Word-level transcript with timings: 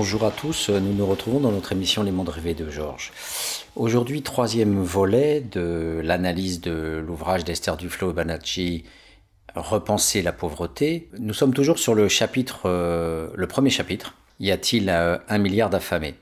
Bonjour 0.00 0.24
à 0.24 0.30
tous, 0.30 0.70
nous 0.70 0.92
nous 0.92 1.06
retrouvons 1.06 1.40
dans 1.40 1.50
notre 1.50 1.72
émission 1.72 2.04
Les 2.04 2.12
mondes 2.12 2.28
rêvés 2.28 2.54
de 2.54 2.70
Georges. 2.70 3.10
Aujourd'hui, 3.74 4.22
troisième 4.22 4.80
volet 4.80 5.40
de 5.40 6.00
l'analyse 6.04 6.60
de 6.60 7.02
l'ouvrage 7.04 7.42
d'Esther 7.42 7.76
Duflo 7.76 8.12
Banacci, 8.12 8.84
Repenser 9.56 10.22
la 10.22 10.30
pauvreté. 10.30 11.08
Nous 11.18 11.34
sommes 11.34 11.52
toujours 11.52 11.80
sur 11.80 11.96
le 11.96 12.06
chapitre, 12.06 12.60
euh, 12.66 13.30
le 13.34 13.48
premier 13.48 13.70
chapitre. 13.70 14.14
Y 14.38 14.52
a-t-il 14.52 14.88
euh, 14.88 15.18
un 15.28 15.38
milliard 15.38 15.68
d'affamés? 15.68 16.14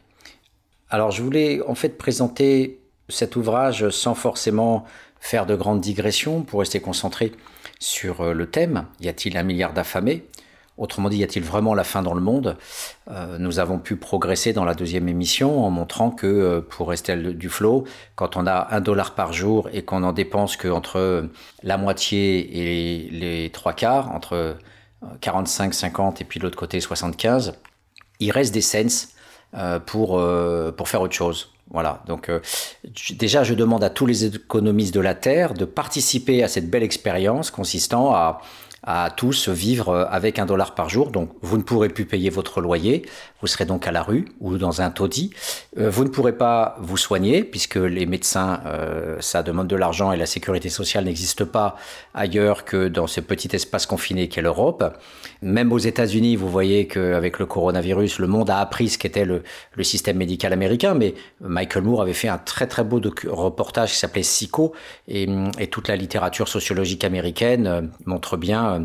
Alors, 0.89 1.11
je 1.11 1.23
voulais 1.23 1.61
en 1.69 1.75
fait 1.75 1.99
présenter 1.99 2.81
cet 3.11 3.37
ouvrage 3.37 3.91
sans 3.91 4.15
forcément 4.15 4.87
faire 5.21 5.45
de 5.45 5.55
grandes 5.55 5.83
digressions 5.83 6.45
pour 6.45 6.61
rester 6.61 6.81
concentré 6.81 7.31
sur 7.79 8.23
euh, 8.23 8.33
le 8.33 8.47
thème. 8.47 8.87
Y 9.03 9.09
a-t-il 9.09 9.37
un 9.37 9.43
milliard 9.43 9.75
d'affamés? 9.75 10.25
Autrement 10.79 11.09
dit, 11.09 11.19
y 11.19 11.25
a-t-il 11.25 11.45
vraiment 11.45 11.75
la 11.75 11.85
fin 11.85 12.03
dans 12.03 12.13
le 12.13 12.21
monde? 12.21 12.57
Euh, 13.11 13.39
Nous 13.39 13.59
avons 13.61 13.79
pu 13.79 13.97
progresser 13.97 14.53
dans 14.53 14.65
la 14.65 14.75
deuxième 14.75 15.09
émission 15.09 15.65
en 15.65 15.71
montrant 15.71 16.11
que 16.11 16.27
euh, 16.27 16.61
pour 16.61 16.93
Estelle 16.93 17.37
Duflo, 17.39 17.85
quand 18.15 18.37
on 18.37 18.47
a 18.47 18.69
un 18.75 18.81
dollar 18.81 19.15
par 19.15 19.33
jour 19.33 19.71
et 19.73 19.83
qu'on 19.83 20.03
en 20.03 20.13
dépense 20.13 20.57
qu'entre 20.59 21.29
la 21.63 21.79
moitié 21.79 23.07
et 23.07 23.11
les 23.11 23.51
trois 23.51 23.73
quarts, 23.73 24.11
entre 24.13 24.57
45, 25.23 25.73
50 25.73 26.21
et 26.21 26.25
puis 26.25 26.41
l'autre 26.41 26.59
côté 26.59 26.79
75, 26.81 27.55
il 28.21 28.31
reste 28.31 28.53
des 28.53 28.61
cents 28.61 29.09
pour, 29.87 30.23
pour 30.77 30.89
faire 30.89 31.01
autre 31.01 31.15
chose. 31.15 31.53
Voilà, 31.71 32.03
donc 32.07 32.31
déjà 33.19 33.43
je 33.43 33.53
demande 33.55 33.83
à 33.83 33.91
tous 33.91 34.07
les 34.07 34.25
économistes 34.25 34.95
de 34.95 35.01
la 35.01 35.15
Terre 35.15 35.53
de 35.53 35.65
participer 35.65 36.43
à 36.43 36.49
cette 36.49 36.71
belle 36.71 36.85
expérience 36.85 37.51
consistant 37.51 38.15
à 38.15 38.41
à 38.87 39.11
tous 39.11 39.49
vivre 39.49 39.89
euh, 39.89 40.05
avec 40.09 40.39
un 40.39 40.47
dollar 40.47 40.75
par 40.75 40.89
jour. 40.89 41.11
Donc, 41.11 41.31
vous 41.43 41.59
ne 41.59 41.63
pourrez 41.63 41.89
plus 41.89 42.07
payer 42.07 42.31
votre 42.31 42.61
loyer. 42.61 43.05
Vous 43.41 43.49
serez 43.49 43.65
donc 43.65 43.87
à 43.87 43.93
la 43.93 44.03
rue 44.03 44.27
ou 44.41 44.57
dans 44.57 44.81
un 44.81 44.91
taudis. 44.91 45.31
Euh, 45.79 45.91
vous 45.91 46.05
ne 46.05 46.09
pourrez 46.09 46.33
pas 46.33 46.77
vous 46.81 46.97
soigner 46.97 47.43
puisque 47.43 47.77
les 47.77 48.07
médecins, 48.07 48.61
euh, 48.67 49.17
ça 49.21 49.43
demande 49.43 49.67
de 49.67 49.77
l'argent 49.77 50.13
et 50.13 50.17
la 50.17 50.27
sécurité 50.27 50.69
sociale 50.69 51.05
n'existe 51.05 51.45
pas 51.45 51.77
ailleurs 52.15 52.65
que 52.65 52.89
dans 52.89 53.09
ce 53.09 53.21
petit 53.21 53.55
espace 53.55 53.87
confiné 53.87 54.29
qu'est 54.29 54.41
l'Europe. 54.41 54.85
Même 55.43 55.73
aux 55.73 55.79
États-Unis, 55.79 56.37
vous 56.37 56.49
voyez 56.49 56.87
qu'avec 56.87 57.39
le 57.39 57.47
coronavirus, 57.47 58.21
le 58.21 58.27
monde 58.29 58.49
a 58.51 58.59
appris 58.59 58.89
ce 58.89 58.99
qu'était 58.99 59.25
le, 59.25 59.43
système 59.83 60.17
médical 60.17 60.53
américain. 60.53 60.95
Mais 60.95 61.15
Michael 61.41 61.83
Moore 61.83 62.03
avait 62.03 62.13
fait 62.13 62.29
un 62.29 62.39
très 62.39 62.67
très 62.67 62.85
beau 62.85 63.01
reportage 63.29 63.91
qui 63.91 63.99
s'appelait 63.99 64.23
Psycho 64.23 64.73
et, 65.09 65.27
toute 65.71 65.89
la 65.89 65.97
littérature 65.97 66.49
sociologique 66.49 67.05
américaine 67.05 67.91
montre 68.07 68.37
bien 68.37 68.76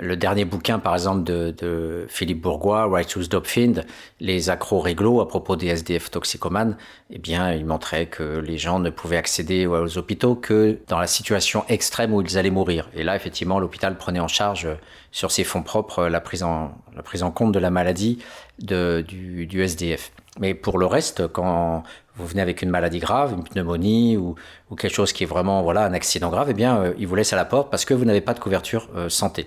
le 0.00 0.16
dernier 0.16 0.44
bouquin, 0.44 0.78
par 0.78 0.94
exemple, 0.94 1.24
de, 1.24 2.06
Philippe 2.08 2.40
Bourgois, 2.40 2.86
Righteous 2.86 3.26
Dobfind, 3.28 3.84
Les 4.20 4.48
accros 4.48 4.80
réglo 4.80 5.20
à 5.20 5.26
propos 5.28 5.56
des 5.56 5.66
SDF 5.66 6.10
toxicomanes, 6.10 6.76
eh 7.10 7.18
bien, 7.18 7.52
il 7.52 7.66
montrait 7.66 8.06
que 8.06 8.38
les 8.38 8.58
gens 8.58 8.78
ne 8.78 8.90
pouvaient 8.90 9.16
accéder 9.16 9.66
aux 9.66 9.98
hôpitaux 9.98 10.36
que 10.36 10.78
dans 10.86 11.00
la 11.00 11.08
situation 11.08 11.64
extrême 11.68 12.14
où 12.14 12.22
ils 12.22 12.38
allaient 12.38 12.50
mourir. 12.50 12.88
Et 12.94 13.02
là, 13.02 13.16
effectivement, 13.16 13.58
l'hôpital 13.58 13.96
prenait 13.96 14.20
en 14.20 14.28
charge 14.28 14.66
euh, 14.66 14.74
sur 15.10 15.32
ses 15.32 15.42
fonds 15.42 15.62
propres 15.62 16.04
en, 16.04 16.08
la 16.08 16.20
prise 16.20 17.22
en 17.22 17.30
compte 17.32 17.52
de 17.52 17.58
la 17.58 17.70
maladie 17.70 18.18
du, 18.58 19.62
SDF. 19.62 20.12
Mais 20.38 20.54
pour 20.54 20.78
le 20.78 20.86
reste, 20.86 21.26
quand 21.28 21.82
vous 22.16 22.26
venez 22.26 22.42
avec 22.42 22.62
une 22.62 22.70
maladie 22.70 22.98
grave, 22.98 23.34
une 23.36 23.44
pneumonie 23.44 24.16
ou, 24.16 24.34
quelque 24.76 24.94
chose 24.94 25.12
qui 25.12 25.24
est 25.24 25.26
vraiment 25.26 25.62
voilà 25.62 25.84
un 25.84 25.92
accident 25.92 26.30
grave, 26.30 26.48
eh 26.50 26.54
bien, 26.54 26.78
euh, 26.78 26.94
ils 26.98 27.06
vous 27.06 27.14
laissent 27.14 27.32
à 27.32 27.36
la 27.36 27.44
porte 27.44 27.70
parce 27.70 27.84
que 27.84 27.94
vous 27.94 28.04
n'avez 28.04 28.20
pas 28.20 28.34
de 28.34 28.40
couverture 28.40 28.88
euh, 28.96 29.08
santé. 29.08 29.46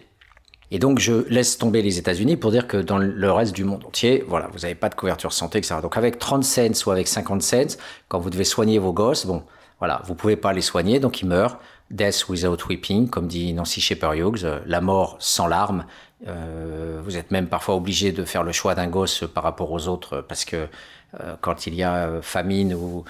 Et 0.73 0.80
donc, 0.80 1.00
je 1.00 1.28
laisse 1.28 1.58
tomber 1.58 1.81
les 1.81 2.00
États-Unis 2.00 2.38
pour 2.38 2.50
dire 2.50 2.66
que 2.66 2.78
dans 2.78 2.98
le 2.98 3.31
reste 3.31 3.53
du 3.53 3.66
monde 3.66 3.83
entier, 3.86 4.23
voilà, 4.25 4.48
vous 4.53 4.59
n'avez 4.59 4.75
pas 4.75 4.88
de 4.88 4.95
couverture 4.95 5.33
santé, 5.33 5.58
etc. 5.58 5.76
Donc, 5.82 5.98
avec 5.98 6.17
30 6.17 6.45
cents 6.45 6.86
ou 6.86 6.92
avec 6.92 7.10
50 7.10 7.42
cents, 7.42 7.77
quand 8.08 8.20
vous 8.20 8.30
devez 8.30 8.45
soigner 8.45 8.80
vos 8.80 8.94
gosses, 8.94 9.26
bon, 9.26 9.44
voilà, 9.80 10.02
vous 10.05 10.15
pouvez 10.15 10.38
pas 10.38 10.54
les 10.54 10.61
soigner, 10.61 11.02
donc 11.02 11.21
ils 11.21 11.27
meurent. 11.27 11.60
Death 11.89 12.30
without 12.30 12.58
weeping, 12.70 13.10
comme 13.10 13.27
dit 13.27 13.52
Nancy 13.52 13.82
Shepherd 13.82 14.15
Hughes, 14.15 14.45
euh, 14.45 14.60
la 14.65 14.80
mort 14.80 15.17
sans 15.20 15.48
larmes. 15.48 15.86
Euh, 16.27 17.02
vous 17.04 17.17
êtes 17.17 17.32
même 17.32 17.48
parfois 17.48 17.76
obligé 17.76 18.11
de 18.11 18.23
faire 18.26 18.43
le 18.43 18.52
choix 18.52 18.76
d'un 18.76 18.87
gosse 18.87 19.23
par 19.33 19.43
rapport 19.43 19.71
aux 19.71 19.87
autres 19.87 20.21
parce 20.21 20.45
que 20.45 20.67
euh, 21.20 21.36
quand 21.42 21.65
il 21.65 21.73
y 21.73 21.83
a 21.83 22.21
famine 22.21 22.73
ou 22.73 23.04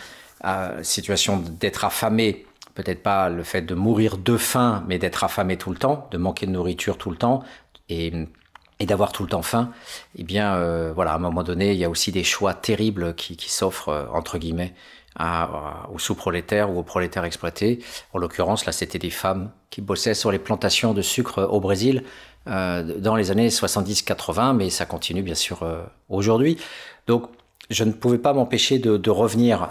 situation 0.81 1.38
d'être 1.38 1.85
affamé, 1.85 2.47
peut-être 2.73 3.03
pas 3.03 3.29
le 3.29 3.44
fait 3.44 3.61
de 3.61 3.75
mourir 3.75 4.17
de 4.17 4.38
faim, 4.38 4.83
mais 4.88 4.97
d'être 4.97 5.23
affamé 5.23 5.57
tout 5.57 5.72
le 5.72 5.77
temps, 5.77 6.07
de 6.11 6.17
manquer 6.17 6.45
de 6.45 6.51
nourriture 6.51 6.97
tout 6.97 7.09
le 7.09 7.17
temps 7.17 7.44
et, 7.89 8.11
d'avoir 8.79 9.11
tout 9.11 9.22
le 9.22 9.29
temps 9.29 9.43
faim, 9.43 9.69
eh 10.17 10.23
bien, 10.23 10.55
euh, 10.55 10.91
voilà, 10.95 11.11
à 11.11 11.16
un 11.16 11.19
moment 11.19 11.43
donné, 11.43 11.72
il 11.72 11.78
y 11.78 11.85
a 11.85 11.89
aussi 11.89 12.11
des 12.11 12.23
choix 12.23 12.55
terribles 12.55 13.13
qui, 13.13 13.38
s'offrent, 13.47 13.89
euh, 13.89 14.05
entre 14.11 14.39
guillemets, 14.39 14.73
aux 15.93 15.99
sous-prolétaires 15.99 16.72
ou 16.72 16.79
aux 16.79 16.83
prolétaires 16.83 17.25
exploités. 17.25 17.78
En 18.13 18.17
l'occurrence, 18.17 18.66
là, 18.66 18.72
c'était 18.72 18.97
des 18.97 19.11
femmes 19.11 19.51
qui 19.69 19.81
bossaient 19.81 20.16
sur 20.16 20.31
les 20.31 20.39
plantations 20.39 20.93
de 20.93 21.01
sucre 21.03 21.43
au 21.43 21.59
Brésil 21.59 22.03
euh, 22.03 22.07
dans 22.46 23.16
les 23.16 23.31
années 23.31 23.50
70-80, 23.50 24.56
mais 24.56 24.69
ça 24.69 24.85
continue 24.85 25.22
bien 25.22 25.35
sûr 25.35 25.63
aujourd'hui. 26.09 26.57
Donc, 27.07 27.29
je 27.72 27.84
ne 27.84 27.91
pouvais 27.91 28.18
pas 28.18 28.34
m'empêcher 28.34 28.79
de, 28.79 29.09
revenir 29.09 29.69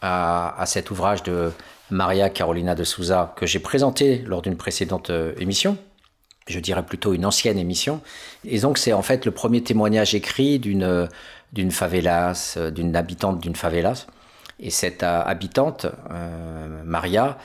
à, 0.00 0.62
cet 0.66 0.90
ouvrage 0.90 1.22
de 1.22 1.52
Maria 1.90 2.30
Carolina 2.30 2.74
de 2.74 2.84
Souza 2.84 3.34
que 3.36 3.46
j'ai 3.46 3.58
présenté 3.58 4.18
lors 4.26 4.42
d'une 4.42 4.56
précédente 4.56 5.10
euh, 5.10 5.34
émission, 5.38 5.76
je 6.46 6.60
dirais 6.60 6.84
plutôt 6.84 7.12
une 7.12 7.26
ancienne 7.26 7.58
émission. 7.58 8.00
Et 8.44 8.60
donc 8.60 8.78
c'est 8.78 8.92
en 8.92 9.02
fait 9.02 9.26
le 9.26 9.32
premier 9.32 9.62
témoignage 9.62 10.14
écrit 10.14 10.60
d'une 10.60 10.84
euh, 10.84 11.06
d'une 11.52 11.72
favelas, 11.72 12.54
euh, 12.56 12.70
d'une 12.70 12.94
habitante 12.94 13.40
d'une 13.40 13.56
favelas. 13.56 14.06
Et 14.60 14.70
cette 14.70 15.02
habitante, 15.02 15.86
Maria, 16.84 17.38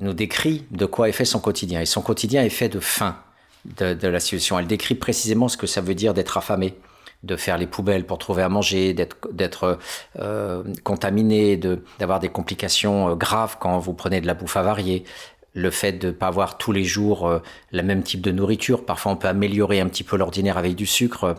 nous 0.00 0.14
décrit 0.14 0.64
de 0.70 0.86
quoi 0.86 1.10
est 1.10 1.12
fait 1.12 1.26
son 1.26 1.40
quotidien. 1.40 1.82
Et 1.82 1.84
son 1.84 2.00
quotidien 2.00 2.42
est 2.42 2.48
fait 2.48 2.70
de 2.70 2.80
faim 2.80 3.18
de, 3.64 4.08
la 4.08 4.20
situation. 4.20 4.58
Elle 4.58 4.66
décrit 4.66 4.94
précisément 4.94 5.48
ce 5.48 5.56
que 5.56 5.66
ça 5.66 5.80
veut 5.80 5.94
dire 5.94 6.14
d'être 6.14 6.36
affamé 6.36 6.74
de 7.22 7.36
faire 7.36 7.56
les 7.56 7.66
poubelles 7.66 8.04
pour 8.04 8.18
trouver 8.18 8.42
à 8.42 8.50
manger, 8.50 8.92
d'être 8.92 9.78
euh, 10.18 10.62
contaminé, 10.82 11.58
d'avoir 11.98 12.20
des 12.20 12.28
complications 12.28 13.10
euh, 13.10 13.14
graves 13.14 13.56
quand 13.58 13.78
vous 13.78 13.94
prenez 13.94 14.20
de 14.20 14.26
la 14.26 14.34
bouffe 14.34 14.58
avariée, 14.58 15.04
le 15.54 15.70
fait 15.70 15.92
de 15.92 16.08
ne 16.08 16.12
pas 16.12 16.26
avoir 16.26 16.58
tous 16.58 16.72
les 16.72 16.84
jours 16.84 17.26
euh, 17.26 17.38
le 17.72 17.82
même 17.82 18.02
type 18.02 18.20
de 18.20 18.30
nourriture. 18.30 18.84
Parfois, 18.84 19.12
on 19.12 19.16
peut 19.16 19.28
améliorer 19.28 19.80
un 19.80 19.88
petit 19.88 20.04
peu 20.04 20.18
l'ordinaire 20.18 20.58
avec 20.58 20.74
du 20.74 20.84
sucre 20.84 21.34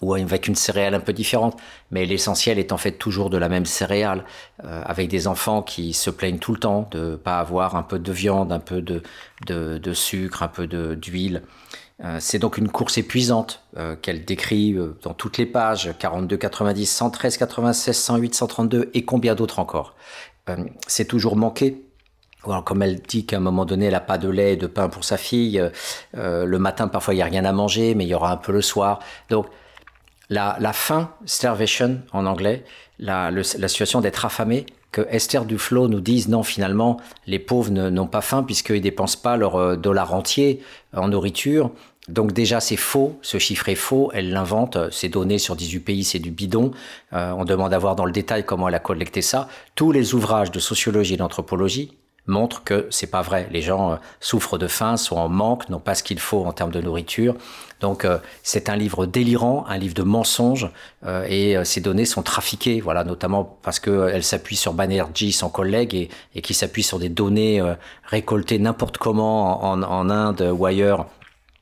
ou 0.00 0.14
avec 0.14 0.46
une 0.48 0.54
céréale 0.54 0.94
un 0.94 1.00
peu 1.00 1.12
différente, 1.12 1.58
mais 1.90 2.06
l'essentiel 2.06 2.58
est 2.58 2.72
en 2.72 2.76
fait 2.76 2.92
toujours 2.92 3.30
de 3.30 3.36
la 3.38 3.48
même 3.48 3.66
céréale, 3.66 4.24
avec 4.62 5.08
des 5.08 5.26
enfants 5.26 5.62
qui 5.62 5.92
se 5.92 6.10
plaignent 6.10 6.38
tout 6.38 6.52
le 6.52 6.60
temps 6.60 6.88
de 6.92 7.16
pas 7.16 7.38
avoir 7.38 7.76
un 7.76 7.82
peu 7.82 7.98
de 7.98 8.12
viande, 8.12 8.52
un 8.52 8.60
peu 8.60 8.80
de, 8.80 9.02
de 9.46 9.92
sucre, 9.92 10.42
un 10.42 10.48
peu 10.48 10.66
d'huile. 10.66 11.42
Euh, 12.04 12.18
c'est 12.20 12.38
donc 12.38 12.58
une 12.58 12.68
course 12.68 12.96
épuisante 12.96 13.64
euh, 13.76 13.96
qu'elle 13.96 14.24
décrit 14.24 14.74
euh, 14.74 14.96
dans 15.02 15.14
toutes 15.14 15.36
les 15.36 15.46
pages 15.46 15.92
42, 15.98 16.36
90, 16.36 16.86
113, 16.86 17.36
96, 17.38 17.96
108, 17.96 18.34
132 18.34 18.90
et 18.94 19.04
combien 19.04 19.34
d'autres 19.34 19.58
encore. 19.58 19.94
c'est 20.86 21.06
toujours 21.06 21.36
manqué. 21.36 21.84
comme 22.64 22.82
elle 22.82 23.00
dit 23.02 23.26
qu'à 23.26 23.38
un 23.38 23.40
moment 23.40 23.64
donné, 23.64 23.86
elle 23.86 23.92
n'a 23.92 24.00
pas 24.00 24.16
de 24.16 24.28
lait 24.28 24.54
et 24.54 24.56
de 24.56 24.66
pain 24.68 24.88
pour 24.88 25.04
sa 25.04 25.16
fille. 25.16 25.62
le 26.14 26.58
matin, 26.58 26.88
parfois, 26.88 27.14
il 27.14 27.18
n'y 27.18 27.22
a 27.22 27.26
rien 27.26 27.44
à 27.44 27.52
manger, 27.52 27.94
mais 27.94 28.04
il 28.04 28.08
y 28.08 28.14
aura 28.14 28.32
un 28.32 28.36
peu 28.36 28.52
le 28.52 28.62
soir. 28.62 29.00
Donc, 29.28 29.46
la, 30.30 30.56
la 30.60 30.72
faim, 30.72 31.10
starvation 31.24 32.02
en 32.12 32.26
anglais, 32.26 32.64
la, 32.98 33.30
la 33.30 33.68
situation 33.68 34.00
d'être 34.00 34.24
affamé, 34.24 34.66
que 34.92 35.06
Esther 35.10 35.44
Duflo 35.44 35.88
nous 35.88 36.00
dise 36.00 36.28
non, 36.28 36.42
finalement, 36.42 36.98
les 37.26 37.38
pauvres 37.38 37.70
n'ont 37.70 38.06
pas 38.06 38.20
faim 38.20 38.42
puisqu'ils 38.42 38.76
ne 38.76 38.80
dépensent 38.80 39.18
pas 39.22 39.36
leur 39.36 39.56
euh, 39.56 39.76
dollar 39.76 40.14
entier 40.14 40.62
en 40.96 41.08
nourriture. 41.08 41.70
Donc 42.08 42.32
déjà 42.32 42.58
c'est 42.60 42.76
faux, 42.76 43.18
ce 43.20 43.38
chiffre 43.38 43.68
est 43.68 43.74
faux, 43.74 44.10
elle 44.14 44.30
l'invente, 44.30 44.78
c'est 44.90 45.10
donné 45.10 45.36
sur 45.36 45.56
18 45.56 45.80
pays, 45.80 46.04
c'est 46.04 46.18
du 46.18 46.30
bidon. 46.30 46.70
Euh, 47.12 47.32
on 47.36 47.44
demande 47.44 47.74
à 47.74 47.78
voir 47.78 47.96
dans 47.96 48.06
le 48.06 48.12
détail 48.12 48.44
comment 48.44 48.68
elle 48.68 48.74
a 48.74 48.80
collecté 48.80 49.20
ça. 49.20 49.48
Tous 49.74 49.92
les 49.92 50.14
ouvrages 50.14 50.50
de 50.50 50.58
sociologie 50.58 51.14
et 51.14 51.16
d'anthropologie 51.18 51.92
montre 52.28 52.62
que 52.62 52.86
c'est 52.90 53.08
pas 53.08 53.22
vrai. 53.22 53.48
Les 53.50 53.62
gens 53.62 53.92
euh, 53.92 53.96
souffrent 54.20 54.58
de 54.58 54.68
faim, 54.68 54.96
sont 54.96 55.16
en 55.16 55.28
manque, 55.28 55.68
n'ont 55.68 55.80
pas 55.80 55.94
ce 55.94 56.02
qu'il 56.02 56.20
faut 56.20 56.44
en 56.44 56.52
termes 56.52 56.70
de 56.70 56.80
nourriture. 56.80 57.34
Donc 57.80 58.04
euh, 58.04 58.18
c'est 58.42 58.68
un 58.68 58.76
livre 58.76 59.06
délirant, 59.06 59.64
un 59.68 59.78
livre 59.78 59.94
de 59.94 60.02
mensonges 60.02 60.70
euh, 61.06 61.26
et 61.28 61.64
ces 61.64 61.80
données 61.80 62.04
sont 62.04 62.22
trafiquées, 62.22 62.80
voilà, 62.80 63.04
notamment 63.04 63.58
parce 63.62 63.80
qu'elle 63.80 64.24
s'appuie 64.24 64.56
sur 64.56 64.72
Banerjee, 64.72 65.32
son 65.32 65.48
collègue, 65.48 65.94
et, 65.94 66.08
et 66.34 66.42
qui 66.42 66.54
s'appuie 66.54 66.82
sur 66.82 66.98
des 66.98 67.08
données 67.08 67.62
récoltées 68.04 68.58
n'importe 68.58 68.98
comment 68.98 69.64
en, 69.64 69.82
en 69.82 70.10
Inde 70.10 70.52
ou 70.56 70.66
ailleurs 70.66 71.06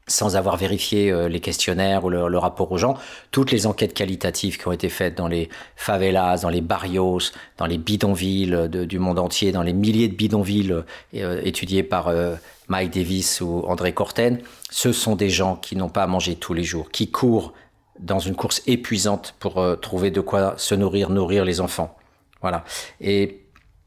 sans 0.08 0.37
avoir 0.37 0.56
vérifié 0.56 1.11
euh, 1.11 1.29
les 1.29 1.41
questionnaires 1.41 2.05
ou 2.05 2.11
le, 2.11 2.38
rapport 2.38 2.70
aux 2.70 2.79
gens, 2.79 2.97
toutes 3.31 3.50
les 3.50 3.67
enquêtes 3.67 3.94
qualitatives 3.94 4.56
qui 4.58 4.69
ont 4.69 4.73
été 4.73 4.88
faites 4.88 5.17
dans 5.17 5.26
les 5.26 5.49
favelas, 5.75 6.38
dans 6.38 6.49
les 6.49 6.61
barrios, 6.61 7.32
dans 7.58 7.67
les 7.67 7.79
bidonvilles 7.79 8.69
du 8.69 8.99
monde 8.99 9.19
entier, 9.19 9.50
dans 9.50 9.62
les 9.62 9.73
milliers 9.73 10.08
de 10.08 10.14
bidonvilles 10.14 10.76
euh, 11.14 11.41
étudiés 11.43 11.82
par 11.82 12.08
euh, 12.08 12.37
Mike 12.69 12.93
Davis 12.93 13.41
ou 13.41 13.64
André 13.67 13.93
Corten, 13.93 14.38
ce 14.70 14.93
sont 14.93 15.17
des 15.17 15.31
gens 15.31 15.56
qui 15.56 15.75
n'ont 15.75 15.88
pas 15.88 16.05
à 16.05 16.06
manger 16.06 16.37
tous 16.37 16.55
les 16.55 16.64
jours, 16.64 16.91
qui 16.91 17.11
courent 17.11 17.53
dans 17.99 18.19
une 18.19 18.37
course 18.37 18.62
épuisante 18.67 19.35
pour 19.38 19.64
trouver 19.81 20.11
de 20.11 20.20
quoi 20.20 20.55
se 20.58 20.75
nourrir, 20.75 21.08
nourrir 21.08 21.47
les 21.47 21.62
enfants. 21.62 21.97
Voilà. 22.43 22.64
Et 23.00 23.47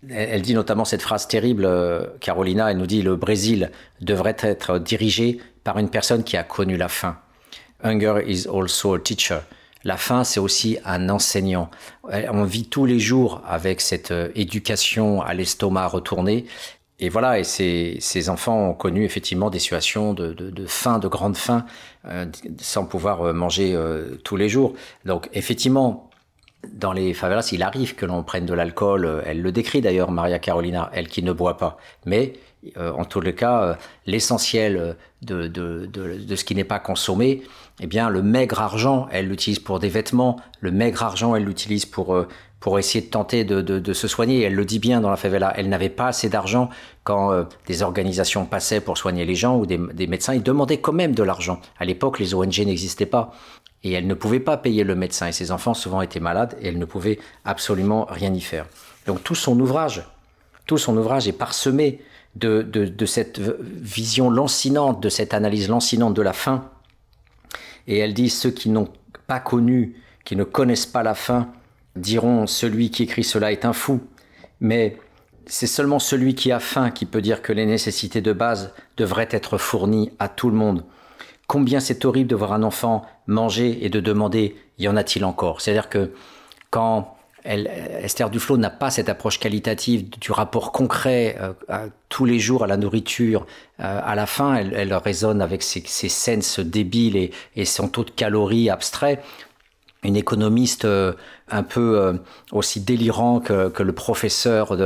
elle 0.09 0.41
dit 0.41 0.55
notamment 0.55 0.85
cette 0.85 1.01
phrase 1.01 1.27
terrible, 1.27 1.69
Carolina, 2.19 2.71
elle 2.71 2.77
nous 2.77 2.87
dit 2.87 3.03
le 3.03 3.15
Brésil 3.15 3.69
devrait 4.01 4.37
être 4.39 4.79
dirigé 4.79 5.39
par 5.69 5.77
une 5.77 5.91
personne 5.91 6.23
qui 6.23 6.35
a 6.35 6.41
connu 6.41 6.77
la 6.77 6.87
faim. 6.87 7.15
Hunger 7.83 8.23
is 8.25 8.47
also 8.47 8.95
a 8.95 8.99
teacher. 8.99 9.41
La 9.83 9.97
faim, 9.97 10.23
c'est 10.23 10.39
aussi 10.39 10.79
un 10.83 11.09
enseignant. 11.09 11.69
On 12.11 12.43
vit 12.43 12.67
tous 12.67 12.87
les 12.87 12.99
jours 12.99 13.43
avec 13.47 13.79
cette 13.79 14.09
euh, 14.09 14.29
éducation 14.33 15.21
à 15.21 15.35
l'estomac 15.35 15.85
retourné. 15.85 16.47
Et 16.97 17.09
voilà, 17.09 17.37
et 17.37 17.43
ces, 17.43 18.29
enfants 18.29 18.69
ont 18.69 18.73
connu 18.73 19.03
effectivement 19.03 19.51
des 19.51 19.59
situations 19.59 20.15
de, 20.15 20.65
faim, 20.65 20.97
de 20.97 21.07
grande 21.07 21.37
faim, 21.37 21.67
euh, 22.05 22.25
sans 22.59 22.85
pouvoir 22.85 23.21
euh, 23.21 23.33
manger 23.33 23.77
tous 24.23 24.37
les 24.37 24.49
jours. 24.49 24.73
Donc 25.05 25.29
effectivement, 25.33 26.09
dans 26.73 26.93
les 26.93 27.13
favelas, 27.13 27.47
il 27.51 27.61
arrive 27.61 27.93
que 27.93 28.07
l'on 28.07 28.23
prenne 28.23 28.47
de 28.47 28.55
l'alcool. 28.55 29.21
Elle 29.23 29.43
le 29.43 29.51
décrit 29.51 29.81
d'ailleurs, 29.81 30.09
Maria 30.09 30.39
Carolina, 30.39 30.89
elle 30.93 31.09
qui 31.09 31.21
ne 31.21 31.31
boit 31.31 31.57
pas. 31.57 31.77
Mais 32.07 32.33
en 32.75 33.05
tous 33.05 33.21
les 33.21 33.35
cas, 33.35 33.77
l'essentiel 34.05 34.95
de, 35.21 35.47
de, 35.47 36.35
ce 36.35 36.43
qui 36.43 36.55
n'est 36.55 36.63
pas 36.63 36.79
consommé, 36.79 37.43
eh 37.81 37.87
bien, 37.87 38.09
le 38.09 38.21
maigre 38.21 38.59
argent, 38.59 39.07
elle 39.11 39.27
l'utilise 39.27 39.59
pour 39.59 39.79
des 39.79 39.89
vêtements, 39.89 40.37
le 40.59 40.71
maigre 40.71 41.03
argent, 41.03 41.35
elle 41.35 41.45
l'utilise 41.45 41.85
pour, 41.85 42.13
euh, 42.13 42.27
pour 42.59 42.77
essayer 42.77 43.03
de 43.05 43.09
tenter 43.09 43.45
de, 43.45 43.93
se 43.93 44.07
soigner. 44.07 44.41
Elle 44.41 44.55
le 44.55 44.65
dit 44.65 44.79
bien 44.79 44.99
dans 44.99 45.09
la 45.09 45.15
favela, 45.15 45.53
elle 45.55 45.69
n'avait 45.69 45.89
pas 45.89 46.07
assez 46.07 46.27
d'argent 46.27 46.69
quand 47.05 47.31
euh, 47.31 47.43
des 47.67 47.81
organisations 47.81 48.45
passaient 48.45 48.81
pour 48.81 48.97
soigner 48.97 49.25
les 49.25 49.35
gens 49.35 49.57
ou 49.57 49.65
des, 49.65 49.77
des 49.93 50.07
médecins, 50.07 50.33
ils 50.33 50.43
demandaient 50.43 50.79
quand 50.79 50.93
même 50.93 51.15
de 51.15 51.23
l'argent. 51.23 51.61
À 51.79 51.85
l'époque, 51.85 52.19
les 52.19 52.33
ONG 52.33 52.59
n'existaient 52.59 53.05
pas. 53.05 53.31
Et 53.81 53.93
elle 53.93 54.07
ne 54.07 54.13
pouvait 54.13 54.41
pas 54.41 54.57
payer 54.57 54.83
le 54.83 54.93
médecin. 54.93 55.27
Et 55.27 55.31
ses 55.31 55.51
enfants 55.51 55.73
souvent 55.73 56.01
étaient 56.01 56.19
malades 56.19 56.57
et 56.61 56.67
elle 56.67 56.79
ne 56.79 56.85
pouvait 56.85 57.17
absolument 57.45 58.05
rien 58.09 58.33
y 58.33 58.41
faire. 58.41 58.65
Donc 59.07 59.23
tout 59.23 59.35
son 59.35 59.57
ouvrage, 59.57 60.03
tout 60.65 60.77
son 60.77 60.97
ouvrage 60.97 61.29
est 61.29 61.33
parsemé 61.33 62.01
de, 62.39 63.05
cette 63.05 63.39
vision 63.39 64.29
lancinante, 64.29 65.01
de 65.01 65.09
cette 65.09 65.33
analyse 65.33 65.69
lancinante 65.69 66.13
de 66.13 66.21
la 66.21 66.33
faim 66.33 66.69
et 67.89 67.97
elle 67.97 68.13
dit, 68.13 68.29
ceux 68.29 68.51
qui 68.51 68.69
n'ont 68.69 68.87
pas 69.25 69.39
connu, 69.39 69.95
qui 70.23 70.35
ne 70.35 70.43
connaissent 70.43 70.85
pas 70.85 71.01
la 71.01 71.15
fin, 71.15 71.51
diront, 71.95 72.45
celui 72.45 72.91
qui 72.91 73.03
écrit 73.03 73.23
cela 73.23 73.51
est 73.51 73.65
un 73.65 73.73
fou. 73.73 73.99
Mais 74.59 74.97
c'est 75.47 75.67
seulement 75.67 75.97
celui 75.97 76.35
qui 76.35 76.51
a 76.51 76.59
faim 76.59 76.91
qui 76.91 77.07
peut 77.07 77.21
dire 77.21 77.41
que 77.41 77.51
les 77.51 77.65
nécessités 77.65 78.21
de 78.21 78.31
base 78.31 78.73
devraient 78.95 79.27
être 79.31 79.57
fournies 79.57 80.11
à 80.19 80.29
tout 80.29 80.51
le 80.51 80.55
monde. 80.55 80.85
Combien 81.47 81.79
c'est 81.79 82.05
horrible 82.05 82.29
de 82.29 82.35
voir 82.35 82.53
un 82.53 82.61
enfant 82.61 83.03
manger 83.25 83.83
et 83.83 83.89
de 83.89 83.99
demander 83.99 84.55
y 84.77 84.87
en 84.87 84.95
a-t-il 84.95 85.25
encore? 85.25 85.59
C'est-à-dire 85.59 85.89
que 85.89 86.13
quand 86.69 87.17
Esther 87.45 88.29
Duflo 88.29 88.57
n'a 88.57 88.69
pas 88.69 88.89
cette 88.89 89.09
approche 89.09 89.39
qualitative 89.39 90.09
du 90.19 90.31
rapport 90.31 90.71
concret 90.71 91.37
euh, 91.69 91.87
tous 92.09 92.25
les 92.25 92.39
jours 92.39 92.63
à 92.63 92.67
la 92.67 92.77
nourriture. 92.77 93.45
Euh, 93.79 94.01
à 94.03 94.15
la 94.15 94.25
fin, 94.25 94.55
elle, 94.55 94.93
résonne 94.93 95.41
avec 95.41 95.63
ses, 95.63 95.81
sens 95.85 96.59
débiles 96.59 97.31
et, 97.55 97.65
son 97.65 97.87
taux 97.87 98.03
de 98.03 98.11
calories 98.11 98.69
abstrait. 98.69 99.21
Une 100.03 100.15
économiste 100.15 100.85
euh, 100.85 101.13
un 101.49 101.63
peu 101.63 102.19
aussi 102.51 102.81
délirant 102.81 103.39
que, 103.39 103.83
le 103.83 103.93
professeur 103.93 104.77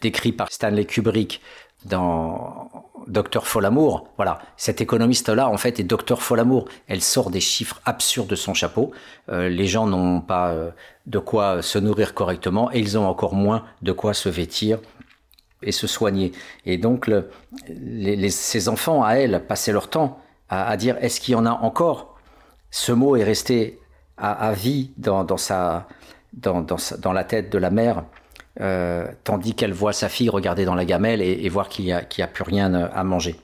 décrit 0.00 0.32
par 0.32 0.52
Stanley 0.52 0.84
Kubrick 0.84 1.40
dans 1.84 2.70
Docteur 3.06 3.46
Folamour. 3.46 4.08
Voilà, 4.16 4.40
cette 4.56 4.80
économiste-là, 4.80 5.48
en 5.48 5.56
fait, 5.56 5.80
est 5.80 5.84
Docteur 5.84 6.22
Folamour. 6.22 6.68
Elle 6.86 7.00
sort 7.00 7.30
des 7.30 7.40
chiffres 7.40 7.80
absurdes 7.86 8.28
de 8.28 8.36
son 8.36 8.54
chapeau. 8.54 8.92
Les 9.28 9.66
gens 9.66 9.86
n'ont 9.86 10.20
pas 10.20 10.54
de 11.10 11.18
quoi 11.18 11.60
se 11.60 11.78
nourrir 11.78 12.14
correctement 12.14 12.70
et 12.72 12.78
ils 12.78 12.96
ont 12.96 13.06
encore 13.06 13.34
moins 13.34 13.64
de 13.82 13.90
quoi 13.90 14.14
se 14.14 14.28
vêtir 14.28 14.78
et 15.62 15.72
se 15.72 15.86
soigner. 15.86 16.32
Et 16.64 16.78
donc, 16.78 17.10
ces 18.30 18.68
enfants, 18.68 19.02
à 19.02 19.14
elle, 19.14 19.44
passaient 19.46 19.72
leur 19.72 19.90
temps 19.90 20.20
à, 20.48 20.76
dire 20.76 20.96
est-ce 21.00 21.20
qu'il 21.20 21.32
y 21.32 21.34
en 21.34 21.46
a 21.46 21.50
encore? 21.50 22.16
Ce 22.70 22.92
mot 22.92 23.16
est 23.16 23.24
resté 23.24 23.80
à, 24.16 24.52
vie 24.52 24.92
dans, 24.96 25.24
dans, 25.24 25.36
sa, 25.36 25.88
dans, 26.32 26.62
dans, 26.62 27.12
la 27.12 27.24
tête 27.24 27.50
de 27.50 27.58
la 27.58 27.70
mère. 27.70 28.04
Euh, 28.60 29.06
tandis 29.24 29.54
qu'elle 29.54 29.72
voit 29.72 29.92
sa 29.92 30.08
fille 30.08 30.28
regarder 30.28 30.64
dans 30.64 30.74
la 30.74 30.84
gamelle 30.84 31.22
et, 31.22 31.48
voir 31.48 31.68
qu'il 31.68 31.86
n'y 31.86 31.92
a, 31.92 32.02
a, 32.18 32.26
plus 32.26 32.44
rien 32.44 32.72
à 32.72 33.04
manger. 33.04 33.36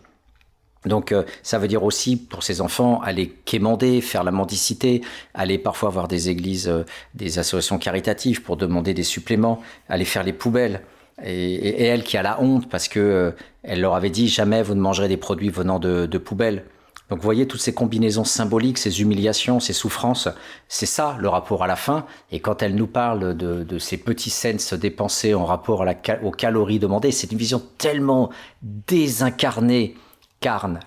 Donc 0.87 1.13
euh, 1.13 1.25
ça 1.43 1.59
veut 1.59 1.69
dire 1.69 1.83
aussi 1.85 2.17
pour 2.17 2.43
ces 2.43 2.61
enfants 2.61 3.01
aller 3.03 3.29
quémander, 3.45 4.01
faire 4.01 4.25
la 4.25 4.31
mendicité, 4.31 5.03
aller 5.35 5.59
parfois 5.59 5.91
voir 5.91 6.09
des 6.09 6.31
églises, 6.31 6.73
des 7.15 7.39
associations 7.39 7.79
caritatives 7.79 8.43
pour 8.43 8.57
demander 8.57 8.95
des 8.95 9.03
suppléments, 9.03 9.61
aller 9.89 10.05
faire 10.05 10.23
les 10.23 10.33
poubelles. 10.33 10.83
Et, 11.23 11.85
elle 11.85 12.03
qui 12.03 12.17
a 12.17 12.23
la 12.23 12.41
honte 12.43 12.69
parce 12.69 12.89
que 12.89 13.35
elle 13.63 13.81
leur 13.81 13.95
avait 13.95 14.11
dit 14.11 14.29
jamais 14.29 14.63
vous 14.63 14.75
ne 14.75 14.81
mangerez 14.81 15.09
des 15.09 15.17
produits 15.17 15.49
venant 15.49 15.79
de, 15.79 16.19
poubelles. 16.19 16.65
Donc 17.09 17.19
vous 17.19 17.25
voyez 17.25 17.47
toutes 17.47 17.61
ces 17.61 17.73
combinaisons 17.73 18.25
symboliques, 18.25 18.79
ces 18.79 19.01
humiliations, 19.01 19.61
ces 19.61 19.73
souffrances, 19.73 20.29
c'est 20.69 20.87
ça 20.87 21.17
le 21.21 21.29
rapport 21.29 21.63
à 21.63 21.69
la 21.69 21.77
fin. 21.77 22.05
Et 22.33 22.41
quand 22.41 22.63
elle 22.63 22.75
nous 22.75 22.89
parle 22.89 23.37
de, 23.37 23.79
ces 23.79 23.97
petits 23.97 24.31
se 24.31 24.75
dépensés 24.75 25.33
en 25.33 25.45
rapport 25.45 25.85
aux 26.23 26.31
calories 26.33 26.81
demandées, 26.81 27.13
c'est 27.13 27.31
une 27.31 27.39
vision 27.39 27.63
tellement 27.79 28.31
désincarnée, 28.63 29.95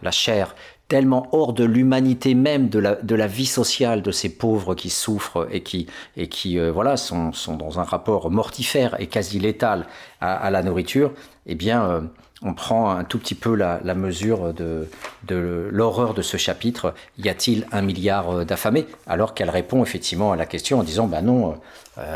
la 0.02 0.12
chair, 0.12 0.56
tellement 0.90 1.30
hors 1.32 1.54
de 1.54 1.64
l'humanité 1.64 2.34
même, 2.34 2.68
de 2.68 2.80
la, 2.80 3.28
vie 3.28 3.46
sociale 3.46 4.02
de 4.02 4.12
ces 4.12 4.30
pauvres 4.30 4.74
qui 4.76 4.90
souffrent 4.90 5.48
et 5.52 5.62
qui, 5.62 5.88
euh, 6.60 6.96
sont, 6.98 7.32
dans 7.56 7.80
un 7.80 7.84
rapport 7.84 8.30
mortifère 8.32 9.00
et 9.00 9.08
quasi 9.08 9.40
létal 9.40 9.86
à, 10.20 10.50
la 10.50 10.64
nourriture, 10.64 11.12
eh 11.46 11.56
bien, 11.56 11.84
euh, 11.84 12.02
on 12.42 12.54
prend 12.54 12.90
un 12.90 13.04
tout 13.04 13.20
petit 13.20 13.36
peu 13.36 13.54
la, 13.54 13.80
mesure 13.94 14.54
de, 14.54 14.88
l'horreur 15.72 16.16
de 16.16 16.24
ce 16.24 16.38
chapitre. 16.38 16.96
Y 17.20 17.30
a-t-il 17.30 17.68
un 17.72 17.84
milliard 17.84 18.32
euh, 18.32 18.46
d'affamés? 18.46 18.88
Alors 19.06 19.36
qu'elle 19.36 19.52
répond 19.52 19.84
effectivement 19.84 20.32
à 20.32 20.36
la 20.36 20.48
question 20.48 20.80
en 20.80 20.84
disant, 20.84 21.06
bah 21.06 21.22
non, 21.22 21.56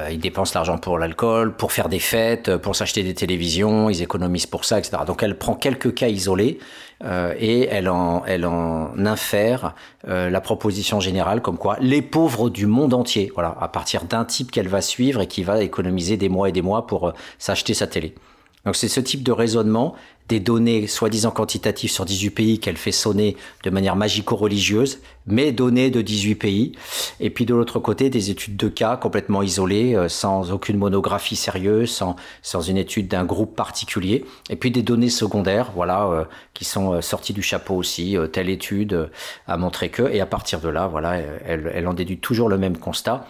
ils 0.10 0.20
dépensent 0.20 0.54
l'argent 0.56 0.78
pour 0.78 0.98
l'alcool, 0.98 1.58
pour 1.58 1.74
faire 1.74 1.90
des 1.90 2.00
fêtes, 2.00 2.56
pour 2.56 2.74
s'acheter 2.74 3.04
des 3.04 3.14
télévisions, 3.14 3.90
ils 3.90 4.02
économisent 4.02 4.46
pour 4.46 4.64
ça, 4.64 4.80
etc. 4.80 5.04
Donc 5.06 5.22
elle 5.24 5.38
prend 5.38 5.56
quelques 5.56 5.94
cas 5.94 6.08
isolés 6.08 6.58
euh, 7.04 7.34
et 7.38 7.68
elle 7.68 7.90
en, 7.90 8.24
elle 8.26 8.46
en 8.46 8.94
infère 9.06 9.76
la 10.06 10.42
proposition 10.42 11.00
générale 11.00 11.42
comme 11.42 11.58
quoi 11.58 11.78
les 11.80 12.02
pauvres 12.02 12.50
du 12.50 12.66
monde 12.66 12.94
entier, 12.94 13.32
voilà, 13.34 13.56
à 13.60 13.68
partir 13.68 14.04
d'un 14.04 14.26
type 14.26 14.52
qu'elle 14.52 14.68
va 14.68 14.82
suivre 14.82 15.22
et 15.22 15.28
qui 15.28 15.44
va 15.44 15.64
économiser 15.64 16.18
des 16.18 16.30
mois 16.30 16.50
et 16.50 16.52
des 16.52 16.62
mois 16.62 16.88
pour 16.88 17.14
s'acheter 17.40 17.74
sa 17.74 17.88
télé. 17.88 18.14
Donc 18.66 18.76
c'est 18.76 18.88
ce 18.88 19.00
type 19.00 19.24
de 19.24 19.32
raisonnement, 19.32 19.96
des 20.30 20.40
données 20.40 20.88
soi-disant 20.88 21.32
quantitatives 21.32 21.92
sur 21.92 22.06
18 22.06 22.30
pays 22.30 22.60
qu'elle 22.60 22.78
fait 22.78 22.92
sonner 22.92 23.36
de 23.64 23.70
manière 23.70 23.96
magico-religieuse, 23.96 25.00
mais 25.28 25.52
données 25.52 25.90
de 25.90 26.02
18 26.02 26.36
pays. 26.36 26.72
Et 27.20 27.30
puis 27.30 27.46
de 27.46 27.54
l'autre 27.54 27.80
côté, 27.80 28.10
des 28.10 28.30
études 28.30 28.56
de 28.56 28.68
cas 28.68 28.98
complètement 28.98 29.42
isolées, 29.42 29.96
euh, 29.96 30.10
sans 30.10 30.52
aucune 30.52 30.78
monographie 30.78 31.36
sérieuse, 31.36 31.92
sans, 31.92 32.16
sans 32.42 32.62
une 32.62 32.78
étude 32.78 33.08
d'un 33.08 33.26
groupe 33.26 33.56
particulier. 33.56 34.26
Et 34.50 34.56
puis 34.56 34.72
des 34.72 34.82
données 34.82 35.10
secondaires, 35.10 35.72
voilà, 35.76 36.06
euh, 36.08 36.26
qui 36.54 36.66
sont 36.66 36.94
euh, 36.94 37.02
sorties 37.02 37.34
du 37.34 37.42
chapeau 37.42 37.76
aussi. 37.76 38.18
telle 38.32 38.50
étude 38.50 39.10
a 39.48 39.58
montré 39.58 39.90
que, 39.90 40.04
et 40.04 40.22
à 40.22 40.26
partir 40.26 40.60
de 40.60 40.70
là, 40.70 40.88
voilà, 40.88 41.18
elle, 41.46 41.72
elle 41.74 41.88
en 41.88 41.94
déduit 41.94 42.18
toujours 42.18 42.50
le 42.50 42.58
même 42.58 42.78
constat 42.78 43.26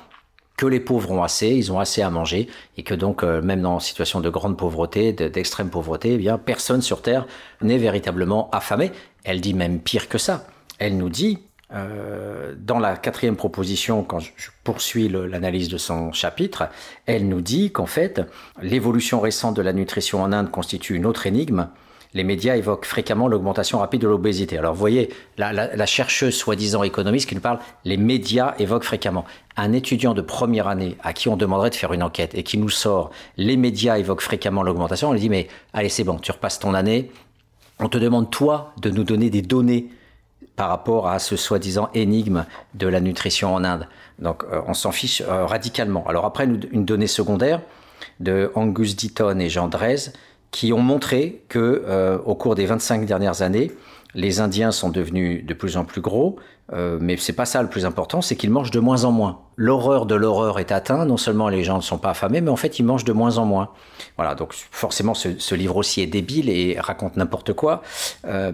que 0.57 0.65
les 0.65 0.79
pauvres 0.79 1.11
ont 1.11 1.23
assez, 1.23 1.49
ils 1.49 1.71
ont 1.71 1.79
assez 1.79 2.01
à 2.01 2.09
manger, 2.09 2.47
et 2.77 2.83
que 2.83 2.93
donc, 2.93 3.23
euh, 3.23 3.41
même 3.41 3.61
dans 3.61 3.75
une 3.75 3.79
situation 3.79 4.19
de 4.19 4.29
grande 4.29 4.57
pauvreté, 4.57 5.13
d'extrême 5.13 5.69
pauvreté, 5.69 6.13
eh 6.13 6.17
bien, 6.17 6.37
personne 6.37 6.81
sur 6.81 7.01
Terre 7.01 7.25
n'est 7.61 7.77
véritablement 7.77 8.49
affamé. 8.51 8.91
Elle 9.23 9.41
dit 9.41 9.53
même 9.53 9.79
pire 9.79 10.09
que 10.09 10.17
ça. 10.17 10.45
Elle 10.79 10.97
nous 10.97 11.09
dit, 11.09 11.39
euh, 11.73 12.53
dans 12.57 12.77
la 12.77 12.95
quatrième 12.97 13.35
proposition, 13.35 14.03
quand 14.03 14.19
je 14.19 14.29
poursuis 14.63 15.09
l'analyse 15.09 15.69
de 15.69 15.77
son 15.77 16.11
chapitre, 16.11 16.69
elle 17.07 17.27
nous 17.27 17.41
dit 17.41 17.71
qu'en 17.71 17.87
fait, 17.87 18.21
l'évolution 18.61 19.19
récente 19.19 19.55
de 19.55 19.61
la 19.61 19.73
nutrition 19.73 20.21
en 20.21 20.31
Inde 20.31 20.51
constitue 20.51 20.95
une 20.95 21.05
autre 21.05 21.25
énigme, 21.25 21.69
les 22.13 22.23
médias 22.23 22.55
évoquent 22.55 22.85
fréquemment 22.85 23.27
l'augmentation 23.27 23.79
rapide 23.79 24.01
de 24.01 24.07
l'obésité. 24.07 24.57
Alors 24.57 24.73
vous 24.73 24.79
voyez, 24.79 25.09
la, 25.37 25.85
chercheuse 25.85 26.35
soi-disant 26.35 26.83
économiste 26.83 27.27
qui 27.27 27.35
nous 27.35 27.41
parle, 27.41 27.59
les 27.85 27.97
médias 27.97 28.53
évoquent 28.59 28.83
fréquemment. 28.83 29.25
Un 29.57 29.73
étudiant 29.73 30.13
de 30.13 30.21
première 30.21 30.67
année 30.67 30.97
à 31.03 31.13
qui 31.13 31.29
on 31.29 31.37
demanderait 31.37 31.69
de 31.69 31.75
faire 31.75 31.93
une 31.93 32.03
enquête 32.03 32.35
et 32.35 32.43
qui 32.43 32.57
nous 32.57 32.69
sort, 32.69 33.11
les 33.37 33.57
médias 33.57 33.97
évoquent 33.97 34.21
fréquemment 34.21 34.63
l'augmentation, 34.63 35.09
on 35.09 35.13
lui 35.13 35.19
dit 35.19 35.29
mais 35.29 35.47
allez 35.73 35.89
c'est 35.89 36.03
bon, 36.03 36.17
tu 36.17 36.31
repasses 36.31 36.59
ton 36.59 36.73
année, 36.73 37.11
on 37.79 37.89
te 37.89 37.97
demande 37.97 38.29
toi 38.29 38.73
de 38.81 38.89
nous 38.89 39.03
donner 39.03 39.29
des 39.29 39.41
données 39.41 39.89
par 40.55 40.69
rapport 40.69 41.07
à 41.07 41.19
ce 41.19 41.35
soi-disant 41.35 41.89
énigme 41.93 42.45
de 42.75 42.87
la 42.87 43.01
nutrition 43.01 43.53
en 43.53 43.63
Inde. 43.63 43.87
Donc 44.19 44.43
euh, 44.43 44.61
on 44.67 44.73
s'en 44.73 44.91
fiche 44.91 45.21
euh, 45.21 45.45
radicalement. 45.45 46.05
Alors 46.07 46.25
après 46.25 46.45
une, 46.45 46.85
donnée 46.85 47.07
secondaire 47.07 47.61
de 48.19 48.51
Angus 48.55 48.95
Deaton 48.95 49.39
et 49.39 49.49
Jean 49.49 49.67
Drez, 49.67 50.11
qui 50.53 50.71
ont 50.71 50.79
montré 50.79 51.43
que 51.49 51.83
euh, 51.85 52.17
au 52.19 52.35
cours 52.35 52.55
des 52.55 52.67
25 52.67 53.05
dernières 53.05 53.41
années, 53.41 53.71
les 54.15 54.39
Indiens 54.39 54.71
sont 54.71 54.89
devenus 54.89 55.43
de 55.45 55.53
plus 55.53 55.75
en 55.75 55.83
plus 55.83 55.99
gros, 55.99 56.37
euh, 56.71 56.99
mais 57.01 57.17
c'est 57.17 57.33
pas 57.33 57.45
ça 57.45 57.61
le 57.63 57.67
plus 57.67 57.85
important, 57.85 58.21
c'est 58.21 58.35
qu'ils 58.35 58.51
mangent 58.51 58.71
de 58.71 58.79
moins 58.79 59.03
en 59.03 59.11
moins. 59.11 59.39
L'horreur 59.55 60.05
de 60.05 60.13
l'horreur 60.13 60.59
est 60.59 60.71
atteinte, 60.71 61.07
non 61.07 61.17
seulement 61.17 61.49
les 61.49 61.63
gens 61.63 61.77
ne 61.77 61.81
sont 61.81 61.97
pas 61.97 62.11
affamés, 62.11 62.39
mais 62.39 62.51
en 62.51 62.55
fait 62.55 62.77
ils 62.77 62.83
mangent 62.83 63.03
de 63.03 63.13
moins 63.13 63.39
en 63.39 63.45
moins. 63.45 63.71
Voilà, 64.15 64.35
donc 64.35 64.53
forcément 64.53 65.15
ce, 65.15 65.55
livre 65.55 65.75
aussi 65.75 66.01
est 66.01 66.07
débile 66.07 66.49
et 66.49 66.77
raconte 66.79 67.17
n'importe 67.17 67.53
quoi. 67.53 67.81
Euh, 68.25 68.51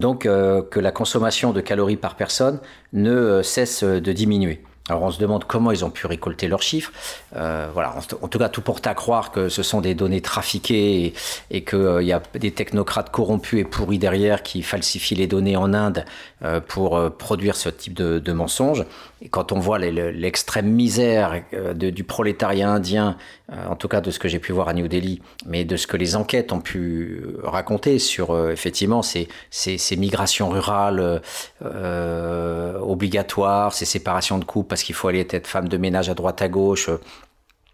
donc 0.00 0.24
euh, 0.24 0.62
que 0.62 0.80
la 0.80 0.92
consommation 0.92 1.52
de 1.52 1.60
calories 1.60 1.96
par 1.96 2.16
personne 2.16 2.58
ne 2.94 3.42
cesse 3.42 3.84
de 3.84 4.12
diminuer. 4.12 4.62
Alors 4.88 5.02
on 5.02 5.10
se 5.10 5.18
demande 5.18 5.44
comment 5.44 5.70
ils 5.70 5.84
ont 5.84 5.90
pu 5.90 6.06
récolter 6.06 6.48
leurs 6.48 6.62
chiffres. 6.62 6.92
Euh, 7.36 7.68
voilà, 7.72 7.94
en, 8.22 8.28
tout 8.28 8.38
cas, 8.38 8.48
tout 8.48 8.62
porte 8.62 8.86
à 8.86 8.94
croire 8.94 9.30
que 9.30 9.48
ce 9.48 9.62
sont 9.62 9.80
des 9.80 9.94
données 9.94 10.20
trafiquées 10.20 11.12
et, 11.50 11.64
qu'il 11.64 11.78
euh, 11.78 12.02
y 12.02 12.12
a 12.12 12.22
des 12.34 12.52
technocrates 12.52 13.10
corrompus 13.10 13.60
et 13.60 13.64
pourris 13.64 13.98
derrière 13.98 14.42
qui 14.42 14.62
falsifient 14.62 15.16
les 15.16 15.26
données 15.26 15.56
en 15.56 15.74
Inde 15.74 16.04
euh, 16.42 16.60
pour 16.60 17.10
produire 17.18 17.56
ce 17.56 17.68
type 17.68 17.94
de, 17.94 18.18
de 18.18 18.32
mensonges. 18.32 18.84
Et 19.20 19.28
quand 19.28 19.52
on 19.52 19.58
voit 19.58 19.78
l'extrême 19.78 20.70
misère 20.70 21.42
euh, 21.52 21.74
du 21.74 22.04
prolétariat 22.04 22.70
indien, 22.70 23.16
en 23.50 23.76
tout 23.76 23.88
cas 23.88 24.00
de 24.00 24.10
ce 24.10 24.18
que 24.18 24.28
j'ai 24.28 24.38
pu 24.38 24.52
voir 24.52 24.68
à 24.68 24.74
New 24.74 24.88
Delhi, 24.88 25.20
mais 25.46 25.64
de 25.64 25.76
ce 25.76 25.86
que 25.86 25.96
les 25.96 26.16
enquêtes 26.16 26.52
ont 26.52 26.60
pu 26.60 27.22
raconter 27.42 27.98
sur 27.98 28.50
effectivement 28.50 29.02
ces, 29.02 29.28
ces, 29.50 29.96
migrations 29.96 30.50
rurales 30.50 31.22
euh, 31.64 32.78
obligatoires, 32.80 33.72
ces 33.72 33.84
séparations 33.84 34.38
de 34.38 34.44
couple 34.44 34.68
parce 34.68 34.82
qu'il 34.82 34.94
faut 34.94 35.08
aller 35.08 35.26
être 35.30 35.46
femme 35.46 35.68
de 35.68 35.76
ménage 35.76 36.08
à 36.08 36.14
droite 36.14 36.42
à 36.42 36.48
gauche. 36.48 36.90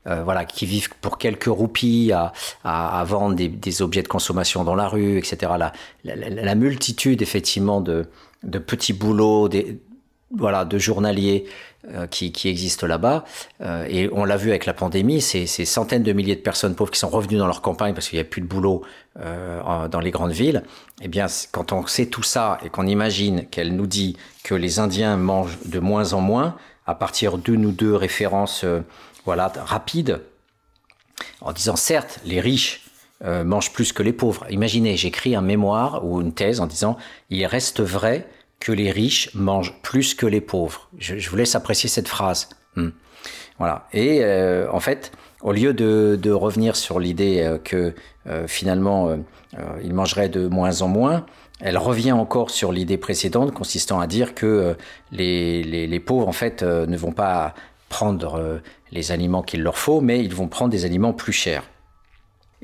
Euh, 0.07 0.23
voilà, 0.23 0.45
qui 0.45 0.67
vivent 0.67 0.91
pour 1.01 1.17
quelques 1.17 1.45
roupies 1.45 2.13
à, 2.13 2.35
à, 2.63 3.03
vendre 3.05 3.35
des, 3.37 3.49
des, 3.49 3.81
objets 3.81 4.03
de 4.03 4.09
consommation 4.09 4.63
dans 4.63 4.75
la 4.75 4.87
rue, 4.87 5.17
etc. 5.17 5.53
La, 5.59 5.73
la, 6.05 6.29
la 6.29 6.55
multitude 6.55 7.23
effectivement 7.23 7.81
de, 7.81 8.05
de 8.43 8.59
petits 8.59 8.93
boulots, 8.93 9.49
des, 9.49 9.81
voilà, 10.37 10.65
de 10.65 10.79
journaliers 10.79 11.47
euh, 11.93 12.07
qui, 12.07 12.33
existent 12.49 12.87
là-bas. 12.87 13.25
Euh, 13.61 13.87
et 13.89 14.09
on 14.13 14.25
l'a 14.25 14.37
vu 14.37 14.51
avec 14.51 14.65
la 14.65 14.73
pandémie, 14.73 15.21
ces, 15.21 15.47
ces, 15.47 15.65
centaines 15.65 16.03
de 16.03 16.13
milliers 16.13 16.35
de 16.35 16.41
personnes 16.41 16.75
pauvres 16.75 16.91
qui 16.91 16.99
sont 16.99 17.11
revenues 17.11 17.37
dans 17.37 17.47
leur 17.47 17.61
campagne 17.61 17.93
parce 17.93 18.09
qu'il 18.09 18.17
n'y 18.17 18.23
a 18.23 18.25
plus 18.25 18.41
de 18.41 18.47
boulot 18.47 18.83
euh, 19.21 19.89
dans 19.89 20.01
les 20.01 20.11
grandes 20.11 20.33
villes. 20.33 20.63
Eh 21.03 21.09
bien, 21.09 21.27
quand 21.53 21.73
on 21.73 21.87
sait 21.87 22.07
tout 22.07 22.23
ça 22.23 22.59
et 22.65 22.71
qu'on 22.71 22.87
imagine 22.87 23.47
qu'elle 23.47 23.77
nous 23.77 23.87
dit 23.87 24.17
que 24.45 24.55
les 24.55 24.79
Indiens 24.79 25.17
mangent 25.17 25.59
de 25.67 25.79
moins 25.79 26.15
en 26.15 26.21
moins, 26.21 26.57
à 26.87 26.95
partir 26.95 27.37
d'une 27.37 27.67
ou 27.67 27.73
deux 27.73 27.95
références 27.95 28.65
voilà, 29.25 29.53
rapides, 29.65 30.21
en 31.41 31.53
disant 31.53 31.77
certes, 31.77 32.21
les 32.25 32.41
riches 32.41 32.83
mangent 33.23 33.73
plus 33.73 33.93
que 33.93 34.03
les 34.03 34.13
pauvres. 34.13 34.47
Imaginez, 34.51 34.97
j'écris 34.97 35.35
un 35.35 35.41
mémoire 35.41 36.05
ou 36.05 36.21
une 36.21 36.33
thèse 36.33 36.61
en 36.61 36.67
disant 36.67 36.99
il 37.31 37.47
reste 37.47 37.81
vrai 37.81 38.27
que 38.61 38.73
les 38.73 38.91
riches 38.91 39.31
mangent 39.35 39.75
plus 39.83 40.15
que 40.15 40.27
les 40.27 40.41
pauvres. 40.41 40.89
Je, 40.99 41.29
vous 41.29 41.37
laisse 41.37 41.55
apprécier 41.55 41.89
cette 41.89 42.09
phrase. 42.09 42.49
Hmm. 42.77 42.91
Voilà. 43.59 43.87
Et 43.93 44.21
euh, 44.23 44.67
en 44.73 44.81
fait, 44.81 45.13
au 45.43 45.53
lieu 45.53 45.75
de, 45.75 46.31
revenir 46.31 46.77
sur 46.77 46.99
l'idée 46.99 47.43
euh, 47.43 47.59
que 47.59 47.95
euh, 48.27 48.47
finalement 48.47 49.17
ils 49.85 49.95
mangeraient 49.95 50.29
de 50.29 50.49
moins 50.49 50.83
en 50.83 50.89
moins, 50.89 51.27
elle 51.61 51.79
revient 51.79 52.13
encore 52.13 52.51
sur 52.51 52.73
l'idée 52.73 52.97
précédente 52.97 53.53
consistant 53.53 54.01
à 54.01 54.09
dire 54.09 54.35
que 54.35 54.77
les, 55.13 55.63
les, 55.63 55.87
les 55.87 56.01
pauvres 56.01 56.27
en 56.27 56.33
fait 56.33 56.65
ne 56.65 56.97
vont 56.97 57.13
pas 57.13 57.55
prendre 57.89 58.61
les 58.91 59.13
aliments 59.13 59.43
qu'il 59.43 59.63
leur 59.63 59.79
faut, 59.79 60.01
mais 60.01 60.25
ils 60.25 60.35
vont 60.35 60.49
prendre 60.49 60.73
des 60.73 60.85
aliments 60.85 61.13
plus 61.13 61.33
chers. 61.33 61.63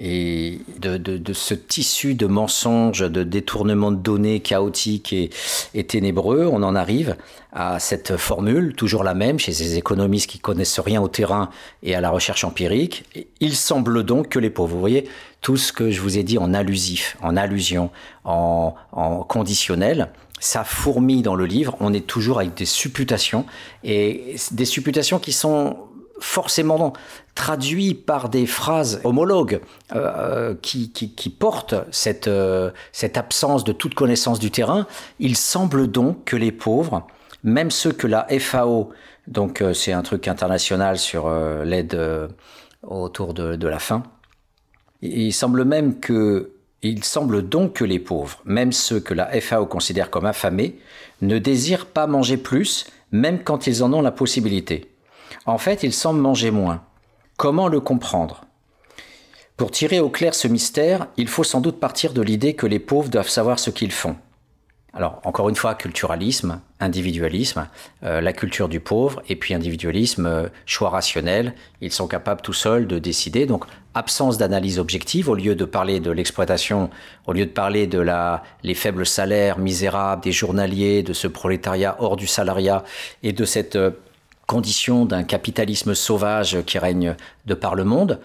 Et 0.03 0.61
de, 0.79 0.97
de, 0.97 1.19
de, 1.19 1.33
ce 1.35 1.53
tissu 1.53 2.15
de 2.15 2.27
mensonges, 2.27 3.01
de 3.01 3.23
détournement 3.23 3.93
de 3.93 3.99
données 3.99 4.41
chaotiques 4.41 5.13
et, 5.13 5.29
et, 5.75 5.85
ténébreux, 5.85 6.49
on 6.51 6.63
en 6.63 6.75
arrive 6.75 7.17
à 7.53 7.79
cette 7.79 8.17
formule, 8.17 8.75
toujours 8.75 9.05
la 9.05 9.13
même, 9.13 9.39
chez 9.39 9.53
ces 9.53 9.77
économistes 9.77 10.31
qui 10.31 10.39
connaissent 10.39 10.81
rien 10.81 11.03
au 11.03 11.09
terrain 11.09 11.51
et 11.83 11.95
à 11.95 12.01
la 12.01 12.09
recherche 12.09 12.45
empirique. 12.45 13.05
Il 13.41 13.55
semble 13.55 14.03
donc 14.03 14.31
que 14.31 14.39
les 14.39 14.49
pauvres, 14.49 14.73
vous 14.73 14.81
voyez, 14.81 15.07
tout 15.43 15.59
ce 15.59 15.71
que 15.71 15.91
je 15.91 16.01
vous 16.01 16.17
ai 16.17 16.23
dit 16.23 16.39
en 16.39 16.55
allusif, 16.55 17.19
en 17.21 17.37
allusion, 17.37 17.91
en, 18.25 18.75
en 18.93 19.19
conditionnel, 19.23 20.09
ça 20.41 20.65
fourmille 20.65 21.23
dans 21.23 21.35
le 21.35 21.45
livre. 21.45 21.77
On 21.81 21.93
est 21.93 22.07
toujours 22.07 22.39
avec 22.39 22.55
des 22.55 22.65
supputations 22.65 23.45
et 23.85 24.37
des 24.51 24.65
supputations 24.65 25.19
qui 25.19 25.33
sont 25.33 25.77
forcément 26.21 26.93
traduit 27.35 27.95
par 27.95 28.29
des 28.29 28.47
phrases 28.47 29.01
homologues 29.05 29.61
euh, 29.95 30.55
qui, 30.63 31.37
portent 31.39 31.75
cette, 31.91 32.29
euh, 32.29 32.71
cette 32.93 33.17
absence 33.17 33.65
de 33.65 33.73
toute 33.73 33.95
connaissance 33.95 34.39
du 34.39 34.51
terrain, 34.51 34.87
il 35.19 35.37
semble 35.37 35.91
donc 35.91 36.25
que 36.25 36.37
les 36.37 36.53
pauvres, 36.53 37.07
même 37.43 37.71
ceux 37.71 37.93
que 37.93 38.07
la 38.07 38.27
FAO, 38.39 38.91
donc 39.27 39.63
euh, 39.63 39.73
c'est 39.73 39.93
un 39.93 40.03
truc 40.03 40.29
international 40.29 40.99
sur 40.99 41.31
l'aide 41.65 41.99
autour 42.83 43.35
de, 43.35 43.67
la 43.67 43.79
faim, 43.79 44.03
il 45.03 45.33
semble 45.33 45.65
même 45.65 45.95
il 46.83 47.05
semble 47.05 47.47
donc 47.49 47.75
que 47.75 47.85
les 47.85 47.99
pauvres, 47.99 48.41
même 48.45 48.73
ceux 48.73 49.01
que 49.01 49.15
la 49.15 49.27
FAO 49.41 49.67
considère 49.67 50.11
comme 50.11 50.27
affamés, 50.27 50.79
ne 51.21 51.39
désirent 51.39 51.87
pas 51.87 52.07
manger 52.07 52.37
plus, 52.37 52.87
même 53.13 53.43
quand 53.43 53.67
ils 53.67 53.83
en 53.83 53.93
ont 53.93 54.03
la 54.03 54.13
possibilité. 54.13 54.91
En 55.47 55.59
fait, 55.59 55.83
ils 55.83 55.93
semblent 55.93 56.21
manger 56.21 56.51
moins. 56.51 56.83
Comment 57.37 57.69
le 57.69 57.81
comprendre? 57.81 58.45
Pour 59.57 59.71
tirer 59.71 60.01
au 60.01 60.11
clair 60.11 60.35
ce 60.35 60.49
mystère, 60.49 61.07
il 61.17 61.29
faut 61.29 61.45
sans 61.45 61.61
doute 61.61 61.81
partir 61.81 62.13
de 62.13 62.23
l'idée 62.23 62.55
que 62.55 62.67
les 62.67 62.79
pauvres 62.79 63.11
doivent 63.11 63.29
savoir 63.29 63.59
ce 63.59 63.71
qu'ils 63.71 63.93
font. 63.93 64.17
Alors, 64.93 65.21
encore 65.25 65.49
une 65.49 65.55
fois, 65.55 65.77
culturalisme, 65.77 66.61
individualisme, 66.81 67.69
euh, 68.03 68.21
la 68.21 68.33
culture 68.33 68.69
du 68.69 68.81
pauvre, 68.81 69.23
et 69.29 69.37
puis 69.37 69.55
individualisme, 69.55 70.27
euh, 70.27 70.49
choix 70.67 70.91
rationnel. 70.91 71.55
Ils 71.81 71.93
sont 71.93 72.09
capables 72.09 72.41
tout 72.41 72.53
seuls 72.53 72.89
de 72.89 72.99
décider. 72.99 73.47
Donc, 73.47 73.67
absence 73.95 74.37
d'analyse 74.37 74.81
objective, 74.81 75.29
au 75.29 75.37
lieu 75.37 75.55
de 75.55 75.65
parler 75.65 76.01
de 76.01 76.11
l'exploitation, 76.11 76.91
au 77.27 77.33
lieu 77.33 77.47
de 77.47 77.53
parler 77.53 77.87
de 77.87 78.01
la, 78.01 78.43
les 78.65 78.75
faibles 78.75 79.07
salaires 79.07 79.59
misérables 79.59 80.23
des 80.23 80.33
journaliers, 80.33 81.05
de 81.05 81.13
ce 81.13 81.29
prolétariat 81.29 81.97
hors 82.01 82.17
du 82.17 82.27
salariat, 82.27 82.83
et 83.23 83.33
de 83.33 83.45
cette 83.45 83.77
euh, 83.77 83.91
conditions 84.51 85.05
d'un 85.05 85.23
capitalisme 85.23 85.95
sauvage 85.95 86.63
qui 86.67 86.77
règne 86.81 87.15
de 87.47 87.55
par 87.55 87.77
le 87.77 87.85
monde, 87.85 88.19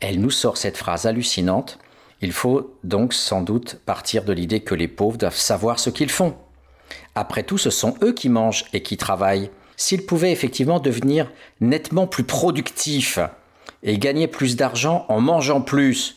elle 0.00 0.20
nous 0.20 0.30
sort 0.30 0.58
cette 0.58 0.76
phrase 0.76 1.06
hallucinante. 1.06 1.78
Il 2.20 2.32
faut 2.32 2.76
donc 2.84 3.14
sans 3.14 3.40
doute 3.40 3.80
partir 3.86 4.24
de 4.24 4.34
l'idée 4.34 4.60
que 4.60 4.74
les 4.74 4.86
pauvres 4.86 5.16
doivent 5.16 5.34
savoir 5.34 5.78
ce 5.78 5.88
qu'ils 5.88 6.10
font. 6.10 6.36
Après 7.14 7.42
tout, 7.42 7.56
ce 7.56 7.70
sont 7.70 7.94
eux 8.02 8.12
qui 8.12 8.28
mangent 8.28 8.66
et 8.74 8.82
qui 8.82 8.98
travaillent. 8.98 9.48
S'ils 9.78 10.04
pouvaient 10.04 10.30
effectivement 10.30 10.78
devenir 10.78 11.32
nettement 11.62 12.06
plus 12.06 12.24
productifs 12.24 13.18
et 13.82 13.96
gagner 13.96 14.26
plus 14.26 14.56
d'argent 14.56 15.06
en 15.08 15.22
mangeant 15.22 15.62
plus, 15.62 16.16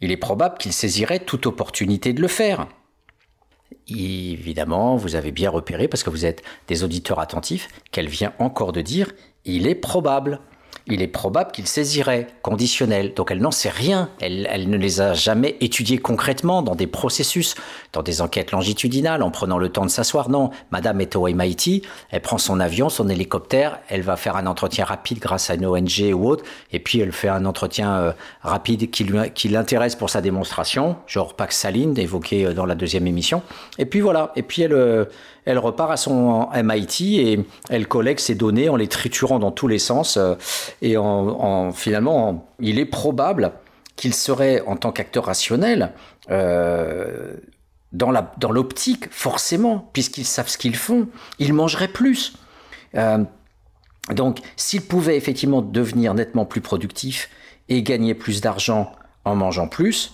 il 0.00 0.12
est 0.12 0.16
probable 0.16 0.56
qu'ils 0.56 0.72
saisiraient 0.72 1.18
toute 1.18 1.46
opportunité 1.46 2.12
de 2.12 2.22
le 2.22 2.28
faire 2.28 2.68
évidemment, 3.88 4.96
vous 4.96 5.16
avez 5.16 5.32
bien 5.32 5.50
repéré, 5.50 5.88
parce 5.88 6.02
que 6.02 6.10
vous 6.10 6.24
êtes 6.26 6.42
des 6.66 6.84
auditeurs 6.84 7.20
attentifs, 7.20 7.68
qu'elle 7.90 8.08
vient 8.08 8.32
encore 8.38 8.72
de 8.72 8.80
dire 8.80 9.12
il 9.44 9.66
est 9.66 9.74
probable 9.74 10.40
il 10.94 11.02
est 11.02 11.08
probable 11.08 11.52
qu'il 11.52 11.66
saisirait, 11.66 12.26
conditionnel. 12.42 13.14
Donc 13.14 13.30
elle 13.30 13.40
n'en 13.40 13.50
sait 13.50 13.68
rien. 13.68 14.10
Elle, 14.20 14.48
elle, 14.50 14.68
ne 14.68 14.76
les 14.76 15.00
a 15.00 15.14
jamais 15.14 15.56
étudiés 15.60 15.98
concrètement 15.98 16.62
dans 16.62 16.74
des 16.74 16.86
processus, 16.86 17.54
dans 17.92 18.02
des 18.02 18.20
enquêtes 18.22 18.52
longitudinales, 18.52 19.22
en 19.22 19.30
prenant 19.30 19.58
le 19.58 19.68
temps 19.68 19.84
de 19.84 19.90
s'asseoir. 19.90 20.28
Non, 20.30 20.50
Madame 20.70 21.00
est 21.00 21.16
au 21.16 21.26
MIT, 21.26 21.82
elle 22.10 22.20
prend 22.20 22.38
son 22.38 22.60
avion, 22.60 22.88
son 22.88 23.08
hélicoptère, 23.08 23.80
elle 23.88 24.02
va 24.02 24.16
faire 24.16 24.36
un 24.36 24.46
entretien 24.46 24.84
rapide 24.84 25.18
grâce 25.18 25.50
à 25.50 25.54
une 25.54 25.66
ONG 25.66 26.12
ou 26.14 26.28
autre, 26.28 26.44
et 26.72 26.78
puis 26.78 27.00
elle 27.00 27.12
fait 27.12 27.28
un 27.28 27.44
entretien 27.44 27.94
euh, 27.96 28.12
rapide 28.42 28.90
qui, 28.90 29.04
lui, 29.04 29.30
qui 29.34 29.48
l'intéresse 29.48 29.96
pour 29.96 30.10
sa 30.10 30.20
démonstration, 30.20 30.96
genre 31.06 31.34
Pax 31.34 31.56
Saline, 31.56 31.98
évoqué 31.98 32.46
euh, 32.46 32.54
dans 32.54 32.66
la 32.66 32.74
deuxième 32.74 33.06
émission. 33.06 33.42
Et 33.78 33.86
puis 33.86 34.00
voilà, 34.00 34.32
et 34.36 34.42
puis 34.42 34.62
elle, 34.62 34.72
euh, 34.72 35.04
elle 35.48 35.58
repart 35.58 35.90
à 35.90 35.96
son 35.96 36.50
MIT 36.54 37.20
et 37.20 37.46
elle 37.70 37.88
collecte 37.88 38.20
ses 38.20 38.34
données 38.34 38.68
en 38.68 38.76
les 38.76 38.86
triturant 38.86 39.38
dans 39.38 39.50
tous 39.50 39.66
les 39.66 39.78
sens. 39.78 40.18
Euh, 40.18 40.34
et 40.82 40.98
en, 40.98 41.04
en 41.04 41.72
finalement, 41.72 42.28
en, 42.28 42.48
il 42.60 42.78
est 42.78 42.84
probable 42.84 43.52
qu'il 43.96 44.12
serait, 44.12 44.60
en 44.66 44.76
tant 44.76 44.92
qu'acteur 44.92 45.24
rationnel, 45.24 45.92
euh, 46.30 47.32
dans 47.92 48.10
l'optique, 48.50 49.06
forcément, 49.10 49.88
puisqu'ils 49.94 50.26
savent 50.26 50.48
ce 50.48 50.58
qu'ils 50.58 50.76
font, 50.76 51.08
ils 51.38 51.54
mangeraient 51.54 51.88
plus. 51.88 52.34
Euh, 52.94 53.24
donc, 54.14 54.40
s'ils 54.56 54.82
pouvaient 54.82 55.16
effectivement 55.16 55.62
devenir 55.62 56.12
nettement 56.12 56.44
plus 56.44 56.60
productifs 56.60 57.30
et 57.70 57.82
gagner 57.82 58.12
plus 58.12 58.42
d'argent 58.42 58.92
en 59.24 59.34
mangeant 59.34 59.66
plus, 59.66 60.12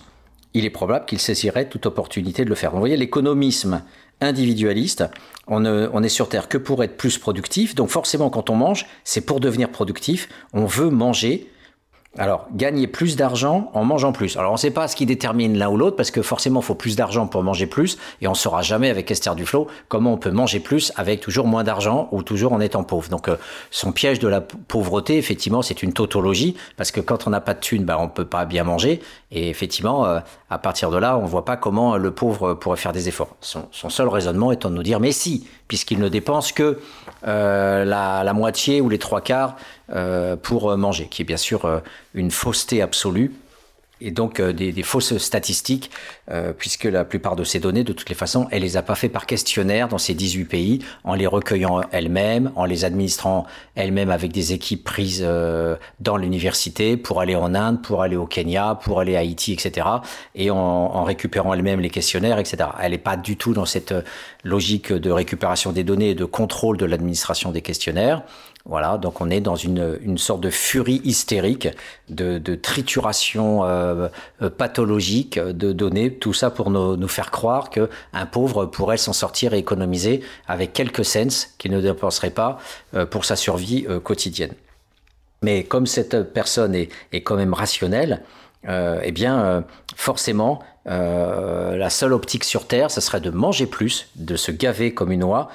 il 0.53 0.63
est 0.63 0.69
probable 0.69 1.05
qu'ils 1.05 1.19
saisiraient 1.19 1.67
toute 1.67 1.85
opportunité 1.85 2.45
de 2.45 2.49
le 2.49 2.55
faire. 2.55 2.71
vous 2.71 2.79
voyez, 2.79 2.95
l'économisme 2.95 3.83
individualiste. 4.21 5.05
On, 5.47 6.03
est 6.03 6.09
sur 6.09 6.27
Terre 6.29 6.47
que 6.47 6.57
pour 6.57 6.83
être 6.83 6.97
plus 6.97 7.17
productif. 7.17 7.75
Donc 7.75 7.89
forcément, 7.89 8.29
quand 8.29 8.49
on 8.49 8.55
mange, 8.55 8.87
c'est 9.03 9.21
pour 9.21 9.39
devenir 9.39 9.69
productif. 9.69 10.27
On 10.53 10.65
veut 10.65 10.89
manger 10.89 11.49
Alors, 12.17 12.47
gagner 12.53 12.87
plus 12.87 13.17
d'argent 13.17 13.69
en 13.73 13.83
mangeant 13.83 14.13
plus. 14.13 14.37
Alors, 14.37 14.51
on 14.51 14.55
ne 14.55 14.59
sait 14.59 14.71
pas 14.71 14.87
ce 14.87 14.95
qui 14.95 15.05
détermine 15.05 15.57
l'un 15.57 15.69
ou 15.69 15.75
l'autre 15.75 15.97
parce 15.97 16.11
que 16.11 16.21
forcément, 16.21 16.61
il 16.61 16.65
faut 16.65 16.75
plus 16.75 16.95
d'argent 16.95 17.27
pour 17.27 17.43
manger 17.43 17.67
plus 17.67 17.97
et 18.21 18.27
on 18.27 18.31
ne 18.31 18.35
saura 18.35 18.61
jamais 18.61 18.89
avec 18.89 19.11
Esther 19.11 19.35
Duflo 19.35 19.67
comment 19.89 20.13
on 20.13 20.17
peut 20.17 20.31
manger 20.31 20.61
plus 20.61 20.93
avec 20.95 21.19
toujours 21.19 21.45
moins 21.45 21.63
d'argent 21.63 22.07
ou 22.11 22.23
toujours 22.23 22.53
en 22.53 22.61
étant 22.61 22.83
pauvre. 22.83 23.09
Donc, 23.09 23.27
euh, 23.27 23.35
son 23.69 23.91
piège 23.91 24.19
de 24.19 24.29
la 24.29 24.39
pauvreté, 24.39 25.17
effectivement, 25.17 25.61
c'est 25.61 25.83
une 25.83 25.91
tautologie 25.91 26.55
parce 26.77 26.91
que 26.91 27.01
quand 27.01 27.27
on 27.27 27.31
n'a 27.31 27.41
pas 27.41 27.53
de 27.53 27.59
thunes, 27.59 27.83
bah, 27.83 27.97
on 27.99 28.05
ne 28.05 28.09
peut 28.09 28.25
pas 28.25 28.45
bien 28.45 28.63
manger 28.63 29.01
et 29.31 29.49
effectivement, 29.49 30.05
euh, 30.05 30.19
à 30.49 30.57
partir 30.57 30.91
de 30.91 30.97
là, 30.97 31.17
on 31.17 31.23
ne 31.23 31.27
voit 31.27 31.43
pas 31.43 31.57
comment 31.57 31.97
le 31.97 32.11
pauvre 32.11 32.53
pourrait 32.53 32.77
faire 32.77 32.93
des 32.93 33.09
efforts. 33.09 33.35
Son, 33.41 33.67
seul 33.89 34.07
raisonnement 34.07 34.53
étant 34.53 34.69
de 34.69 34.75
nous 34.75 34.83
dire, 34.83 35.01
mais 35.01 35.11
si, 35.11 35.47
puisqu'il 35.67 35.99
ne 35.99 36.07
dépense 36.07 36.53
que 36.53 36.63
euh, 36.63 37.04
la, 37.25 38.23
la, 38.23 38.33
moitié 38.33 38.81
ou 38.81 38.89
les 38.89 38.99
trois 38.99 39.21
quarts 39.21 39.55
pour 40.41 40.77
manger, 40.77 41.07
qui 41.09 41.21
est 41.21 41.25
bien 41.25 41.37
sûr 41.37 41.81
une 42.13 42.31
fausseté 42.31 42.81
absolue 42.81 43.31
et 44.01 44.11
donc 44.11 44.39
euh, 44.39 44.53
des, 44.53 44.83
fausses 44.83 45.17
statistiques, 45.17 45.89
euh, 46.29 46.53
puisque 46.57 46.83
la 46.83 47.05
plupart 47.05 47.35
de 47.35 47.43
ces 47.43 47.59
données, 47.59 47.83
de 47.83 47.93
toutes 47.93 48.09
les 48.09 48.15
façons, 48.15 48.47
elle 48.51 48.61
les 48.61 48.77
a 48.77 48.81
pas 48.81 48.95
fait 48.95 49.09
par 49.09 49.25
questionnaire 49.25 49.87
dans 49.87 49.97
ces 49.97 50.13
18 50.13 50.45
pays, 50.45 50.79
en 51.03 51.15
les 51.15 51.27
recueillant 51.27 51.81
elles-mêmes, 51.91 52.51
en 52.55 52.65
les 52.65 52.83
administrant 52.83 53.45
elles-mêmes 53.75 54.11
avec 54.11 54.31
des 54.31 54.53
équipes 54.53 54.83
prises 54.83 55.23
euh, 55.25 55.75
dans 55.99 56.17
l'université 56.17 56.97
pour 56.97 57.21
aller 57.21 57.35
en 57.35 57.55
Inde, 57.55 57.81
pour 57.81 58.01
aller 58.01 58.17
au 58.17 58.25
Kenya, 58.25 58.77
pour 58.83 58.99
aller 58.99 59.15
à 59.15 59.19
Haïti, 59.19 59.53
etc. 59.53 59.87
Et 60.35 60.51
en, 60.51 60.57
en 60.57 61.03
récupérant 61.03 61.53
elles-mêmes 61.53 61.79
les 61.79 61.89
questionnaires, 61.89 62.39
etc. 62.39 62.69
Elle 62.81 62.91
n'est 62.91 62.97
pas 62.97 63.17
du 63.17 63.37
tout 63.37 63.53
dans 63.53 63.65
cette 63.65 63.93
logique 64.45 64.93
de 64.93 65.11
récupération 65.11 65.73
des 65.73 65.83
données 65.83 66.11
et 66.11 66.15
de 66.15 66.23
contrôle 66.23 66.77
de 66.77 66.85
l'administration 66.85 67.51
des 67.51 67.61
questionnaires. 67.61 68.21
Voilà, 68.67 68.97
donc 68.97 69.21
on 69.21 69.29
est 69.29 69.41
dans 69.41 69.55
une, 69.55 69.99
une 70.01 70.17
sorte 70.17 70.41
de 70.41 70.49
furie 70.49 71.01
hystérique, 71.03 71.67
de, 72.09 72.37
de 72.37 72.55
trituration 72.55 73.63
euh, 73.63 74.07
euh, 74.41 74.49
pathologique 74.49 75.37
de 75.39 75.71
données, 75.71 76.13
tout 76.13 76.33
ça 76.33 76.49
pour 76.49 76.71
nous, 76.71 76.95
nous 76.95 77.07
faire 77.07 77.29
croire 77.29 77.69
que 77.69 77.89
un 78.13 78.25
pauvre 78.25 78.65
pourrait 78.65 78.97
s'en 78.97 79.13
sortir 79.13 79.53
et 79.53 79.59
économiser 79.59 80.21
avec 80.47 80.73
quelques 80.73 81.05
cents 81.05 81.47
qu'il 81.57 81.71
ne 81.71 81.81
dépenserait 81.81 82.31
pas 82.31 82.57
euh, 82.95 83.05
pour 83.05 83.25
sa 83.25 83.35
survie 83.35 83.85
quotidienne. 84.03 84.53
Mais 85.41 85.63
comme 85.63 85.85
cette 85.85 86.33
personne 86.33 86.73
est, 86.73 86.89
est 87.11 87.21
quand 87.21 87.35
même 87.35 87.53
rationnelle, 87.53 88.23
eh 88.67 89.11
bien, 89.11 89.63
forcément, 89.95 90.59
la 90.85 91.89
seule 91.89 92.13
optique 92.13 92.43
sur 92.43 92.67
Terre, 92.67 92.91
ce 92.91 93.01
serait 93.01 93.21
de 93.21 93.29
manger 93.29 93.65
plus, 93.65 94.09
de 94.15 94.35
se 94.35 94.51
gaver 94.51 94.93
comme 94.93 95.11
une 95.11 95.23
oie, 95.23 95.49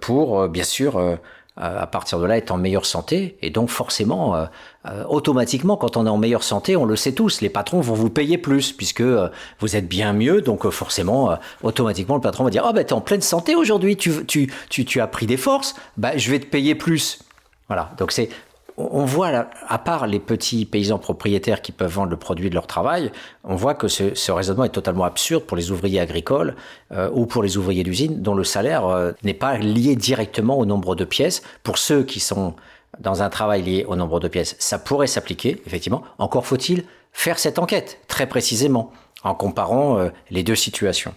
pour, 0.00 0.48
bien 0.48 0.64
sûr, 0.64 1.18
euh, 1.58 1.80
à 1.80 1.86
partir 1.86 2.18
de 2.18 2.26
là 2.26 2.36
être 2.36 2.50
en 2.50 2.58
meilleure 2.58 2.84
santé. 2.84 3.38
Et 3.40 3.48
donc 3.48 3.70
forcément, 3.70 4.36
euh, 4.36 4.44
euh, 4.90 5.04
automatiquement, 5.08 5.78
quand 5.78 5.96
on 5.96 6.04
est 6.04 6.10
en 6.10 6.18
meilleure 6.18 6.42
santé, 6.42 6.76
on 6.76 6.84
le 6.84 6.96
sait 6.96 7.12
tous, 7.12 7.40
les 7.40 7.48
patrons 7.48 7.80
vont 7.80 7.94
vous 7.94 8.10
payer 8.10 8.36
plus 8.36 8.72
puisque 8.72 9.00
vous 9.00 9.76
êtes 9.76 9.88
bien 9.88 10.12
mieux. 10.12 10.42
Donc 10.42 10.68
forcément, 10.68 11.38
automatiquement, 11.62 12.16
le 12.16 12.20
patron 12.20 12.44
va 12.44 12.50
dire, 12.50 12.66
oh, 12.68 12.74
bah, 12.74 12.84
tu 12.84 12.90
es 12.90 12.92
en 12.92 13.00
pleine 13.00 13.22
santé 13.22 13.54
aujourd'hui, 13.54 13.96
tu, 13.96 14.26
tu, 14.26 14.52
tu, 14.68 14.84
tu 14.84 15.00
as 15.00 15.06
pris 15.06 15.24
des 15.24 15.38
forces, 15.38 15.74
bah, 15.96 16.18
je 16.18 16.30
vais 16.30 16.40
te 16.40 16.46
payer 16.46 16.74
plus. 16.74 17.20
Voilà, 17.68 17.90
donc 17.96 18.12
c'est 18.12 18.28
on 18.76 19.04
voit, 19.04 19.48
à 19.68 19.78
part 19.78 20.06
les 20.06 20.20
petits 20.20 20.66
paysans 20.66 20.98
propriétaires 20.98 21.62
qui 21.62 21.72
peuvent 21.72 21.92
vendre 21.92 22.10
le 22.10 22.16
produit 22.16 22.50
de 22.50 22.54
leur 22.54 22.66
travail, 22.66 23.10
on 23.44 23.56
voit 23.56 23.74
que 23.74 23.88
ce, 23.88 24.30
raisonnement 24.30 24.64
est 24.64 24.70
totalement 24.70 25.04
absurde 25.04 25.44
pour 25.44 25.56
les 25.56 25.70
ouvriers 25.70 26.00
agricoles 26.00 26.56
euh, 26.92 27.08
ou 27.12 27.26
pour 27.26 27.42
les 27.42 27.56
ouvriers 27.56 27.84
d'usine 27.84 28.20
dont 28.20 28.34
le 28.34 28.44
salaire 28.44 28.86
euh, 28.86 29.12
n'est 29.22 29.34
pas 29.34 29.56
lié 29.56 29.96
directement 29.96 30.58
au 30.58 30.66
nombre 30.66 30.94
de 30.94 31.04
pièces. 31.04 31.42
Pour 31.62 31.78
ceux 31.78 32.02
qui 32.02 32.20
sont 32.20 32.54
dans 33.00 33.22
un 33.22 33.30
travail 33.30 33.62
lié 33.62 33.84
au 33.88 33.96
nombre 33.96 34.20
de 34.20 34.28
pièces, 34.28 34.56
ça 34.58 34.78
pourrait 34.78 35.06
s'appliquer, 35.06 35.62
effectivement. 35.66 36.02
Encore 36.18 36.46
faut-il 36.46 36.84
faire 37.12 37.38
cette 37.38 37.58
enquête 37.58 38.00
très 38.08 38.26
précisément 38.26 38.92
en 39.24 39.34
comparant 39.34 39.98
euh, 39.98 40.10
les 40.30 40.42
deux 40.42 40.54
situations. 40.54 41.14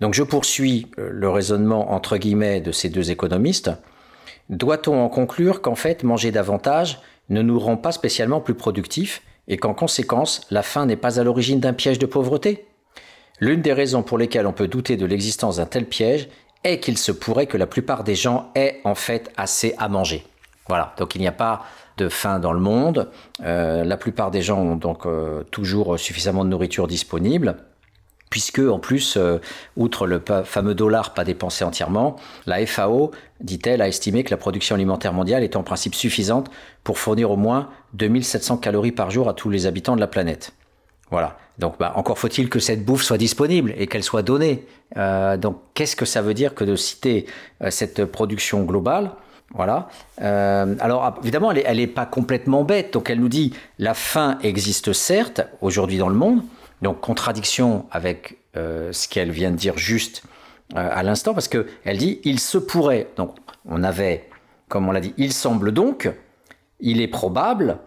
Donc 0.00 0.12
je 0.12 0.22
poursuis 0.22 0.88
le 0.98 1.30
raisonnement 1.30 1.92
entre 1.92 2.18
guillemets 2.18 2.60
de 2.60 2.72
ces 2.72 2.90
deux 2.90 3.10
économistes. 3.10 3.70
Doit-on 4.50 5.02
en 5.02 5.08
conclure 5.08 5.62
qu'en 5.62 5.74
fait 5.74 6.02
manger 6.02 6.30
davantage 6.30 7.00
ne 7.30 7.42
nous 7.42 7.58
rend 7.58 7.76
pas 7.76 7.92
spécialement 7.92 8.40
plus 8.40 8.54
productifs 8.54 9.22
et 9.48 9.56
qu'en 9.56 9.74
conséquence 9.74 10.46
la 10.50 10.62
faim 10.62 10.86
n'est 10.86 10.96
pas 10.96 11.18
à 11.18 11.24
l'origine 11.24 11.60
d'un 11.60 11.72
piège 11.72 11.98
de 11.98 12.06
pauvreté? 12.06 12.66
L'une 13.40 13.62
des 13.62 13.72
raisons 13.72 14.02
pour 14.02 14.18
lesquelles 14.18 14.46
on 14.46 14.52
peut 14.52 14.68
douter 14.68 14.96
de 14.96 15.06
l'existence 15.06 15.56
d'un 15.56 15.66
tel 15.66 15.86
piège 15.86 16.28
est 16.62 16.78
qu'il 16.78 16.98
se 16.98 17.12
pourrait 17.12 17.46
que 17.46 17.56
la 17.56 17.66
plupart 17.66 18.04
des 18.04 18.14
gens 18.14 18.50
aient 18.54 18.80
en 18.84 18.94
fait 18.94 19.32
assez 19.36 19.74
à 19.78 19.88
manger. 19.88 20.24
Voilà, 20.68 20.94
donc 20.98 21.14
il 21.14 21.20
n'y 21.20 21.26
a 21.26 21.32
pas 21.32 21.62
de 21.96 22.08
faim 22.08 22.38
dans 22.38 22.52
le 22.52 22.60
monde. 22.60 23.10
Euh, 23.42 23.84
la 23.84 23.96
plupart 23.96 24.30
des 24.30 24.42
gens 24.42 24.58
ont 24.58 24.76
donc 24.76 25.06
euh, 25.06 25.42
toujours 25.50 25.98
suffisamment 25.98 26.44
de 26.44 26.50
nourriture 26.50 26.86
disponible 26.86 27.56
puisque 28.34 28.58
en 28.58 28.80
plus, 28.80 29.16
euh, 29.16 29.38
outre 29.76 30.08
le 30.08 30.20
fameux 30.44 30.74
dollar 30.74 31.14
pas 31.14 31.22
dépensé 31.22 31.64
entièrement, 31.64 32.16
la 32.46 32.66
FAO, 32.66 33.12
dit-elle, 33.40 33.80
a 33.80 33.86
estimé 33.86 34.24
que 34.24 34.32
la 34.32 34.36
production 34.36 34.74
alimentaire 34.74 35.12
mondiale 35.12 35.44
était 35.44 35.56
en 35.56 35.62
principe 35.62 35.94
suffisante 35.94 36.50
pour 36.82 36.98
fournir 36.98 37.30
au 37.30 37.36
moins 37.36 37.68
2700 37.92 38.56
calories 38.56 38.90
par 38.90 39.12
jour 39.12 39.28
à 39.28 39.34
tous 39.34 39.50
les 39.50 39.66
habitants 39.66 39.94
de 39.94 40.00
la 40.00 40.08
planète. 40.08 40.52
Voilà. 41.12 41.38
Donc, 41.60 41.78
bah, 41.78 41.92
encore 41.94 42.18
faut-il 42.18 42.48
que 42.48 42.58
cette 42.58 42.84
bouffe 42.84 43.04
soit 43.04 43.18
disponible 43.18 43.72
et 43.78 43.86
qu'elle 43.86 44.02
soit 44.02 44.22
donnée. 44.22 44.66
Euh, 44.96 45.36
donc, 45.36 45.60
qu'est-ce 45.74 45.94
que 45.94 46.04
ça 46.04 46.20
veut 46.20 46.34
dire 46.34 46.56
que 46.56 46.64
de 46.64 46.74
citer 46.74 47.26
euh, 47.62 47.70
cette 47.70 48.04
production 48.04 48.64
globale? 48.64 49.12
Voilà. 49.54 49.88
alors 50.18 51.18
évidemment, 51.22 51.52
elle 51.52 51.76
n'est 51.76 51.86
pas 51.86 52.06
complètement 52.06 52.64
bête. 52.64 52.92
Donc 52.92 53.08
elle 53.08 53.20
nous 53.20 53.28
dit 53.28 53.52
la 53.78 53.94
faim 53.94 54.38
existe 54.42 54.92
certes 54.92 55.42
aujourd'hui 55.60 55.98
dans 55.98 56.08
le 56.08 56.16
monde, 56.16 56.42
donc 56.82 57.00
contradiction 57.00 57.86
avec 57.90 58.38
euh, 58.56 58.92
ce 58.92 59.08
qu'elle 59.08 59.30
vient 59.30 59.50
de 59.50 59.56
dire 59.56 59.76
juste 59.76 60.22
euh, 60.76 60.88
à 60.92 61.02
l'instant, 61.02 61.34
parce 61.34 61.48
qu'elle 61.48 61.98
dit 61.98 62.20
il 62.24 62.38
se 62.38 62.58
pourrait. 62.58 63.08
Donc 63.16 63.36
on 63.66 63.82
avait, 63.82 64.28
comme 64.68 64.88
on 64.88 64.92
l'a 64.92 65.00
dit, 65.00 65.14
il 65.16 65.32
semble 65.32 65.72
donc, 65.72 66.10
il 66.80 67.00
est 67.00 67.08
probable, 67.08 67.78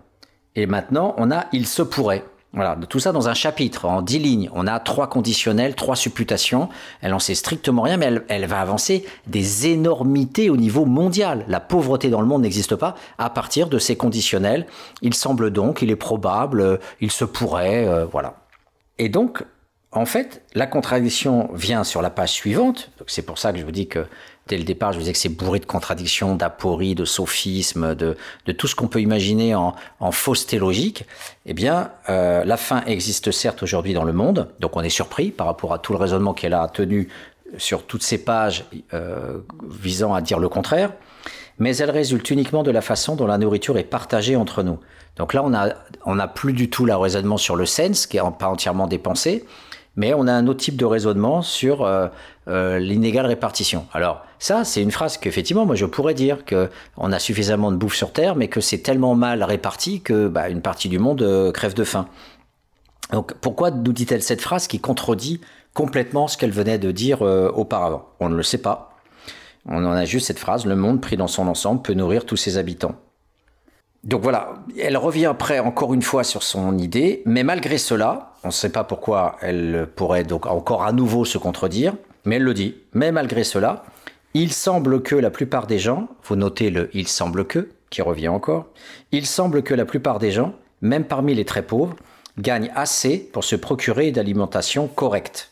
et 0.56 0.65
maintenant 0.65 1.15
on 1.17 1.32
a 1.32 1.45
il 1.54 1.67
se 1.67 1.82
pourrait. 1.82 2.26
Voilà, 2.54 2.78
tout 2.89 3.00
ça 3.00 3.12
dans 3.12 3.30
un 3.30 3.34
chapitre, 3.34 3.86
en 3.86 4.02
dix 4.02 4.19
lignes. 4.19 4.50
On 4.54 4.67
a 4.67 4.80
trois 4.80 5.08
conditionnels, 5.08 5.76
trois 5.76 5.95
supputations. 5.95 6.69
Elle 7.02 7.13
en 7.13 7.19
sait 7.19 7.36
strictement 7.36 7.84
rien, 7.84 7.97
mais 7.97 8.10
elle, 8.30 8.45
va 8.45 8.62
avancer 8.62 9.06
des 9.28 9.67
énormités 9.67 10.50
au 10.50 10.58
niveau 10.58 10.86
mondial. 10.86 11.45
La 11.50 11.60
pauvreté 11.60 12.10
dans 12.10 12.21
le 12.21 12.26
monde 12.26 12.41
n'existe 12.41 12.76
pas 12.76 12.95
à 13.19 13.30
partir 13.30 13.67
de 13.67 13.78
ces 13.78 13.95
conditionnels. 13.95 14.65
Il 15.02 15.13
semble 15.13 15.52
donc, 15.52 15.82
il 15.82 15.91
est 15.91 15.97
probable, 15.97 16.62
euh, 16.62 16.78
il 17.00 17.12
se 17.12 17.26
pourrait, 17.26 18.06
voilà. 18.12 18.36
Et 18.99 19.10
donc, 19.10 19.43
en 19.91 20.05
fait, 20.05 20.43
la 20.53 20.67
contradiction 20.67 21.49
vient 21.53 21.83
sur 21.83 22.01
la 22.01 22.10
page 22.10 22.31
suivante. 22.31 22.91
C'est 23.07 23.25
pour 23.25 23.38
ça 23.38 23.53
que 23.53 23.60
je 23.60 23.63
vous 23.63 23.71
dis 23.71 23.88
que 23.88 24.05
dès 24.47 24.57
le 24.57 24.63
départ, 24.63 24.91
je 24.91 24.97
vous 24.97 25.01
disais 25.01 25.13
que 25.13 25.19
c'est 25.19 25.29
bourré 25.29 25.60
de 25.60 25.65
contradictions, 25.65 26.36
d'apories, 26.36 26.95
de 26.95 27.05
sophismes, 27.05 27.95
de, 27.95 28.15
tout 28.57 28.67
ce 28.67 28.75
qu'on 28.75 28.88
peut 28.88 29.01
imaginer 29.01 29.55
en, 29.55 29.73
fausseté 30.12 30.60
logique. 30.60 31.05
Eh 31.45 31.53
bien, 31.53 31.91
euh, 32.10 32.43
la 32.43 32.57
fin 32.57 32.83
existe 32.86 33.31
certes 33.31 33.63
aujourd'hui 33.63 33.93
dans 33.93 34.03
le 34.03 34.13
monde, 34.13 34.49
donc 34.60 34.75
on 34.75 34.81
est 34.81 34.89
surpris 34.89 35.31
par 35.31 35.47
rapport 35.47 35.73
à 35.73 35.79
tout 35.79 35.93
le 35.93 35.99
raisonnement 35.99 36.33
qu'elle 36.33 36.53
a 36.53 36.67
tenu 36.67 37.10
sur 37.57 37.83
toutes 37.83 38.03
ces 38.03 38.17
pages 38.17 38.65
euh, 38.93 39.39
visant 39.69 40.13
à 40.13 40.21
dire 40.21 40.39
le 40.39 40.49
contraire, 40.49 40.91
mais 41.60 41.75
elle 41.77 41.91
résulte 41.91 42.29
uniquement 42.29 42.63
de 42.63 42.71
la 42.71 42.81
façon 42.81 43.15
dont 43.15 43.27
la 43.27 43.38
nourriture 43.38 43.77
est 43.77 43.83
partagée 43.83 44.36
entre 44.36 44.63
nous. 44.63 44.79
Donc 45.17 45.34
là, 45.34 45.43
on 45.43 45.53
a, 45.53 45.69
on 46.06 46.19
a 46.19 46.27
plus 46.27 46.53
du 46.53 46.69
tout 46.69 46.86
le 46.86 46.95
raisonnement 46.95 47.38
sur 47.38 47.56
le 47.56 47.65
sens, 47.65 48.08
qui 48.08 48.17
est 48.17 48.21
pas 48.38 48.47
entièrement 48.47 48.88
dépensé, 48.88 49.45
mais 49.95 50.13
on 50.13 50.27
a 50.27 50.32
un 50.32 50.47
autre 50.47 50.60
type 50.60 50.77
de 50.77 50.86
raisonnement 50.86 51.41
sur 51.41 51.84
euh, 51.84 52.08
euh, 52.47 52.77
l'inégale 52.80 53.25
répartition. 53.25 53.88
Alors 53.93 54.23
ça, 54.39 54.63
c'est 54.63 54.82
une 54.82 54.91
phrase 54.91 55.17
qu'effectivement, 55.17 55.65
moi, 55.65 55.75
je 55.75 55.86
pourrais 55.86 56.13
dire 56.13 56.45
que 56.45 56.69
on 56.97 57.12
a 57.12 57.19
suffisamment 57.19 57.71
de 57.71 57.77
bouffe 57.77 57.95
sur 57.95 58.13
Terre, 58.13 58.36
mais 58.36 58.47
que 58.47 58.62
c'est 58.62 58.77
tellement 58.77 59.15
mal 59.15 59.43
réparti 59.43 60.01
que 60.01 60.27
bah, 60.27 60.49
une 60.49 60.62
partie 60.62 60.88
du 60.88 60.99
monde 60.99 61.23
euh, 61.23 61.51
crève 61.51 61.73
de 61.73 61.84
faim. 61.84 62.08
Donc 63.12 63.34
pourquoi 63.36 63.71
nous 63.71 63.93
dit-elle 63.93 64.21
cette 64.21 64.41
phrase 64.41 64.67
qui 64.67 64.80
contredit 64.80 65.41
complètement 65.73 66.27
ce 66.27 66.38
qu'elle 66.38 66.51
venait 66.51 66.77
de 66.77 66.91
dire 66.91 67.21
auparavant? 67.21 68.10
On 68.19 68.27
ne 68.27 68.36
le 68.36 68.43
sait 68.43 68.58
pas. 68.58 68.97
On 69.65 69.86
en 69.86 69.91
a 69.91 70.03
juste 70.03 70.27
cette 70.27 70.39
phrase, 70.39 70.65
le 70.65 70.75
monde 70.75 70.99
pris 70.99 71.15
dans 71.15 71.27
son 71.27 71.47
ensemble 71.47 71.82
peut 71.82 71.93
nourrir 71.93 72.25
tous 72.25 72.36
ses 72.36 72.58
habitants. 72.58 72.95
Donc 74.03 74.21
voilà, 74.21 74.53
elle 74.79 74.97
revient 74.97 75.25
après 75.25 75.60
encore 75.60 75.93
une 75.93 76.01
fois 76.01 76.23
sur 76.23 76.43
son 76.43 76.77
idée, 76.77 77.23
mais 77.25 77.43
malgré 77.43 77.77
cela, 77.77 78.33
on 78.43 78.47
ne 78.47 78.53
sait 78.53 78.71
pas 78.71 78.83
pourquoi 78.83 79.36
elle 79.41 79.88
pourrait 79.95 80.23
donc 80.23 80.45
encore 80.45 80.83
à 80.83 80.91
nouveau 80.91 81.25
se 81.25 81.38
contredire, 81.38 81.93
mais 82.23 82.38
elle 82.38 82.43
le 82.43 82.53
dit, 82.53 82.75
mais 82.93 83.12
malgré 83.12 83.43
cela, 83.43 83.83
il 84.33 84.53
semble 84.53 85.01
que 85.01 85.15
la 85.15 85.29
plupart 85.29 85.67
des 85.67 85.79
gens, 85.79 86.07
vous 86.23 86.36
notez 86.36 86.69
le 86.69 86.89
il 86.93 87.07
semble 87.07 87.45
que, 87.45 87.69
qui 87.89 88.01
revient 88.01 88.27
encore, 88.27 88.67
il 89.12 89.25
semble 89.25 89.63
que 89.63 89.73
la 89.73 89.86
plupart 89.86 90.19
des 90.19 90.31
gens, 90.31 90.53
même 90.81 91.05
parmi 91.05 91.33
les 91.33 91.45
très 91.45 91.63
pauvres, 91.63 91.95
gagnent 92.38 92.71
assez 92.75 93.17
pour 93.17 93.43
se 93.43 93.55
procurer 93.55 94.12
d'alimentation 94.12 94.88
correcte. 94.88 95.51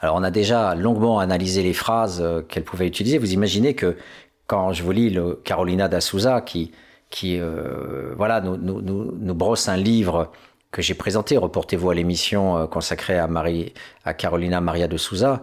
Alors 0.00 0.16
on 0.16 0.22
a 0.22 0.30
déjà 0.30 0.74
longuement 0.74 1.18
analysé 1.18 1.62
les 1.62 1.72
phrases 1.74 2.20
euh, 2.20 2.42
qu'elle 2.42 2.64
pouvait 2.64 2.86
utiliser. 2.86 3.18
Vous 3.18 3.32
imaginez 3.32 3.74
que 3.74 3.96
quand 4.46 4.72
je 4.72 4.82
vous 4.82 4.92
lis 4.92 5.10
le 5.10 5.40
Carolina 5.44 5.88
da 5.88 6.00
Souza 6.00 6.40
qui 6.40 6.72
qui 7.14 7.38
voilà, 8.16 8.40
nous, 8.40 8.56
nous, 8.56 8.82
nous, 8.82 9.34
brosse 9.34 9.68
un 9.68 9.76
livre 9.76 10.32
que 10.72 10.82
j'ai 10.82 10.94
présenté. 10.94 11.36
Reportez-vous 11.36 11.90
à 11.90 11.94
l'émission 11.94 12.66
consacrée 12.66 13.18
à, 13.18 13.28
Marie, 13.28 13.72
à 14.04 14.14
Carolina 14.14 14.60
Maria 14.60 14.88
de 14.88 14.96
Souza. 14.96 15.40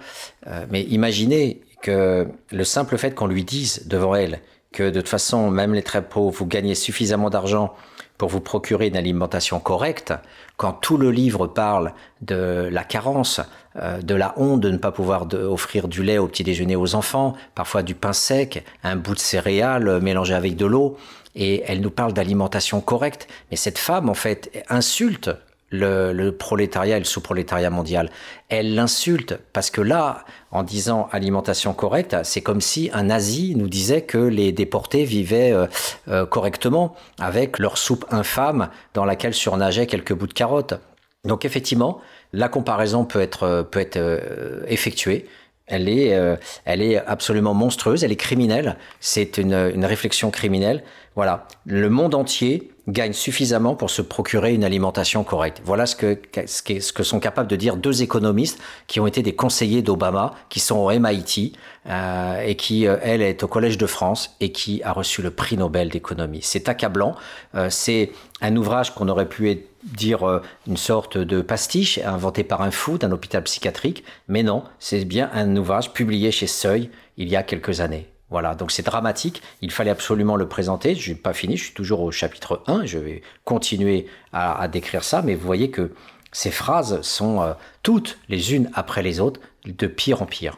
mais 0.69 0.81
imaginez 0.83 1.61
que 1.81 2.27
le 2.51 2.63
simple 2.65 2.97
fait 2.97 3.15
qu'on 3.15 3.27
lui 3.27 3.45
dise 3.45 3.87
devant 3.87 4.15
elle 4.15 4.41
que 4.71 4.89
de 4.89 4.99
toute 5.01 5.09
façon, 5.09 5.49
même 5.49 5.73
les 5.73 5.83
très 5.83 6.01
pauvres, 6.01 6.31
vous 6.31 6.45
gagnez 6.45 6.75
suffisamment 6.75 7.29
d'argent 7.29 7.73
pour 8.17 8.29
vous 8.29 8.39
procurer 8.39 8.87
une 8.87 8.97
alimentation 8.97 9.59
correcte, 9.59 10.13
quand 10.55 10.73
tout 10.73 10.97
le 10.97 11.09
livre 11.09 11.47
parle 11.47 11.93
de 12.21 12.69
la 12.71 12.83
carence, 12.83 13.41
euh, 13.77 13.99
de 13.99 14.13
la 14.13 14.35
honte 14.37 14.61
de 14.61 14.69
ne 14.69 14.77
pas 14.77 14.91
pouvoir 14.91 15.25
offrir 15.33 15.87
du 15.87 16.03
lait 16.03 16.19
au 16.19 16.27
petit 16.27 16.43
déjeuner 16.43 16.75
aux 16.75 16.93
enfants, 16.93 17.33
parfois 17.55 17.81
du 17.81 17.95
pain 17.95 18.13
sec, 18.13 18.63
un 18.83 18.95
bout 18.95 19.15
de 19.15 19.19
céréales 19.19 19.99
mélangé 20.01 20.35
avec 20.35 20.55
de 20.55 20.67
l'eau, 20.67 20.97
et 21.35 21.63
elle 21.67 21.81
nous 21.81 21.91
parle 21.91 22.13
d'alimentation 22.13 22.81
correcte, 22.81 23.27
mais 23.49 23.57
cette 23.57 23.77
femme 23.77 24.09
en 24.09 24.13
fait 24.13 24.63
insulte 24.69 25.29
le, 25.71 26.31
prolétariat 26.31 26.97
et 26.97 26.99
le 26.99 27.05
sous-prolétariat 27.05 27.69
mondial. 27.69 28.09
Elle 28.49 28.75
l'insulte 28.75 29.39
parce 29.53 29.69
que 29.69 29.81
là, 29.81 30.25
en 30.51 30.63
disant 30.63 31.07
alimentation 31.11 31.73
correcte, 31.73 32.17
c'est 32.23 32.41
comme 32.41 32.61
si 32.61 32.89
un 32.93 33.03
nazi 33.03 33.55
nous 33.55 33.69
disait 33.69 34.01
que 34.01 34.17
les 34.17 34.51
déportés 34.51 35.05
vivaient 35.05 35.51
euh, 35.51 35.67
euh, 36.09 36.25
correctement 36.25 36.95
avec 37.19 37.59
leur 37.59 37.77
soupe 37.77 38.05
infâme 38.11 38.69
dans 38.93 39.05
laquelle 39.05 39.33
surnageaient 39.33 39.87
quelques 39.87 40.13
bouts 40.13 40.27
de 40.27 40.33
carottes. 40.33 40.75
Donc 41.23 41.45
effectivement, 41.45 42.01
la 42.33 42.49
comparaison 42.49 43.05
peut 43.05 43.21
être, 43.21 43.67
peut 43.69 43.79
être 43.79 43.97
euh, 43.97 44.63
effectuée. 44.67 45.27
Elle 45.67 45.87
est, 45.87 46.19
elle 46.65 46.81
est 46.81 46.97
absolument 46.97 47.53
monstrueuse, 47.53 48.03
elle 48.03 48.11
est 48.11 48.17
criminelle. 48.17 48.75
C'est 48.99 49.37
une, 49.37 49.53
une 49.73 49.85
réflexion 49.85 50.29
criminelle. 50.29 50.83
Voilà, 51.15 51.45
le 51.65 51.89
monde 51.89 52.15
entier 52.15 52.71
gagne 52.87 53.11
suffisamment 53.11 53.75
pour 53.75 53.89
se 53.89 54.01
procurer 54.01 54.53
une 54.53 54.63
alimentation 54.63 55.23
correcte. 55.23 55.61
Voilà 55.65 55.85
ce 55.85 55.95
que, 55.95 56.17
ce 56.45 56.93
que, 56.93 57.03
sont 57.03 57.19
capables 57.19 57.49
de 57.49 57.55
dire 57.55 57.75
deux 57.75 58.01
économistes 58.01 58.59
qui 58.87 58.99
ont 58.99 59.07
été 59.07 59.21
des 59.21 59.35
conseillers 59.35 59.81
d'Obama, 59.81 60.33
qui 60.49 60.59
sont 60.59 60.77
au 60.77 60.91
MIT 60.91 61.53
euh, 61.87 62.41
et 62.41 62.55
qui, 62.55 62.87
euh, 62.87 62.97
elle, 63.01 63.21
est 63.21 63.43
au 63.43 63.47
Collège 63.47 63.77
de 63.77 63.85
France 63.87 64.35
et 64.39 64.51
qui 64.53 64.81
a 64.83 64.93
reçu 64.93 65.21
le 65.21 65.31
prix 65.31 65.57
Nobel 65.57 65.89
d'économie. 65.89 66.41
C'est 66.41 66.69
accablant. 66.69 67.15
Euh, 67.55 67.69
c'est 67.69 68.11
un 68.41 68.55
ouvrage 68.55 68.95
qu'on 68.95 69.09
aurait 69.09 69.29
pu 69.29 69.63
dire 69.83 70.41
une 70.67 70.77
sorte 70.77 71.17
de 71.17 71.41
pastiche 71.41 71.99
inventé 71.99 72.43
par 72.43 72.61
un 72.61 72.71
fou 72.71 72.97
d'un 72.97 73.11
hôpital 73.11 73.43
psychiatrique, 73.43 74.03
mais 74.27 74.43
non, 74.43 74.63
c'est 74.79 75.05
bien 75.05 75.29
un 75.33 75.55
ouvrage 75.57 75.91
publié 75.91 76.31
chez 76.31 76.47
Seuil 76.47 76.89
il 77.17 77.29
y 77.29 77.35
a 77.35 77.43
quelques 77.43 77.81
années. 77.81 78.10
Voilà, 78.31 78.55
donc 78.55 78.71
c'est 78.71 78.85
dramatique, 78.85 79.41
il 79.61 79.71
fallait 79.71 79.91
absolument 79.91 80.37
le 80.37 80.47
présenter, 80.47 80.95
je 80.95 81.11
n'ai 81.11 81.17
pas 81.17 81.33
fini, 81.33 81.57
je 81.57 81.65
suis 81.65 81.73
toujours 81.73 81.99
au 81.99 82.11
chapitre 82.11 82.63
1, 82.65 82.85
je 82.85 82.97
vais 82.97 83.21
continuer 83.43 84.07
à, 84.31 84.67
décrire 84.69 85.03
ça, 85.03 85.21
mais 85.21 85.35
vous 85.35 85.45
voyez 85.45 85.69
que 85.69 85.93
ces 86.31 86.49
phrases 86.49 87.01
sont 87.01 87.41
euh, 87.41 87.53
toutes 87.83 88.19
les 88.29 88.53
unes 88.53 88.71
après 88.73 89.03
les 89.03 89.19
autres, 89.19 89.41
de 89.65 89.85
pire 89.85 90.21
en 90.21 90.25
pire. 90.25 90.57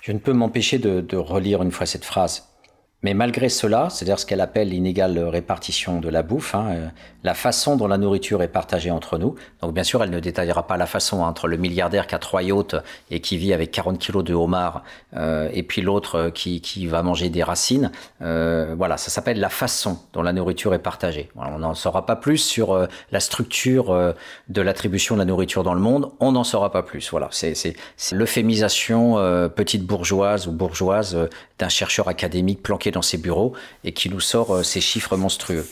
Je 0.00 0.12
ne 0.12 0.18
peux 0.18 0.32
m'empêcher 0.32 0.78
de 0.78 1.16
relire 1.16 1.62
une 1.62 1.70
fois 1.70 1.86
cette 1.86 2.04
phrase. 2.04 2.53
Mais 3.04 3.12
malgré 3.12 3.50
cela, 3.50 3.90
c'est-à-dire 3.90 4.18
ce 4.18 4.24
qu'elle 4.24 4.40
appelle 4.40 4.70
l'inégale 4.70 5.18
répartition 5.18 6.00
de 6.00 6.08
la 6.08 6.22
bouffe, 6.22 6.54
hein, 6.54 6.68
euh, 6.70 6.88
la 7.24 7.34
façon 7.34 7.76
dont 7.76 7.88
la 7.88 7.98
nourriture 7.98 8.42
est 8.42 8.48
partagée 8.48 8.90
entre 8.90 9.16
nous. 9.18 9.34
Donc 9.62 9.72
bien 9.72 9.82
sûr, 9.82 10.04
elle 10.04 10.10
ne 10.10 10.20
détaillera 10.20 10.66
pas 10.66 10.76
la 10.76 10.86
façon 10.86 11.22
entre 11.22 11.48
le 11.48 11.56
milliardaire 11.56 12.06
qui 12.06 12.14
a 12.14 12.18
trois 12.18 12.42
yachts 12.42 12.76
et 13.10 13.20
qui 13.20 13.38
vit 13.38 13.54
avec 13.54 13.70
40 13.70 13.98
kilos 13.98 14.22
de 14.22 14.34
homard, 14.34 14.84
euh, 15.16 15.48
et 15.52 15.62
puis 15.62 15.80
l'autre 15.80 16.16
euh, 16.16 16.30
qui, 16.30 16.60
qui, 16.60 16.86
va 16.86 17.02
manger 17.02 17.30
des 17.30 17.42
racines. 17.42 17.90
Euh, 18.20 18.74
voilà, 18.76 18.98
ça 18.98 19.10
s'appelle 19.10 19.40
la 19.40 19.48
façon 19.48 19.98
dont 20.12 20.22
la 20.22 20.34
nourriture 20.34 20.74
est 20.74 20.78
partagée. 20.78 21.30
on 21.34 21.58
n'en 21.58 21.74
saura 21.74 22.04
pas 22.04 22.16
plus 22.16 22.38
sur 22.38 22.86
la 23.10 23.20
structure 23.20 24.14
de 24.48 24.60
l'attribution 24.60 25.14
de 25.14 25.20
la 25.20 25.24
nourriture 25.24 25.62
dans 25.62 25.72
le 25.72 25.80
monde. 25.80 26.10
On 26.20 26.32
n'en 26.32 26.44
saura 26.44 26.70
pas 26.70 26.82
plus. 26.82 27.10
Voilà, 27.10 27.28
c'est 27.30 27.74
l'euphémisation 28.12 29.14
petite 29.54 29.84
bourgeoise 29.86 30.46
ou 30.46 30.52
bourgeoise 30.52 31.28
d'un 31.58 31.68
chercheur 31.68 32.08
académique 32.08 32.62
planqué 32.62 32.90
dans 32.94 33.02
ses 33.02 33.18
bureaux 33.18 33.52
et 33.84 33.92
qui 33.92 34.08
nous 34.08 34.20
sort 34.20 34.54
euh, 34.54 34.62
ces 34.62 34.80
chiffres 34.80 35.16
monstrueux. 35.16 35.66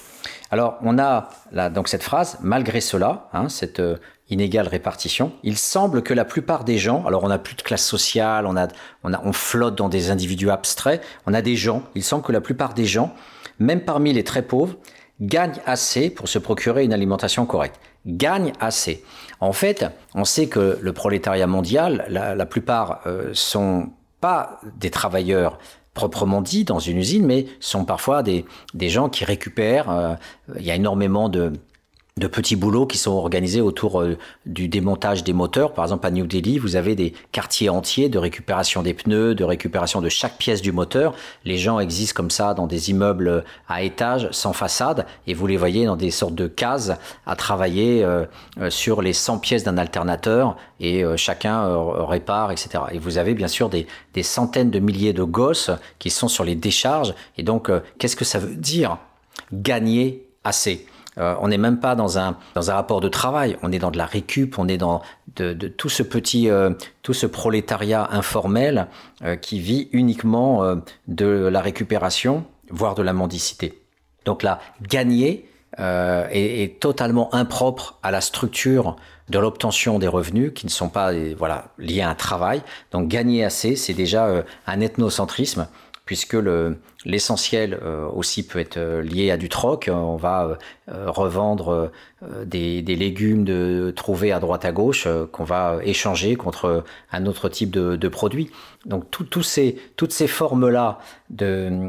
Alors, 0.51 0.77
on 0.83 0.99
a 0.99 1.31
donc 1.71 1.89
cette 1.89 2.03
phrase, 2.03 2.39
malgré 2.43 2.83
cela, 2.83 3.31
hein, 3.33 3.49
cette 3.49 3.81
euh, 3.81 3.97
inégale 4.29 4.69
répartition, 4.69 5.33
il 5.43 5.57
semble 5.57 6.03
que 6.03 6.13
la 6.13 6.27
plupart 6.27 6.65
des 6.65 6.77
gens, 6.77 7.05
alors 7.07 7.25
on 7.25 7.29
n'a 7.29 7.39
plus 7.39 7.55
de 7.55 7.63
classe 7.63 7.85
sociale, 7.85 8.47
on, 8.47 8.57
a, 8.57 8.69
on, 9.03 9.15
a, 9.15 9.21
on 9.25 9.33
flotte 9.33 9.77
dans 9.77 9.89
des 9.89 10.11
individus 10.11 10.51
abstraits, 10.51 11.03
on 11.27 11.33
a 11.33 11.41
des 11.41 11.57
gens, 11.57 11.83
il 11.95 12.05
semble 12.05 12.23
que 12.23 12.33
la 12.33 12.43
plupart 12.43 12.75
des 12.75 12.85
gens, 12.85 13.15
même 13.59 13.81
parmi 13.81 14.13
les 14.13 14.25
très 14.25 14.43
pauvres, 14.43 14.77
gagnent 15.23 15.61
assez 15.67 16.11
pour 16.11 16.29
se 16.29 16.39
procurer 16.39 16.85
une 16.85 16.93
alimentation 16.93 17.47
correcte. 17.47 17.81
Gagnent 18.07 18.53
assez. 18.61 19.05
En 19.41 19.53
fait, 19.53 19.87
on 20.15 20.25
sait 20.25 20.49
que 20.49 20.79
le 20.81 20.93
prolétariat 20.93 21.47
mondial, 21.47 22.05
la, 22.09 22.47
plupart 22.47 23.01
euh, 23.07 23.31
sont 23.33 23.91
pas 24.21 24.61
des 24.77 24.91
travailleurs 24.91 25.59
proprement 25.95 26.41
dit 26.41 26.65
dans 26.65 26.79
une 26.79 26.99
usine, 26.99 27.27
mais 27.27 27.47
sont 27.61 27.85
parfois 27.85 28.23
des, 28.23 28.45
des 28.75 28.89
gens 28.89 29.09
qui 29.09 29.25
récupèrent. 29.25 29.91
Euh, 29.91 30.15
il 30.59 30.65
y 30.65 30.71
a 30.71 30.75
énormément 30.75 31.29
de, 31.29 31.53
de 32.19 32.27
petits 32.27 32.57
boulots 32.57 32.85
qui 32.85 32.99
sont 32.99 33.13
organisés 33.13 33.63
autour 33.63 34.03
euh, 34.03 34.19
du 34.45 34.69
démontage 34.69 35.25
des 35.25 35.33
moteurs. 35.33 35.73
Par 35.73 35.87
exemple, 35.87 36.07
à 36.07 36.11
New 36.11 36.27
Delhi, 36.27 36.59
vous 36.59 36.77
avez 36.77 36.95
des 36.95 37.15
quartiers 37.33 37.71
entiers 37.71 38.11
de 38.11 38.19
récupération 38.19 38.83
des 38.83 38.93
pneus, 38.93 39.35
de 39.35 39.45
récupération 39.45 40.03
de 40.03 40.11
chaque 40.11 40.37
pièce 40.37 40.61
du 40.61 40.73
moteur. 40.73 41.15
Les 41.47 41.57
gens 41.57 41.81
existent 41.81 42.15
comme 42.15 42.31
ça 42.31 42.53
dans 42.53 42.67
des 42.67 42.91
immeubles 42.91 43.45
à 43.67 43.83
étages, 43.83 44.29
sans 44.31 44.53
façade, 44.53 45.07
et 45.27 45.33
vous 45.33 45.47
les 45.47 45.57
voyez 45.57 45.87
dans 45.87 45.97
des 45.97 46.11
sortes 46.11 46.35
de 46.35 46.49
cases 46.49 46.93
à 47.25 47.35
travailler 47.35 48.05
euh, 48.05 48.27
euh, 48.61 48.69
sur 48.69 49.01
les 49.01 49.15
100 49.15 49.39
pièces 49.39 49.65
d'un 49.65 49.79
alternateur, 49.79 50.57
et 50.81 51.05
chacun 51.17 51.65
répare, 52.05 52.51
etc. 52.51 52.71
Et 52.91 52.99
vous 52.99 53.17
avez 53.17 53.35
bien 53.35 53.47
sûr 53.47 53.69
des, 53.69 53.87
des 54.15 54.25
centaines 54.25 54.71
de 54.71 54.81
milliers 54.81 55.13
de 55.13 55.23
gosses 55.23 55.71
qui 56.01 56.11
sont 56.11 56.27
sur 56.27 56.43
les 56.43 56.57
décharges. 56.57 57.15
Et 57.39 57.45
donc, 57.45 57.71
qu'est-ce 57.99 58.17
que 58.17 58.25
ça 58.25 58.41
veut 58.41 58.57
dire? 58.57 58.99
Gagner 59.53 60.27
assez. 60.43 60.89
Euh, 61.19 61.35
on 61.41 61.49
n'est 61.49 61.59
même 61.59 61.79
pas 61.79 61.95
dans 61.95 62.19
un, 62.19 62.37
dans 62.55 62.71
un 62.71 62.75
rapport 62.75 63.01
de 63.01 63.09
travail, 63.09 63.57
on 63.63 63.71
est 63.73 63.79
dans 63.79 63.91
de 63.91 63.99
la 63.99 64.07
récup, 64.07 64.59
on 64.59 64.69
est 64.69 64.79
dans 64.79 65.03
de, 65.37 65.53
tout 65.69 65.89
ce 65.89 66.03
petit, 66.03 66.49
euh, 66.49 66.71
tout 67.03 67.15
ce 67.15 67.27
prolétariat 67.27 68.09
informel 68.11 68.87
euh, 69.23 69.37
qui 69.37 69.61
vit 69.61 69.89
uniquement 69.93 70.77
de 71.09 71.27
la 71.27 71.61
récupération, 71.61 72.45
voire 72.71 72.95
de 72.95 73.03
la 73.03 73.13
mendicité. 73.13 73.83
Donc 74.25 74.43
là, 74.43 74.61
gagner 74.83 75.49
est, 75.79 76.63
est, 76.63 76.81
totalement 76.81 77.35
impropre 77.35 77.99
à 78.03 78.11
la 78.11 78.21
structure 78.21 78.97
de 79.31 79.39
l'obtention 79.39 79.99
des 79.99 80.09
revenus 80.09 80.53
qui 80.55 80.67
ne 80.67 80.71
sont 80.71 80.91
pas 80.91 81.13
voilà, 81.37 81.69
liés 81.79 82.03
à 82.03 82.11
un 82.11 82.15
travail. 82.15 82.63
Donc 82.91 83.09
gagner 83.09 83.45
assez, 83.45 83.75
c'est 83.77 83.95
déjà 83.95 84.45
un 84.67 84.81
ethnocentrisme 84.81 85.67
puisque 86.13 86.37
l'essentiel 87.07 87.73
euh, 87.83 88.07
aussi 88.07 88.47
peut 88.47 88.59
être 88.59 88.77
euh, 88.77 89.01
lié 89.01 89.31
à 89.31 89.39
du 89.39 89.49
troc. 89.49 89.89
On 89.91 90.17
va 90.17 90.59
euh, 90.91 91.11
revendre 91.11 91.91
des, 92.45 92.83
légumes 92.83 93.95
trouvés 93.95 94.31
à 94.31 94.39
droite 94.39 94.67
à 94.67 94.73
gauche 94.73 95.09
qu'on 95.33 95.45
va 95.45 95.79
échanger 95.83 96.37
contre 96.37 96.85
un 97.13 97.25
autre 97.25 97.49
type 97.49 97.71
de, 97.71 98.09
produit. 98.09 98.51
Donc 98.85 99.11
toutes 99.11 99.43
ces 99.43 100.27
formes-là 100.27 100.99
de, 101.31 101.89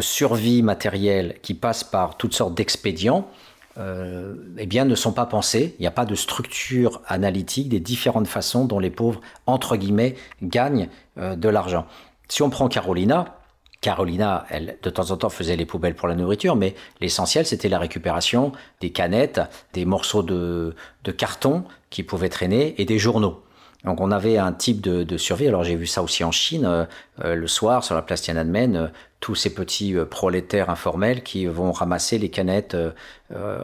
survie 0.00 0.62
matérielle 0.62 1.36
qui 1.40 1.54
passent 1.54 1.84
par 1.84 2.18
toutes 2.18 2.34
sortes 2.34 2.54
d'expédients, 2.54 3.26
eh 3.78 4.66
bien, 4.66 4.84
ne 4.84 4.94
sont 4.94 5.12
pas 5.12 5.24
pensées. 5.24 5.74
Il 5.78 5.80
n'y 5.80 5.88
a 5.88 5.92
pas 5.92 6.04
de 6.04 6.14
structure 6.14 7.00
analytique 7.06 7.70
des 7.70 7.80
différentes 7.80 8.28
façons 8.28 8.66
dont 8.66 8.78
les 8.78 8.90
pauvres, 8.90 9.22
entre 9.46 9.76
guillemets, 9.76 10.14
gagnent 10.42 10.90
de 11.16 11.48
l'argent. 11.48 11.86
Si 12.28 12.42
on 12.42 12.48
prend 12.48 12.68
Carolina, 12.68 13.41
Carolina, 13.82 14.46
elle, 14.48 14.78
de 14.80 14.90
temps 14.90 15.10
en 15.10 15.16
temps, 15.16 15.28
faisait 15.28 15.56
les 15.56 15.66
poubelles 15.66 15.96
pour 15.96 16.06
la 16.06 16.14
nourriture, 16.14 16.54
mais 16.54 16.74
l'essentiel, 17.00 17.44
c'était 17.44 17.68
la 17.68 17.80
récupération 17.80 18.52
des 18.80 18.90
canettes, 18.90 19.40
des 19.74 19.84
morceaux 19.84 20.22
de, 20.22 20.74
carton 21.18 21.64
qui 21.90 22.04
pouvaient 22.04 22.28
traîner 22.28 22.80
et 22.80 22.84
des 22.84 22.98
journaux. 22.98 23.42
Donc 23.84 24.00
on 24.00 24.10
avait 24.12 24.38
un 24.38 24.52
type 24.52 24.80
de, 24.80 25.16
survie. 25.16 25.48
Alors 25.48 25.64
j'ai 25.64 25.76
vu 25.76 25.86
ça 25.86 26.02
aussi 26.02 26.22
en 26.24 26.30
Chine, 26.30 26.64
euh, 26.64 26.84
euh, 27.24 27.34
le 27.34 27.46
soir 27.46 27.82
sur 27.82 27.94
la 27.94 28.02
place 28.02 28.22
Tiananmen, 28.22 28.76
euh, 28.76 28.86
tous 29.18 29.34
ces 29.34 29.54
petits 29.54 29.94
prolétaires 30.10 30.68
informels 30.68 31.22
qui 31.22 31.46
vont 31.46 31.70
ramasser 31.70 32.18
les 32.18 32.28
canettes 32.28 32.76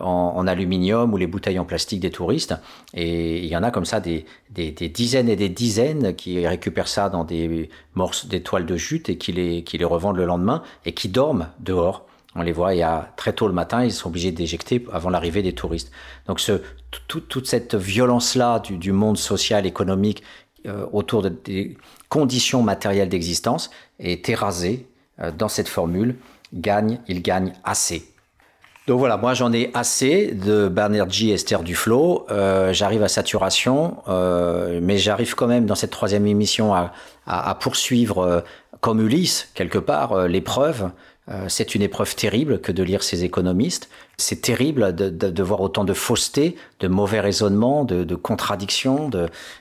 en, 0.00 0.46
aluminium 0.46 1.12
ou 1.12 1.16
les 1.16 1.26
bouteilles 1.26 1.59
en 1.59 1.64
plastique 1.64 1.98
des 1.98 2.12
touristes. 2.12 2.54
Et 2.94 3.38
il 3.38 3.46
y 3.46 3.57
en 3.57 3.64
a 3.64 3.72
comme 3.72 3.85
ça 3.85 3.98
des, 3.98 4.24
dizaines 4.50 5.28
et 5.28 5.35
des 5.35 5.48
dizaines 5.48 6.14
qui 6.14 6.46
récupèrent 6.46 6.87
ça 6.87 7.09
dans 7.09 7.24
des 7.24 7.70
morceaux, 7.96 8.28
des 8.28 8.40
toiles 8.40 8.66
de 8.66 8.76
jute 8.76 9.09
et 9.09 9.18
qui 9.18 9.33
les, 9.33 9.64
qui 9.64 9.78
les 9.78 9.85
revendent 9.85 10.18
le 10.18 10.26
lendemain 10.26 10.62
et 10.85 10.92
qui 10.92 11.09
dorment 11.09 11.48
dehors. 11.59 12.07
On 12.38 12.42
les 12.42 12.53
voit, 12.53 12.72
il 12.72 12.79
y 12.79 12.83
a 12.83 13.12
très 13.16 13.33
tôt 13.33 13.48
le 13.48 13.53
matin, 13.53 13.85
ils 13.85 13.92
sont 13.92 14.09
obligés 14.09 14.31
d'éjecter 14.31 14.85
avant 14.92 15.11
l'arrivée 15.11 15.42
des 15.42 15.55
touristes. 15.55 15.90
Donc 16.29 16.40
toute 17.09 17.46
cette 17.48 17.74
violence-là 17.74 18.61
du, 18.61 18.92
monde 18.92 19.18
social, 19.18 19.66
économique, 19.66 20.22
euh, 20.66 20.87
autour 20.92 21.29
des 21.29 21.77
conditions 22.09 22.62
matérielles 22.62 23.09
d'existence 23.09 23.70
est 23.98 24.29
érasée 24.29 24.87
euh, 25.20 25.33
dans 25.37 25.48
cette 25.48 25.66
formule. 25.66 26.14
Gagne, 26.55 27.01
il 27.09 27.22
gagne 27.22 27.55
assez. 27.64 28.05
Donc 28.87 29.01
voilà, 29.01 29.16
moi 29.16 29.35
j'en 29.35 29.53
ai 29.53 29.72
assez 29.74 30.31
de 30.33 30.68
Banerjee 30.68 31.33
Esther 31.33 31.64
Duflo. 31.64 32.24
Euh, 32.31 32.72
j'arrive 32.72 33.03
à 33.03 33.09
saturation, 33.09 33.96
mais 34.81 34.96
j'arrive 34.96 35.35
quand 35.35 35.48
même 35.48 35.66
dans 35.66 35.74
cette 35.74 35.90
troisième 35.90 36.27
émission 36.29 36.72
à, 36.72 37.55
poursuivre, 37.61 38.44
comme 38.81 39.01
Ulysse, 39.01 39.51
quelque 39.55 39.79
part, 39.79 40.29
l'épreuve. 40.29 40.90
Euh, 41.30 41.44
c'est 41.48 41.74
une 41.74 41.82
épreuve 41.82 42.14
terrible 42.14 42.60
que 42.60 42.72
de 42.72 42.82
lire 42.82 43.02
ces 43.02 43.24
économistes. 43.24 43.90
C'est 44.16 44.40
terrible 44.40 44.94
de, 44.94 45.10
de, 45.10 45.28
de, 45.28 45.42
voir 45.42 45.60
autant 45.60 45.84
de 45.84 45.92
fausseté, 45.92 46.56
de 46.80 46.88
mauvais 46.88 47.20
raisonnements, 47.20 47.84
de, 47.84 48.02
de 48.02 48.14
contradictions, 48.14 49.10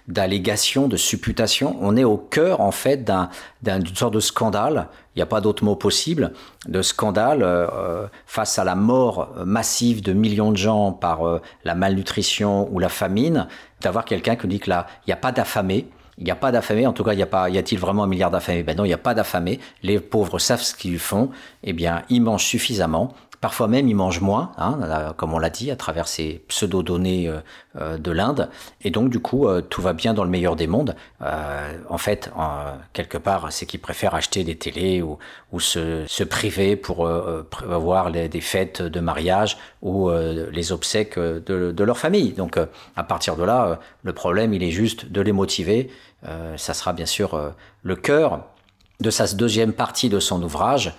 d'allégations, 0.07 0.87
de, 0.87 0.97
supputations. 0.97 1.77
On 1.81 1.97
est 1.97 2.05
au 2.05 2.17
cœur, 2.17 2.61
en 2.61 2.71
fait, 2.71 3.03
d'une 3.03 3.27
un, 3.67 3.95
sorte 3.95 4.13
de 4.13 4.19
scandale. 4.19 4.87
Il 5.15 5.19
n'y 5.19 5.23
a 5.23 5.27
pas 5.27 5.41
d'autre 5.41 5.63
mot 5.63 5.75
possible. 5.75 6.31
De 6.67 6.81
scandale 6.81 7.41
euh, 7.43 8.07
face 8.25 8.57
à 8.59 8.63
la 8.63 8.75
mort 8.75 9.33
massive 9.45 10.01
de 10.01 10.13
millions 10.13 10.51
de 10.51 10.57
gens 10.57 10.93
par 10.93 11.27
euh, 11.27 11.41
la 11.65 11.75
malnutrition 11.75 12.69
ou 12.71 12.79
la 12.79 12.89
famine. 12.89 13.47
D'avoir 13.81 14.05
quelqu'un 14.05 14.35
qui 14.35 14.47
dit 14.47 14.59
que 14.59 14.69
là, 14.69 14.87
il 15.05 15.09
n'y 15.09 15.13
a 15.13 15.17
pas 15.17 15.31
d'affamés 15.31 15.87
il 16.17 16.23
n'y 16.23 16.31
a 16.31 16.35
pas 16.35 16.51
d'affamés. 16.51 16.87
En 16.87 16.93
tout 16.93 17.03
cas, 17.03 17.13
il 17.13 17.19
y 17.19 17.23
a 17.23 17.27
pas, 17.27 17.49
y 17.49 17.57
a-t-il 17.57 17.79
vraiment 17.79 18.03
un 18.03 18.07
milliard 18.07 18.31
d'affamés? 18.31 18.63
Ben 18.63 18.75
non, 18.75 18.85
il 18.85 18.89
n'y 18.89 18.93
a 18.93 18.97
pas 18.97 19.13
d'affamés. 19.13 19.59
Les 19.83 19.99
pauvres 19.99 20.39
savent 20.39 20.61
ce 20.61 20.73
qu'ils 20.73 20.99
font. 20.99 21.29
Eh 21.63 21.73
bien, 21.73 22.03
ils 22.09 22.21
mangent 22.21 22.45
suffisamment. 22.45 23.13
Parfois 23.41 23.67
même, 23.67 23.87
ils 23.87 23.95
mangent 23.95 24.21
moins, 24.21 24.51
hein, 24.57 25.13
comme 25.15 25.33
on 25.33 25.39
l'a 25.39 25.49
dit, 25.49 25.69
à 25.69 25.75
travers 25.75 26.07
ces 26.07 26.43
pseudo-données 26.47 27.27
euh, 27.27 27.39
euh, 27.79 27.97
de 27.97 28.11
l'Inde. 28.11 28.49
Et 28.81 28.89
donc, 28.89 29.09
du 29.09 29.19
coup, 29.19 29.47
euh, 29.47 29.61
tout 29.61 29.81
va 29.81 29.93
bien 29.93 30.15
dans 30.15 30.23
le 30.23 30.29
meilleur 30.29 30.55
des 30.55 30.65
mondes. 30.65 30.95
Euh, 31.21 31.77
en 31.89 31.97
fait, 31.99 32.31
quelque 32.93 33.17
part, 33.17 33.51
c'est 33.51 33.67
qu'ils 33.67 33.79
préfèrent 33.79 34.15
acheter 34.15 34.43
des 34.43 34.55
télés 34.55 35.03
ou, 35.03 35.19
se, 35.59 36.23
priver 36.23 36.75
pour 36.75 37.07
avoir 37.07 38.09
les, 38.09 38.29
des 38.29 38.41
fêtes 38.41 38.81
de 38.81 38.99
mariage 38.99 39.57
ou 39.81 40.09
les 40.09 40.71
obsèques 40.71 41.17
de, 41.19 41.71
de, 41.71 41.83
leur 41.83 41.97
famille. 41.97 42.31
Donc, 42.31 42.57
à 42.95 43.03
partir 43.03 43.35
de 43.35 43.43
là, 43.43 43.79
le 44.03 44.13
problème, 44.13 44.53
il 44.53 44.63
est 44.63 44.71
juste 44.71 45.11
de 45.11 45.21
les 45.21 45.31
motiver. 45.31 45.89
ça 46.57 46.73
sera 46.73 46.93
bien 46.93 47.05
sûr 47.05 47.53
le 47.83 47.95
cœur 47.95 48.41
de 48.99 49.09
sa 49.09 49.27
deuxième 49.27 49.73
partie 49.73 50.09
de 50.09 50.19
son 50.19 50.41
ouvrage 50.41 50.87
euh, 50.87 50.93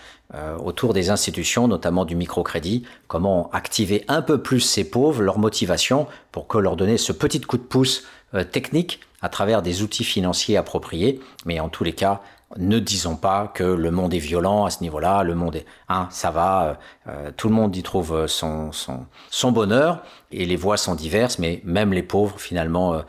autour 0.62 0.92
des 0.92 1.08
institutions, 1.08 1.68
notamment 1.68 2.04
du 2.04 2.14
microcrédit, 2.14 2.82
comment 3.06 3.48
activer 3.52 4.04
un 4.08 4.20
peu 4.20 4.42
plus 4.42 4.60
ces 4.60 4.84
pauvres, 4.84 5.22
leur 5.22 5.38
motivation, 5.38 6.06
pour 6.32 6.46
que 6.46 6.58
leur 6.58 6.76
donner 6.76 6.98
ce 6.98 7.12
petit 7.12 7.40
coup 7.40 7.56
de 7.56 7.62
pouce 7.62 8.04
euh, 8.34 8.44
technique 8.44 9.00
à 9.22 9.30
travers 9.30 9.62
des 9.62 9.82
outils 9.82 10.04
financiers 10.04 10.58
appropriés. 10.58 11.18
Mais 11.46 11.60
en 11.60 11.70
tous 11.70 11.82
les 11.82 11.94
cas, 11.94 12.20
ne 12.58 12.78
disons 12.78 13.16
pas 13.16 13.48
que 13.48 13.64
le 13.64 13.90
monde 13.90 14.12
est 14.12 14.18
violent 14.18 14.66
à 14.66 14.70
ce 14.70 14.82
niveau-là, 14.82 15.22
le 15.22 15.34
monde 15.34 15.56
est, 15.56 15.66
hein, 15.88 16.08
ça 16.10 16.30
va, 16.30 16.78
euh, 17.06 17.30
tout 17.36 17.48
le 17.48 17.54
monde 17.54 17.74
y 17.74 17.82
trouve 17.82 18.26
son, 18.26 18.70
son, 18.72 19.06
son 19.30 19.52
bonheur, 19.52 20.02
et 20.30 20.44
les 20.44 20.56
voies 20.56 20.76
sont 20.76 20.94
diverses, 20.94 21.38
mais 21.38 21.62
même 21.64 21.92
les 21.92 22.02
pauvres, 22.02 22.38
finalement, 22.38 22.94
euh, 22.94 22.98
euh, 22.98 23.02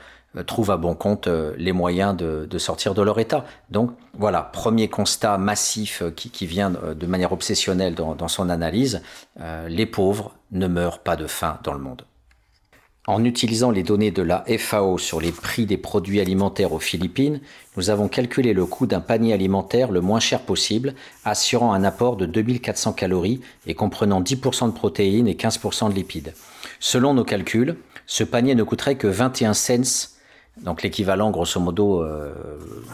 trouvent 0.45 0.71
à 0.71 0.77
bon 0.77 0.95
compte 0.95 1.27
euh, 1.27 1.53
les 1.57 1.71
moyens 1.71 2.15
de, 2.15 2.57
sortir 2.57 2.93
de 2.93 3.01
leur 3.01 3.19
état. 3.19 3.45
Donc 3.69 3.91
voilà, 4.17 4.43
premier 4.43 4.87
constat 4.87 5.37
massif 5.37 6.01
euh, 6.01 6.11
qui, 6.11 6.45
vient 6.45 6.71
de 6.71 7.05
manière 7.05 7.31
obsessionnelle 7.31 7.95
dans, 7.95 8.27
son 8.27 8.49
analyse, 8.49 9.01
euh, 9.39 9.67
les 9.67 9.85
pauvres 9.85 10.33
ne 10.51 10.67
meurent 10.67 10.99
pas 10.99 11.15
de 11.15 11.27
faim 11.27 11.59
dans 11.63 11.73
le 11.73 11.79
monde. 11.79 12.05
En 13.07 13.23
utilisant 13.23 13.71
les 13.71 13.81
données 13.81 14.11
de 14.11 14.21
la 14.21 14.43
FAO 14.59 14.99
sur 14.99 15.19
les 15.19 15.31
prix 15.31 15.65
des 15.65 15.77
produits 15.77 16.19
alimentaires 16.19 16.73
aux 16.73 16.79
Philippines, 16.79 17.39
nous 17.75 17.89
avons 17.89 18.07
calculé 18.07 18.53
le 18.53 18.67
coût 18.67 18.85
d'un 18.85 18.99
panier 18.99 19.33
alimentaire 19.33 19.89
le 19.89 20.01
moins 20.01 20.19
cher 20.19 20.41
possible, 20.41 20.93
assurant 21.25 21.73
un 21.73 21.83
apport 21.83 22.17
de 22.17 22.27
2400 22.27 22.93
calories 22.93 23.41
et 23.65 23.73
comprenant 23.73 24.21
10% 24.21 24.67
de 24.67 24.73
protéines 24.73 25.27
et 25.27 25.33
15% 25.33 25.89
de 25.89 25.95
lipides. 25.95 26.35
Selon 26.79 27.15
nos 27.15 27.23
calculs, 27.23 27.77
ce 28.05 28.23
panier 28.23 28.53
ne 28.53 28.63
coûterait 28.63 28.95
que 28.95 29.07
21 29.07 29.53
cents 29.53 30.18
donc 30.63 30.83
l'équivalent 30.83 31.31
grosso 31.31 31.59
modo 31.59 32.03
euh, 32.03 32.33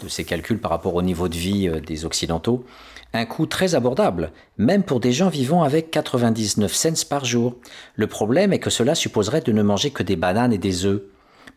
de 0.04 0.08
ces 0.08 0.24
calculs 0.24 0.60
par 0.60 0.72
rapport 0.72 0.96
au 0.96 1.02
niveau 1.02 1.28
de 1.28 1.36
vie 1.36 1.68
euh, 1.68 1.80
des 1.80 2.06
Occidentaux, 2.06 2.66
un 3.14 3.26
coût 3.26 3.46
très 3.46 3.76
abordable, 3.76 4.32
même 4.58 4.84
pour 4.84 5.00
des 5.00 5.12
gens 5.12 5.30
vivant 5.30 5.64
avec 5.64 5.90
99 5.92 6.74
cents 6.74 7.08
par 7.10 7.26
jour. 7.26 7.56
Le 7.96 8.08
problème 8.08 8.54
est 8.54 8.60
que 8.60 8.70
cela 8.70 8.94
supposerait 8.94 9.42
de 9.42 9.52
ne 9.52 9.64
manger 9.64 9.92
que 9.92 10.04
des 10.04 10.16
bananes 10.16 10.54
et 10.54 10.58
des 10.58 10.86
œufs. 10.86 11.02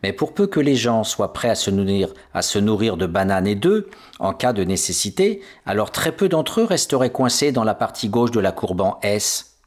Mais 0.01 0.13
pour 0.13 0.33
peu 0.33 0.47
que 0.47 0.61
les 0.61 0.75
gens 0.75 1.03
soient 1.03 1.33
prêts 1.33 1.49
à 1.49 1.55
se 1.55 1.69
nourrir, 1.69 2.13
à 2.33 2.41
se 2.41 2.57
nourrir 2.57 2.95
de 2.95 3.05
bananes 3.05 3.47
et 3.47 3.55
d'œufs, 3.55 3.85
en 4.19 4.33
cas 4.33 4.53
de 4.53 4.63
nécessité, 4.63 5.41
alors 5.65 5.91
très 5.91 6.13
peu 6.13 6.29
d'entre 6.29 6.61
eux 6.61 6.65
resteraient 6.65 7.11
coincés 7.11 7.51
dans 7.51 7.65
la 7.65 7.75
partie 7.75 8.07
gauche 8.07 8.31
de 8.31 8.39
la 8.39 8.53
courbe 8.53 8.81
en 8.81 8.99
S. 9.03 9.57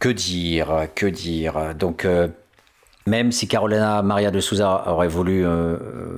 Que 0.00 0.08
dire, 0.08 0.88
que 0.94 1.06
dire? 1.06 1.74
Donc, 1.74 2.04
euh, 2.04 2.28
même 3.06 3.32
si 3.32 3.48
Carolina 3.48 4.02
Maria 4.02 4.30
de 4.30 4.40
Souza 4.40 4.84
aurait 4.88 5.08
voulu 5.08 5.46
euh, 5.46 5.76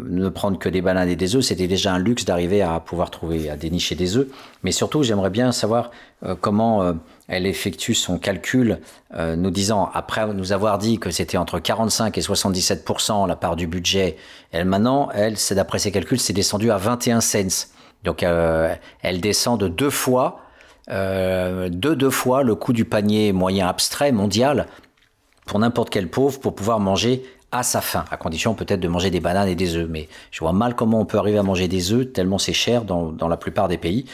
ne 0.08 0.28
prendre 0.28 0.58
que 0.58 0.68
des 0.68 0.80
bananes 0.80 1.08
et 1.08 1.16
des 1.16 1.36
œufs, 1.36 1.44
c'était 1.44 1.68
déjà 1.68 1.92
un 1.92 1.98
luxe 1.98 2.24
d'arriver 2.24 2.62
à 2.62 2.80
pouvoir 2.80 3.10
trouver, 3.10 3.50
à 3.50 3.56
dénicher 3.56 3.94
des 3.94 4.16
œufs. 4.16 4.26
Mais 4.62 4.72
surtout, 4.72 5.02
j'aimerais 5.02 5.30
bien 5.30 5.52
savoir 5.52 5.90
euh, 6.24 6.34
comment 6.40 6.82
euh, 6.82 6.94
elle 7.28 7.46
effectue 7.46 7.94
son 7.94 8.18
calcul, 8.18 8.80
euh, 9.14 9.36
nous 9.36 9.50
disant, 9.50 9.90
après 9.92 10.26
nous 10.32 10.52
avoir 10.52 10.78
dit 10.78 10.98
que 10.98 11.10
c'était 11.10 11.36
entre 11.36 11.58
45 11.58 12.16
et 12.16 12.20
77% 12.22 13.28
la 13.28 13.36
part 13.36 13.54
du 13.54 13.66
budget, 13.66 14.16
elle 14.50 14.64
maintenant, 14.64 15.10
elle, 15.12 15.36
c'est 15.36 15.54
d'après 15.54 15.78
ses 15.78 15.92
calculs, 15.92 16.18
c'est 16.18 16.32
descendu 16.32 16.70
à 16.70 16.78
21 16.78 17.20
cents. 17.20 17.68
Donc, 18.04 18.22
euh, 18.22 18.74
elle 19.02 19.20
descend 19.20 19.60
de 19.60 19.68
deux 19.68 19.90
fois, 19.90 20.40
euh, 20.90 21.68
de 21.68 21.94
deux 21.94 22.10
fois 22.10 22.42
le 22.42 22.54
coût 22.54 22.72
du 22.72 22.86
panier 22.86 23.32
moyen 23.32 23.68
abstrait 23.68 24.12
mondial 24.12 24.66
pour 25.48 25.58
n'importe 25.58 25.90
quel 25.90 26.08
pauvre 26.08 26.38
pour 26.38 26.54
pouvoir 26.54 26.78
manger 26.78 27.24
à 27.50 27.62
sa 27.62 27.80
faim, 27.80 28.04
à 28.10 28.16
condition 28.18 28.54
peut-être 28.54 28.80
de 28.80 28.88
manger 28.88 29.10
des 29.10 29.20
bananes 29.20 29.48
et 29.48 29.54
des 29.54 29.74
œufs. 29.74 29.88
Mais 29.88 30.08
je 30.30 30.40
vois 30.40 30.52
mal 30.52 30.76
comment 30.76 31.00
on 31.00 31.06
peut 31.06 31.18
arriver 31.18 31.38
à 31.38 31.42
manger 31.42 31.66
des 31.66 31.92
œufs 31.92 32.12
tellement 32.12 32.38
c'est 32.38 32.52
cher 32.52 32.84
dans, 32.84 33.10
dans, 33.10 33.26
la 33.26 33.38
plupart 33.38 33.68
des 33.68 33.78
pays. 33.78 34.04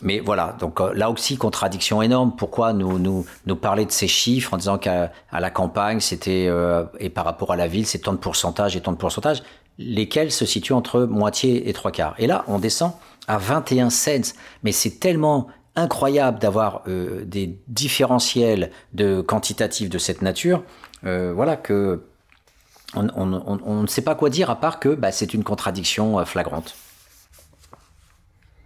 Mais 0.00 0.18
voilà, 0.18 0.56
donc 0.58 0.80
euh, 0.80 0.92
là 0.94 1.10
aussi, 1.10 1.36
contradiction 1.36 2.02
énorme. 2.02 2.34
Pourquoi 2.36 2.72
nous, 2.72 2.98
nous, 2.98 3.24
nous 3.46 3.56
parler 3.56 3.84
de 3.84 3.92
ces 3.92 4.08
chiffres 4.08 4.54
en 4.54 4.56
disant 4.56 4.78
qu'à 4.78 5.12
la 5.32 5.50
campagne, 5.50 6.00
c'était, 6.00 6.46
euh, 6.48 6.84
et 6.98 7.10
par 7.10 7.24
rapport 7.24 7.52
à 7.52 7.56
la 7.56 7.68
ville, 7.68 7.86
c'est 7.86 7.98
tant 7.98 8.12
de 8.12 8.18
pourcentage 8.18 8.74
et 8.74 8.80
tant 8.80 8.92
de 8.92 8.96
pourcentage, 8.96 9.42
lesquels 9.78 10.32
se 10.32 10.46
situent 10.46 10.72
entre 10.72 11.02
moitié 11.02 11.68
et 11.68 11.72
trois 11.72 11.92
quarts. 11.92 12.14
Et 12.18 12.26
là, 12.26 12.44
on 12.48 12.58
descend 12.58 12.92
à 13.28 13.38
21 13.38 13.90
cents. 13.90 14.34
Mais 14.64 14.72
c'est 14.72 14.98
tellement 14.98 15.46
incroyable 15.76 16.38
d'avoir 16.38 16.82
euh, 16.86 17.24
des 17.24 17.58
différentiels 17.68 18.70
de 18.92 19.20
quantitatifs 19.20 19.88
de 19.88 19.98
cette 19.98 20.22
nature, 20.22 20.62
euh, 21.04 21.32
voilà 21.34 21.56
que 21.56 22.02
on, 22.94 23.82
ne 23.82 23.86
sait 23.86 24.02
pas 24.02 24.14
quoi 24.14 24.28
dire 24.28 24.50
à 24.50 24.60
part 24.60 24.78
que 24.78 24.90
bah, 24.90 25.12
c'est 25.12 25.32
une 25.32 25.44
contradiction 25.44 26.18
euh, 26.18 26.24
flagrante. 26.26 26.74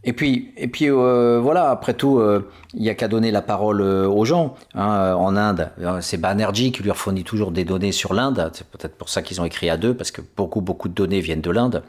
Et 0.07 0.13
puis, 0.13 0.53
et 0.57 0.69
puis 0.69 0.89
euh, 0.89 1.41
voilà, 1.43 1.69
après 1.69 1.93
tout, 1.93 2.21
euh, 2.21 2.49
il 2.75 2.83
n'y 2.83 2.89
a 2.89 2.95
qu'à 2.95 3.09
donner 3.09 3.33
la 3.33 3.43
parole 3.43 3.81
euh, 3.81 4.07
aux 4.07 4.25
gens. 4.25 4.55
Hein, 4.75 5.15
en 5.15 5.37
Inde, 5.37 5.73
c'est 6.01 6.17
Banerjee 6.17 6.71
qui 6.71 6.85
lui 6.85 6.93
fournit 6.95 7.25
toujours 7.25 7.51
des 7.51 7.65
données 7.65 7.91
sur 7.91 8.15
l'Inde. 8.15 8.51
C'est 8.55 8.69
peut-être 8.69 8.97
pour 8.97 9.09
ça 9.09 9.23
qu'ils 9.23 9.41
ont 9.41 9.45
écrit 9.45 9.69
à 9.69 9.77
deux, 9.77 9.95
parce 9.95 10.13
que 10.13 10.23
beaucoup, 10.37 10.61
beaucoup 10.61 10.89
de 10.89 10.95
données 10.95 11.21
viennent 11.21 11.41
de 11.41 11.51
l'Inde. 11.51 11.83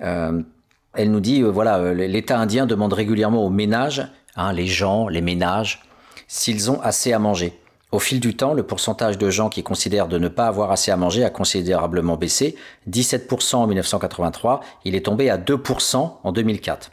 elle 0.00 1.10
nous 1.10 1.20
dit, 1.20 1.40
voilà, 1.42 1.94
l'État 1.94 2.36
indien 2.36 2.66
demande 2.66 2.92
régulièrement 2.92 3.46
aux 3.46 3.50
ménages 3.50 4.08
hein, 4.36 4.52
les 4.52 4.66
gens, 4.66 5.08
les 5.08 5.20
ménages, 5.20 5.82
s'ils 6.28 6.70
ont 6.70 6.80
assez 6.80 7.12
à 7.12 7.18
manger. 7.18 7.58
Au 7.92 7.98
fil 7.98 8.20
du 8.20 8.36
temps, 8.36 8.52
le 8.52 8.64
pourcentage 8.64 9.16
de 9.16 9.30
gens 9.30 9.48
qui 9.48 9.62
considèrent 9.62 10.08
de 10.08 10.18
ne 10.18 10.28
pas 10.28 10.46
avoir 10.48 10.70
assez 10.72 10.90
à 10.90 10.96
manger 10.96 11.24
a 11.24 11.30
considérablement 11.30 12.16
baissé. 12.16 12.56
17% 12.90 13.56
en 13.56 13.66
1983, 13.66 14.60
il 14.84 14.94
est 14.94 15.06
tombé 15.06 15.30
à 15.30 15.38
2% 15.38 16.12
en 16.22 16.32
2004. 16.32 16.90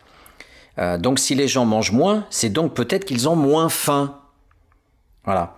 Euh, 0.79 0.97
donc 0.97 1.19
si 1.19 1.35
les 1.35 1.47
gens 1.47 1.65
mangent 1.65 1.91
moins, 1.91 2.25
c'est 2.29 2.49
donc 2.49 2.73
peut-être 2.73 3.05
qu'ils 3.05 3.27
ont 3.27 3.35
moins 3.35 3.69
faim. 3.69 4.19
Voilà. 5.25 5.55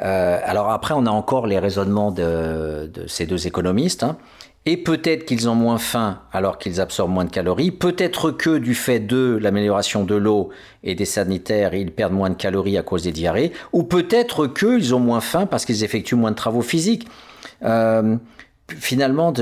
Euh, 0.00 0.40
alors 0.44 0.70
après, 0.70 0.94
on 0.96 1.04
a 1.06 1.10
encore 1.10 1.46
les 1.46 1.58
raisonnements 1.58 2.10
de, 2.10 2.90
ces 3.08 3.26
deux 3.26 3.46
économistes. 3.46 4.04
Hein. 4.04 4.16
Et 4.66 4.76
peut-être 4.76 5.24
qu'ils 5.24 5.48
ont 5.48 5.54
moins 5.54 5.78
faim 5.78 6.20
alors 6.32 6.58
qu'ils 6.58 6.80
absorbent 6.80 7.14
moins 7.14 7.24
de 7.24 7.30
calories. 7.30 7.70
Peut-être 7.70 8.30
que 8.30 8.58
du 8.58 8.74
fait 8.74 9.00
de 9.00 9.38
l'amélioration 9.40 10.04
de 10.04 10.14
l'eau 10.14 10.50
et 10.84 10.94
des 10.94 11.06
sanitaires, 11.06 11.74
ils 11.74 11.90
perdent 11.90 12.12
moins 12.12 12.30
de 12.30 12.34
calories 12.34 12.76
à 12.76 12.82
cause 12.82 13.04
des 13.04 13.12
diarrhées. 13.12 13.52
Ou 13.72 13.84
peut-être 13.84 14.46
qu'ils 14.46 14.94
ont 14.94 15.00
moins 15.00 15.20
faim 15.20 15.46
parce 15.46 15.64
qu'ils 15.64 15.84
effectuent 15.84 16.16
moins 16.16 16.32
de 16.32 16.36
travaux 16.36 16.60
physiques. 16.60 17.08
Euh, 17.64 18.16
finalement, 18.68 19.32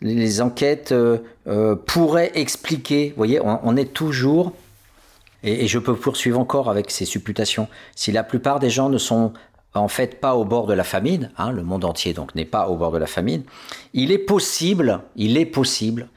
les 0.00 0.40
enquêtes 0.40 0.92
euh, 0.92 1.18
euh, 1.46 1.76
pourraient 1.76 2.32
expliquer. 2.34 3.10
Vous 3.10 3.16
voyez, 3.16 3.40
on, 3.40 3.60
on 3.62 3.76
est 3.76 3.92
toujours 3.92 4.52
et, 5.44 5.64
et, 5.64 5.66
je 5.66 5.78
peux 5.80 5.96
poursuivre 5.96 6.38
encore 6.38 6.70
avec 6.70 6.90
ces 6.90 7.04
supputations. 7.04 7.68
Si 7.96 8.12
la 8.12 8.22
plupart 8.22 8.60
des 8.60 8.70
gens 8.70 8.88
ne 8.88 8.98
sont 8.98 9.32
en 9.74 9.88
fait 9.88 10.20
pas 10.20 10.34
au 10.34 10.44
bord 10.44 10.66
de 10.66 10.74
la 10.74 10.84
famine, 10.84 11.30
hein, 11.38 11.50
le 11.52 11.62
monde 11.62 11.84
entier 11.84 12.12
donc 12.12 12.34
n'est 12.34 12.44
pas 12.44 12.68
au 12.68 12.76
bord 12.76 12.92
de 12.92 12.98
la 12.98 13.06
famine, 13.06 13.42
il 13.94 14.12
est 14.12 14.18
possible, 14.18 15.00
il 15.16 15.36
est 15.36 15.46
possible 15.46 16.08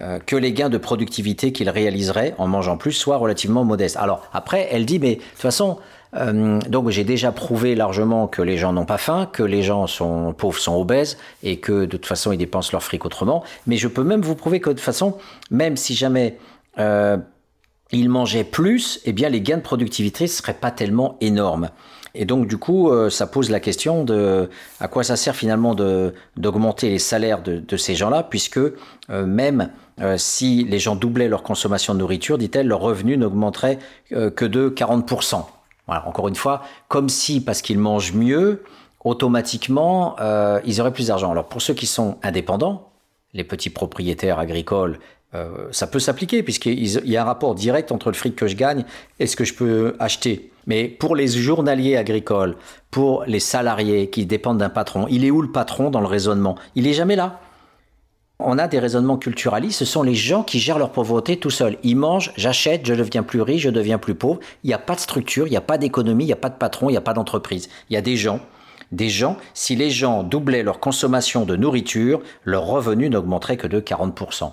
euh, 0.00 0.18
que 0.18 0.36
les 0.36 0.52
gains 0.52 0.70
de 0.70 0.78
productivité 0.78 1.52
qu'il 1.52 1.70
réaliserait 1.70 2.34
en 2.38 2.48
mangeant 2.48 2.76
plus 2.76 2.92
soient 2.92 3.18
relativement 3.18 3.64
modestes. 3.64 3.96
Alors 3.96 4.28
après, 4.32 4.68
elle 4.70 4.84
dit, 4.86 4.98
mais 4.98 5.16
de 5.16 5.20
toute 5.20 5.38
façon, 5.38 5.78
Euh, 6.16 6.60
donc 6.68 6.90
j'ai 6.90 7.02
déjà 7.02 7.32
prouvé 7.32 7.74
largement 7.74 8.28
que 8.28 8.40
les 8.40 8.56
gens 8.56 8.72
n'ont 8.72 8.86
pas 8.86 8.98
faim, 8.98 9.26
que 9.26 9.42
les 9.42 9.64
gens 9.64 9.88
sont 9.88 10.32
pauvres, 10.32 10.60
sont 10.60 10.76
obèses 10.80 11.18
et 11.42 11.58
que 11.58 11.86
de 11.86 11.96
toute 11.96 12.06
façon 12.06 12.30
ils 12.30 12.38
dépensent 12.38 12.70
leur 12.72 12.84
fric 12.84 13.04
autrement. 13.04 13.42
Mais 13.66 13.76
je 13.76 13.88
peux 13.88 14.04
même 14.04 14.22
vous 14.22 14.36
prouver 14.36 14.60
que 14.60 14.70
de 14.70 14.74
toute 14.74 14.84
façon, 14.84 15.16
même 15.50 15.76
si 15.76 15.94
jamais 15.94 16.38
euh, 16.78 17.16
ils 17.90 18.08
mangeaient 18.08 18.44
plus, 18.44 19.00
eh 19.04 19.12
bien 19.12 19.28
les 19.28 19.40
gains 19.40 19.56
de 19.56 19.62
productivité 19.62 20.24
ne 20.24 20.28
seraient 20.28 20.60
pas 20.60 20.70
tellement 20.70 21.16
énormes. 21.20 21.70
Et 22.14 22.24
donc 22.24 22.46
du 22.46 22.58
coup, 22.58 22.90
euh, 22.90 23.10
ça 23.10 23.26
pose 23.26 23.50
la 23.50 23.60
question 23.60 24.04
de 24.04 24.48
à 24.80 24.88
quoi 24.88 25.02
ça 25.02 25.16
sert 25.16 25.34
finalement 25.34 25.74
d'augmenter 26.36 26.88
les 26.88 26.98
salaires 26.98 27.42
de, 27.42 27.76
ces 27.76 27.94
gens-là, 27.94 28.22
puisque 28.22 28.58
euh, 28.58 29.26
même 29.26 29.70
euh, 30.00 30.16
si 30.16 30.64
les 30.64 30.78
gens 30.78 30.94
doublaient 30.94 31.28
leur 31.28 31.42
consommation 31.42 31.92
de 31.94 31.98
nourriture, 31.98 32.38
dit-elle, 32.38 32.68
leur 32.68 32.80
revenu 32.80 33.16
n'augmenterait 33.16 33.78
que 34.10 34.44
de 34.44 34.68
40%. 34.68 35.44
Voilà, 35.86 36.06
encore 36.08 36.28
une 36.28 36.36
fois, 36.36 36.62
comme 36.88 37.08
si 37.08 37.40
parce 37.40 37.62
qu'ils 37.62 37.78
mangent 37.78 38.14
mieux, 38.14 38.62
automatiquement, 39.04 40.16
ils 40.64 40.80
auraient 40.80 40.92
plus 40.92 41.08
d'argent. 41.08 41.30
Alors 41.30 41.46
pour 41.46 41.60
ceux 41.60 41.74
qui 41.74 41.86
sont 41.86 42.16
indépendants, 42.22 42.90
les 43.34 43.44
petits 43.44 43.70
propriétaires 43.70 44.38
agricoles 44.38 44.98
ça 45.72 45.88
peut 45.88 45.98
s'appliquer 45.98 46.44
puisqu'il 46.44 46.86
y 46.86 47.16
a 47.16 47.22
un 47.22 47.24
rapport 47.24 47.56
direct 47.56 47.90
entre 47.90 48.08
le 48.08 48.14
fric 48.14 48.36
que 48.36 48.46
je 48.46 48.54
gagne 48.54 48.84
et 49.18 49.26
ce 49.26 49.34
que 49.34 49.44
je 49.44 49.52
peux 49.52 49.96
acheter. 49.98 50.52
Mais 50.66 50.88
pour 50.88 51.16
les 51.16 51.28
journaliers 51.28 51.96
agricoles, 51.96 52.56
pour 52.90 53.24
les 53.26 53.40
salariés 53.40 54.08
qui 54.10 54.26
dépendent 54.26 54.58
d'un 54.58 54.70
patron, 54.70 55.06
il 55.08 55.24
est 55.24 55.30
où 55.30 55.42
le 55.42 55.52
patron 55.52 55.90
dans 55.90 56.00
le 56.00 56.06
raisonnement? 56.06 56.56
Il 56.74 56.86
est 56.86 56.92
jamais 56.92 57.16
là. 57.16 57.40
On 58.40 58.58
a 58.58 58.66
des 58.66 58.80
raisonnements 58.80 59.16
culturalistes, 59.16 59.78
ce 59.78 59.84
sont 59.84 60.02
les 60.02 60.14
gens 60.14 60.42
qui 60.42 60.58
gèrent 60.58 60.78
leur 60.78 60.90
pauvreté 60.90 61.36
tout 61.36 61.50
seuls. 61.50 61.78
Ils 61.84 61.96
mangent, 61.96 62.32
j'achète, 62.36 62.84
je 62.84 62.92
deviens 62.94 63.22
plus 63.22 63.40
riche, 63.40 63.62
je 63.62 63.70
deviens 63.70 63.98
plus 63.98 64.16
pauvre. 64.16 64.40
Il 64.64 64.68
n'y 64.68 64.74
a 64.74 64.78
pas 64.78 64.96
de 64.96 65.00
structure, 65.00 65.46
il 65.46 65.50
n'y 65.50 65.56
a 65.56 65.60
pas 65.60 65.78
d'économie, 65.78 66.24
il 66.24 66.28
n'y 66.28 66.32
a 66.32 66.36
pas 66.36 66.48
de 66.48 66.56
patron, 66.56 66.88
il 66.88 66.92
n'y 66.92 66.98
a 66.98 67.02
pas 67.02 67.14
d'entreprise. 67.14 67.68
Il 67.90 67.94
y 67.94 67.96
a 67.96 68.00
des 68.02 68.16
gens. 68.16 68.40
Des 68.90 69.08
gens, 69.08 69.36
si 69.54 69.76
les 69.76 69.90
gens 69.90 70.22
doublaient 70.22 70.62
leur 70.62 70.78
consommation 70.78 71.44
de 71.44 71.56
nourriture, 71.56 72.20
leur 72.44 72.66
revenu 72.66 73.08
n'augmenterait 73.08 73.56
que 73.56 73.66
de 73.66 73.80
40%. 73.80 74.52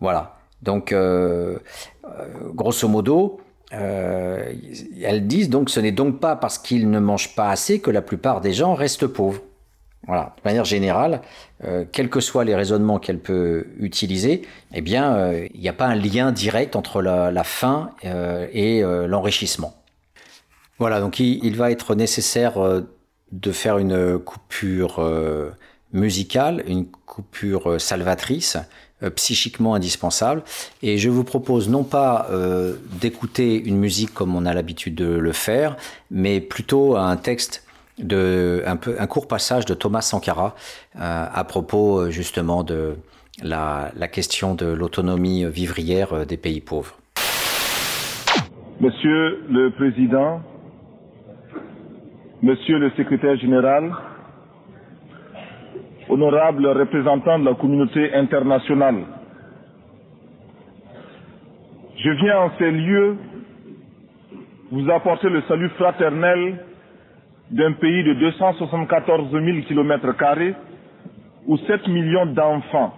Voilà. 0.00 0.36
Donc, 0.62 0.92
euh, 0.92 1.58
euh, 2.04 2.26
grosso 2.54 2.88
modo, 2.88 3.40
euh, 3.72 4.52
elles 5.02 5.26
disent 5.26 5.50
donc 5.50 5.70
ce 5.70 5.80
n'est 5.80 5.92
donc 5.92 6.20
pas 6.20 6.36
parce 6.36 6.58
qu'ils 6.58 6.90
ne 6.90 7.00
mangent 7.00 7.34
pas 7.34 7.50
assez 7.50 7.80
que 7.80 7.90
la 7.90 8.02
plupart 8.02 8.40
des 8.40 8.52
gens 8.52 8.74
restent 8.74 9.06
pauvres. 9.06 9.42
Voilà, 10.06 10.34
de 10.36 10.48
manière 10.48 10.64
générale, 10.64 11.20
quels 11.90 12.08
que 12.08 12.20
soient 12.20 12.44
les 12.44 12.54
raisonnements 12.54 13.00
qu'elle 13.00 13.18
peut 13.18 13.66
utiliser, 13.80 14.42
eh 14.72 14.80
bien, 14.80 15.32
il 15.52 15.60
n'y 15.60 15.68
a 15.68 15.72
pas 15.72 15.86
un 15.86 15.96
lien 15.96 16.30
direct 16.30 16.76
entre 16.76 17.02
la, 17.02 17.42
faim 17.42 17.90
et 18.04 18.82
l'enrichissement. 18.82 19.74
Voilà, 20.78 21.00
donc 21.00 21.18
il, 21.18 21.56
va 21.56 21.72
être 21.72 21.96
nécessaire 21.96 22.54
de 23.32 23.50
faire 23.50 23.78
une 23.78 24.20
coupure 24.20 25.00
musicale, 25.92 26.62
une 26.66 26.86
coupure 26.86 27.80
salvatrice, 27.80 28.56
euh, 28.56 28.60
psychiquement 29.14 29.74
indispensable. 29.74 30.42
Et 30.82 30.98
je 30.98 31.10
vous 31.10 31.24
propose 31.24 31.68
non 31.68 31.84
pas 31.84 32.26
euh, 32.30 32.76
d'écouter 33.00 33.62
une 33.62 33.76
musique 33.76 34.12
comme 34.14 34.34
on 34.34 34.46
a 34.46 34.54
l'habitude 34.54 34.94
de 34.94 35.06
le 35.06 35.32
faire, 35.32 35.76
mais 36.10 36.40
plutôt 36.40 36.96
un 36.96 37.16
texte 37.16 37.66
de 37.98 38.62
un, 38.66 38.76
peu, 38.76 38.96
un 38.98 39.06
court 39.06 39.26
passage 39.28 39.64
de 39.64 39.74
Thomas 39.74 40.02
Sankara 40.02 40.54
euh, 40.96 41.26
à 41.32 41.44
propos 41.44 42.10
justement 42.10 42.62
de 42.62 42.96
la 43.42 43.90
question 44.10 44.54
de 44.54 44.66
l'autonomie 44.66 45.44
vivrière 45.44 46.26
des 46.26 46.36
pays 46.36 46.60
pauvres. 46.60 46.96
Monsieur 48.80 49.42
le 49.48 49.70
Président, 49.70 50.42
Monsieur 52.42 52.78
le 52.78 52.90
Secrétaire 52.90 53.36
général, 53.38 53.92
honorables 56.08 56.66
représentants 56.66 57.38
de 57.38 57.44
la 57.46 57.54
communauté 57.54 58.14
internationale. 58.14 59.04
Je 61.98 62.10
viens 62.10 62.38
en 62.38 62.50
ces 62.58 62.70
lieux 62.70 63.16
vous 64.70 64.90
apporter 64.90 65.28
le 65.28 65.42
salut 65.42 65.68
fraternel 65.70 66.64
d'un 67.50 67.72
pays 67.72 68.02
de 68.04 68.14
274 68.14 69.30
000 69.30 69.44
kilomètres 69.68 70.12
carrés 70.16 70.54
où 71.46 71.56
7 71.58 71.86
millions 71.88 72.26
d'enfants, 72.26 72.92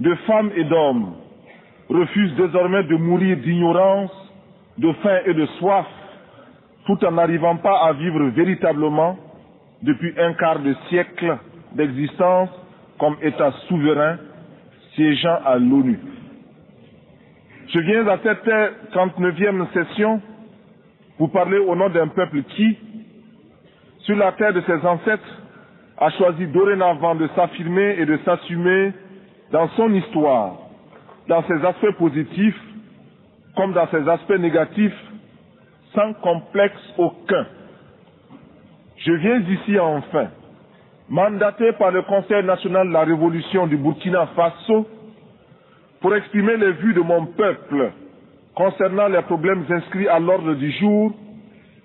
de 0.00 0.14
femmes 0.26 0.50
et 0.56 0.64
d'hommes 0.64 1.14
refusent 1.88 2.34
désormais 2.36 2.84
de 2.84 2.96
mourir 2.96 3.36
d'ignorance, 3.38 4.10
de 4.78 4.92
faim 5.02 5.18
et 5.26 5.34
de 5.34 5.46
soif, 5.58 5.86
tout 6.86 7.04
en 7.04 7.12
n'arrivant 7.12 7.56
pas 7.56 7.84
à 7.86 7.92
vivre 7.92 8.24
véritablement 8.30 9.16
depuis 9.82 10.12
un 10.18 10.32
quart 10.34 10.58
de 10.60 10.74
siècle 10.88 11.36
d'existence 11.72 12.50
comme 12.98 13.16
État 13.22 13.52
souverain 13.68 14.18
siégeant 14.94 15.38
à 15.44 15.56
l'ONU. 15.56 15.98
Je 17.68 17.80
viens 17.80 18.06
à 18.06 18.18
cette 18.22 18.46
39e 18.92 19.72
session 19.72 20.20
vous 21.18 21.28
parler 21.28 21.58
au 21.58 21.74
nom 21.74 21.88
d'un 21.90 22.08
peuple 22.08 22.42
qui, 22.42 22.76
sur 24.00 24.16
la 24.16 24.32
terre 24.32 24.52
de 24.52 24.60
ses 24.62 24.86
ancêtres, 24.86 25.42
a 25.98 26.10
choisi 26.10 26.46
dorénavant 26.46 27.14
de 27.14 27.28
s'affirmer 27.34 27.96
et 27.98 28.06
de 28.06 28.18
s'assumer 28.24 28.92
dans 29.50 29.68
son 29.70 29.92
histoire, 29.94 30.58
dans 31.28 31.42
ses 31.44 31.64
aspects 31.64 31.96
positifs 31.98 32.60
comme 33.56 33.72
dans 33.72 33.88
ses 33.88 34.06
aspects 34.08 34.38
négatifs, 34.38 34.94
sans 35.94 36.12
complexe 36.14 36.80
aucun. 36.98 37.46
Je 38.98 39.12
viens 39.12 39.40
ici 39.40 39.78
enfin 39.78 40.28
mandaté 41.08 41.72
par 41.72 41.90
le 41.90 42.02
Conseil 42.02 42.44
national 42.44 42.88
de 42.88 42.92
la 42.92 43.04
révolution 43.04 43.66
du 43.66 43.76
Burkina 43.76 44.26
Faso 44.34 44.86
pour 46.00 46.14
exprimer 46.14 46.56
les 46.56 46.72
vues 46.72 46.94
de 46.94 47.00
mon 47.00 47.26
peuple 47.26 47.92
concernant 48.54 49.08
les 49.08 49.22
problèmes 49.22 49.64
inscrits 49.70 50.08
à 50.08 50.18
l'ordre 50.18 50.54
du 50.54 50.70
jour 50.72 51.12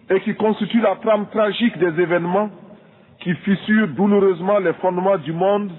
et 0.10 0.19
qui 0.21 0.36
constituent 0.36 0.81
la 0.81 0.95
trame 0.95 1.27
tragique 1.31 1.77
des 1.77 2.01
événements 2.01 2.49
qui 3.19 3.34
fissurent 3.36 3.89
douloureusement 3.89 4.60
les 4.60 4.73
fondements 4.73 5.17
du 5.17 5.31
monde 5.31 5.71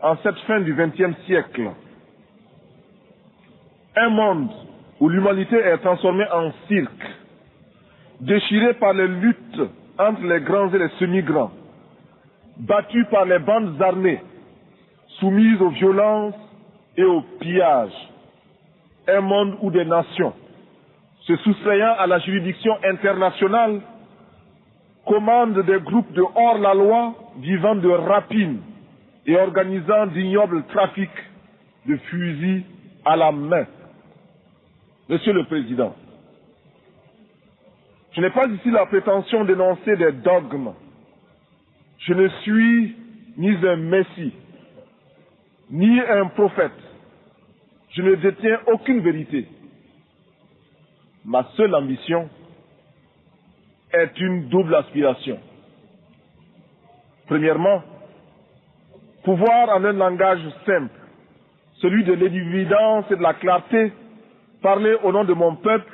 en 0.00 0.16
cette 0.22 0.38
fin 0.46 0.60
du 0.60 0.74
XXe 0.74 1.16
siècle. 1.26 1.70
Un 3.96 4.08
monde 4.10 4.50
où 5.00 5.08
l'humanité 5.08 5.56
est 5.56 5.78
transformée 5.78 6.26
en 6.32 6.50
cirque, 6.68 7.06
déchiré 8.20 8.74
par 8.74 8.92
les 8.92 9.08
luttes 9.08 9.60
entre 9.98 10.22
les 10.22 10.40
grands 10.40 10.72
et 10.72 10.78
les 10.78 10.88
semi-grands, 11.00 11.50
battus 12.56 13.06
par 13.10 13.24
les 13.24 13.38
bandes 13.38 13.80
armées, 13.80 14.20
soumises 15.20 15.60
aux 15.60 15.70
violences 15.70 16.34
et 16.96 17.04
aux 17.04 17.22
pillages. 17.40 18.10
Un 19.08 19.20
monde 19.20 19.56
où 19.62 19.70
des 19.70 19.84
nations, 19.84 20.32
se 21.22 21.36
soustrayant 21.36 21.94
à 21.98 22.06
la 22.06 22.18
juridiction 22.20 22.72
internationale, 22.84 23.80
commandent 25.06 25.60
des 25.64 25.80
groupes 25.80 26.12
de 26.12 26.22
hors-la-loi 26.22 27.14
vivant 27.38 27.74
de 27.74 27.88
rapines 27.88 28.60
et 29.26 29.36
organisant 29.36 30.06
d'ignobles 30.06 30.64
trafics 30.64 31.10
de 31.86 31.96
fusils 31.96 32.64
à 33.04 33.16
la 33.16 33.32
main. 33.32 33.66
Monsieur 35.08 35.34
le 35.34 35.44
Président, 35.44 35.94
je 38.12 38.20
n'ai 38.20 38.30
pas 38.30 38.46
ici 38.46 38.70
la 38.70 38.86
prétention 38.86 39.44
d'énoncer 39.44 39.96
des 39.96 40.12
dogmes 40.12 40.72
je 41.98 42.12
ne 42.12 42.28
suis 42.42 42.96
ni 43.36 43.50
un 43.66 43.76
messie, 43.76 44.32
ni 45.70 46.00
un 46.00 46.26
prophète. 46.26 46.72
Je 47.90 48.02
ne 48.02 48.14
détiens 48.16 48.60
aucune 48.66 49.00
vérité. 49.00 49.48
Ma 51.24 51.44
seule 51.56 51.74
ambition 51.74 52.28
est 53.92 54.18
une 54.20 54.48
double 54.48 54.74
aspiration. 54.74 55.38
Premièrement, 57.26 57.82
pouvoir 59.22 59.70
en 59.70 59.84
un 59.84 59.92
langage 59.92 60.42
simple, 60.66 60.98
celui 61.80 62.04
de 62.04 62.12
l'évidence 62.12 63.06
et 63.10 63.16
de 63.16 63.22
la 63.22 63.34
clarté, 63.34 63.92
parler 64.60 64.94
au 65.02 65.12
nom 65.12 65.24
de 65.24 65.32
mon 65.32 65.56
peuple, 65.56 65.90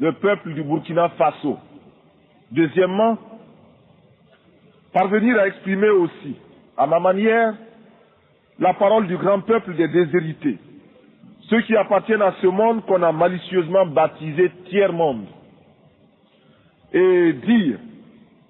le 0.00 0.12
peuple 0.12 0.52
du 0.54 0.62
Burkina 0.62 1.08
Faso. 1.10 1.58
Deuxièmement, 2.50 3.18
parvenir 4.92 5.38
à 5.38 5.46
exprimer 5.46 5.90
aussi, 5.90 6.36
à 6.76 6.86
ma 6.86 7.00
manière, 7.00 7.54
la 8.58 8.74
parole 8.74 9.06
du 9.06 9.16
grand 9.16 9.40
peuple 9.40 9.74
des 9.76 9.88
déshérités, 9.88 10.58
ceux 11.48 11.62
qui 11.62 11.76
appartiennent 11.76 12.22
à 12.22 12.34
ce 12.42 12.46
monde 12.46 12.84
qu'on 12.86 13.02
a 13.02 13.12
malicieusement 13.12 13.86
baptisé 13.86 14.50
tiers-monde, 14.68 15.26
et 16.92 17.32
dire, 17.32 17.78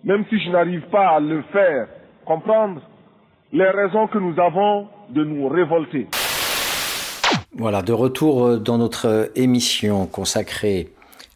même 0.04 0.24
si 0.30 0.38
je 0.40 0.50
n'arrive 0.50 0.82
pas 0.90 1.08
à 1.16 1.20
le 1.20 1.42
faire, 1.52 1.88
comprendre 2.24 2.80
les 3.52 3.68
raisons 3.68 4.06
que 4.06 4.18
nous 4.18 4.38
avons 4.40 4.88
de 5.10 5.24
nous 5.24 5.48
révolter. 5.48 6.06
Voilà, 7.54 7.82
de 7.82 7.92
retour 7.92 8.58
dans 8.58 8.78
notre 8.78 9.30
émission 9.34 10.06
consacrée 10.06 10.88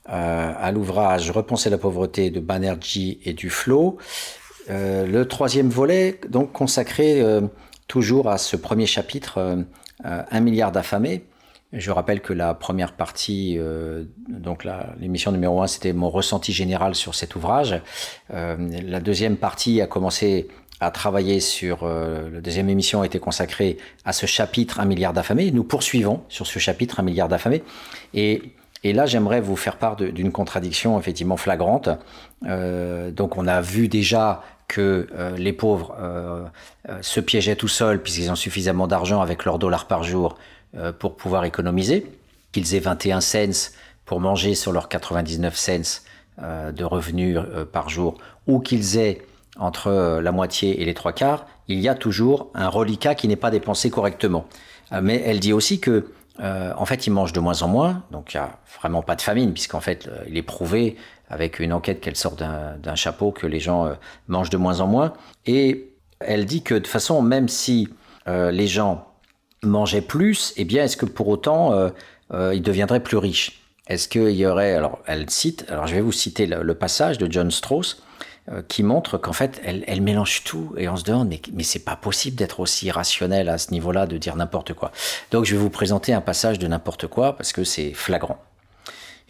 à 0.04 0.70
l'ouvrage 0.72 1.30
Repenser 1.30 1.70
la 1.70 1.78
pauvreté 1.78 2.30
de 2.30 2.40
Banerjee 2.40 3.18
et 3.24 3.32
Duflo. 3.32 3.98
Le 4.68 5.24
troisième 5.24 5.68
volet, 5.68 6.20
donc 6.28 6.52
consacré 6.52 7.22
toujours 7.88 8.28
à 8.28 8.38
ce 8.38 8.56
premier 8.56 8.86
chapitre, 8.86 9.64
Un 10.04 10.40
milliard 10.40 10.72
d'affamés. 10.72 11.24
Je 11.72 11.90
rappelle 11.90 12.20
que 12.20 12.34
la 12.34 12.52
première 12.52 12.92
partie, 12.92 13.56
euh, 13.58 14.04
donc 14.28 14.66
l'émission 15.00 15.32
numéro 15.32 15.62
1, 15.62 15.66
c'était 15.66 15.94
mon 15.94 16.10
ressenti 16.10 16.52
général 16.52 16.94
sur 16.94 17.14
cet 17.14 17.34
ouvrage. 17.34 17.80
Euh, 18.32 18.56
la 18.84 19.00
deuxième 19.00 19.38
partie 19.38 19.80
a 19.80 19.86
commencé 19.86 20.48
à 20.80 20.90
travailler 20.90 21.40
sur, 21.40 21.84
euh, 21.84 22.28
la 22.30 22.40
deuxième 22.42 22.68
émission 22.68 23.00
a 23.00 23.06
été 23.06 23.18
consacrée 23.18 23.78
à 24.04 24.12
ce 24.12 24.26
chapitre 24.26 24.80
Un 24.80 24.84
milliard 24.84 25.14
d'affamés. 25.14 25.50
Nous 25.50 25.64
poursuivons 25.64 26.22
sur 26.28 26.46
ce 26.46 26.58
chapitre 26.58 27.00
Un 27.00 27.04
milliard 27.04 27.28
d'affamés. 27.28 27.62
Et, 28.12 28.42
et 28.84 28.92
là, 28.92 29.06
j'aimerais 29.06 29.40
vous 29.40 29.56
faire 29.56 29.76
part 29.76 29.96
d'une 29.96 30.32
contradiction 30.32 30.98
effectivement 30.98 31.36
flagrante. 31.36 31.88
donc 32.42 33.36
on 33.36 33.46
a 33.46 33.60
vu 33.60 33.88
déjà 33.88 34.42
que 34.66 35.06
les 35.36 35.52
pauvres 35.52 35.94
se 37.00 37.20
piégeaient 37.20 37.54
tout 37.54 37.68
seuls 37.68 38.02
puisqu'ils 38.02 38.30
ont 38.30 38.36
suffisamment 38.36 38.88
d'argent 38.88 39.20
avec 39.20 39.44
leur 39.44 39.60
dollar 39.60 39.86
par 39.86 40.02
jour 40.02 40.36
euh, 40.74 40.90
pour 40.90 41.16
pouvoir 41.16 41.44
économiser, 41.44 42.06
qu'ils 42.50 42.74
aient 42.74 42.80
21 42.80 43.20
cents 43.20 43.74
pour 44.06 44.20
manger 44.20 44.54
sur 44.54 44.72
leurs 44.72 44.88
99 44.88 45.54
cents 45.54 46.00
euh, 46.40 46.72
de 46.72 46.82
revenus 46.82 47.36
euh, 47.36 47.66
par 47.66 47.90
jour, 47.90 48.16
ou 48.46 48.58
qu'ils 48.58 48.96
aient 48.96 49.20
entre 49.58 50.18
la 50.22 50.32
moitié 50.32 50.80
et 50.80 50.86
les 50.86 50.94
trois 50.94 51.12
quarts, 51.12 51.44
il 51.68 51.78
y 51.78 51.90
a 51.90 51.94
toujours 51.94 52.50
un 52.54 52.68
reliquat 52.68 53.14
qui 53.14 53.28
n'est 53.28 53.36
pas 53.36 53.50
dépensé 53.50 53.90
correctement. 53.90 54.46
Mais 55.02 55.22
elle 55.26 55.40
dit 55.40 55.52
aussi 55.52 55.78
que 55.78 56.06
en 56.40 56.84
fait, 56.84 57.06
ils 57.06 57.10
mangent 57.10 57.32
de 57.32 57.40
moins 57.40 57.62
en 57.62 57.68
moins, 57.68 58.02
donc 58.10 58.34
il 58.34 58.38
n'y 58.38 58.42
a 58.42 58.58
vraiment 58.80 59.02
pas 59.02 59.16
de 59.16 59.22
famine, 59.22 59.52
puisqu'en 59.52 59.80
fait, 59.80 60.08
il 60.28 60.36
est 60.36 60.42
prouvé 60.42 60.96
avec 61.28 61.60
une 61.60 61.72
enquête 61.72 62.00
qu'elle 62.00 62.16
sort 62.16 62.36
d'un 62.36 62.94
chapeau 62.94 63.32
que 63.32 63.46
les 63.46 63.60
gens 63.60 63.92
mangent 64.28 64.50
de 64.50 64.56
moins 64.56 64.80
en 64.80 64.86
moins. 64.86 65.12
Et 65.46 65.92
elle 66.20 66.46
dit 66.46 66.62
que 66.62 66.74
de 66.74 66.78
toute 66.80 66.88
façon, 66.88 67.22
même 67.22 67.48
si 67.48 67.88
les 68.26 68.66
gens 68.66 69.12
mangeait 69.62 70.02
plus, 70.02 70.52
eh 70.56 70.64
bien, 70.64 70.84
est-ce 70.84 70.96
que 70.96 71.06
pour 71.06 71.28
autant, 71.28 71.72
euh, 71.72 71.90
euh, 72.32 72.54
il 72.54 72.62
deviendrait 72.62 73.00
plus 73.00 73.16
riche 73.16 73.62
Est-ce 73.86 74.08
qu'il 74.08 74.30
y 74.30 74.46
aurait, 74.46 74.74
alors 74.74 74.98
elle 75.06 75.28
cite, 75.30 75.66
alors 75.68 75.86
je 75.86 75.94
vais 75.94 76.00
vous 76.00 76.12
citer 76.12 76.46
le, 76.46 76.74
passage 76.74 77.18
de 77.18 77.30
John 77.30 77.50
Strauss, 77.50 78.02
euh, 78.02 78.11
qui 78.68 78.82
montre 78.82 79.18
qu'en 79.18 79.32
fait, 79.32 79.60
elle, 79.64 80.02
mélange 80.02 80.42
tout 80.44 80.74
et 80.76 80.88
on 80.88 80.96
se 80.96 81.04
demande, 81.04 81.28
mais, 81.28 81.40
mais 81.52 81.62
c'est 81.62 81.84
pas 81.84 81.96
possible 81.96 82.36
d'être 82.36 82.60
aussi 82.60 82.90
rationnel 82.90 83.48
à 83.48 83.56
ce 83.56 83.70
niveau-là, 83.70 84.06
de 84.06 84.18
dire 84.18 84.36
n'importe 84.36 84.74
quoi. 84.74 84.90
Donc 85.30 85.44
je 85.44 85.54
vais 85.54 85.60
vous 85.60 85.70
présenter 85.70 86.12
un 86.12 86.20
passage 86.20 86.58
de 86.58 86.66
n'importe 86.66 87.06
quoi 87.06 87.36
parce 87.36 87.52
que 87.52 87.62
c'est 87.64 87.92
flagrant. 87.92 88.38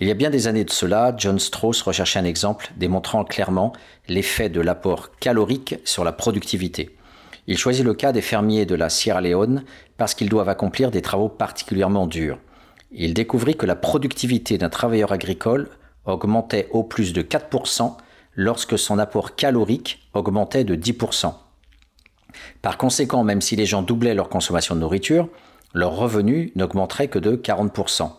Il 0.00 0.08
y 0.08 0.10
a 0.10 0.14
bien 0.14 0.30
des 0.30 0.48
années 0.48 0.64
de 0.64 0.70
cela, 0.70 1.14
John 1.16 1.38
Strauss 1.38 1.82
recherchait 1.82 2.18
un 2.18 2.24
exemple 2.24 2.72
démontrant 2.76 3.24
clairement 3.24 3.72
l'effet 4.08 4.48
de 4.48 4.60
l'apport 4.60 5.10
calorique 5.20 5.76
sur 5.84 6.02
la 6.02 6.12
productivité. 6.12 6.96
Il 7.46 7.58
choisit 7.58 7.84
le 7.84 7.94
cas 7.94 8.12
des 8.12 8.20
fermiers 8.20 8.66
de 8.66 8.74
la 8.74 8.88
Sierra 8.88 9.20
Leone 9.20 9.64
parce 9.98 10.14
qu'ils 10.14 10.28
doivent 10.28 10.48
accomplir 10.48 10.90
des 10.90 11.02
travaux 11.02 11.28
particulièrement 11.28 12.06
durs. 12.06 12.38
Il 12.90 13.14
découvrit 13.14 13.56
que 13.56 13.66
la 13.66 13.76
productivité 13.76 14.58
d'un 14.58 14.70
travailleur 14.70 15.12
agricole 15.12 15.68
augmentait 16.04 16.68
au 16.72 16.82
plus 16.82 17.12
de 17.12 17.22
4% 17.22 17.96
lorsque 18.34 18.78
son 18.78 18.98
apport 18.98 19.34
calorique 19.36 20.08
augmentait 20.14 20.64
de 20.64 20.74
10%. 20.74 21.34
Par 22.62 22.78
conséquent, 22.78 23.24
même 23.24 23.40
si 23.40 23.56
les 23.56 23.66
gens 23.66 23.82
doublaient 23.82 24.14
leur 24.14 24.28
consommation 24.28 24.74
de 24.74 24.80
nourriture, 24.80 25.28
leur 25.74 25.96
revenu 25.96 26.52
n'augmenterait 26.54 27.08
que 27.08 27.18
de 27.18 27.36
40%. 27.36 28.10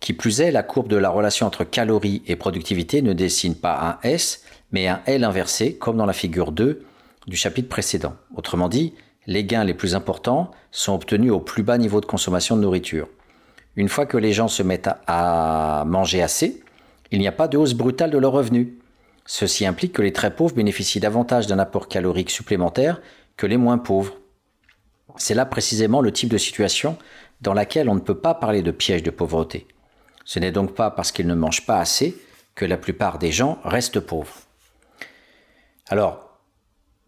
Qui 0.00 0.12
plus 0.12 0.40
est, 0.40 0.50
la 0.50 0.62
courbe 0.62 0.88
de 0.88 0.96
la 0.96 1.08
relation 1.08 1.46
entre 1.46 1.64
calories 1.64 2.22
et 2.26 2.36
productivité 2.36 3.00
ne 3.00 3.12
dessine 3.12 3.54
pas 3.54 3.80
un 3.80 4.08
S, 4.08 4.42
mais 4.70 4.86
un 4.88 5.00
L 5.06 5.24
inversé, 5.24 5.76
comme 5.76 5.96
dans 5.96 6.06
la 6.06 6.12
figure 6.12 6.52
2, 6.52 6.84
du 7.26 7.36
chapitre 7.36 7.68
précédent. 7.68 8.14
Autrement 8.36 8.68
dit, 8.68 8.94
les 9.26 9.44
gains 9.44 9.64
les 9.64 9.72
plus 9.72 9.94
importants 9.94 10.50
sont 10.70 10.94
obtenus 10.94 11.32
au 11.32 11.40
plus 11.40 11.62
bas 11.62 11.78
niveau 11.78 12.00
de 12.00 12.06
consommation 12.06 12.56
de 12.56 12.60
nourriture. 12.60 13.08
Une 13.76 13.88
fois 13.88 14.06
que 14.06 14.18
les 14.18 14.32
gens 14.32 14.48
se 14.48 14.62
mettent 14.62 14.90
à 15.06 15.84
manger 15.86 16.22
assez, 16.22 16.62
il 17.14 17.20
n'y 17.20 17.28
a 17.28 17.32
pas 17.32 17.48
de 17.48 17.56
hausse 17.56 17.74
brutale 17.74 18.10
de 18.10 18.18
leurs 18.18 18.32
revenus. 18.32 18.68
Ceci 19.26 19.64
implique 19.64 19.94
que 19.94 20.02
les 20.02 20.12
très 20.12 20.34
pauvres 20.34 20.54
bénéficient 20.54 21.00
davantage 21.00 21.46
d'un 21.46 21.58
apport 21.58 21.88
calorique 21.88 22.30
supplémentaire 22.30 23.00
que 23.36 23.46
les 23.46 23.56
moins 23.56 23.78
pauvres. 23.78 24.14
C'est 25.16 25.34
là 25.34 25.46
précisément 25.46 26.00
le 26.00 26.12
type 26.12 26.28
de 26.28 26.38
situation 26.38 26.98
dans 27.40 27.54
laquelle 27.54 27.88
on 27.88 27.94
ne 27.94 28.00
peut 28.00 28.18
pas 28.18 28.34
parler 28.34 28.62
de 28.62 28.70
piège 28.70 29.02
de 29.02 29.10
pauvreté. 29.10 29.66
Ce 30.24 30.38
n'est 30.38 30.52
donc 30.52 30.74
pas 30.74 30.90
parce 30.90 31.12
qu'ils 31.12 31.26
ne 31.26 31.34
mangent 31.34 31.66
pas 31.66 31.78
assez 31.78 32.16
que 32.54 32.64
la 32.64 32.76
plupart 32.76 33.18
des 33.18 33.32
gens 33.32 33.58
restent 33.64 34.00
pauvres. 34.00 34.34
Alors, 35.88 36.24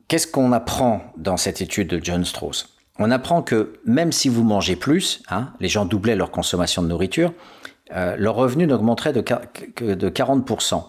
Qu'est-ce 0.08 0.28
qu'on 0.28 0.52
apprend 0.52 1.02
dans 1.16 1.36
cette 1.36 1.60
étude 1.60 1.88
de 1.88 2.00
John 2.00 2.24
Strauss? 2.24 2.76
On 3.00 3.10
apprend 3.10 3.42
que 3.42 3.72
même 3.84 4.12
si 4.12 4.28
vous 4.28 4.44
mangez 4.44 4.76
plus, 4.76 5.20
hein, 5.28 5.52
les 5.58 5.68
gens 5.68 5.84
doublaient 5.84 6.14
leur 6.14 6.30
consommation 6.30 6.80
de 6.80 6.86
nourriture, 6.86 7.32
euh, 7.94 8.16
leur 8.18 8.34
revenu 8.34 8.66
n'augmenterait 8.66 9.12
de, 9.12 9.20
que 9.20 9.94
de 9.94 10.08
40%. 10.08 10.82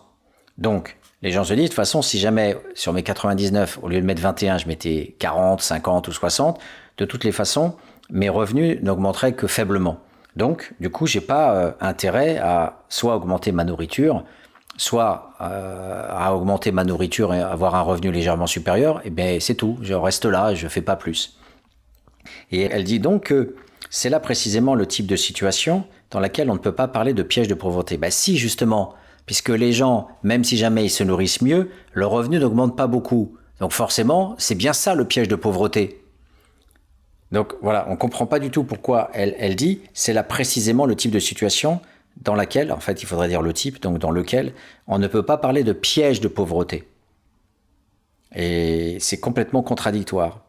Donc, 0.58 0.98
les 1.22 1.32
gens 1.32 1.44
se 1.44 1.54
disent, 1.54 1.66
de 1.66 1.68
toute 1.70 1.76
façon, 1.76 2.02
si 2.02 2.20
jamais 2.20 2.58
sur 2.74 2.94
mes 2.94 3.04
99, 3.04 3.80
au 3.82 3.90
lieu 3.90 4.02
de 4.02 4.06
mettre 4.06 4.22
21, 4.22 4.58
je 4.58 4.68
mettais 4.68 5.16
40, 5.20 5.62
50 5.62 6.08
ou 6.08 6.12
60, 6.12 6.60
de 6.98 7.06
toutes 7.06 7.24
les 7.24 7.32
façons, 7.32 7.76
mes 8.10 8.30
revenus 8.30 8.82
n'augmenteraient 8.82 9.34
que 9.34 9.48
faiblement. 9.48 10.00
Donc, 10.36 10.74
du 10.80 10.90
coup, 10.90 11.08
j'ai 11.08 11.22
pas 11.22 11.56
euh, 11.56 11.72
intérêt 11.82 12.38
à 12.38 12.84
soit 12.90 13.16
augmenter 13.16 13.52
ma 13.52 13.64
nourriture, 13.64 14.24
soit 14.78 15.32
euh, 15.42 16.06
à 16.10 16.36
augmenter 16.36 16.72
ma 16.72 16.84
nourriture 16.84 17.34
et 17.34 17.42
avoir 17.42 17.76
un 17.76 17.82
revenu 17.82 18.12
légèrement 18.12 18.48
supérieur, 18.48 19.00
et 19.00 19.08
eh 19.08 19.10
bien 19.10 19.38
c'est 19.40 19.56
tout, 19.56 19.78
je 19.82 19.96
reste 19.96 20.26
là, 20.26 20.54
je 20.54 20.68
fais 20.68 20.82
pas 20.82 20.96
plus. 20.96 21.38
Et 22.52 22.62
elle 22.62 22.84
dit 22.84 23.00
donc 23.00 23.26
que 23.26 23.56
c'est 23.90 24.10
là 24.10 24.20
précisément 24.20 24.76
le 24.76 24.86
type 24.86 25.08
de 25.08 25.16
situation 25.16 25.86
dans 26.12 26.20
laquelle 26.20 26.50
on 26.50 26.54
ne 26.54 26.60
peut 26.60 26.76
pas 26.76 26.88
parler 26.88 27.14
de 27.14 27.24
piège 27.24 27.48
de 27.48 27.54
pauvreté. 27.54 27.98
Ben 27.98 28.12
si 28.12 28.38
justement, 28.38 28.94
puisque 29.26 29.50
les 29.50 29.74
gens, 29.74 30.08
même 30.24 30.44
si 30.44 30.58
jamais 30.58 30.86
ils 30.86 30.90
se 30.90 31.04
nourrissent 31.04 31.42
mieux, 31.42 31.70
leur 31.94 32.12
revenu 32.12 32.40
n'augmente 32.40 32.78
pas 32.78 32.88
beaucoup. 32.88 33.36
Donc 33.60 33.72
forcément, 33.72 34.36
c'est 34.38 34.56
bien 34.56 34.74
ça 34.74 34.96
le 34.96 35.06
piège 35.06 35.28
de 35.28 35.36
pauvreté. 35.36 36.02
Donc 37.32 37.56
voilà, 37.62 37.86
on 37.90 37.92
ne 37.92 37.98
comprend 37.98 38.26
pas 38.26 38.40
du 38.40 38.52
tout 38.52 38.64
pourquoi 38.64 39.10
elle, 39.14 39.36
elle 39.38 39.56
dit, 39.56 39.82
c'est 39.94 40.14
là 40.14 40.24
précisément 40.24 40.86
le 40.86 40.96
type 40.96 41.12
de 41.12 41.20
situation 41.20 41.82
dans 42.22 42.36
laquelle, 42.36 42.72
en 42.72 42.80
fait, 42.80 43.04
il 43.04 43.06
faudrait 43.06 43.28
dire 43.28 43.42
le 43.42 43.54
type, 43.54 43.82
donc 43.82 44.00
dans 44.00 44.12
lequel 44.12 44.54
on 44.88 44.98
ne 44.98 45.08
peut 45.08 45.24
pas 45.24 45.38
parler 45.38 45.64
de 45.64 45.74
piège 45.74 46.22
de 46.22 46.28
pauvreté. 46.28 46.88
Et 48.36 48.98
c'est 49.00 49.20
complètement 49.20 49.62
contradictoire. 49.62 50.42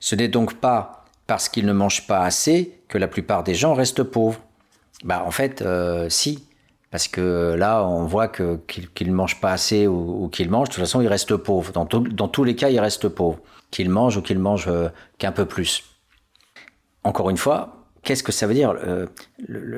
Ce 0.00 0.14
n'est 0.14 0.28
donc 0.28 0.54
pas 0.54 0.99
parce 1.30 1.48
qu'ils 1.48 1.64
ne 1.64 1.72
mangent 1.72 2.08
pas 2.08 2.24
assez 2.24 2.82
que 2.88 2.98
la 2.98 3.06
plupart 3.06 3.44
des 3.44 3.54
gens 3.54 3.72
restent 3.74 4.02
pauvres. 4.02 4.40
Bah, 5.04 5.22
en 5.24 5.30
fait, 5.30 5.62
euh, 5.62 6.08
si. 6.08 6.48
Parce 6.90 7.06
que 7.06 7.54
là, 7.56 7.86
on 7.86 8.04
voit 8.04 8.26
qu'ils 8.26 9.06
ne 9.06 9.12
mangent 9.12 9.40
pas 9.40 9.52
assez 9.52 9.86
ou, 9.86 10.28
qu'ils 10.32 10.50
mangent, 10.50 10.70
de 10.70 10.74
toute 10.74 10.82
façon, 10.82 11.00
ils 11.00 11.06
restent 11.06 11.36
pauvres. 11.36 11.70
Dans, 11.70 11.86
tous 12.26 12.42
les 12.42 12.56
cas, 12.56 12.68
ils 12.68 12.80
restent 12.80 13.08
pauvres. 13.08 13.38
Qu'ils 13.70 13.90
mangent 13.90 14.16
ou 14.16 14.22
qu'ils 14.22 14.40
mangent 14.40 14.66
euh, 14.66 14.88
qu'un 15.18 15.30
peu 15.30 15.46
plus. 15.46 15.84
Encore 17.04 17.30
une 17.30 17.36
fois, 17.36 17.86
qu'est-ce 18.02 18.24
que 18.24 18.32
ça 18.32 18.48
veut 18.48 18.54
dire 18.54 18.74
euh, 18.84 19.06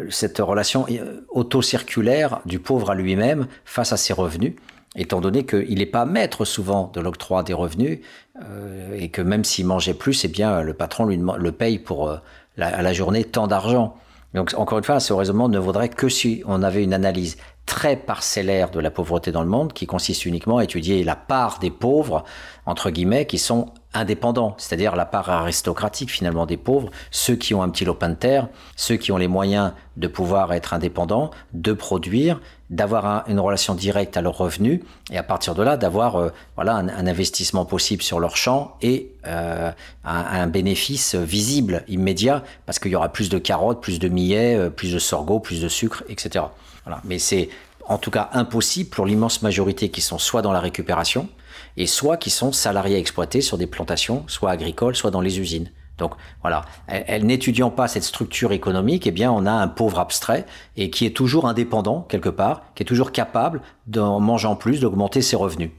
cette 0.08 0.38
relation 0.38 0.86
auto-circulaire 1.28 2.40
du 2.46 2.60
pauvre 2.60 2.92
à 2.92 2.94
lui-même 2.94 3.46
face 3.66 3.92
à 3.92 3.98
ses 3.98 4.14
revenus? 4.14 4.54
Étant 4.96 5.20
donné 5.20 5.44
qu'il 5.44 5.78
n'est 5.78 5.86
pas 5.86 6.04
maître 6.04 6.44
souvent 6.44 6.90
de 6.94 7.00
l'octroi 7.00 7.42
des 7.42 7.54
revenus 7.54 8.00
euh, 8.42 8.96
et 8.98 9.08
que 9.08 9.22
même 9.22 9.44
s'il 9.44 9.66
mangeait 9.66 9.94
plus, 9.94 10.24
eh 10.24 10.28
bien 10.28 10.62
le 10.62 10.74
patron 10.74 11.06
lui 11.06 11.18
le 11.18 11.52
paye 11.52 11.78
pour 11.78 12.18
la, 12.56 12.66
à 12.66 12.82
la 12.82 12.92
journée 12.92 13.24
tant 13.24 13.46
d'argent. 13.46 13.96
Donc 14.34 14.54
encore 14.56 14.78
une 14.78 14.84
fois, 14.84 14.98
ce 14.98 15.12
raisonnement 15.12 15.48
ne 15.48 15.58
vaudrait 15.58 15.90
que 15.90 16.08
si 16.08 16.42
on 16.46 16.62
avait 16.62 16.82
une 16.82 16.94
analyse 16.94 17.36
très 17.66 17.96
parcellaire 17.96 18.70
de 18.70 18.80
la 18.80 18.90
pauvreté 18.90 19.30
dans 19.30 19.42
le 19.42 19.48
monde, 19.48 19.72
qui 19.72 19.86
consiste 19.86 20.26
uniquement 20.26 20.58
à 20.58 20.64
étudier 20.64 21.04
la 21.04 21.16
part 21.16 21.58
des 21.58 21.70
pauvres, 21.70 22.24
entre 22.66 22.90
guillemets, 22.90 23.26
qui 23.26 23.38
sont 23.38 23.72
indépendants, 23.94 24.54
c'est-à-dire 24.58 24.96
la 24.96 25.04
part 25.04 25.28
aristocratique 25.28 26.10
finalement 26.10 26.46
des 26.46 26.56
pauvres, 26.56 26.90
ceux 27.10 27.36
qui 27.36 27.54
ont 27.54 27.62
un 27.62 27.68
petit 27.68 27.84
lopin 27.84 28.08
de 28.08 28.14
terre, 28.14 28.48
ceux 28.74 28.96
qui 28.96 29.12
ont 29.12 29.16
les 29.16 29.28
moyens 29.28 29.72
de 29.96 30.08
pouvoir 30.08 30.52
être 30.52 30.72
indépendants, 30.72 31.30
de 31.52 31.72
produire, 31.72 32.40
d'avoir 32.72 33.28
une 33.28 33.38
relation 33.38 33.74
directe 33.74 34.16
à 34.16 34.22
leurs 34.22 34.38
revenus 34.38 34.80
et 35.10 35.18
à 35.18 35.22
partir 35.22 35.54
de 35.54 35.62
là 35.62 35.76
d'avoir 35.76 36.16
euh, 36.16 36.30
voilà 36.56 36.74
un, 36.76 37.06
investissement 37.06 37.66
possible 37.66 38.02
sur 38.02 38.18
leur 38.18 38.36
champ 38.36 38.76
et 38.80 39.12
euh, 39.26 39.70
un, 40.04 40.46
bénéfice 40.46 41.14
visible 41.14 41.84
immédiat 41.86 42.42
parce 42.64 42.78
qu'il 42.78 42.90
y 42.90 42.96
aura 42.96 43.12
plus 43.12 43.28
de 43.28 43.38
carottes, 43.38 43.82
plus 43.82 43.98
de 43.98 44.08
millets, 44.08 44.56
euh, 44.56 44.70
plus 44.70 44.92
de 44.92 44.98
sorgho, 44.98 45.38
plus 45.38 45.60
de 45.60 45.68
sucre, 45.68 46.02
etc. 46.08 46.46
Voilà. 46.84 47.02
Mais 47.04 47.18
c'est 47.18 47.50
en 47.86 47.98
tout 47.98 48.10
cas 48.10 48.30
impossible 48.32 48.88
pour 48.88 49.04
l'immense 49.04 49.42
majorité 49.42 49.90
qui 49.90 50.00
sont 50.00 50.18
soit 50.18 50.40
dans 50.40 50.52
la 50.52 50.60
récupération, 50.60 51.28
et 51.76 51.86
soit 51.86 52.16
qui 52.16 52.30
sont 52.30 52.52
salariés 52.52 52.96
exploités 52.96 53.42
sur 53.42 53.58
des 53.58 53.66
plantations, 53.66 54.24
soit 54.28 54.50
agricoles, 54.50 54.96
soit 54.96 55.10
dans 55.10 55.20
les 55.20 55.40
usines. 55.40 55.70
Donc 55.98 56.14
voilà, 56.40 56.62
elle, 56.86 57.26
n'étudiant 57.26 57.70
pas 57.70 57.86
cette 57.86 58.02
structure 58.02 58.52
économique, 58.52 59.06
eh 59.06 59.10
bien 59.10 59.30
on 59.30 59.46
a 59.46 59.52
un 59.52 59.68
pauvre 59.68 60.00
abstrait 60.00 60.46
et 60.76 60.90
qui 60.90 61.06
est 61.06 61.14
toujours 61.14 61.46
indépendant 61.46 62.06
quelque 62.08 62.28
part, 62.28 62.62
qui 62.74 62.82
est 62.82 62.86
toujours 62.86 63.12
capable, 63.12 63.60
d'en 63.86 64.18
mangeant 64.18 64.56
plus, 64.56 64.80
d'augmenter 64.80 65.22
ses 65.22 65.36
revenus. 65.36 65.70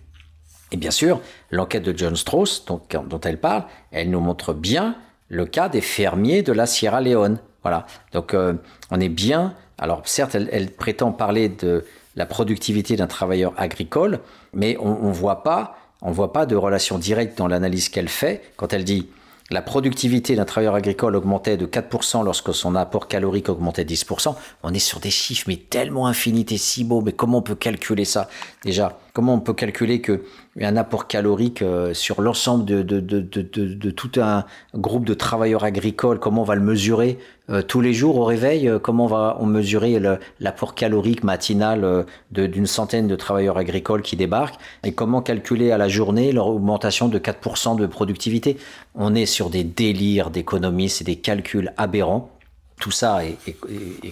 Et 0.71 0.77
bien 0.77 0.91
sûr, 0.91 1.19
l'enquête 1.51 1.83
de 1.83 1.97
John 1.97 2.15
Strauss, 2.15 2.65
dont, 2.65 2.81
dont 3.07 3.19
elle 3.21 3.39
parle, 3.39 3.65
elle 3.91 4.09
nous 4.09 4.19
montre 4.19 4.53
bien 4.53 4.95
le 5.29 5.45
cas 5.45 5.69
des 5.69 5.81
fermiers 5.81 6.43
de 6.43 6.51
la 6.53 6.65
Sierra 6.65 7.01
Leone. 7.01 7.39
Voilà, 7.63 7.85
donc 8.11 8.33
euh, 8.33 8.53
on 8.91 8.99
est 8.99 9.09
bien. 9.09 9.55
Alors 9.77 10.01
certes, 10.05 10.35
elle, 10.35 10.71
prétend 10.71 11.11
parler 11.11 11.49
de 11.49 11.85
la 12.15 12.25
productivité 12.25 12.95
d'un 12.95 13.07
travailleur 13.07 13.53
agricole, 13.57 14.19
mais 14.53 14.77
on 14.79 15.07
ne 15.07 15.13
voit 15.13 15.43
voit 16.01 16.33
pas 16.33 16.45
de 16.45 16.55
relation 16.55 16.99
directe 16.99 17.37
dans 17.37 17.47
l'analyse 17.47 17.89
qu'elle 17.89 18.09
fait 18.09 18.43
quand 18.55 18.73
elle 18.73 18.83
dit 18.83 19.07
la 19.53 19.61
productivité 19.61 20.35
d'un 20.35 20.45
travailleur 20.45 20.73
agricole 20.73 21.15
augmentait 21.15 21.57
de 21.57 21.67
4% 21.67 22.25
lorsque 22.25 22.53
son 22.55 22.75
apport 22.75 23.07
calorique 23.07 23.49
augmentait 23.49 23.85
de 23.85 23.93
10%. 23.93 24.35
On 24.63 24.73
est 24.73 24.79
sur 24.79 24.99
des 24.99 25.11
chiffres 25.11 25.45
mais 25.47 25.57
tellement 25.57 26.07
infinitésimaux. 26.07 27.01
Mais 27.01 27.11
comment 27.11 27.37
on 27.37 27.41
peut 27.43 27.55
calculer 27.55 28.03
ça? 28.03 28.27
Déjà, 28.63 28.97
comment 29.13 29.35
on 29.35 29.39
peut 29.39 29.53
calculer 29.53 30.01
que 30.01 30.23
un 30.61 30.77
apport 30.77 31.07
calorique 31.07 31.61
euh, 31.61 31.93
sur 31.93 32.21
l'ensemble 32.21 32.65
de, 32.65 32.81
de, 32.81 32.99
de, 32.99 33.21
de, 33.21 33.91
tout 33.91 34.11
un 34.17 34.45
groupe 34.75 35.05
de 35.05 35.13
travailleurs 35.13 35.63
agricoles, 35.63 36.19
comment 36.19 36.41
on 36.41 36.45
va 36.45 36.55
le 36.55 36.61
mesurer 36.61 37.17
euh, 37.49 37.61
tous 37.61 37.81
les 37.81 37.93
jours 37.93 38.17
au 38.17 38.23
réveil 38.23 38.69
euh, 38.69 38.77
Comment 38.77 39.05
on 39.05 39.07
va 39.07 39.37
on 39.39 39.45
mesurer 39.45 39.99
l'apport 40.39 40.75
calorique 40.75 41.23
matinal 41.23 42.05
d'une 42.31 42.67
centaine 42.67 43.07
de 43.07 43.15
travailleurs 43.15 43.57
agricoles 43.57 44.03
qui 44.03 44.15
débarquent 44.15 44.59
Et 44.83 44.93
comment 44.93 45.21
calculer 45.21 45.71
à 45.71 45.77
la 45.77 45.87
journée 45.87 46.31
leur 46.31 46.47
augmentation 46.47 47.07
de 47.07 47.17
4% 47.17 47.75
de 47.75 47.87
productivité. 47.87 48.57
On 48.95 49.15
est 49.15 49.25
sur 49.25 49.49
des 49.49 49.63
délires 49.63 50.29
d'économistes 50.29 51.01
et 51.01 51.05
des 51.05 51.15
calculs 51.15 51.73
aberrants 51.77 52.32
tout 52.79 52.91
ça 52.91 53.23
est, 53.25 53.37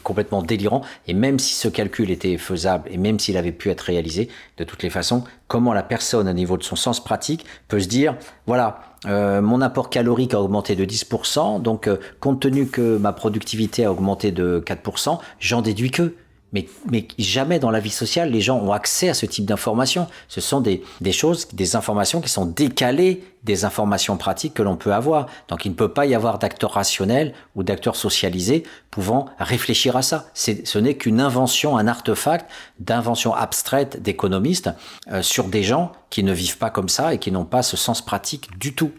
complètement 0.03 0.41
délirant. 0.41 0.81
Et 1.07 1.13
même 1.13 1.39
si 1.39 1.53
ce 1.53 1.67
calcul 1.67 2.11
était 2.11 2.37
faisable 2.37 2.89
et 2.91 2.97
même 2.97 3.19
s'il 3.19 3.37
avait 3.37 3.51
pu 3.51 3.69
être 3.69 3.81
réalisé, 3.81 4.29
de 4.57 4.63
toutes 4.63 4.83
les 4.83 4.89
façons, 4.89 5.23
comment 5.47 5.73
la 5.73 5.83
personne, 5.83 6.27
au 6.27 6.33
niveau 6.33 6.57
de 6.57 6.63
son 6.63 6.75
sens 6.75 7.03
pratique, 7.03 7.45
peut 7.67 7.79
se 7.79 7.87
dire, 7.87 8.15
voilà, 8.47 8.79
euh, 9.07 9.41
mon 9.41 9.61
apport 9.61 9.89
calorique 9.89 10.33
a 10.33 10.41
augmenté 10.41 10.75
de 10.75 10.85
10%, 10.85 11.61
donc 11.61 11.87
euh, 11.87 11.97
compte 12.19 12.39
tenu 12.39 12.67
que 12.67 12.97
ma 12.97 13.13
productivité 13.13 13.85
a 13.85 13.91
augmenté 13.91 14.31
de 14.31 14.63
4%, 14.65 15.19
j'en 15.39 15.61
déduis 15.61 15.91
que 15.91 16.13
mais, 16.53 16.67
mais, 16.89 17.07
jamais 17.17 17.59
dans 17.59 17.71
la 17.71 17.79
vie 17.79 17.89
sociale, 17.89 18.31
les 18.31 18.41
gens 18.41 18.59
ont 18.59 18.71
accès 18.71 19.09
à 19.09 19.13
ce 19.13 19.25
type 19.25 19.45
d'informations. 19.45 20.07
Ce 20.27 20.41
sont 20.41 20.61
des, 20.61 20.83
des, 20.99 21.11
choses, 21.11 21.47
des 21.53 21.75
informations 21.75 22.21
qui 22.21 22.29
sont 22.29 22.45
décalées 22.45 23.23
des 23.43 23.65
informations 23.65 24.17
pratiques 24.17 24.53
que 24.53 24.61
l'on 24.61 24.75
peut 24.75 24.93
avoir. 24.93 25.27
Donc 25.47 25.65
il 25.65 25.69
ne 25.69 25.75
peut 25.75 25.91
pas 25.91 26.05
y 26.05 26.13
avoir 26.13 26.39
d'acteurs 26.39 26.73
rationnels 26.73 27.33
ou 27.55 27.63
d'acteurs 27.63 27.95
socialisés 27.95 28.63
pouvant 28.91 29.25
réfléchir 29.39 29.95
à 29.95 30.01
ça. 30.01 30.27
Ce 30.33 30.77
n'est 30.77 30.95
qu'une 30.95 31.19
invention, 31.19 31.77
un 31.77 31.87
artefact 31.87 32.49
d'invention 32.79 33.33
abstraite 33.33 34.01
d'économistes 34.01 34.69
euh, 35.11 35.21
sur 35.21 35.45
des 35.45 35.63
gens 35.63 35.91
qui 36.09 36.23
ne 36.23 36.33
vivent 36.33 36.57
pas 36.57 36.69
comme 36.69 36.89
ça 36.89 37.13
et 37.13 37.17
qui 37.17 37.31
n'ont 37.31 37.45
pas 37.45 37.63
ce 37.63 37.77
sens 37.77 38.03
pratique 38.03 38.57
du 38.59 38.75
tout. 38.75 38.91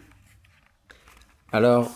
Alors, 1.51 1.91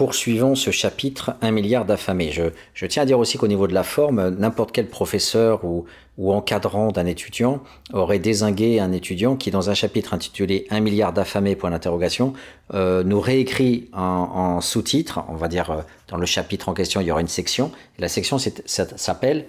Poursuivons 0.00 0.54
ce 0.54 0.70
chapitre 0.70 1.36
Un 1.42 1.50
milliard 1.50 1.84
d'affamés. 1.84 2.32
Je, 2.32 2.86
tiens 2.86 3.02
à 3.02 3.04
dire 3.04 3.18
aussi 3.18 3.36
qu'au 3.36 3.48
niveau 3.48 3.66
de 3.66 3.74
la 3.74 3.82
forme, 3.82 4.30
n'importe 4.30 4.72
quel 4.72 4.86
professeur 4.86 5.62
ou, 5.62 5.84
encadrant 6.18 6.90
d'un 6.90 7.04
étudiant 7.04 7.62
aurait 7.92 8.18
désingué 8.18 8.80
un 8.80 8.92
étudiant 8.92 9.36
qui, 9.36 9.50
dans 9.50 9.68
un 9.68 9.74
chapitre 9.74 10.14
intitulé 10.14 10.66
Un 10.70 10.80
milliard 10.80 11.12
d'affamés, 11.12 11.54
point 11.54 11.70
d'interrogation, 11.70 12.32
euh, 12.72 13.04
nous 13.04 13.20
réécrit 13.20 13.90
en, 13.92 14.62
sous-titre, 14.62 15.20
on 15.28 15.34
va 15.34 15.48
dire 15.48 15.70
euh, 15.70 15.82
dans 16.08 16.16
le 16.16 16.24
chapitre 16.24 16.70
en 16.70 16.72
question, 16.72 17.02
il 17.02 17.06
y 17.06 17.10
aura 17.10 17.20
une 17.20 17.28
section. 17.28 17.70
La 17.98 18.08
section 18.08 18.38
s'appelle, 18.38 19.48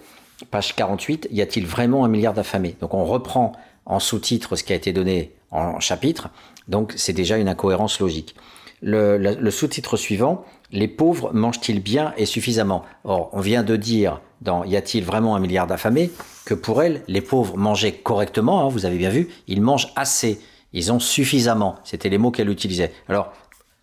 page 0.50 0.76
48, 0.76 1.30
Y 1.32 1.42
a-t-il 1.42 1.66
vraiment 1.66 2.04
un 2.04 2.10
milliard 2.10 2.34
d'affamés? 2.34 2.76
Donc 2.82 2.94
on 2.94 3.06
reprend 3.06 3.54
en 3.86 4.02
sous-titre 4.02 4.58
ce 4.58 4.66
qui 4.66 4.74
a 4.74 4.76
été 4.76 4.92
donné 4.92 5.32
en 5.50 5.80
chapitre, 5.80 6.28
donc 6.68 6.94
c'est 6.98 7.14
déjà 7.14 7.38
une 7.38 7.48
incohérence 7.48 8.02
logique 8.02 8.36
le, 8.82 9.52
sous-titre 9.52 9.98
suivant, 9.98 10.44
les 10.72 10.88
pauvres 10.88 11.32
mangent-ils 11.34 11.82
bien 11.82 12.14
et 12.18 12.26
suffisamment? 12.26 12.84
Or, 13.04 13.30
on 13.34 13.40
vient 13.40 13.64
de 13.64 13.76
dire 13.76 14.22
dans 14.42 14.64
Y 14.64 14.76
a-t-il 14.76 15.04
vraiment 15.04 15.36
un 15.36 15.40
milliard 15.40 15.68
d'affamés 15.68 16.12
que 16.46 16.54
pour 16.54 16.82
elle, 16.82 17.04
les 17.08 17.22
pauvres 17.22 17.58
mangeaient 17.58 17.94
correctement, 17.94 18.66
hein, 18.66 18.70
vous 18.70 18.86
avez 18.86 18.98
bien 18.98 19.10
vu, 19.10 19.30
ils 19.48 19.62
mangent 19.62 19.92
assez, 19.96 20.42
ils 20.74 20.92
ont 20.92 21.00
suffisamment, 21.00 21.76
c'était 21.84 22.10
les 22.10 22.18
mots 22.18 22.32
qu'elle 22.32 22.50
utilisait. 22.50 22.92
Alors, 23.08 23.32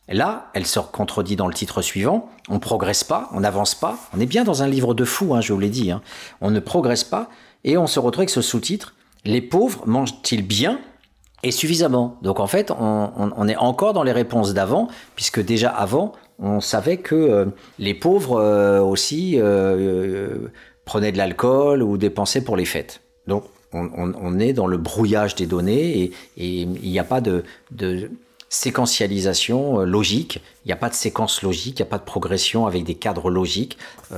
là, 0.09 0.51
elle 0.55 0.67
se 0.67 0.81
contredit 0.81 1.37
dans 1.37 1.47
le 1.47 1.55
titre 1.55 1.81
suivant, 1.83 2.29
on 2.49 2.59
progresse 2.59 3.05
pas, 3.05 3.29
on 3.33 3.41
n'avance 3.41 3.75
pas, 3.77 3.99
on 4.17 4.21
est 4.21 4.27
bien 4.27 4.43
dans 4.43 4.63
un 4.63 4.67
livre 4.67 4.95
de 4.95 5.05
fou, 5.05 5.35
hein, 5.35 5.41
je 5.41 5.53
vous 5.53 5.61
l'ai 5.61 5.71
dit, 5.71 5.93
hein. 5.93 6.03
on 6.41 6.51
ne 6.51 6.61
progresse 6.61 7.05
pas, 7.05 7.29
et 7.63 7.79
on 7.79 7.87
se 7.87 8.01
retrouve 8.01 8.23
avec 8.23 8.31
ce 8.31 8.43
sous-titre, 8.43 8.95
les 9.25 9.43
pauvres 9.43 9.87
mangent-ils 9.87 10.47
bien 10.47 10.81
et 11.43 11.51
suffisamment. 11.51 12.17
Donc 12.23 12.41
en 12.41 12.47
fait, 12.47 12.71
on, 12.71 13.49
est 13.49 13.57
encore 13.57 13.93
dans 13.93 14.03
les 14.03 14.13
réponses 14.13 14.55
d'avant, 14.55 14.89
puisque 15.15 15.41
déjà 15.41 15.71
avant, 15.71 16.13
on 16.39 16.61
savait 16.61 16.99
que 16.99 17.15
euh, 17.15 17.45
les 17.79 17.95
pauvres 17.95 18.41
euh, 18.41 18.81
aussi 18.81 19.35
euh, 19.39 20.49
prenaient 20.85 21.13
de 21.13 21.19
l'alcool 21.19 21.83
ou 21.83 21.97
dépensaient 21.97 22.43
pour 22.43 22.57
les 22.57 22.65
fêtes. 22.65 23.01
Donc 23.27 23.45
on, 23.73 24.39
est 24.41 24.55
dans 24.55 24.67
le 24.67 24.79
brouillage 24.79 25.35
des 25.35 25.47
données 25.47 26.05
et, 26.05 26.13
il 26.37 26.69
n'y 26.69 26.99
a 26.99 27.05
pas 27.05 27.21
de, 27.21 27.45
de 27.71 28.11
séquentialisation 28.49 29.81
logique, 29.81 30.41
il 30.65 30.69
n'y 30.69 30.73
a 30.73 30.77
pas 30.77 30.89
de 30.89 30.95
séquence 30.95 31.43
logique, 31.43 31.79
il 31.79 31.83
n'y 31.83 31.89
a 31.89 31.91
pas 31.91 31.99
de 31.99 32.05
progression 32.05 32.67
avec 32.67 32.85
des 32.85 32.95
cadres 32.95 33.31
logiques 33.31 33.77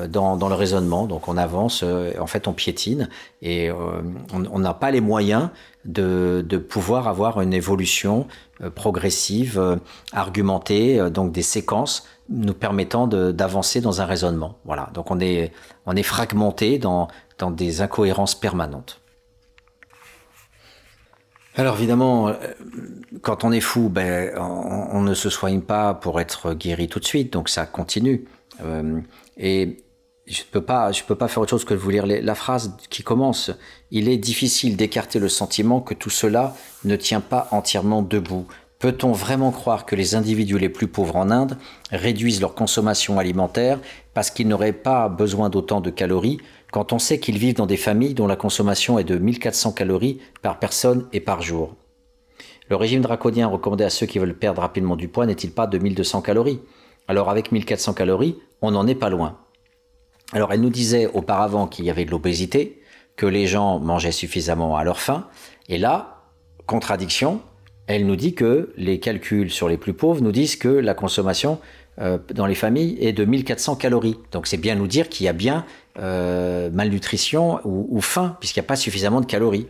dans, 0.08 0.36
dans 0.36 0.48
le 0.48 0.54
raisonnement. 0.54 1.06
Donc 1.06 1.26
on 1.26 1.36
avance, 1.36 1.82
en 1.82 2.26
fait 2.26 2.46
on 2.46 2.52
piétine 2.52 3.08
et 3.42 3.70
on 3.72 4.58
n'a 4.58 4.74
pas 4.74 4.90
les 4.92 5.00
moyens 5.00 5.50
de, 5.84 6.44
de, 6.46 6.58
pouvoir 6.58 7.08
avoir 7.08 7.40
une 7.40 7.52
évolution 7.52 8.26
euh, 8.62 8.70
progressive, 8.70 9.58
euh, 9.58 9.76
argumentée, 10.12 11.00
euh, 11.00 11.08
donc 11.08 11.32
des 11.32 11.42
séquences 11.42 12.06
nous 12.28 12.54
permettant 12.54 13.08
d'avancer 13.08 13.80
dans 13.80 14.00
un 14.00 14.04
raisonnement. 14.04 14.58
Voilà, 14.64 14.90
donc 14.94 15.10
on 15.10 15.18
est, 15.18 15.52
on 15.86 15.96
est 15.96 16.04
fragmenté 16.04 16.78
dans, 16.78 17.08
dans 17.38 17.50
des 17.50 17.80
incohérences 17.80 18.36
permanentes. 18.36 18.99
Alors 21.60 21.76
évidemment, 21.76 22.32
quand 23.20 23.44
on 23.44 23.52
est 23.52 23.60
fou, 23.60 23.90
ben, 23.90 24.32
on, 24.38 25.02
ne 25.02 25.12
se 25.12 25.28
soigne 25.28 25.60
pas 25.60 25.92
pour 25.92 26.18
être 26.18 26.54
guéri 26.54 26.88
tout 26.88 27.00
de 27.00 27.04
suite, 27.04 27.34
donc 27.34 27.50
ça 27.50 27.66
continue. 27.66 28.24
et 29.36 29.76
je 30.26 30.42
peux 30.50 30.62
pas, 30.62 30.90
je 30.90 31.02
peux 31.04 31.16
pas 31.16 31.28
faire 31.28 31.42
autre 31.42 31.50
chose 31.50 31.66
que 31.66 31.74
de 31.74 31.78
vous 31.78 31.90
lire 31.90 32.06
la 32.06 32.34
phrase 32.34 32.74
qui 32.88 33.02
commence. 33.02 33.50
Il 33.90 34.08
est 34.08 34.16
difficile 34.16 34.74
d'écarter 34.74 35.18
le 35.18 35.28
sentiment 35.28 35.82
que 35.82 35.92
tout 35.92 36.08
cela 36.08 36.54
ne 36.84 36.96
tient 36.96 37.20
pas 37.20 37.46
entièrement 37.50 38.00
debout. 38.00 38.46
Peut-on 38.78 39.12
vraiment 39.12 39.50
croire 39.50 39.84
que 39.84 39.94
les 39.94 40.14
individus 40.14 40.58
les 40.58 40.70
plus 40.70 40.86
pauvres 40.86 41.16
en 41.16 41.30
Inde 41.30 41.58
réduisent 41.92 42.40
leur 42.40 42.54
consommation 42.54 43.18
alimentaire 43.18 43.78
parce 44.14 44.30
qu'ils 44.30 44.48
n'auraient 44.48 44.72
pas 44.72 45.10
besoin 45.10 45.50
d'autant 45.50 45.82
de 45.82 45.90
calories 45.90 46.38
quand 46.70 46.92
on 46.92 46.98
sait 46.98 47.18
qu'ils 47.18 47.38
vivent 47.38 47.56
dans 47.56 47.66
des 47.66 47.76
familles 47.76 48.14
dont 48.14 48.26
la 48.26 48.36
consommation 48.36 48.98
est 48.98 49.04
de 49.04 49.18
1400 49.18 49.72
calories 49.72 50.20
par 50.42 50.58
personne 50.58 51.06
et 51.12 51.20
par 51.20 51.42
jour. 51.42 51.74
Le 52.68 52.76
régime 52.76 53.02
draconien 53.02 53.48
recommandé 53.48 53.84
à 53.84 53.90
ceux 53.90 54.06
qui 54.06 54.18
veulent 54.18 54.38
perdre 54.38 54.62
rapidement 54.62 54.96
du 54.96 55.08
poids 55.08 55.26
n'est-il 55.26 55.50
pas 55.50 55.66
de 55.66 55.78
1200 55.78 56.22
calories? 56.22 56.60
Alors 57.08 57.28
avec 57.28 57.50
1400 57.50 57.94
calories, 57.94 58.36
on 58.62 58.70
n'en 58.70 58.86
est 58.86 58.94
pas 58.94 59.10
loin. 59.10 59.38
Alors 60.32 60.52
elle 60.52 60.60
nous 60.60 60.70
disait 60.70 61.08
auparavant 61.08 61.66
qu'il 61.66 61.84
y 61.84 61.90
avait 61.90 62.04
de 62.04 62.12
l'obésité, 62.12 62.80
que 63.16 63.26
les 63.26 63.46
gens 63.46 63.80
mangeaient 63.80 64.12
suffisamment 64.12 64.76
à 64.76 64.84
leur 64.84 65.00
faim, 65.00 65.26
et 65.68 65.78
là, 65.78 66.22
contradiction, 66.66 67.40
elle 67.88 68.06
nous 68.06 68.14
dit 68.14 68.34
que 68.34 68.72
les 68.76 69.00
calculs 69.00 69.50
sur 69.50 69.68
les 69.68 69.76
plus 69.76 69.94
pauvres 69.94 70.22
nous 70.22 70.30
disent 70.30 70.54
que 70.54 70.68
la 70.68 70.94
consommation 70.94 71.58
euh, 72.00 72.18
dans 72.32 72.46
les 72.46 72.54
familles 72.54 72.96
est 73.00 73.12
de 73.12 73.24
1400 73.24 73.76
calories. 73.76 74.16
Donc 74.32 74.46
c'est 74.46 74.56
bien 74.56 74.74
nous 74.74 74.86
dire 74.86 75.08
qu'il 75.08 75.26
y 75.26 75.28
a 75.28 75.34
bien 75.34 75.66
euh, 75.98 76.70
malnutrition 76.72 77.60
ou, 77.64 78.00
faim, 78.00 78.36
puisqu'il 78.40 78.60
n'y 78.60 78.64
a 78.64 78.68
pas 78.68 78.76
suffisamment 78.76 79.20
de 79.20 79.26
calories. 79.26 79.66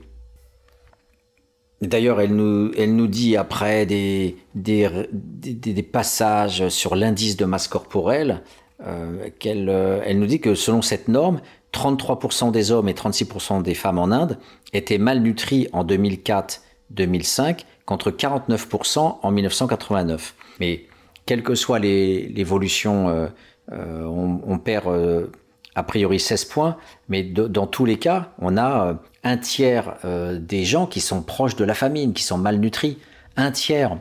D'ailleurs, 1.81 2.20
elle 2.20 2.37
nous, 2.37 2.72
elle 2.76 2.95
nous 2.95 3.07
dit 3.07 3.37
après 3.37 3.87
des, 3.87 4.37
des, 4.55 5.83
passages 5.83 6.68
sur 6.68 6.95
l'indice 6.95 7.37
de 7.37 7.47
masse 7.47 7.68
corporelle, 7.68 8.43
euh, 8.87 9.28
qu'elle 9.39 9.68
elle 10.05 10.18
nous 10.18 10.26
dit 10.26 10.41
que 10.41 10.55
selon 10.55 10.83
cette 10.83 11.09
norme, 11.09 11.41
33% 11.72 12.53
des 12.53 12.70
hommes 12.70 12.89
et 12.89 12.93
36% 12.93 13.62
des 13.62 13.74
femmes 13.74 13.99
en 13.99 14.11
Inde 14.11 14.39
étaient 14.72 14.99
malnutris 14.99 15.68
en 15.72 15.85
2004-2005 15.85 17.64
contre 17.87 18.11
49% 18.11 19.18
en 19.22 19.31
1989. 19.31 20.35
Mais 20.61 20.85
quelle 21.27 21.43
que 21.43 21.55
soit 21.55 21.79
l'évolution, 21.79 23.29
euh, 23.73 24.05
on, 24.05 24.59
perd 24.59 24.87
a 25.75 25.83
priori 25.83 26.18
16 26.18 26.45
points, 26.47 26.77
mais 27.09 27.23
dans 27.23 27.66
tous 27.66 27.85
les 27.85 27.99
cas, 27.99 28.33
on 28.39 28.57
a 28.57 28.99
un 29.23 29.37
tiers 29.37 29.97
des 30.05 30.64
gens 30.64 30.87
qui 30.87 31.01
sont 31.01 31.23
proches 31.23 31.57
de 31.57 31.64
la 31.64 31.75
famine, 31.75 32.12
qui 32.12 32.23
sont 32.23 32.39
malnutris. 32.39 32.99
Un 33.37 33.53
tiers. 33.53 33.97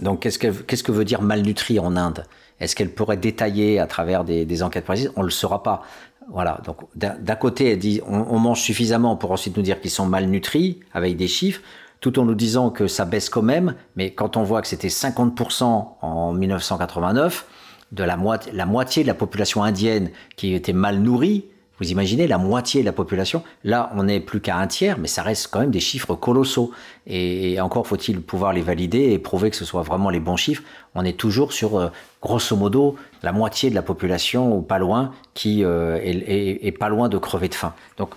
Donc 0.00 0.20
qu'est-ce 0.20 0.38
que, 0.38 0.92
veut 0.92 1.04
dire 1.04 1.22
malnutri 1.22 1.78
en 1.78 1.96
Inde? 1.96 2.24
Est-ce 2.60 2.76
qu'elle 2.76 2.90
pourrait 2.90 3.16
détailler 3.16 3.78
à 3.78 3.86
travers 3.86 4.24
des, 4.24 4.62
enquêtes 4.62 4.84
précises? 4.84 5.12
On 5.16 5.20
ne 5.20 5.26
le 5.26 5.30
saura 5.30 5.62
pas. 5.62 5.82
Voilà. 6.30 6.60
Donc 6.64 6.78
d'un 6.94 7.36
côté, 7.36 7.76
dit 7.76 8.00
on, 8.06 8.38
mange 8.38 8.60
suffisamment 8.60 9.16
pour 9.16 9.30
ensuite 9.32 9.56
nous 9.56 9.62
dire 9.62 9.80
qu'ils 9.80 9.90
sont 9.90 10.06
malnutris 10.06 10.80
avec 10.92 11.16
des 11.16 11.28
chiffres, 11.28 11.60
tout 12.02 12.18
en 12.18 12.26
nous 12.26 12.34
disant 12.34 12.68
que 12.68 12.86
ça 12.88 13.06
baisse 13.06 13.30
quand 13.30 13.42
même. 13.42 13.74
Mais 13.96 14.10
quand 14.10 14.36
on 14.36 14.42
voit 14.42 14.60
que 14.60 14.68
c'était 14.68 14.88
50% 14.88 15.62
en 16.02 16.32
1989, 16.32 17.46
de 17.92 18.04
la, 18.04 18.16
moitié, 18.16 18.52
la 18.52 18.66
moitié 18.66 19.02
de 19.02 19.08
la 19.08 19.14
population 19.14 19.62
indienne 19.62 20.10
qui 20.36 20.52
était 20.52 20.72
mal 20.72 20.98
nourrie, 20.98 21.46
vous 21.78 21.90
imaginez 21.90 22.26
la 22.26 22.38
moitié 22.38 22.80
de 22.80 22.86
la 22.86 22.92
population. 22.92 23.42
Là, 23.64 23.90
on 23.94 24.04
n'est 24.04 24.20
plus 24.20 24.40
qu'à 24.40 24.56
un 24.56 24.66
tiers, 24.66 24.98
mais 24.98 25.08
ça 25.08 25.22
reste 25.22 25.48
quand 25.50 25.60
même 25.60 25.70
des 25.70 25.80
chiffres 25.80 26.14
colossaux. 26.14 26.72
Et 27.06 27.60
encore 27.60 27.86
faut-il 27.86 28.20
pouvoir 28.20 28.52
les 28.52 28.62
valider 28.62 29.12
et 29.12 29.18
prouver 29.18 29.50
que 29.50 29.56
ce 29.56 29.64
soit 29.64 29.82
vraiment 29.82 30.10
les 30.10 30.20
bons 30.20 30.36
chiffres. 30.36 30.62
On 30.94 31.04
est 31.04 31.16
toujours 31.16 31.52
sur, 31.52 31.78
euh, 31.78 31.88
grosso 32.20 32.54
modo, 32.56 32.96
la 33.22 33.32
moitié 33.32 33.68
de 33.68 33.74
la 33.74 33.82
population 33.82 34.56
ou 34.56 34.62
pas 34.62 34.78
loin 34.78 35.12
qui 35.34 35.64
euh, 35.64 35.98
est, 36.02 36.78
pas 36.78 36.88
loin 36.88 37.08
de 37.08 37.18
crever 37.18 37.48
de 37.48 37.54
faim. 37.54 37.74
Donc, 37.98 38.10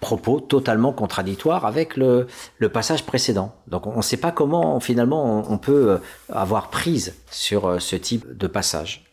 propos 0.00 0.40
totalement 0.40 0.92
contradictoires 0.92 1.66
avec 1.66 1.96
le, 1.96 2.26
passage 2.72 3.04
précédent. 3.04 3.54
Donc, 3.66 3.86
on 3.86 3.96
ne 3.96 4.02
sait 4.02 4.16
pas 4.16 4.32
comment 4.32 4.78
finalement 4.80 5.50
on, 5.50 5.58
peut 5.58 5.90
euh, 5.90 5.98
avoir 6.32 6.70
prise 6.70 7.14
sur 7.30 7.80
ce 7.80 7.96
type 7.96 8.36
de 8.36 8.46
passage. 8.46 9.04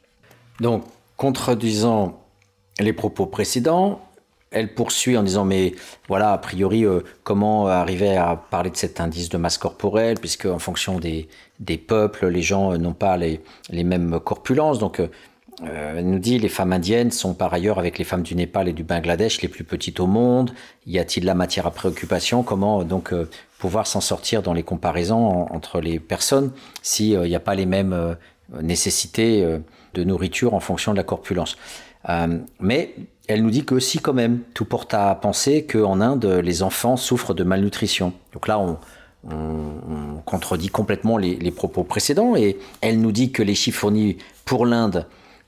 Donc, 0.59 0.83
contredisant 1.17 2.19
les 2.79 2.93
propos 2.93 3.25
précédents. 3.25 4.01
Elle 4.51 4.73
poursuit 4.73 5.17
en 5.17 5.23
disant 5.23 5.43
mais 5.43 5.75
voilà 6.07 6.31
a 6.31 6.37
priori 6.37 6.85
euh, 6.85 7.01
comment 7.23 7.67
arriver 7.67 8.15
à 8.15 8.35
parler 8.35 8.69
de 8.69 8.77
cet 8.77 9.01
indice 9.01 9.27
de 9.27 9.37
masse 9.37 9.57
corporelle 9.57 10.17
puisque 10.19 10.45
en 10.45 10.59
fonction 10.59 10.99
des, 10.99 11.27
peuples 11.77 12.27
les 12.27 12.41
gens 12.41 12.71
euh, 12.71 12.77
n'ont 12.77 12.93
pas 12.93 13.17
les, 13.17 13.41
mêmes 13.71 14.19
corpulences 14.23 14.79
donc 14.79 15.01
euh, 15.01 15.07
elle 15.63 16.09
nous 16.09 16.19
dit 16.19 16.37
les 16.37 16.49
femmes 16.49 16.73
indiennes 16.73 17.11
sont 17.11 17.33
par 17.33 17.53
ailleurs 17.53 17.79
avec 17.79 17.97
les 17.97 18.03
femmes 18.03 18.23
du 18.23 18.35
Népal 18.35 18.67
et 18.67 18.73
du 18.73 18.83
Bangladesh 18.83 19.41
les 19.41 19.47
plus 19.47 19.63
petites 19.63 19.99
au 19.99 20.07
monde. 20.07 20.51
Y 20.85 20.99
a-t-il 20.99 21.25
la 21.25 21.33
matière 21.33 21.65
à 21.65 21.71
préoccupation? 21.71 22.43
Comment 22.43 22.83
donc 22.83 23.13
pouvoir 23.57 23.87
s'en 23.87 24.01
sortir 24.01 24.41
dans 24.41 24.53
les 24.53 24.63
comparaisons 24.63 25.51
entre 25.53 25.79
les 25.79 25.99
personnes 25.99 26.51
s'il 26.81 27.19
n'y 27.21 27.35
a 27.35 27.39
pas 27.39 27.55
les 27.55 27.65
mêmes 27.65 28.17
nécessités 28.61 29.47
de 29.93 30.03
nourriture 30.03 30.53
en 30.53 30.59
fonction 30.59 30.91
de 30.91 30.97
la 30.97 31.03
corpulence? 31.03 31.57
Euh, 32.09 32.37
mais 32.59 32.95
elle 33.27 33.41
nous 33.41 33.49
dit 33.49 33.65
que 33.65 33.79
si 33.79 33.99
quand 33.99 34.13
même, 34.13 34.41
tout 34.53 34.65
porte 34.65 34.93
à 34.93 35.13
penser 35.15 35.65
qu'en 35.65 36.01
Inde, 36.01 36.25
les 36.25 36.63
enfants 36.63 36.97
souffrent 36.97 37.33
de 37.33 37.43
malnutrition. 37.43 38.13
Donc 38.33 38.47
là, 38.47 38.59
on, 38.59 38.77
contredit 40.23 40.69
complètement 40.69 41.17
les, 41.17 41.51
propos 41.51 41.83
précédents 41.83 42.35
et 42.35 42.59
elle 42.81 43.01
nous 43.01 43.11
dit 43.11 43.31
que 43.31 43.41
les 43.41 43.55
chiffres 43.55 43.79
fournis 43.79 44.17
pour 44.45 44.67
l'Inde 44.67 45.07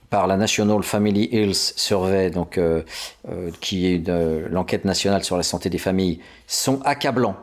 par 0.10 0.28
la 0.28 0.38
National 0.38 0.84
Family 0.84 1.30
Health 1.32 1.74
Survey, 1.76 2.30
donc, 2.30 2.58
euh, 2.58 2.84
euh, 3.30 3.52
qui 3.60 3.88
est 3.88 4.08
l'enquête 4.50 4.86
nationale 4.86 5.24
sur 5.24 5.38
la 5.38 5.44
santé 5.44 5.70
des 5.70 5.78
familles, 5.78 6.20
sont 6.48 6.82
accablants. 6.84 7.36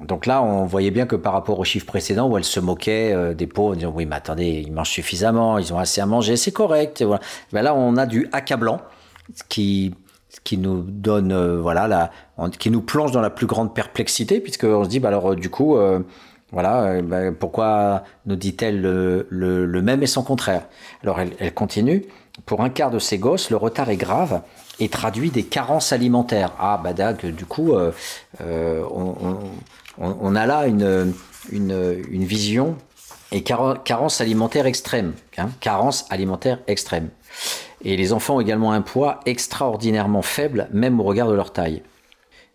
Donc 0.00 0.26
là, 0.26 0.42
on 0.42 0.66
voyait 0.66 0.90
bien 0.90 1.06
que 1.06 1.16
par 1.16 1.32
rapport 1.32 1.58
aux 1.58 1.64
chiffres 1.64 1.86
précédents 1.86 2.28
où 2.28 2.36
elle 2.36 2.44
se 2.44 2.60
moquait 2.60 3.12
euh, 3.12 3.32
des 3.32 3.46
pauvres, 3.46 3.72
en 3.72 3.76
disant 3.76 3.92
oui, 3.94 4.06
mais 4.06 4.16
attendez, 4.16 4.62
ils 4.66 4.72
mangent 4.72 4.90
suffisamment, 4.90 5.58
ils 5.58 5.72
ont 5.72 5.78
assez 5.78 6.00
à 6.00 6.06
manger, 6.06 6.36
c'est 6.36 6.52
correct. 6.52 7.04
Ben 7.52 7.62
là, 7.62 7.74
on 7.74 7.96
a 7.96 8.06
du 8.06 8.28
accablant 8.32 8.80
qui 9.48 9.94
qui 10.42 10.58
nous 10.58 10.82
donne 10.82 11.30
euh, 11.32 11.60
voilà 11.60 12.10
qui 12.58 12.70
nous 12.70 12.82
plonge 12.82 13.12
dans 13.12 13.20
la 13.20 13.30
plus 13.30 13.46
grande 13.46 13.72
perplexité 13.72 14.40
puisque 14.40 14.64
on 14.64 14.82
se 14.82 14.88
dit 14.88 14.98
bah 14.98 15.08
alors 15.08 15.32
euh, 15.32 15.36
du 15.36 15.48
coup 15.48 15.76
voilà 16.54 17.02
ben, 17.02 17.34
pourquoi 17.34 18.04
nous 18.24 18.36
dit-elle 18.36 18.80
le, 18.80 19.82
même 19.82 20.02
et 20.02 20.06
son 20.06 20.22
contraire? 20.22 20.66
Alors 21.02 21.20
elle, 21.20 21.52
continue 21.52 22.04
pour 22.46 22.62
un 22.62 22.70
quart 22.70 22.90
de 22.90 22.98
ces 22.98 23.18
gosses 23.18 23.50
le 23.50 23.56
retard 23.56 23.90
est 23.90 23.96
grave 23.96 24.40
et 24.80 24.88
traduit 24.88 25.30
des 25.30 25.44
carences 25.44 25.92
alimentaires 25.92 26.52
ah 26.58 26.80
bah 26.82 26.92
du 27.12 27.44
coup 27.44 27.74
on 28.40 29.38
on, 29.98 30.34
a 30.34 30.46
là 30.46 30.66
une, 30.66 31.14
une, 31.52 32.24
vision 32.24 32.76
et 33.32 33.42
carence 33.42 34.20
alimentaire 34.20 34.66
extrême. 34.66 35.14
Hein, 35.38 35.50
carence 35.60 36.06
alimentaire 36.10 36.60
extrême. 36.66 37.10
Et 37.82 37.96
les 37.96 38.12
enfants 38.12 38.36
ont 38.36 38.40
également 38.40 38.72
un 38.72 38.80
poids 38.80 39.20
extraordinairement 39.26 40.22
faible, 40.22 40.68
même 40.72 41.00
au 41.00 41.02
regard 41.02 41.28
de 41.28 41.34
leur 41.34 41.52
taille. 41.52 41.82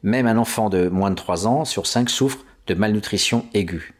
Même 0.04 0.28
un 0.28 0.38
enfant 0.38 0.70
de 0.70 0.88
moins 0.88 1.12
de 1.12 1.16
3 1.16 1.48
ans 1.48 1.66
sur 1.66 1.86
5 1.86 2.10
souffre 2.10 2.40
de 2.70 2.76
malnutrition 2.76 3.46
aiguë. 3.54 3.94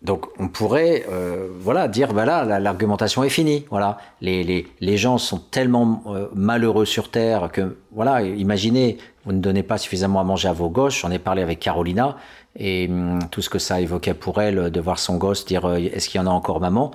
Donc 0.00 0.26
on 0.38 0.46
pourrait 0.46 1.04
euh, 1.10 1.48
voilà 1.58 1.88
dire 1.88 2.12
voilà 2.12 2.44
bah 2.44 2.60
l'argumentation 2.60 3.24
est 3.24 3.28
finie 3.30 3.64
voilà. 3.68 3.98
Les, 4.20 4.44
les, 4.44 4.68
les 4.78 4.96
gens 4.96 5.18
sont 5.18 5.38
tellement 5.38 6.04
euh, 6.06 6.28
malheureux 6.34 6.84
sur 6.84 7.10
terre 7.10 7.50
que 7.50 7.76
voilà 7.90 8.22
imaginez 8.22 8.98
vous 9.24 9.32
ne 9.32 9.40
donnez 9.40 9.64
pas 9.64 9.76
suffisamment 9.76 10.20
à 10.20 10.24
manger 10.24 10.48
à 10.48 10.52
vos 10.52 10.70
gosses. 10.70 11.00
J'en 11.00 11.10
ai 11.10 11.18
parlé 11.18 11.42
avec 11.42 11.58
Carolina 11.58 12.16
et 12.54 12.86
hum, 12.88 13.18
tout 13.32 13.42
ce 13.42 13.50
que 13.50 13.58
ça 13.58 13.80
évoquait 13.80 14.14
pour 14.14 14.40
elle 14.40 14.70
de 14.70 14.80
voir 14.80 15.00
son 15.00 15.16
gosse 15.16 15.44
dire 15.44 15.64
euh, 15.64 15.78
est-ce 15.78 16.08
qu'il 16.08 16.20
y 16.20 16.22
en 16.22 16.28
a 16.28 16.30
encore 16.30 16.60
maman? 16.60 16.92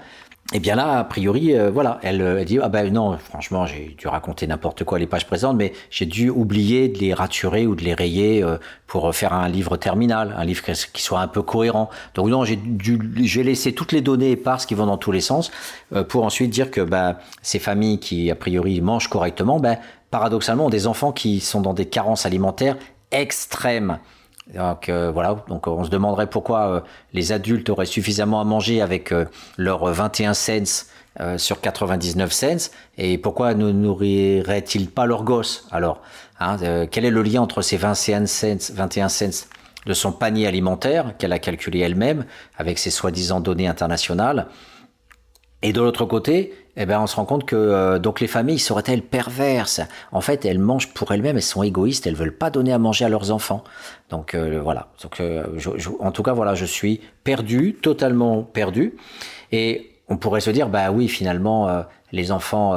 Et 0.54 0.58
eh 0.58 0.60
bien 0.60 0.76
là, 0.76 1.00
a 1.00 1.04
priori, 1.04 1.58
euh, 1.58 1.72
voilà, 1.72 1.98
elle, 2.04 2.22
elle, 2.22 2.46
dit 2.46 2.60
ah 2.62 2.70
ben 2.70 2.94
non, 2.94 3.18
franchement, 3.18 3.66
j'ai 3.66 3.96
dû 3.98 4.08
raconter 4.08 4.46
n'importe 4.46 4.84
quoi 4.84 5.00
les 5.00 5.08
pages 5.08 5.26
présentes, 5.26 5.58
mais 5.58 5.74
j'ai 5.90 6.06
dû 6.06 6.30
oublier 6.30 6.90
de 6.90 7.00
les 7.00 7.12
raturer 7.12 7.66
ou 7.66 7.74
de 7.74 7.84
les 7.84 7.96
rayer 7.96 8.44
euh, 8.44 8.60
pour 8.86 9.16
faire 9.16 9.34
un 9.34 9.50
livre 9.50 9.78
terminal, 9.78 10.36
un 10.38 10.46
livre 10.46 10.62
qui 10.64 11.02
soit 11.02 11.22
un 11.22 11.28
peu 11.28 11.42
cohérent. 11.42 11.90
Donc 12.14 12.30
non, 12.30 12.46
j'ai 12.46 12.56
dû, 12.56 13.00
j'ai 13.24 13.42
laissé 13.42 13.74
toutes 13.74 13.94
les 13.94 14.02
données 14.02 14.30
éparses 14.30 14.68
qui 14.68 14.76
vont 14.76 14.86
dans 14.86 14.98
tous 14.98 15.12
les 15.12 15.22
sens 15.22 15.50
pour 16.10 16.24
ensuite 16.24 16.52
dire 16.52 16.70
que 16.70 16.82
ben, 16.82 17.18
ces 17.42 17.58
familles 17.58 18.00
qui 18.00 18.30
a 18.30 18.36
priori 18.36 18.80
mangent 18.80 19.08
correctement, 19.08 19.60
ben, 19.60 19.80
paradoxalement, 20.12 20.68
ont 20.68 20.70
des 20.70 20.86
enfants 20.86 21.12
qui 21.12 21.40
sont 21.40 21.62
dans 21.62 21.74
des 21.74 21.88
carences 21.88 22.28
alimentaires 22.28 22.78
extrêmes. 23.10 23.98
Donc 24.52 24.90
euh, 24.90 25.10
voilà, 25.12 25.44
donc 25.48 25.68
on 25.68 25.84
se 25.84 25.90
demanderait 25.90 26.30
pourquoi 26.30 26.68
euh, 26.68 26.80
les 27.14 27.32
adultes 27.32 27.70
auraient 27.70 27.86
suffisamment 27.86 28.42
à 28.42 28.44
manger 28.44 28.82
avec 28.82 29.12
euh, 29.12 29.26
leurs 29.58 29.86
21 29.86 30.34
cents 30.34 30.88
sur 31.38 31.62
99 31.62 32.32
cents. 32.32 32.72
Et 32.98 33.20
pourquoi 33.20 33.54
ne 33.54 33.72
nourriraient-ils 33.72 34.90
pas 34.90 35.06
leurs 35.06 35.24
gosses 35.24 35.68
alors 35.70 36.02
hein, 36.40 36.58
Quel 36.90 37.06
est 37.06 37.12
le 37.12 37.22
lien 37.22 37.42
entre 37.42 37.62
ces 37.62 37.78
21 37.78 38.26
cents, 38.26 38.74
21 38.74 39.10
cents 39.10 39.48
de 39.86 39.94
son 39.94 40.12
panier 40.12 40.48
alimentaire 40.48 41.16
qu'elle 41.20 41.32
a 41.32 41.38
calculé 41.38 41.82
elle-même 41.82 42.26
avec 42.58 42.80
ses 42.80 42.90
soi-disant 42.90 43.42
données 43.42 43.68
internationales? 43.68 44.48
Et 45.62 45.72
de 45.72 45.82
l'autre 45.82 46.06
côté, 46.06 46.54
eh 46.76 46.86
ben, 46.86 47.00
on 47.00 47.08
se 47.08 47.16
rend 47.16 47.26
compte 47.26 47.46
que 47.46 47.56
euh, 47.56 48.00
donc 48.00 48.20
les 48.20 48.28
familles 48.28 48.58
seraient-elles 48.58 49.04
perverses 49.04 49.82
En 50.12 50.22
fait, 50.22 50.44
elles 50.46 50.60
mangent 50.60 50.92
pour 50.94 51.12
elles-mêmes, 51.12 51.36
elles 51.36 51.44
sont 51.44 51.62
égoïstes, 51.62 52.08
elles 52.08 52.16
veulent 52.16 52.36
pas 52.36 52.50
donner 52.50 52.74
à 52.74 52.80
manger 52.80 53.06
à 53.06 53.10
leurs 53.10 53.32
enfants. 53.32 53.64
Donc 54.10 54.34
euh, 54.34 54.60
voilà. 54.62 54.88
Donc, 55.04 55.20
euh, 55.20 55.46
en 56.00 56.12
tout 56.12 56.24
cas, 56.24 56.34
voilà, 56.34 56.56
je 56.56 56.66
suis 56.66 57.00
perdu, 57.24 57.76
totalement 57.76 58.42
perdu. 58.42 58.96
Et 59.52 59.92
on 60.08 60.18
pourrait 60.18 60.42
se 60.42 60.50
dire, 60.50 60.68
bah 60.68 60.92
oui, 60.92 61.08
finalement, 61.08 61.86
les 62.12 62.32
enfants 62.32 62.76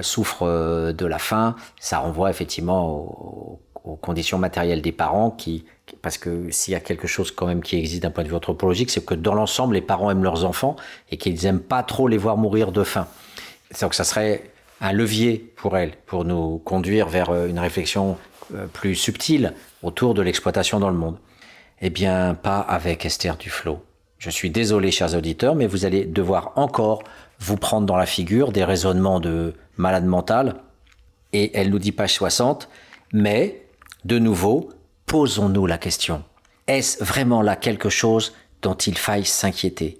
souffrent 0.00 0.92
de 0.92 1.06
la 1.06 1.18
faim. 1.18 1.54
Ça 1.78 1.98
renvoie 1.98 2.30
effectivement 2.30 2.90
aux, 2.90 3.60
aux 3.84 3.96
conditions 3.96 4.38
matérielles 4.38 4.82
des 4.82 4.92
parents 4.92 5.30
qui 5.30 5.64
parce 6.02 6.18
que 6.18 6.50
s'il 6.50 6.72
y 6.72 6.76
a 6.76 6.80
quelque 6.80 7.06
chose 7.06 7.30
quand 7.30 7.46
même 7.46 7.62
qui 7.62 7.76
existe 7.76 8.02
d'un 8.02 8.10
point 8.10 8.24
de 8.24 8.28
vue 8.28 8.34
anthropologique, 8.34 8.90
c'est 8.90 9.04
que 9.04 9.14
dans 9.14 9.34
l'ensemble, 9.34 9.74
les 9.74 9.80
parents 9.80 10.10
aiment 10.10 10.24
leurs 10.24 10.44
enfants 10.44 10.76
et 11.10 11.16
qu'ils 11.16 11.42
n'aiment 11.42 11.60
pas 11.60 11.82
trop 11.82 12.08
les 12.08 12.18
voir 12.18 12.36
mourir 12.36 12.72
de 12.72 12.84
faim. 12.84 13.06
Donc 13.80 13.94
ça 13.94 14.04
serait 14.04 14.50
un 14.80 14.92
levier 14.92 15.52
pour 15.56 15.76
elles, 15.76 15.92
pour 16.06 16.24
nous 16.24 16.58
conduire 16.58 17.08
vers 17.08 17.30
euh, 17.30 17.48
une 17.48 17.58
réflexion 17.58 18.16
euh, 18.54 18.66
plus 18.66 18.94
subtile 18.94 19.54
autour 19.82 20.14
de 20.14 20.22
l'exploitation 20.22 20.78
dans 20.78 20.90
le 20.90 20.96
monde. 20.96 21.16
Eh 21.80 21.90
bien, 21.90 22.34
pas 22.34 22.60
avec 22.60 23.04
Esther 23.04 23.36
Duflo. 23.36 23.82
Je 24.18 24.30
suis 24.30 24.50
désolé, 24.50 24.90
chers 24.90 25.14
auditeurs, 25.14 25.54
mais 25.54 25.66
vous 25.66 25.84
allez 25.84 26.04
devoir 26.04 26.52
encore 26.56 27.02
vous 27.38 27.56
prendre 27.56 27.86
dans 27.86 27.96
la 27.96 28.06
figure 28.06 28.50
des 28.50 28.64
raisonnements 28.64 29.20
de 29.20 29.54
malade 29.76 30.04
mental. 30.04 30.56
Et 31.32 31.56
elle 31.56 31.70
nous 31.70 31.78
dit 31.78 31.92
page 31.92 32.14
60, 32.14 32.68
mais, 33.12 33.62
de 34.04 34.18
nouveau, 34.18 34.70
posons-nous 35.08 35.66
la 35.66 35.78
question. 35.78 36.22
Est-ce 36.66 37.02
vraiment 37.02 37.42
là 37.42 37.56
quelque 37.56 37.88
chose 37.88 38.34
dont 38.62 38.74
il 38.74 38.96
faille 38.96 39.24
s'inquiéter? 39.24 39.98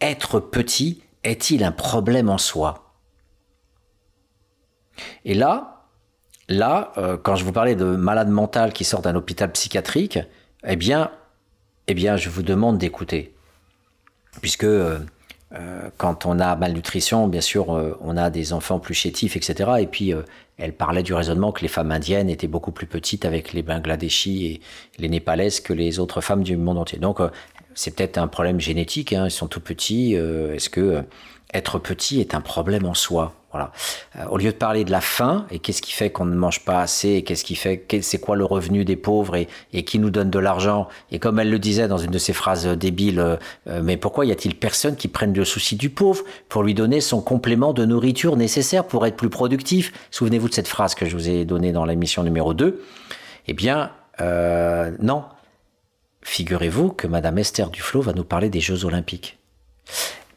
Être 0.00 0.40
petit 0.40 1.02
est-il 1.22 1.62
un 1.62 1.72
problème 1.72 2.30
en 2.30 2.38
soi? 2.38 2.94
Et 5.24 5.34
là, 5.34 5.84
là, 6.48 6.92
euh, 6.96 7.18
quand 7.18 7.36
je 7.36 7.44
vous 7.44 7.52
parlais 7.52 7.74
de 7.74 7.84
malade 7.84 8.30
mental 8.30 8.72
qui 8.72 8.84
sort 8.84 9.02
d'un 9.02 9.14
hôpital 9.14 9.52
psychiatrique, 9.52 10.18
eh 10.64 10.76
bien, 10.76 11.10
eh 11.86 11.94
bien, 11.94 12.16
je 12.16 12.30
vous 12.30 12.42
demande 12.42 12.78
d'écouter, 12.78 13.34
puisque 14.40 14.64
euh, 14.64 15.00
euh, 15.54 15.90
quand 15.96 16.26
on 16.26 16.40
a 16.40 16.56
malnutrition, 16.56 17.28
bien 17.28 17.40
sûr, 17.40 17.72
euh, 17.72 17.96
on 18.00 18.16
a 18.16 18.30
des 18.30 18.52
enfants 18.52 18.80
plus 18.80 18.94
chétifs, 18.94 19.36
etc. 19.36 19.70
Et 19.80 19.86
puis, 19.86 20.12
euh, 20.12 20.22
elle 20.58 20.72
parlait 20.72 21.04
du 21.04 21.14
raisonnement 21.14 21.52
que 21.52 21.62
les 21.62 21.68
femmes 21.68 21.92
indiennes 21.92 22.28
étaient 22.28 22.48
beaucoup 22.48 22.72
plus 22.72 22.86
petites 22.86 23.24
avec 23.24 23.52
les 23.52 23.62
Bangladeshis 23.62 24.46
et 24.46 24.60
les 24.98 25.08
Népalaises 25.08 25.60
que 25.60 25.72
les 25.72 25.98
autres 26.00 26.20
femmes 26.20 26.42
du 26.42 26.56
monde 26.56 26.78
entier. 26.78 26.98
Donc, 26.98 27.20
c'est 27.74 27.94
peut-être 27.94 28.18
un 28.18 28.26
problème 28.26 28.58
génétique. 28.58 29.12
Hein, 29.12 29.26
ils 29.26 29.30
sont 29.30 29.46
tout 29.46 29.60
petits. 29.60 30.14
Est-ce 30.14 30.70
que 30.70 31.04
être 31.52 31.78
petit 31.78 32.20
est 32.20 32.34
un 32.34 32.40
problème 32.40 32.86
en 32.86 32.94
soi? 32.94 33.34
Euh, 33.60 34.24
au 34.28 34.38
lieu 34.38 34.50
de 34.50 34.56
parler 34.56 34.84
de 34.84 34.90
la 34.90 35.00
faim 35.00 35.46
et 35.50 35.58
qu'est-ce 35.58 35.82
qui 35.82 35.92
fait 35.92 36.10
qu'on 36.10 36.24
ne 36.24 36.34
mange 36.34 36.64
pas 36.64 36.80
assez, 36.80 37.10
et 37.10 37.22
qu'est-ce 37.22 37.44
qui 37.44 37.54
fait, 37.54 37.86
c'est 38.02 38.18
quoi 38.18 38.36
le 38.36 38.44
revenu 38.44 38.84
des 38.84 38.96
pauvres 38.96 39.36
et, 39.36 39.46
qui 39.84 39.98
nous 39.98 40.10
donne 40.10 40.30
de 40.30 40.38
l'argent? 40.38 40.88
Et 41.10 41.18
comme 41.18 41.38
elle 41.38 41.50
le 41.50 41.58
disait 41.58 41.88
dans 41.88 41.98
une 41.98 42.10
de 42.10 42.18
ses 42.18 42.32
phrases 42.32 42.66
débiles, 42.66 43.20
euh, 43.20 43.36
euh, 43.68 43.80
mais 43.82 43.96
pourquoi 43.96 44.26
y 44.26 44.32
a-t-il 44.32 44.54
personne 44.54 44.96
qui 44.96 45.08
prenne 45.08 45.34
le 45.34 45.44
souci 45.44 45.76
du 45.76 45.90
pauvre 45.90 46.24
pour 46.48 46.62
lui 46.62 46.74
donner 46.74 47.00
son 47.00 47.20
complément 47.20 47.72
de 47.72 47.84
nourriture 47.84 48.36
nécessaire 48.36 48.84
pour 48.84 49.06
être 49.06 49.16
plus 49.16 49.30
productif 49.30 49.92
Souvenez-vous 50.10 50.48
de 50.48 50.54
cette 50.54 50.68
phrase 50.68 50.94
que 50.94 51.06
je 51.06 51.16
vous 51.16 51.28
ai 51.28 51.44
donnée 51.44 51.72
dans 51.72 51.84
l'émission 51.84 52.22
numéro 52.22 52.54
2. 52.54 52.82
Eh 53.48 53.52
bien, 53.52 53.90
non. 55.00 55.24
Figurez-vous 56.22 56.90
que 56.90 57.06
Madame 57.06 57.38
Esther 57.38 57.70
Duflo 57.70 58.00
va 58.00 58.12
nous 58.12 58.24
parler 58.24 58.50
des 58.50 58.60
Jeux 58.60 58.84
Olympiques. 58.84 59.38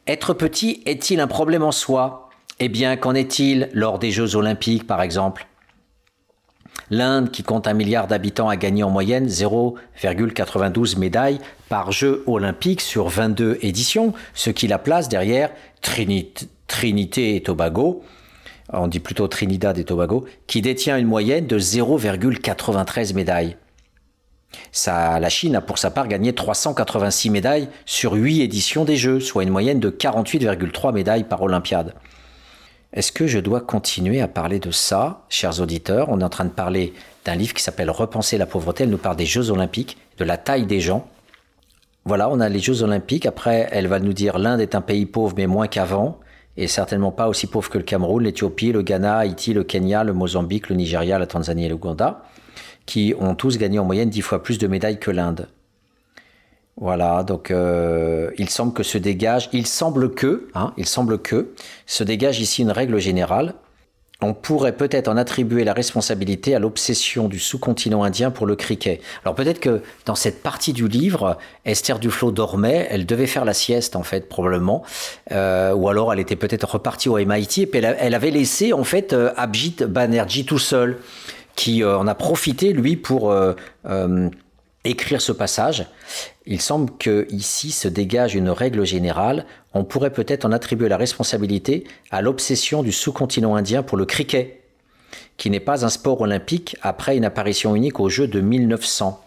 Être 0.10 0.34
petit 0.34 0.82
est-il 0.86 1.20
un 1.20 1.28
problème 1.28 1.64
en 1.64 1.72
soi? 1.72 2.29
Eh 2.62 2.68
bien, 2.68 2.98
qu'en 2.98 3.16
est-il 3.16 3.70
lors 3.74 4.00
des 4.00 4.12
Jeux 4.12 4.36
olympiques, 4.36 4.86
par 4.86 5.02
exemple? 5.02 5.48
L'Inde, 6.90 7.32
qui 7.32 7.42
compte 7.44 7.68
un 7.68 7.74
milliard 7.74 8.08
d'habitants, 8.08 8.50
a 8.50 8.58
gagné 8.58 8.84
en 8.84 8.90
moyenne 8.90 9.28
0,92 9.28 10.98
médailles 11.00 11.40
par 11.70 11.94
Jeux 11.94 12.24
olympique 12.28 12.82
sur 12.82 13.08
22 13.08 13.60
éditions, 13.62 14.14
ce 14.34 14.50
qui 14.50 14.68
la 14.68 14.78
place 14.78 15.08
derrière 15.08 15.52
Trinité 15.82 17.36
et 17.36 17.44
Tobago, 17.44 18.04
on 18.74 18.88
dit 18.88 19.00
plutôt 19.00 19.28
Trinidad 19.28 19.78
et 19.78 19.86
Tobago, 19.86 20.26
qui 20.46 20.62
détient 20.62 20.98
une 20.98 21.08
moyenne 21.08 21.48
de 21.48 21.60
0,93 21.60 23.14
médailles. 23.14 23.56
La 24.86 25.30
Chine 25.30 25.56
a 25.56 25.62
pour 25.62 25.78
sa 25.78 25.92
part 25.92 26.08
gagné 26.08 26.34
386 26.34 27.30
médailles 27.30 27.70
sur 27.86 28.14
8 28.14 28.42
éditions 28.42 28.84
des 28.84 28.98
Jeux, 28.98 29.20
soit 29.20 29.44
une 29.44 29.50
moyenne 29.50 29.80
de 29.80 29.90
48,3 29.90 30.94
médailles 30.94 31.24
par 31.24 31.42
Olympiade. 31.42 31.94
Est-ce 32.92 33.12
que 33.12 33.28
je 33.28 33.38
dois 33.38 33.62
continuer 33.62 34.20
à 34.20 34.28
parler 34.28 34.60
de 34.60 34.72
ça, 34.72 35.26
chers 35.30 35.62
auditeurs? 35.62 36.10
On 36.10 36.22
est 36.22 36.24
en 36.24 36.30
train 36.30 36.46
de 36.46 36.50
parler 36.50 36.94
d'un 37.24 37.36
livre 37.36 37.54
qui 37.54 37.62
s'appelle 37.62 37.92
Repenser 37.92 38.40
la 38.40 38.48
pauvreté. 38.48 38.84
Elle 38.84 38.90
nous 38.90 38.98
parle 38.98 39.16
des 39.16 39.28
Jeux 39.28 39.52
olympiques, 39.52 39.98
de 40.18 40.26
la 40.26 40.38
taille 40.38 40.66
des 40.66 40.80
gens. 40.80 41.08
Voilà, 42.06 42.30
on 42.30 42.40
a 42.40 42.50
les 42.50 42.60
Jeux 42.60 42.82
olympiques. 42.82 43.28
Après, 43.28 43.68
elle 43.72 43.88
va 43.88 44.00
nous 44.00 44.14
dire 44.14 44.40
l'Inde 44.40 44.62
est 44.62 44.74
un 44.74 44.82
pays 44.82 45.06
pauvre, 45.06 45.36
mais 45.38 45.46
moins 45.46 45.68
qu'avant, 45.68 46.20
et 46.58 46.68
certainement 46.68 47.12
pas 47.12 47.28
aussi 47.28 47.46
pauvre 47.46 47.70
que 47.70 47.78
le 47.78 47.84
Cameroun, 47.84 48.24
l'Éthiopie, 48.24 48.72
le 48.72 48.82
Ghana, 48.82 49.18
Haïti, 49.18 49.54
le 49.54 49.64
Kenya, 49.64 50.04
le 50.04 50.14
Mozambique, 50.14 50.70
le 50.70 50.76
Nigeria, 50.76 51.20
la 51.20 51.28
Tanzanie 51.28 51.66
et 51.66 51.70
l'Ouganda 51.70 52.24
qui 52.90 53.14
ont 53.20 53.36
tous 53.36 53.60
gagné 53.60 53.78
en 53.78 53.86
moyenne 53.86 54.10
dix 54.10 54.22
fois 54.22 54.42
plus 54.42 54.58
de 54.58 54.66
médailles 54.66 55.00
que 55.00 55.12
l'Inde. 55.12 55.48
Voilà, 56.82 57.24
donc 57.24 57.52
euh, 57.52 58.32
il 58.38 58.50
semble 58.50 58.72
que 58.74 58.84
se 58.84 58.98
dégage, 58.98 59.50
il 59.52 59.68
semble 59.68 60.14
que, 60.14 60.48
hein, 60.56 60.74
il 60.78 60.86
semble 60.86 61.20
que 61.20 61.54
se 61.86 62.06
dégage 62.06 62.40
ici 62.40 62.62
une 62.62 62.72
règle 62.72 63.00
générale. 63.00 63.54
On 64.22 64.34
pourrait 64.34 64.76
peut-être 64.76 65.08
en 65.10 65.18
attribuer 65.18 65.64
la 65.64 65.74
responsabilité 65.74 66.56
à 66.56 66.60
l'obsession 66.60 67.28
du 67.28 67.40
sous-continent 67.40 68.04
indien 68.04 68.32
pour 68.32 68.46
le 68.46 68.56
cricket. 68.56 69.02
Alors 69.24 69.36
peut-être 69.36 69.60
que 69.60 69.82
dans 70.06 70.16
cette 70.16 70.42
partie 70.42 70.72
du 70.72 70.88
livre, 70.88 71.38
Esther 71.66 72.00
Duflo 72.00 72.32
dormait, 72.32 72.88
elle 72.90 73.06
devait 73.06 73.28
faire 73.28 73.46
la 73.46 73.54
sieste 73.54 73.98
en 73.98 74.04
fait 74.04 74.30
probablement, 74.30 74.84
euh, 75.32 75.74
ou 75.74 75.90
alors 75.90 76.14
elle 76.14 76.20
était 76.20 76.36
peut-être 76.38 76.76
repartie 76.76 77.10
au 77.10 77.18
MIT 77.18 77.62
et 77.62 77.68
puis 77.68 77.82
elle, 77.82 78.14
avait 78.14 78.32
laissé 78.32 78.72
en 78.72 78.84
fait 78.86 79.12
euh, 79.12 79.32
Abjit 79.36 79.78
Banerjee 79.88 80.46
tout 80.46 80.60
seul 80.60 80.98
qui 81.56 81.84
euh, 81.84 81.98
en 81.98 82.08
a 82.08 82.16
profité, 82.16 82.72
lui, 82.72 82.96
pour 82.96 83.34
écrire 84.86 85.22
ce 85.22 85.32
passage. 85.32 85.88
Il 86.46 86.62
semble 86.62 86.92
que 86.98 87.28
ici 87.30 87.72
se 87.72 87.88
dégage 87.88 88.36
une 88.36 88.50
règle 88.50 88.86
générale. 88.86 89.46
On 89.74 89.84
pourrait 89.84 90.14
peut-être 90.14 90.46
en 90.46 90.52
attribuer 90.52 90.90
la 90.90 90.98
responsabilité 90.98 91.86
à 92.12 92.22
l'obsession 92.22 92.84
du 92.84 92.92
sous-continent 92.92 93.56
indien 93.56 93.84
pour 93.84 93.98
le 93.98 94.06
cricket, 94.06 94.62
qui 95.38 95.50
n'est 95.50 95.60
pas 95.60 95.86
un 95.86 95.90
sport 95.90 96.22
olympique 96.22 96.78
après 96.82 97.18
une 97.18 97.26
apparition 97.26 97.76
unique 97.76 98.00
aux 98.00 98.10
Jeux 98.10 98.28
de 98.28 98.42
1900. 98.42 99.22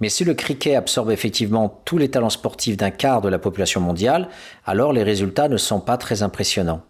Mais 0.00 0.08
si 0.08 0.24
le 0.24 0.34
cricket 0.34 0.76
absorbe 0.76 1.10
effectivement 1.10 1.80
tous 1.84 1.98
les 1.98 2.10
talents 2.10 2.30
sportifs 2.30 2.76
d'un 2.76 2.90
quart 2.90 3.20
de 3.20 3.28
la 3.28 3.38
population 3.38 3.80
mondiale, 3.80 4.28
alors 4.66 4.92
les 4.92 5.02
résultats 5.02 5.48
ne 5.48 5.56
sont 5.56 5.80
pas 5.80 5.96
très 5.96 6.22
impressionnants. 6.22 6.82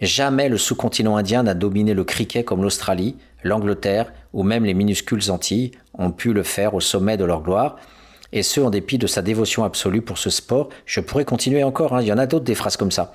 Jamais 0.00 0.48
le 0.48 0.58
sous-continent 0.58 1.16
indien 1.16 1.42
n'a 1.44 1.54
dominé 1.54 1.94
le 1.94 2.04
cricket 2.04 2.44
comme 2.44 2.62
l'Australie, 2.62 3.16
l'Angleterre 3.44 4.12
ou 4.32 4.42
même 4.42 4.64
les 4.64 4.74
minuscules 4.74 5.30
Antilles 5.30 5.70
ont 5.96 6.10
pu 6.10 6.32
le 6.32 6.42
faire 6.42 6.74
au 6.74 6.80
sommet 6.80 7.16
de 7.16 7.24
leur 7.24 7.42
gloire, 7.42 7.76
et 8.32 8.42
ce 8.42 8.60
en 8.60 8.70
dépit 8.70 8.98
de 8.98 9.06
sa 9.06 9.22
dévotion 9.22 9.62
absolue 9.62 10.02
pour 10.02 10.18
ce 10.18 10.28
sport. 10.28 10.70
Je 10.86 11.00
pourrais 11.00 11.24
continuer 11.24 11.62
encore, 11.62 11.94
hein. 11.94 12.02
il 12.02 12.08
y 12.08 12.12
en 12.12 12.18
a 12.18 12.26
d'autres 12.26 12.44
des 12.44 12.56
phrases 12.56 12.76
comme 12.76 12.90
ça. 12.90 13.12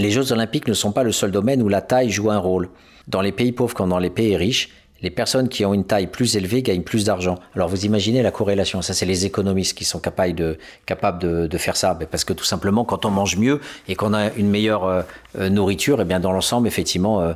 Les 0.00 0.10
Jeux 0.10 0.32
olympiques 0.32 0.66
ne 0.66 0.74
sont 0.74 0.90
pas 0.90 1.04
le 1.04 1.12
seul 1.12 1.30
domaine 1.30 1.62
où 1.62 1.68
la 1.68 1.80
taille 1.80 2.10
joue 2.10 2.32
un 2.32 2.38
rôle. 2.38 2.68
Dans 3.06 3.20
les 3.20 3.30
pays 3.30 3.52
pauvres 3.52 3.74
comme 3.74 3.90
dans 3.90 4.00
les 4.00 4.10
pays 4.10 4.36
riches, 4.36 4.70
les 5.04 5.10
personnes 5.10 5.50
qui 5.50 5.66
ont 5.66 5.74
une 5.74 5.84
taille 5.84 6.06
plus 6.06 6.34
élevée 6.34 6.62
gagnent 6.62 6.82
plus 6.82 7.04
d'argent. 7.04 7.34
Alors 7.54 7.68
vous 7.68 7.84
imaginez 7.84 8.22
la 8.22 8.30
corrélation, 8.30 8.80
ça 8.80 8.94
c'est 8.94 9.04
les 9.04 9.26
économistes 9.26 9.76
qui 9.76 9.84
sont 9.84 10.00
capables 10.00 10.34
de, 10.38 11.58
faire 11.58 11.76
ça, 11.76 11.96
parce 12.10 12.24
que 12.24 12.32
tout 12.32 12.44
simplement 12.44 12.86
quand 12.86 13.04
on 13.04 13.10
mange 13.10 13.36
mieux 13.36 13.60
et 13.86 13.96
qu'on 13.96 14.14
a 14.14 14.32
une 14.32 14.48
meilleure 14.48 14.84
euh, 14.84 15.02
euh, 15.38 15.50
nourriture, 15.50 15.98
et 15.98 16.02
eh 16.02 16.04
bien 16.06 16.20
dans 16.20 16.32
l'ensemble 16.32 16.66
effectivement, 16.66 17.20
euh, 17.20 17.34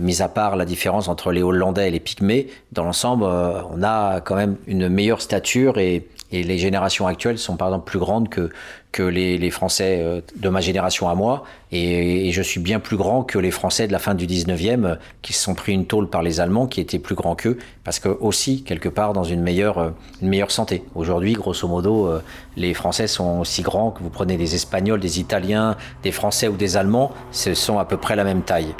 mis 0.00 0.22
à 0.22 0.28
part 0.28 0.56
la 0.56 0.64
différence 0.64 1.08
entre 1.08 1.32
les 1.32 1.42
Hollandais 1.42 1.88
et 1.88 1.90
les 1.90 2.00
Pygmées, 2.00 2.46
dans 2.72 2.84
l'ensemble 2.84 3.24
on 3.24 3.82
a 3.82 4.22
quand 4.22 4.36
même 4.36 4.56
une 4.66 4.88
meilleure 4.88 5.20
stature 5.20 5.76
et, 5.78 6.08
et 6.32 6.42
les 6.42 6.58
générations 6.58 7.06
actuelles 7.06 7.38
sont 7.38 7.56
par 7.56 7.68
exemple 7.68 7.84
plus 7.84 7.98
grandes 7.98 8.30
que, 8.30 8.50
que 8.90 9.02
les, 9.02 9.50
Français 9.50 9.98
euh, 10.00 10.20
de 10.36 10.48
ma 10.48 10.60
génération 10.60 11.08
à 11.08 11.14
moi. 11.14 11.44
Et, 11.70 12.32
je 12.32 12.42
suis 12.42 12.60
bien 12.60 12.80
plus 12.80 12.96
grand 12.96 13.22
que 13.22 13.38
les 13.38 13.50
Français 13.50 13.86
de 13.86 13.92
la 13.92 13.98
fin 13.98 14.14
du 14.14 14.26
19e 14.26 14.84
euh, 14.84 14.94
qui 15.20 15.34
se 15.34 15.42
sont 15.42 15.54
pris 15.54 15.72
une 15.72 15.86
tôle 15.86 16.08
par 16.08 16.22
les 16.22 16.40
Allemands 16.40 16.66
qui 16.66 16.80
étaient 16.80 16.98
plus 16.98 17.14
grands 17.14 17.36
qu'eux. 17.36 17.58
Parce 17.84 17.98
que 17.98 18.08
aussi, 18.08 18.64
quelque 18.64 18.88
part, 18.88 19.12
dans 19.12 19.24
une 19.24 19.42
meilleure, 19.42 19.78
euh, 19.78 19.90
une 20.22 20.28
meilleure 20.28 20.50
santé. 20.50 20.84
Aujourd'hui, 20.94 21.34
grosso 21.34 21.68
modo, 21.68 22.10
les 22.56 22.72
Français 22.72 23.06
sont 23.06 23.40
aussi 23.40 23.62
grands 23.62 23.90
que 23.90 24.02
vous 24.02 24.10
prenez 24.10 24.36
des 24.36 24.54
Espagnols, 24.54 25.00
des 25.00 25.20
Italiens, 25.20 25.76
des 26.02 26.12
Français 26.12 26.48
ou 26.48 26.56
des 26.56 26.76
Allemands. 26.76 27.12
Ce 27.30 27.52
sont 27.54 27.78
à 27.78 27.84
peu 27.84 27.98
près 27.98 28.16
la 28.16 28.24
même 28.24 28.42
taille. 28.42 28.74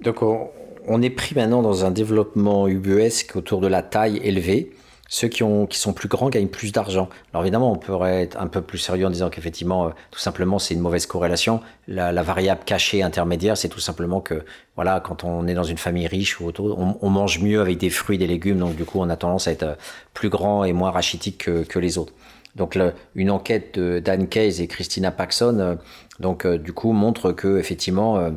Donc 0.00 0.22
on 0.22 1.02
est 1.02 1.10
pris 1.10 1.34
maintenant 1.34 1.62
dans 1.62 1.84
un 1.84 1.90
développement 1.90 2.68
ubuesque 2.68 3.36
autour 3.36 3.60
de 3.60 3.66
la 3.66 3.82
taille 3.82 4.18
élevée 4.22 4.72
ceux 5.12 5.26
qui, 5.26 5.42
ont, 5.42 5.66
qui 5.66 5.76
sont 5.76 5.92
plus 5.92 6.08
grands 6.08 6.30
gagnent 6.30 6.46
plus 6.48 6.70
d'argent. 6.70 7.08
Alors 7.32 7.42
évidemment, 7.42 7.72
on 7.72 7.76
pourrait 7.76 8.22
être 8.22 8.40
un 8.40 8.46
peu 8.46 8.62
plus 8.62 8.78
sérieux 8.78 9.06
en 9.06 9.10
disant 9.10 9.28
qu'effectivement, 9.28 9.86
euh, 9.86 9.90
tout 10.12 10.20
simplement, 10.20 10.60
c'est 10.60 10.72
une 10.72 10.80
mauvaise 10.80 11.04
corrélation. 11.04 11.60
La, 11.88 12.12
variable 12.22 12.60
cachée 12.64 13.02
intermédiaire, 13.02 13.56
c'est 13.56 13.68
tout 13.68 13.80
simplement 13.80 14.20
que, 14.20 14.44
voilà, 14.76 15.00
quand 15.00 15.24
on 15.24 15.48
est 15.48 15.54
dans 15.54 15.64
une 15.64 15.78
famille 15.78 16.06
riche 16.06 16.40
ou 16.40 16.46
auto, 16.46 16.76
on, 16.78 17.10
mange 17.10 17.40
mieux 17.40 17.60
avec 17.60 17.78
des 17.78 17.90
fruits, 17.90 18.18
des 18.18 18.28
légumes, 18.28 18.60
donc 18.60 18.76
du 18.76 18.84
coup, 18.84 19.00
on 19.00 19.10
a 19.10 19.16
tendance 19.16 19.48
à 19.48 19.50
être 19.50 19.64
euh, 19.64 19.74
plus 20.14 20.28
grand 20.28 20.62
et 20.62 20.72
moins 20.72 20.92
rachitique 20.92 21.38
que, 21.38 21.78
les 21.80 21.98
autres. 21.98 22.12
Donc 22.54 22.78
une 23.16 23.30
enquête 23.32 23.78
de 23.78 23.98
Dan 23.98 24.28
Case 24.28 24.60
et 24.60 24.68
Christina 24.68 25.10
Paxson, 25.10 25.56
euh, 25.58 25.74
donc 26.20 26.46
du 26.46 26.72
coup, 26.72 26.92
montre 26.92 27.32
que 27.32 27.58
effectivement, 27.58 28.30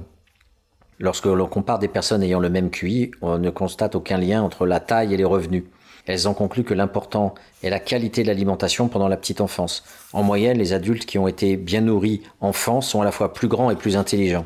lorsque 0.98 1.26
l'on 1.26 1.48
compare 1.48 1.78
des 1.78 1.88
personnes 1.88 2.24
ayant 2.24 2.40
le 2.40 2.50
même 2.50 2.72
QI, 2.72 3.12
on 3.22 3.38
ne 3.38 3.50
constate 3.52 3.94
aucun 3.94 4.18
lien 4.18 4.42
entre 4.42 4.66
la 4.66 4.80
taille 4.80 5.14
et 5.14 5.18
les 5.18 5.24
revenus. 5.24 5.66
Elles 6.06 6.28
ont 6.28 6.34
conclu 6.34 6.64
que 6.64 6.74
l'important 6.74 7.34
est 7.64 7.70
la 7.70 7.80
qualité 7.80 8.24
de 8.24 8.28
l'alimentation 8.28 8.89
pendant 8.89 9.08
la 9.08 9.18
petite 9.18 9.39
enfance. 9.39 9.84
En 10.12 10.22
moyenne, 10.22 10.58
les 10.58 10.74
adultes 10.74 11.06
qui 11.06 11.18
ont 11.18 11.28
été 11.28 11.56
bien 11.56 11.82
nourris 11.82 12.22
enfants 12.41 12.82
sont 12.82 13.01
à 13.01 13.06
la 13.06 13.12
fois 13.12 13.34
plus 13.34 13.47
grands 13.47 13.72
et 13.72 13.76
plus 13.76 13.95
intelligents. 13.95 14.45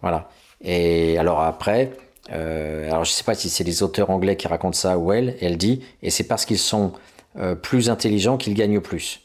Voilà. 0.00 0.28
Et 0.62 1.18
alors 1.18 1.40
après, 1.40 1.92
euh, 2.32 2.86
alors 2.86 3.04
je 3.04 3.10
ne 3.10 3.14
sais 3.14 3.24
pas 3.24 3.34
si 3.34 3.48
c'est 3.48 3.64
les 3.64 3.82
auteurs 3.82 4.10
anglais 4.10 4.36
qui 4.36 4.46
racontent 4.46 4.76
ça 4.76 4.98
ou 4.98 5.12
elle, 5.12 5.36
elle 5.40 5.56
dit, 5.56 5.80
et 6.02 6.10
c'est 6.10 6.24
parce 6.24 6.44
qu'ils 6.44 6.58
sont 6.58 6.92
euh, 7.38 7.54
plus 7.54 7.90
intelligents 7.90 8.36
qu'ils 8.36 8.54
gagnent 8.54 8.80
plus. 8.80 9.20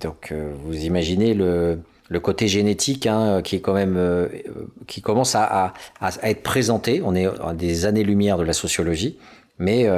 Donc 0.00 0.32
euh, 0.32 0.52
vous 0.64 0.84
imaginez 0.84 1.34
le, 1.34 1.80
côté 2.22 2.46
génétique 2.46 3.06
hein, 3.06 3.42
qui 3.42 3.56
est 3.56 3.60
quand 3.60 3.72
même 3.72 4.28
qui 4.86 5.00
commence 5.00 5.34
à, 5.34 5.44
à, 5.44 5.74
à, 6.00 6.30
être 6.30 6.42
présenté. 6.42 7.02
On 7.04 7.14
est 7.14 7.26
à 7.26 7.54
des 7.54 7.86
années-lumière 7.86 8.38
de 8.38 8.44
la 8.44 8.52
sociologie, 8.52 9.18
mais 9.58 9.88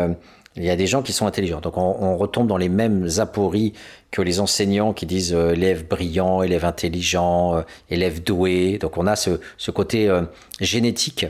il 0.57 0.65
y 0.65 0.71
a 0.71 0.77
des 0.77 0.87
gens 0.87 1.03
qui 1.03 1.13
sont 1.13 1.27
intelligents. 1.27 1.61
Donc 1.61 1.77
on, 1.77 1.97
on 2.01 2.17
retombe 2.17 2.47
dans 2.47 2.57
les 2.57 2.69
mêmes 2.69 3.09
apories 3.19 3.75
que 4.11 4.23
les 4.23 4.41
enseignants 4.41 4.93
qui 4.93 5.07
disent 5.07 5.35
euh, 5.35 5.53
élève 5.53 5.87
brillant, 5.87 6.43
élève 6.43 6.65
intelligent, 6.65 7.57
euh, 7.57 7.63
élève 7.91 8.23
doué. 8.23 8.79
Donc 8.79 8.97
on 8.97 9.07
a 9.07 9.17
ce, 9.17 9.41
ce 9.59 9.71
côté 9.71 10.09
euh, 10.09 10.23
génétique 10.61 11.27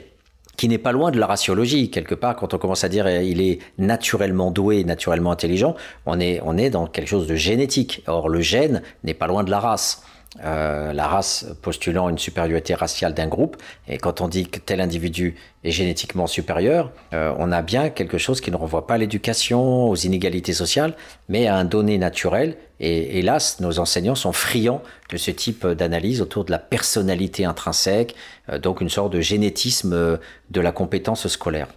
qui 0.57 0.69
n'est 0.69 0.79
pas 0.79 0.93
loin 0.93 1.11
de 1.11 1.19
la 1.19 1.27
raciologie 1.27 1.91
quelque 1.91 2.15
part 2.15 2.35
quand 2.35 2.55
on 2.55 2.59
commence 2.59 2.83
à 2.83 2.89
dire 2.89 3.07
il 3.09 3.43
est 3.43 3.59
naturellement 3.77 4.51
doué, 4.51 4.85
naturellement 4.85 5.31
intelligent, 5.31 5.77
on 6.07 6.19
est 6.19 6.41
on 6.45 6.57
est 6.57 6.71
dans 6.71 6.87
quelque 6.87 7.09
chose 7.09 7.27
de 7.27 7.35
génétique. 7.35 8.03
Or 8.07 8.31
le 8.31 8.41
gène 8.41 8.81
n'est 9.05 9.13
pas 9.13 9.27
loin 9.27 9.45
de 9.45 9.51
la 9.51 9.61
race. 9.61 10.03
Euh, 10.45 10.93
la 10.93 11.07
race 11.07 11.47
postulant 11.63 12.09
une 12.09 12.19
supériorité 12.19 12.75
raciale 12.75 13.15
d'un 13.15 13.27
groupe. 13.27 13.57
Et 13.89 13.99
quand 13.99 14.21
on 14.21 14.29
dit 14.29 14.47
que 14.47 14.59
tel 14.59 14.81
individu 14.81 15.37
est 15.65 15.71
génétiquement 15.71 16.27
supérieur, 16.27 16.91
euh, 17.15 17.35
on 17.39 17.53
a 17.53 17.63
bien 17.63 17.89
quelque 17.89 18.19
chose 18.19 18.41
qui 18.41 18.51
ne 18.51 18.57
renvoie 18.57 18.87
pas 18.87 18.95
à 18.95 18.99
l'éducation, 18.99 19.89
aux 19.89 19.97
inégalités 19.97 20.53
sociales, 20.53 20.95
mais 21.29 21.47
à 21.47 21.57
un 21.57 21.65
donné 21.65 21.97
naturel. 21.99 22.57
Et 22.81 23.19
hélas, 23.19 23.61
nos 23.61 23.79
enseignants 23.79 24.15
sont 24.15 24.33
friands 24.33 24.83
de 25.11 25.17
ce 25.17 25.31
type 25.31 25.67
d'analyse 25.67 26.21
autour 26.21 26.45
de 26.45 26.51
la 26.51 26.59
personnalité 26.59 27.45
intrinsèque, 27.47 28.15
euh, 28.51 28.59
donc 28.59 28.81
une 28.81 28.91
sorte 28.91 29.13
de 29.13 29.21
génétisme 29.21 30.19
de 30.51 30.61
la 30.61 30.73
compétence 30.73 31.27
scolaire. 31.29 31.69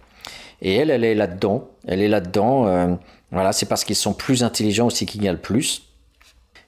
Et 0.60 0.74
elle, 0.74 0.90
elle 0.90 1.04
est 1.04 1.14
là-dedans. 1.14 1.70
Elle 1.86 2.02
est 2.02 2.08
là-dedans. 2.08 2.98
voilà, 3.30 3.52
c'est 3.52 3.64
parce 3.64 3.84
qu'ils 3.84 3.96
sont 3.96 4.12
plus 4.12 4.44
intelligents 4.44 4.88
aussi 4.88 5.06
qu'il 5.06 5.24
y 5.24 5.28
a 5.28 5.32
le 5.32 5.38
plus. 5.38 5.89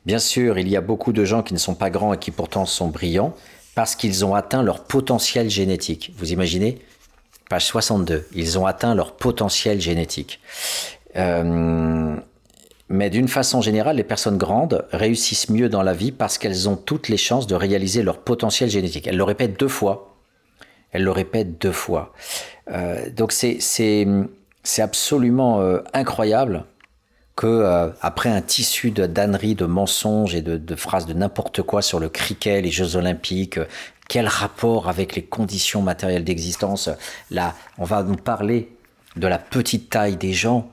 Bien 0.07 0.19
sûr, 0.19 0.59
il 0.59 0.69
y 0.69 0.77
a 0.77 0.81
beaucoup 0.81 1.13
de 1.13 1.25
gens 1.25 1.43
qui 1.43 1.55
ne 1.55 1.59
sont 1.59 1.75
pas 1.75 1.91
grands 1.91 2.13
et 2.15 2.19
qui 2.19 2.31
pourtant 2.31 2.67
sont 2.67 2.89
brillants 2.89 3.35
parce 3.75 3.95
qu'ils 3.95 4.25
ont 4.25 4.35
atteint 4.35 4.63
leur 4.63 4.85
potentiel 4.85 5.49
génétique. 5.49 6.13
Vous 6.17 6.33
imaginez 6.33 6.79
Page 7.49 7.67
62. 7.67 8.27
Ils 8.35 8.59
ont 8.59 8.67
atteint 8.67 8.95
leur 8.95 9.13
potentiel 9.13 9.81
génétique. 9.81 10.41
Euh, 11.17 12.17
mais 12.89 13.11
d'une 13.11 13.29
façon 13.29 13.61
générale, 13.61 13.97
les 13.97 14.05
personnes 14.05 14.39
grandes 14.39 14.87
réussissent 14.91 15.51
mieux 15.51 15.69
dans 15.69 15.83
la 15.83 15.93
vie 15.93 16.13
parce 16.13 16.39
qu'elles 16.39 16.69
ont 16.69 16.77
toutes 16.77 17.09
les 17.09 17.17
chances 17.17 17.47
de 17.47 17.55
réaliser 17.55 18.03
leur 18.03 18.19
potentiel 18.19 18.71
génétique. 18.71 19.07
Elle 19.07 19.17
le 19.17 19.25
répète 19.25 19.59
deux 19.59 19.69
fois. 19.69 20.17
Elle 20.91 21.05
le 21.05 21.11
répète 21.11 21.59
deux 21.61 21.73
fois. 21.73 22.13
Euh, 22.71 23.09
donc 23.11 23.33
c'est 23.33 24.07
absolument 24.79 25.61
euh, 25.61 25.81
incroyable 25.95 26.65
que 27.37 27.47
euh, 27.47 27.89
après 28.01 28.29
un 28.29 28.43
tissu 28.43 28.91
de 28.91 29.07
d'âneries, 29.07 29.55
de 29.55 29.67
mensonges 29.67 30.35
et 30.35 30.43
de, 30.43 30.77
phrases 30.77 31.07
de 31.07 31.15
n'importe 31.15 31.63
quoi 31.63 31.83
sur 31.83 31.99
le 31.99 32.09
cricket, 32.09 32.63
les 32.63 32.71
Jeux 32.71 32.97
Olympiques, 32.97 33.59
euh, 33.59 33.67
quel 34.09 34.27
rapport 34.27 34.89
avec 34.89 35.15
les 35.15 35.23
conditions 35.23 35.81
matérielles 35.81 36.25
d'existence 36.25 36.91
Là, 37.31 37.55
on 37.79 37.85
va 37.85 38.03
nous 38.03 38.17
parler 38.17 38.69
de 39.17 39.27
la 39.27 39.39
petite 39.39 39.89
taille 39.89 40.17
des 40.17 40.33
gens 40.35 40.71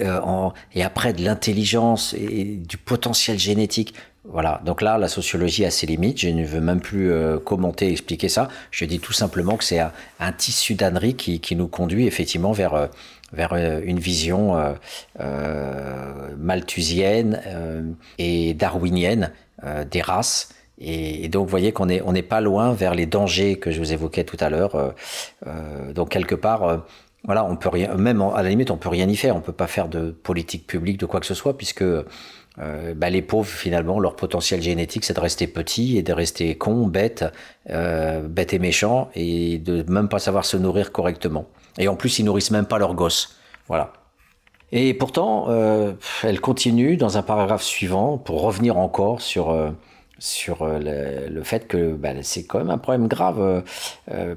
euh, 0.00 0.48
et 0.74 0.82
après 0.82 1.12
de 1.12 1.22
l'intelligence 1.22 2.14
et 2.14 2.44
du 2.56 2.78
potentiel 2.78 3.38
génétique. 3.38 3.94
Voilà, 4.24 4.60
donc 4.64 4.82
là, 4.82 4.98
la 4.98 5.08
sociologie 5.08 5.64
a 5.64 5.70
ses 5.70 5.86
limites. 5.86 6.18
Je 6.18 6.28
ne 6.28 6.44
veux 6.44 6.60
même 6.60 6.80
plus 6.80 7.12
commenter, 7.44 7.92
expliquer 7.92 8.28
ça. 8.28 8.48
Je 8.72 8.84
dis 8.84 8.98
tout 8.98 9.12
simplement 9.12 9.56
que 9.56 9.62
c'est 9.62 9.78
un, 9.78 10.32
tissu 10.32 10.74
d'âneries 10.74 11.14
qui, 11.14 11.38
qui, 11.38 11.54
nous 11.54 11.68
conduit 11.68 12.08
effectivement 12.08 12.50
vers 12.50 12.88
vers 13.36 13.52
euh, 13.52 13.80
une 13.84 13.98
vision 13.98 14.56
euh, 14.56 14.72
euh, 15.20 16.30
malthusienne 16.38 17.42
et 18.18 18.54
darwinienne 18.54 19.32
des 19.90 20.02
races. 20.02 20.50
Et, 20.78 21.28
donc, 21.28 21.44
vous 21.44 21.50
voyez 21.50 21.72
qu'on 21.72 21.86
n'est 21.86 22.22
pas 22.22 22.40
loin 22.40 22.72
vers 22.74 22.94
les 22.94 23.06
dangers 23.06 23.56
que 23.56 23.70
je 23.70 23.78
vous 23.78 23.92
évoquais 23.92 24.24
tout 24.24 24.36
à 24.40 24.50
l'heure. 24.50 24.94
donc, 25.94 26.10
quelque 26.10 26.34
part, 26.34 26.84
voilà, 27.24 27.44
on 27.44 27.56
peut 27.56 27.70
rien, 27.70 27.94
même 27.94 28.20
à 28.20 28.42
la 28.42 28.50
limite, 28.50 28.70
on 28.70 28.76
peut 28.76 28.90
rien 28.90 29.08
y 29.08 29.16
faire. 29.16 29.34
On 29.34 29.40
peut 29.40 29.52
pas 29.52 29.66
faire 29.66 29.88
de 29.88 30.10
politique 30.10 30.66
publique, 30.66 30.98
de 30.98 31.06
quoi 31.06 31.20
que 31.20 31.26
ce 31.26 31.34
soit, 31.34 31.56
puisque 31.56 31.84
bah, 32.58 33.10
les 33.10 33.22
pauvres, 33.22 33.48
finalement, 33.48 33.98
leur 33.98 34.14
potentiel 34.14 34.60
génétique, 34.60 35.06
c'est 35.06 35.14
de 35.14 35.20
rester 35.20 35.46
petit 35.46 35.96
et 35.96 36.02
de 36.02 36.12
rester 36.12 36.56
con, 36.56 36.86
bête, 36.86 37.24
euh, 37.70 38.28
bête 38.28 38.52
et 38.52 38.58
méchant, 38.58 39.08
et 39.14 39.58
de 39.58 39.90
même 39.90 40.08
pas 40.08 40.18
savoir 40.18 40.44
se 40.44 40.58
nourrir 40.58 40.92
correctement. 40.92 41.46
Et 41.78 41.88
en 41.88 41.96
plus, 41.96 42.18
ils 42.18 42.24
nourrissent 42.24 42.50
même 42.50 42.66
pas 42.66 42.78
leurs 42.78 42.94
gosses. 42.94 43.36
Voilà. 43.68 43.92
Et 44.72 44.94
pourtant, 44.94 45.46
euh, 45.48 45.92
elle 46.22 46.40
continue 46.40 46.96
dans 46.96 47.18
un 47.18 47.22
paragraphe 47.22 47.62
suivant 47.62 48.18
pour 48.18 48.42
revenir 48.42 48.76
encore 48.78 49.20
sur 49.20 49.50
euh, 49.50 49.70
euh, 50.60 51.28
le, 51.28 51.42
fait 51.44 51.68
que 51.68 51.92
bah, 51.92 52.10
c'est 52.22 52.44
quand 52.44 52.58
même 52.58 52.70
un 52.70 52.78
problème 52.78 53.06
grave. 53.06 53.62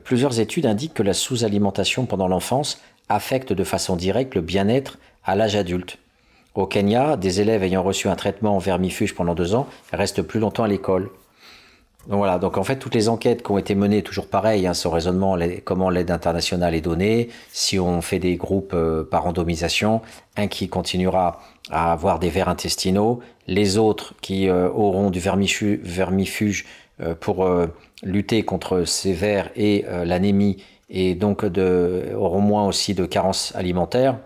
plusieurs 0.03 0.39
études 0.39 0.65
indiquent 0.65 0.93
que 0.93 1.03
la 1.03 1.13
sous-alimentation 1.13 2.05
pendant 2.05 2.27
l'enfance 2.27 2.81
affecte 3.07 3.53
de 3.53 3.63
façon 3.63 3.95
directe 3.95 4.35
le 4.35 4.41
bien-être 4.41 4.99
à 5.23 5.35
l'âge 5.35 5.55
adulte. 5.55 5.97
Au 6.53 6.67
Kenya, 6.67 7.15
des 7.15 7.41
élèves 7.41 7.63
ayant 7.63 7.83
reçu 7.83 8.07
un 8.07 8.15
traitement 8.15 8.55
en 8.55 8.59
vermifuge 8.59 9.15
pendant 9.15 9.33
deux 9.33 9.55
ans 9.55 9.67
restent 9.93 10.21
plus 10.21 10.39
longtemps 10.39 10.63
à 10.63 10.67
l'école. 10.67 11.09
Donc 12.07 12.17
voilà, 12.19 12.39
donc 12.39 12.57
en 12.57 12.63
fait 12.63 12.77
toutes 12.77 12.95
les 12.95 13.09
enquêtes 13.09 13.43
qui 13.43 13.51
ont 13.51 13.57
été 13.57 13.75
menées, 13.75 14.01
toujours 14.01 14.27
pareil, 14.27 14.65
hein, 14.65 14.73
ce 14.73 14.87
raisonnement, 14.87 15.37
comment 15.65 15.89
l'aide 15.89 16.11
internationale 16.11 16.73
est 16.73 16.81
donnée, 16.81 17.29
si 17.51 17.77
on 17.77 18.01
fait 18.01 18.19
des 18.19 18.37
groupes 18.37 18.73
euh, 18.73 19.03
par 19.03 19.23
randomisation, 19.23 20.01
un 20.37 20.47
qui 20.47 20.69
continuera 20.69 21.41
à 21.69 21.91
avoir 21.91 22.19
des 22.19 22.29
vers 22.29 22.47
intestinaux, 22.47 23.19
les 23.47 23.77
autres 23.77 24.13
qui 24.21 24.47
euh, 24.47 24.69
auront 24.69 25.09
du 25.09 25.19
vermifuge 25.19 26.65
euh, 27.01 27.15
pour 27.15 27.47
lutter 28.01 28.43
contre 28.43 28.85
ces 28.85 29.13
vers 29.13 29.51
et 29.57 29.85
l'anémie 30.05 30.63
et 30.89 31.15
donc 31.15 31.45
de, 31.45 32.13
auront 32.15 32.39
moins 32.39 32.65
aussi 32.65 32.93
de 32.93 33.05
carences 33.05 33.53
alimentaires, 33.55 34.17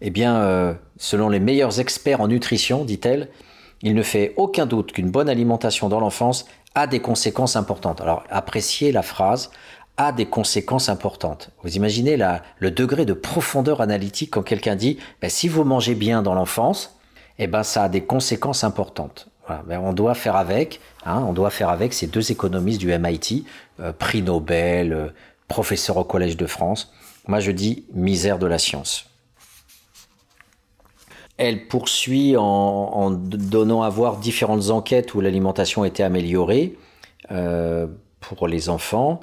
eh 0.00 0.10
bien, 0.10 0.76
selon 0.96 1.28
les 1.28 1.40
meilleurs 1.40 1.78
experts 1.78 2.20
en 2.20 2.28
nutrition, 2.28 2.84
dit-elle, 2.84 3.28
il 3.82 3.94
ne 3.94 4.02
fait 4.02 4.34
aucun 4.36 4.66
doute 4.66 4.92
qu'une 4.92 5.10
bonne 5.10 5.28
alimentation 5.28 5.88
dans 5.88 6.00
l'enfance 6.00 6.46
a 6.74 6.86
des 6.86 7.00
conséquences 7.00 7.56
importantes. 7.56 8.00
Alors 8.00 8.24
appréciez 8.30 8.92
la 8.92 9.02
phrase 9.02 9.50
a 9.96 10.12
des 10.12 10.26
conséquences 10.26 10.88
importantes. 10.88 11.50
Vous 11.62 11.76
imaginez 11.76 12.16
la, 12.16 12.42
le 12.58 12.70
degré 12.70 13.04
de 13.04 13.12
profondeur 13.12 13.80
analytique 13.80 14.30
quand 14.30 14.42
quelqu'un 14.42 14.76
dit 14.76 14.98
ben, 15.20 15.28
si 15.28 15.48
vous 15.48 15.64
mangez 15.64 15.94
bien 15.94 16.22
dans 16.22 16.34
l'enfance, 16.34 16.98
eh 17.38 17.46
ben 17.46 17.62
ça 17.62 17.84
a 17.84 17.88
des 17.88 18.02
conséquences 18.02 18.64
importantes. 18.64 19.28
Voilà. 19.46 19.62
Ben, 19.66 19.80
on 19.80 19.92
doit 19.92 20.14
faire 20.14 20.36
avec, 20.36 20.80
hein, 21.04 21.22
on 21.26 21.32
doit 21.32 21.50
faire 21.50 21.68
avec 21.68 21.92
ces 21.92 22.06
deux 22.06 22.30
économistes 22.32 22.80
du 22.80 22.96
MIT, 22.96 23.44
euh, 23.80 23.92
prix 23.92 24.22
Nobel, 24.22 24.92
euh, 24.92 25.08
professeur 25.48 25.96
au 25.96 26.04
Collège 26.04 26.36
de 26.36 26.46
France. 26.46 26.92
Moi 27.26 27.40
je 27.40 27.50
dis 27.50 27.84
misère 27.92 28.38
de 28.38 28.46
la 28.46 28.58
science. 28.58 29.09
Elle 31.42 31.68
poursuit 31.68 32.36
en, 32.36 33.10
donnant 33.10 33.82
à 33.82 33.88
voir 33.88 34.18
différentes 34.18 34.68
enquêtes 34.68 35.14
où 35.14 35.22
l'alimentation 35.22 35.86
été 35.86 36.02
améliorée 36.02 36.76
euh, 37.30 37.86
pour 38.20 38.46
les 38.46 38.68
enfants, 38.68 39.20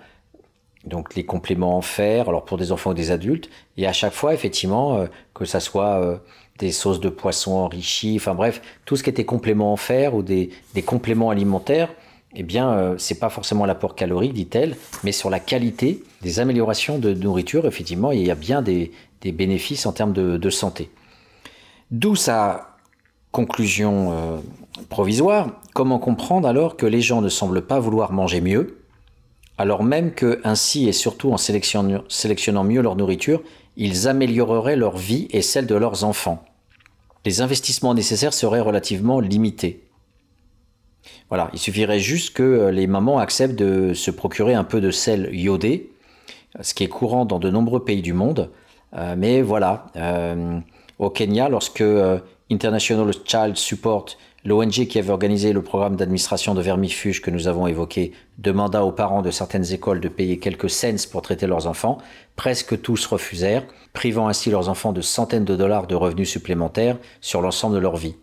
donc 0.84 1.13
les 1.13 1.28
compléments 1.28 1.78
en 1.78 1.84
fer, 1.84 2.28
alors 2.28 2.43
pour 2.43 2.57
des 2.57 2.72
enfants 2.72 2.89
ou 2.89 2.93
des 2.95 3.11
adultes, 3.11 3.51
et 3.78 3.86
à 3.86 3.93
chaque 3.93 4.13
fois, 4.13 4.34
effectivement, 4.34 4.95
euh, 4.95 5.05
que 5.36 5.45
ça 5.45 5.59
soit 5.59 6.01
euh, 6.01 6.18
des 6.57 6.72
sauces 6.72 6.99
de 6.99 7.09
poisson 7.09 7.51
enrichies, 7.51 8.15
enfin 8.15 8.34
bref, 8.34 8.63
tout 8.86 8.95
ce 8.95 9.03
qui 9.03 9.11
était 9.11 9.24
complément 9.24 9.72
en 9.72 9.78
fer 9.78 10.15
ou 10.15 10.24
des, 10.24 10.49
compléments 10.88 11.30
alimentaires, 11.30 11.93
eh 12.36 12.41
bien, 12.41 12.95
c'est 12.97 13.20
pas 13.20 13.30
forcément 13.30 13.68
l'apport 13.68 13.93
calorique, 13.93 14.34
dit-elle, 14.34 14.76
mais 15.03 15.11
sur 15.11 15.30
la 15.30 15.39
qualité 15.39 16.03
des 16.24 16.39
améliorations 16.39 16.97
de 16.97 17.13
nourriture, 17.13 17.68
effectivement, 17.68 18.11
il 18.11 18.26
y 18.26 18.32
a 18.32 18.36
bien 18.36 18.63
des, 18.63 18.91
bénéfices 19.22 19.86
en 19.86 19.91
termes 19.91 20.13
de 20.13 20.49
santé. 20.49 20.89
D'où 21.91 22.15
sa 22.15 22.77
conclusion 23.31 24.11
euh, 24.11 24.38
provisoire. 24.89 25.61
Comment 25.73 25.99
comprendre 25.99 26.47
alors 26.47 26.75
que 26.75 26.85
les 26.85 27.01
gens 27.01 27.21
ne 27.21 27.29
semblent 27.29 27.65
pas 27.65 27.79
vouloir 27.79 28.11
manger 28.11 28.41
mieux, 28.41 28.79
alors 29.57 29.83
même 29.83 30.11
que 30.11 30.41
ainsi 30.43 30.88
et 30.88 30.91
surtout 30.91 31.31
en 31.31 31.38
sélectionnant, 31.38 32.63
mieux 32.63 32.81
leur 32.81 32.95
nourriture, 32.95 33.43
ils 33.75 34.07
amélioreraient 34.07 34.75
leur 34.75 34.97
vie 34.97 35.27
et 35.29 35.41
celle 35.41 35.67
de 35.67 35.75
leurs 35.75 36.03
enfants. 36.03 36.43
Les 37.25 37.41
investissements 37.41 37.93
nécessaires 37.93 38.33
seraient 38.33 38.61
relativement 38.61 39.19
limités. 39.19 39.83
Voilà, 41.29 41.49
il 41.53 41.59
suffirait 41.59 41.99
juste 41.99 42.33
que 42.33 42.43
euh, 42.43 42.71
les 42.71 42.88
mamans 42.88 43.19
acceptent 43.19 43.59
de 43.59 43.93
se 43.93 44.11
procurer 44.11 44.53
un 44.53 44.63
peu 44.63 44.81
de 44.81 44.91
sel 44.91 45.29
iodé, 45.31 45.91
ce 46.61 46.73
qui 46.73 46.83
est 46.83 46.89
courant 46.89 47.25
dans 47.25 47.39
de 47.39 47.49
nombreux 47.49 47.83
pays 47.83 48.01
du 48.01 48.13
monde. 48.13 48.49
Euh, 48.95 49.15
mais 49.17 49.41
voilà, 49.41 49.85
au 50.99 51.09
Kenya 51.09 51.49
lorsque 51.49 51.81
euh, 51.81 52.19
International 52.51 53.11
Child 53.25 53.57
Support, 53.57 54.17
l'ONG 54.45 54.87
qui 54.87 54.97
avait 54.97 55.11
organisé 55.11 55.51
le 55.51 55.61
programme 55.61 55.95
d'administration 55.95 56.55
de 56.55 56.61
vermifuges 56.61 57.21
que 57.21 57.29
nous 57.29 57.47
avons 57.47 57.67
évoqué, 57.67 58.13
demanda 58.37 58.83
aux 58.83 58.91
parents 58.91 59.21
de 59.21 59.31
certaines 59.31 59.73
écoles 59.73 59.99
de 59.99 60.07
payer 60.07 60.39
quelques 60.39 60.69
cents 60.69 61.09
pour 61.11 61.21
traiter 61.21 61.47
leurs 61.47 61.67
enfants, 61.67 61.97
presque 62.35 62.81
tous 62.81 63.05
refusèrent, 63.05 63.65
privant 63.93 64.27
ainsi 64.27 64.49
leurs 64.49 64.69
enfants 64.69 64.93
de 64.93 65.01
centaines 65.01 65.45
de 65.45 65.55
dollars 65.55 65.87
de 65.87 65.95
revenus 65.95 66.29
supplémentaires 66.29 66.97
sur 67.19 67.41
l'ensemble 67.41 67.75
de 67.75 67.79
leur 67.79 67.97
vie. 67.97 68.15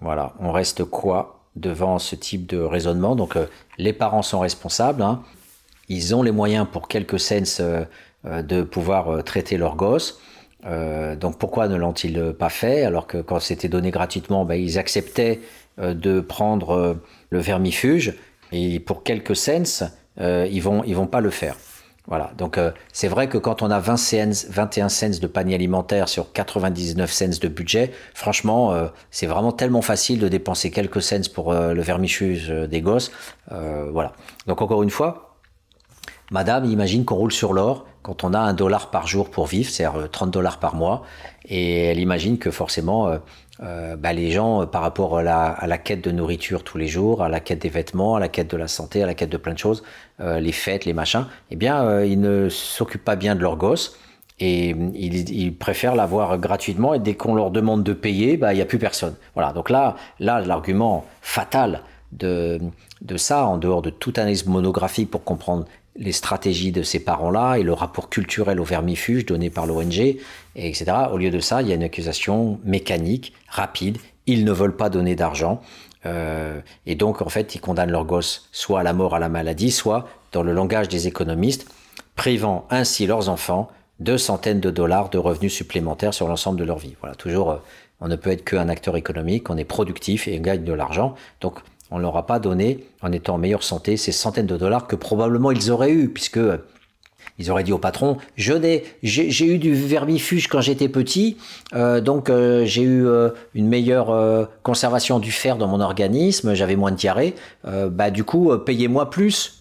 Voilà, 0.00 0.34
on 0.40 0.52
reste 0.52 0.84
quoi 0.84 1.44
devant 1.54 1.98
ce 1.98 2.16
type 2.16 2.46
de 2.46 2.58
raisonnement? 2.58 3.16
Donc 3.16 3.36
euh, 3.36 3.46
les 3.78 3.92
parents 3.92 4.22
sont 4.22 4.40
responsables, 4.40 5.02
hein. 5.02 5.22
ils 5.88 6.14
ont 6.14 6.22
les 6.22 6.32
moyens 6.32 6.66
pour 6.70 6.88
quelques 6.88 7.20
cents 7.20 7.60
euh, 7.60 7.84
de 8.42 8.62
pouvoir 8.62 9.22
traiter 9.22 9.56
leurs 9.56 9.76
gosses. 9.76 10.20
Euh, 10.66 11.14
donc 11.16 11.38
pourquoi 11.38 11.68
ne 11.68 11.76
l'ont-ils 11.76 12.34
pas 12.38 12.48
fait 12.48 12.84
alors 12.84 13.06
que 13.06 13.18
quand 13.18 13.40
c'était 13.40 13.68
donné 13.68 13.90
gratuitement, 13.90 14.44
ben, 14.44 14.54
ils 14.54 14.78
acceptaient 14.78 15.40
euh, 15.78 15.94
de 15.94 16.20
prendre 16.20 16.70
euh, 16.70 16.94
le 17.30 17.38
vermifuge 17.38 18.14
et 18.52 18.80
pour 18.80 19.02
quelques 19.02 19.36
cents, 19.36 19.90
ils 20.18 20.60
vont 20.60 20.82
ils 20.84 20.96
vont 20.96 21.06
pas 21.06 21.20
le 21.20 21.30
faire. 21.30 21.56
Voilà, 22.08 22.30
donc 22.38 22.60
c'est 22.92 23.08
vrai 23.08 23.28
que 23.28 23.36
quand 23.36 23.62
on 23.62 23.70
a 23.72 23.80
20 23.80 23.96
cents, 23.96 24.46
21 24.48 24.88
cents 24.88 25.20
de 25.20 25.26
panier 25.26 25.56
alimentaire 25.56 26.08
sur 26.08 26.32
99 26.32 27.10
cents 27.10 27.40
de 27.42 27.48
budget, 27.48 27.90
franchement, 28.14 28.72
c'est 29.10 29.26
vraiment 29.26 29.50
tellement 29.50 29.82
facile 29.82 30.20
de 30.20 30.28
dépenser 30.28 30.70
quelques 30.70 31.02
cents 31.02 31.28
pour 31.34 31.52
le 31.52 31.82
vermifuge 31.82 32.48
des 32.48 32.80
gosses. 32.80 33.10
voilà. 33.50 34.12
Donc 34.46 34.62
encore 34.62 34.84
une 34.84 34.90
fois, 34.90 35.36
madame 36.30 36.64
imagine 36.66 37.04
qu'on 37.04 37.16
roule 37.16 37.32
sur 37.32 37.52
l'or 37.52 37.84
quand 38.06 38.22
on 38.22 38.34
a 38.34 38.38
un 38.38 38.54
dollar 38.54 38.90
par 38.92 39.08
jour 39.08 39.30
pour 39.30 39.46
vivre, 39.46 39.68
c'est-à-dire 39.68 40.08
30 40.08 40.30
dollars 40.30 40.60
par 40.60 40.76
mois, 40.76 41.02
et 41.48 41.86
elle 41.86 41.98
imagine 41.98 42.38
que 42.38 42.52
forcément 42.52 43.18
euh, 43.62 43.96
bah, 43.96 44.12
les 44.12 44.30
gens, 44.30 44.62
euh, 44.62 44.66
par 44.66 44.82
rapport 44.82 45.18
à 45.18 45.22
la, 45.22 45.78
quête 45.78 46.04
de 46.04 46.12
nourriture 46.12 46.62
tous 46.62 46.78
les 46.78 46.86
jours, 46.86 47.22
à 47.22 47.28
la 47.28 47.40
quête 47.40 47.62
des 47.62 47.68
vêtements, 47.68 48.14
à 48.14 48.20
la 48.20 48.28
quête 48.28 48.48
de 48.48 48.56
la 48.56 48.68
santé, 48.68 49.02
à 49.02 49.06
la 49.06 49.14
quête 49.14 49.30
de 49.30 49.36
plein 49.36 49.54
de 49.54 49.58
choses, 49.58 49.82
euh, 50.20 50.38
les 50.38 50.52
fêtes, 50.52 50.84
les 50.84 50.92
machins, 50.92 51.26
eh 51.50 51.56
bien, 51.56 52.02
ils 52.04 52.20
ne 52.20 52.48
s'occupent 52.48 53.04
pas 53.04 53.16
bien 53.16 53.34
de 53.34 53.40
leur 53.40 53.56
gosse 53.56 53.98
et 54.38 54.68
ils, 54.94 55.56
préfèrent 55.56 55.94
l'avoir 55.94 56.38
gratuitement 56.38 56.92
et 56.92 56.98
dès 56.98 57.14
qu'on 57.14 57.34
leur 57.34 57.50
demande 57.50 57.82
de 57.82 57.94
payer, 57.94 58.36
bah, 58.36 58.52
il 58.52 58.56
n'y 58.56 58.62
a 58.62 58.66
plus 58.66 58.78
personne. 58.78 59.16
Voilà, 59.34 59.52
donc 59.52 59.70
là, 59.70 59.96
là 60.20 60.40
l'argument 60.40 61.06
fatal 61.22 61.80
de, 62.12 62.60
de 63.00 63.16
ça, 63.16 63.46
en 63.46 63.56
dehors 63.56 63.80
de 63.80 63.90
tout 63.90 64.12
analyse 64.16 64.46
monographique 64.46 65.10
pour 65.10 65.24
comprendre 65.24 65.64
les 65.98 66.12
stratégies 66.12 66.72
de 66.72 66.82
ces 66.82 67.00
parents-là 67.00 67.56
et 67.56 67.62
le 67.62 67.72
rapport 67.72 68.08
culturel 68.08 68.60
au 68.60 68.64
vermifuge 68.64 69.26
donné 69.26 69.50
par 69.50 69.66
l'ONG, 69.66 70.16
etc. 70.54 70.84
Au 71.12 71.16
lieu 71.16 71.30
de 71.30 71.40
ça, 71.40 71.62
il 71.62 71.68
y 71.68 71.72
a 71.72 71.74
une 71.74 71.82
accusation 71.82 72.60
mécanique, 72.64 73.32
rapide. 73.48 73.98
Ils 74.26 74.44
ne 74.44 74.52
veulent 74.52 74.76
pas 74.76 74.90
donner 74.90 75.14
d'argent. 75.14 75.60
Euh, 76.04 76.60
et 76.86 76.94
donc, 76.94 77.22
en 77.22 77.28
fait, 77.28 77.54
ils 77.54 77.60
condamnent 77.60 77.90
leur 77.90 78.04
gosse 78.04 78.48
soit 78.52 78.80
à 78.80 78.82
la 78.82 78.92
mort, 78.92 79.14
à 79.14 79.18
la 79.18 79.28
maladie, 79.28 79.70
soit, 79.70 80.08
dans 80.32 80.42
le 80.42 80.52
langage 80.52 80.88
des 80.88 81.06
économistes, 81.06 81.68
privant 82.14 82.66
ainsi 82.70 83.06
leurs 83.06 83.28
enfants 83.28 83.68
de 83.98 84.16
centaines 84.16 84.60
de 84.60 84.70
dollars 84.70 85.08
de 85.08 85.18
revenus 85.18 85.54
supplémentaires 85.54 86.14
sur 86.14 86.28
l'ensemble 86.28 86.58
de 86.58 86.64
leur 86.64 86.78
vie. 86.78 86.94
Voilà, 87.00 87.14
toujours, 87.16 87.50
euh, 87.50 87.56
on 88.00 88.08
ne 88.08 88.16
peut 88.16 88.30
être 88.30 88.44
qu'un 88.44 88.68
acteur 88.68 88.96
économique, 88.96 89.48
on 89.48 89.56
est 89.56 89.64
productif 89.64 90.28
et 90.28 90.38
on 90.38 90.42
gagne 90.42 90.64
de 90.64 90.72
l'argent. 90.72 91.14
Donc, 91.40 91.60
on 91.90 91.98
ne 91.98 92.02
leur 92.02 92.16
a 92.16 92.26
pas 92.26 92.38
donné, 92.38 92.84
en 93.02 93.12
étant 93.12 93.34
en 93.34 93.38
meilleure 93.38 93.62
santé, 93.62 93.96
ces 93.96 94.12
centaines 94.12 94.46
de 94.46 94.56
dollars 94.56 94.86
que 94.86 94.96
probablement 94.96 95.50
ils 95.50 95.70
auraient 95.70 95.92
eu, 95.92 96.08
puisque 96.08 96.38
euh, 96.38 96.58
ils 97.38 97.50
auraient 97.50 97.64
dit 97.64 97.72
au 97.72 97.78
patron, 97.78 98.16
je 98.36 98.54
n'ai, 98.54 98.84
j'ai, 99.02 99.46
eu 99.46 99.58
du 99.58 99.74
vermifuge 99.74 100.48
quand 100.48 100.60
j'étais 100.60 100.88
petit, 100.88 101.36
euh, 101.74 102.00
donc 102.00 102.30
euh, 102.30 102.64
j'ai 102.64 102.82
eu 102.82 103.06
une 103.54 103.68
meilleure 103.68 104.48
conservation 104.62 105.18
du 105.18 105.30
fer 105.30 105.56
dans 105.56 105.68
mon 105.68 105.80
organisme, 105.80 106.54
j'avais 106.54 106.76
moins 106.76 106.90
de 106.90 106.96
diarrhée, 106.96 107.34
bah 107.64 108.10
du 108.10 108.24
coup 108.24 108.56
payez-moi 108.58 109.10
plus. 109.10 109.52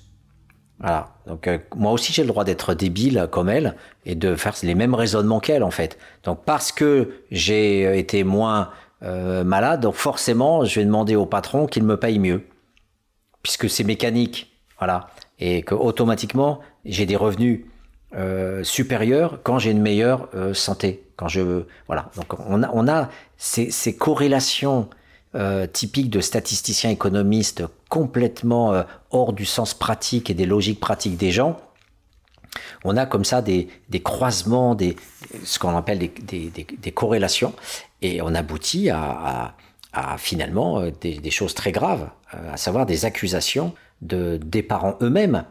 Voilà. 0.80 1.10
Donc 1.28 1.50
moi 1.76 1.92
aussi 1.92 2.14
j'ai 2.14 2.22
le 2.22 2.28
droit 2.28 2.44
d'être 2.44 2.74
débile 2.74 3.28
comme 3.32 3.50
elle 3.50 3.76
et 4.06 4.16
de 4.16 4.36
faire 4.36 4.54
les 4.64 4.76
mêmes 4.76 4.94
raisonnements 4.94 5.40
qu'elle 5.40 5.64
en 5.64 5.72
fait. 5.72 5.98
Donc 6.24 6.44
parce 6.46 6.72
que 6.72 7.12
j'ai 7.32 7.98
été 7.98 8.24
moins 8.24 8.70
euh, 9.04 9.43
malade, 9.43 9.82
donc 9.82 9.96
forcément, 9.96 10.66
je 10.66 10.80
vais 10.80 10.86
demander 10.86 11.16
au 11.16 11.26
patron 11.26 11.68
qu'il 11.68 11.84
me 11.84 11.98
paye 11.98 12.20
mieux, 12.20 12.43
puisque 13.43 13.70
c'est 13.70 13.84
mécanique, 13.84 14.58
voilà, 14.80 15.08
et 15.39 15.62
que 15.64 15.76
automatiquement 15.76 16.60
j'ai 16.86 17.06
des 17.06 17.16
revenus 17.16 17.66
euh, 18.16 18.64
supérieurs 18.64 19.39
quand 19.43 19.60
j'ai 19.60 19.72
une 19.72 19.82
meilleure 19.82 20.30
euh, 20.34 20.54
santé, 20.54 21.04
quand 21.18 21.28
je 21.28 21.64
voilà. 21.88 22.10
Donc 22.16 22.34
on 22.48 22.88
a, 22.88 23.10
ces 23.38 23.96
corrélations 23.96 24.89
typiques 25.74 26.10
de 26.10 26.22
statisticiens 26.22 26.91
économistes 26.91 27.66
complètement 27.89 28.86
hors 29.12 29.34
du 29.34 29.43
sens 29.43 29.74
pratique 29.74 30.30
et 30.30 30.34
des 30.34 30.46
logiques 30.46 30.80
pratiques 30.80 31.18
des 31.18 31.32
gens 31.32 31.60
on 32.84 32.97
a 32.97 33.06
comme 33.06 33.26
ça 33.26 33.41
des, 33.41 33.68
croisements, 34.03 34.76
des, 34.76 34.95
ce 35.43 35.60
qu'on 35.60 35.76
appelle 35.76 35.99
des, 35.99 36.91
corrélations, 36.91 37.53
et 38.01 38.22
on 38.22 38.34
aboutit 38.36 38.89
à, 38.89 39.56
finalement 40.18 40.80
euh, 40.80 40.91
des, 40.91 41.32
choses 41.32 41.53
très 41.53 41.72
graves, 41.72 42.10
euh, 42.34 42.53
à 42.53 42.58
savoir 42.58 42.86
des 42.86 43.06
accusations 43.06 43.74
de, 44.01 44.38
des 44.43 44.62
parents 44.62 44.97
eux-mêmes. 45.01 45.45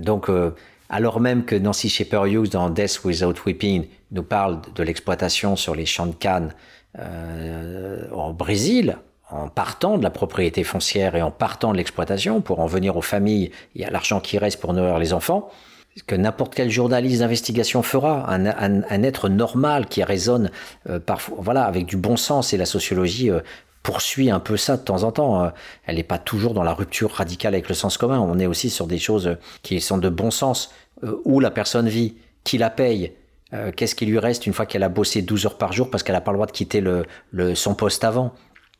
Donc, 0.00 0.28
euh, 0.28 0.54
alors 0.90 1.20
même 1.20 1.44
que 1.44 1.54
Nancy 1.54 1.88
Shepherd 1.88 2.28
Hughes 2.28 2.50
dans 2.50 2.68
Death 2.68 3.00
Without 3.04 3.34
Weeping 3.46 3.86
nous 4.10 4.22
parle 4.22 4.60
de 4.74 4.82
l'exploitation 4.82 5.56
sur 5.56 5.74
les 5.74 5.86
champs 5.86 6.06
de 6.06 6.14
canne 6.14 6.52
au 8.12 8.32
Brésil, 8.32 8.98
en 9.30 9.48
partant 9.48 9.96
de 9.96 10.02
la 10.02 10.10
propriété 10.10 10.64
foncière 10.64 11.14
et 11.14 11.22
en 11.22 11.30
partant 11.30 11.72
de 11.72 11.76
l'exploitation 11.76 12.40
pour 12.40 12.60
en 12.60 12.66
venir 12.66 12.96
aux 12.96 13.02
familles 13.02 13.50
et 13.76 13.84
à 13.84 13.90
l'argent 13.90 14.20
qui 14.20 14.38
reste 14.38 14.60
pour 14.60 14.72
nourrir 14.72 14.98
les 14.98 15.12
enfants, 15.12 15.50
que 16.06 16.14
n'importe 16.14 16.54
quel 16.54 16.70
journaliste 16.70 17.20
d'investigation 17.20 17.82
fera, 17.82 18.30
un, 18.30 19.02
être 19.02 19.28
normal 19.28 19.86
qui 19.86 20.02
raisonne 20.02 20.50
euh, 20.88 21.00
parfois, 21.00 21.38
voilà, 21.40 21.64
avec 21.64 21.86
du 21.86 21.96
bon 21.96 22.16
sens 22.16 22.52
et 22.52 22.56
la 22.56 22.66
sociologie 22.66 23.30
euh, 23.30 23.40
poursuit 23.82 24.30
un 24.30 24.40
peu 24.40 24.56
ça 24.56 24.76
de 24.76 24.82
temps 24.82 25.02
en 25.02 25.12
temps. 25.12 25.44
Euh. 25.44 25.50
elle 25.86 25.96
n'est 25.96 26.02
pas 26.02 26.18
toujours 26.18 26.54
dans 26.54 26.62
la 26.62 26.74
rupture 26.74 27.10
radicale 27.10 27.54
avec 27.54 27.68
le 27.68 27.74
sens 27.74 27.98
commun. 27.98 28.20
On 28.20 28.38
est 28.38 28.46
aussi 28.46 28.70
sur 28.70 28.86
des 28.86 28.98
choses 28.98 29.36
qui 29.62 29.80
sont 29.80 29.98
de 29.98 30.08
bon 30.08 30.30
sens, 30.30 30.72
où 31.24 31.40
la 31.40 31.50
personne 31.50 31.88
vit, 31.88 32.16
qui 32.44 32.58
la 32.58 32.68
paye, 32.68 33.14
qu'est-ce 33.74 33.94
qui 33.94 34.04
lui 34.04 34.18
reste 34.18 34.46
une 34.46 34.52
fois 34.52 34.66
qu'elle 34.66 34.82
a 34.82 34.90
bossé 34.90 35.22
12 35.22 35.46
heures 35.46 35.58
par 35.58 35.72
jour 35.72 35.90
parce 35.90 36.02
qu'elle 36.02 36.14
n'a 36.14 36.20
pas 36.20 36.30
le 36.30 36.36
droit 36.36 36.46
de 36.46 36.52
quitter 36.52 36.82
le, 36.82 37.06
son 37.54 37.74
poste 37.74 38.04
avant? 38.04 38.34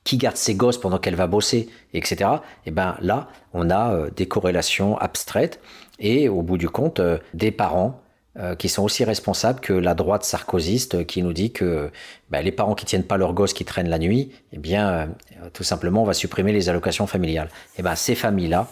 Qui 0.04 0.18
garde 0.18 0.36
ses 0.36 0.54
gosses 0.54 0.78
pendant 0.78 0.98
qu'elle 0.98 1.14
va 1.14 1.26
bosser, 1.26 1.70
etc. 1.94 2.16
Et 2.20 2.24
eh 2.66 2.70
ben 2.70 2.96
là, 3.00 3.28
on 3.54 3.70
a 3.70 4.10
des 4.10 4.26
corrélations 4.26 4.98
abstraites 4.98 5.60
et 6.00 6.28
au 6.28 6.42
bout 6.42 6.56
du 6.56 6.68
compte, 6.68 6.98
euh, 6.98 7.18
des 7.34 7.50
parents 7.50 8.00
euh, 8.38 8.54
qui 8.54 8.68
sont 8.68 8.82
aussi 8.82 9.04
responsables 9.04 9.60
que 9.60 9.72
la 9.72 9.94
droite 9.94 10.24
sarkozyste 10.24 10.96
euh, 10.96 11.04
qui 11.04 11.22
nous 11.22 11.32
dit 11.32 11.52
que 11.52 11.90
bah, 12.30 12.42
les 12.42 12.52
parents 12.52 12.74
qui 12.74 12.86
tiennent 12.86 13.04
pas 13.04 13.18
leurs 13.18 13.34
gosses 13.34 13.52
qui 13.52 13.64
traînent 13.64 13.88
la 13.88 13.98
nuit, 13.98 14.32
eh 14.52 14.58
bien, 14.58 15.10
tout 15.52 15.62
simplement, 15.62 16.02
on 16.02 16.06
va 16.06 16.14
supprimer 16.14 16.52
les 16.52 16.68
allocations 16.68 17.06
familiales. 17.06 17.50
Eh 17.78 17.82
ben, 17.82 17.94
ces 17.94 18.14
familles-là, 18.14 18.66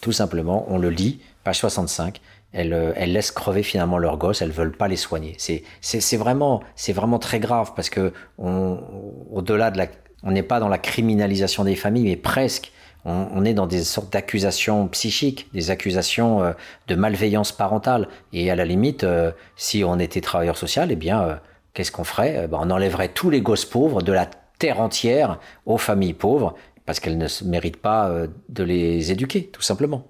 tout 0.00 0.12
simplement, 0.12 0.66
on 0.68 0.78
le 0.78 0.90
lit, 0.90 1.20
page 1.42 1.58
65, 1.58 2.20
elles, 2.52 2.94
elles, 2.96 3.12
laissent 3.12 3.32
crever 3.32 3.62
finalement 3.62 3.98
leurs 3.98 4.16
gosses, 4.16 4.42
elles 4.42 4.52
veulent 4.52 4.76
pas 4.76 4.86
les 4.86 4.96
soigner. 4.96 5.36
C'est, 5.38 6.16
vraiment, 6.16 6.62
vraiment 6.88 7.18
très 7.18 7.40
grave 7.40 7.72
parce 7.74 7.90
que 7.90 8.12
au-delà 8.38 9.70
de 9.70 9.78
la, 9.78 9.86
on 10.22 10.30
n'est 10.30 10.42
pas 10.42 10.60
dans 10.60 10.68
la 10.68 10.78
criminalisation 10.78 11.64
des 11.64 11.76
familles, 11.76 12.04
mais 12.04 12.16
presque 12.16 12.72
on, 13.04 13.44
est 13.44 13.54
dans 13.54 13.66
des 13.66 13.84
sortes 13.84 14.12
d'accusations 14.12 14.88
psychiques, 14.88 15.48
des 15.52 15.70
accusations 15.70 16.42
euh, 16.42 16.52
de 16.88 16.94
malveillance 16.94 17.52
parentale. 17.52 18.08
Et 18.32 18.50
à 18.50 18.56
la 18.56 18.64
limite, 18.64 19.04
euh, 19.04 19.30
si 19.56 19.84
on 19.84 19.98
était 19.98 20.22
travailleur 20.22 20.56
social, 20.56 20.90
eh 20.90 20.96
bien, 20.96 21.22
euh, 21.22 21.34
qu'est-ce 21.74 21.92
qu'on 21.92 22.04
ferait? 22.04 22.48
Ben, 22.48 22.58
On 22.62 22.70
enlèverait 22.70 23.08
tous 23.08 23.28
les 23.28 23.42
gosses 23.42 23.66
pauvres 23.66 24.00
de 24.00 24.12
la 24.12 24.26
terre 24.58 24.80
entière 24.80 25.38
aux 25.66 25.76
familles 25.76 26.14
pauvres, 26.14 26.54
parce 26.86 26.98
qu'elles 26.98 27.18
ne 27.18 27.28
méritent 27.44 27.80
pas 27.80 28.10
de 28.48 28.62
les 28.62 29.10
éduquer, 29.10 29.46
tout 29.46 29.62
simplement. 29.62 30.06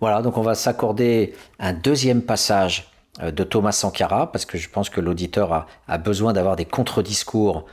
Voilà, 0.00 0.22
donc 0.22 0.36
on 0.36 0.42
va 0.42 0.54
s'accorder 0.54 1.34
un 1.58 1.72
deuxième 1.72 2.22
passage 2.22 2.90
de 3.22 3.44
Thomas 3.44 3.72
Sankara, 3.72 4.32
parce 4.32 4.44
que 4.44 4.58
je 4.58 4.68
pense 4.68 4.90
que 4.90 5.00
l'auditeur 5.00 5.66
a, 5.86 5.98
besoin 5.98 6.32
d'avoir 6.32 6.56
des 6.56 6.64
contre-discours 6.64 7.66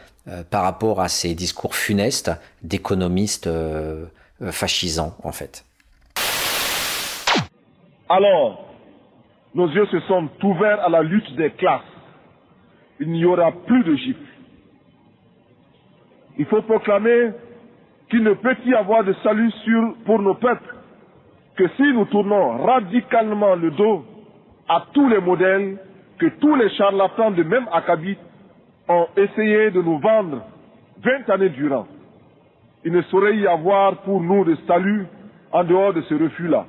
par 0.50 0.64
rapport 0.64 1.02
à 1.02 1.08
ces 1.08 1.34
discours 1.34 1.76
funestes 1.76 2.32
d'économistes 2.62 3.50
fascisant 4.52 5.16
en 5.24 5.32
fait. 5.32 5.64
Alors, 8.10 8.66
nos 9.56 9.68
yeux 9.70 9.86
se 9.88 10.00
sont 10.02 10.30
ouverts 10.44 10.82
à 10.82 10.90
la 10.90 11.02
lutte 11.02 11.36
des 11.36 11.52
classes. 11.52 11.82
Il 13.00 13.12
n'y 13.12 13.26
aura 13.26 13.52
plus 13.52 13.84
de 13.84 13.96
gifles. 13.96 14.20
Il 16.38 16.46
faut 16.46 16.62
proclamer 16.62 17.32
qu'il 18.10 18.24
ne 18.24 18.34
peut 18.34 18.56
y 18.66 18.74
avoir 18.76 19.04
de 19.04 19.14
salut 19.24 19.52
sur, 19.64 19.96
pour 20.06 20.20
nos 20.22 20.36
peuples 20.36 20.76
que 21.56 21.68
si 21.78 21.84
nous 21.94 22.06
tournons 22.06 22.64
radicalement 22.64 23.56
le 23.56 23.72
dos 23.72 24.06
à 24.68 24.86
tous 24.94 25.08
les 25.08 25.20
modèles 25.22 25.78
que 26.20 26.28
tous 26.40 26.56
les 26.56 26.70
charlatans 26.72 27.32
de 27.32 27.44
même 27.44 27.68
acabit 27.74 28.18
ont 28.88 29.08
essayé 29.18 29.72
de 29.72 29.82
nous 29.82 30.00
vendre 30.00 30.44
vingt 31.02 31.30
années 31.30 31.50
durant 31.50 31.88
il 32.86 32.92
ne 32.92 33.02
saurait 33.04 33.36
y 33.36 33.48
avoir 33.48 33.98
pour 34.04 34.22
nous 34.22 34.46
de 34.46 34.56
salut 34.68 35.08
en 35.52 35.64
dehors 35.64 35.92
de 35.92 36.02
ce 36.04 36.14
refus-là. 36.14 36.66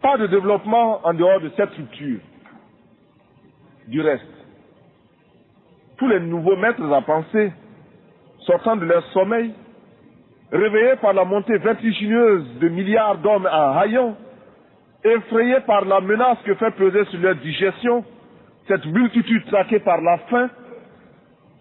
Pas 0.00 0.16
de 0.18 0.28
développement 0.28 1.00
en 1.04 1.12
dehors 1.14 1.40
de 1.40 1.50
cette 1.56 1.70
rupture. 1.70 2.20
Du 3.88 4.00
reste, 4.00 4.22
tous 5.96 6.06
les 6.06 6.20
nouveaux 6.20 6.56
maîtres 6.56 6.92
à 6.92 7.02
penser, 7.02 7.52
sortant 8.40 8.76
de 8.76 8.84
leur 8.84 9.04
sommeil, 9.12 9.52
réveillés 10.52 10.96
par 11.02 11.12
la 11.12 11.24
montée 11.24 11.58
vertigineuse 11.58 12.58
de 12.60 12.68
milliards 12.68 13.18
d'hommes 13.18 13.48
en 13.50 13.78
haillons, 13.78 14.16
effrayés 15.02 15.60
par 15.66 15.84
la 15.84 16.00
menace 16.00 16.38
que 16.44 16.54
fait 16.54 16.70
peser 16.72 17.04
sur 17.06 17.20
leur 17.20 17.34
digestion 17.36 18.04
cette 18.68 18.86
multitude 18.86 19.44
traquée 19.46 19.80
par 19.80 20.00
la 20.00 20.18
faim, 20.18 20.50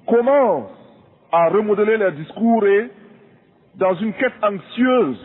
commencent 0.06 0.70
à 1.32 1.50
remodeler 1.50 1.98
leurs 1.98 2.12
discours 2.12 2.66
et 2.68 2.92
dans 3.78 3.94
une 3.96 4.14
quête 4.14 4.34
anxieuse, 4.42 5.18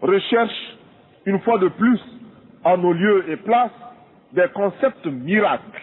recherche 0.00 0.76
une 1.26 1.40
fois 1.40 1.58
de 1.58 1.68
plus 1.68 2.00
en 2.64 2.78
nos 2.78 2.92
lieux 2.92 3.24
et 3.30 3.36
places 3.36 3.70
des 4.32 4.46
concepts 4.54 5.06
miracles 5.06 5.82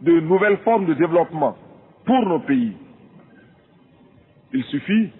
de 0.00 0.20
nouvelles 0.20 0.58
formes 0.58 0.86
de 0.86 0.94
développement 0.94 1.56
pour 2.04 2.26
nos 2.26 2.40
pays. 2.40 2.76
Il 4.52 4.62
suffit, 4.64 5.10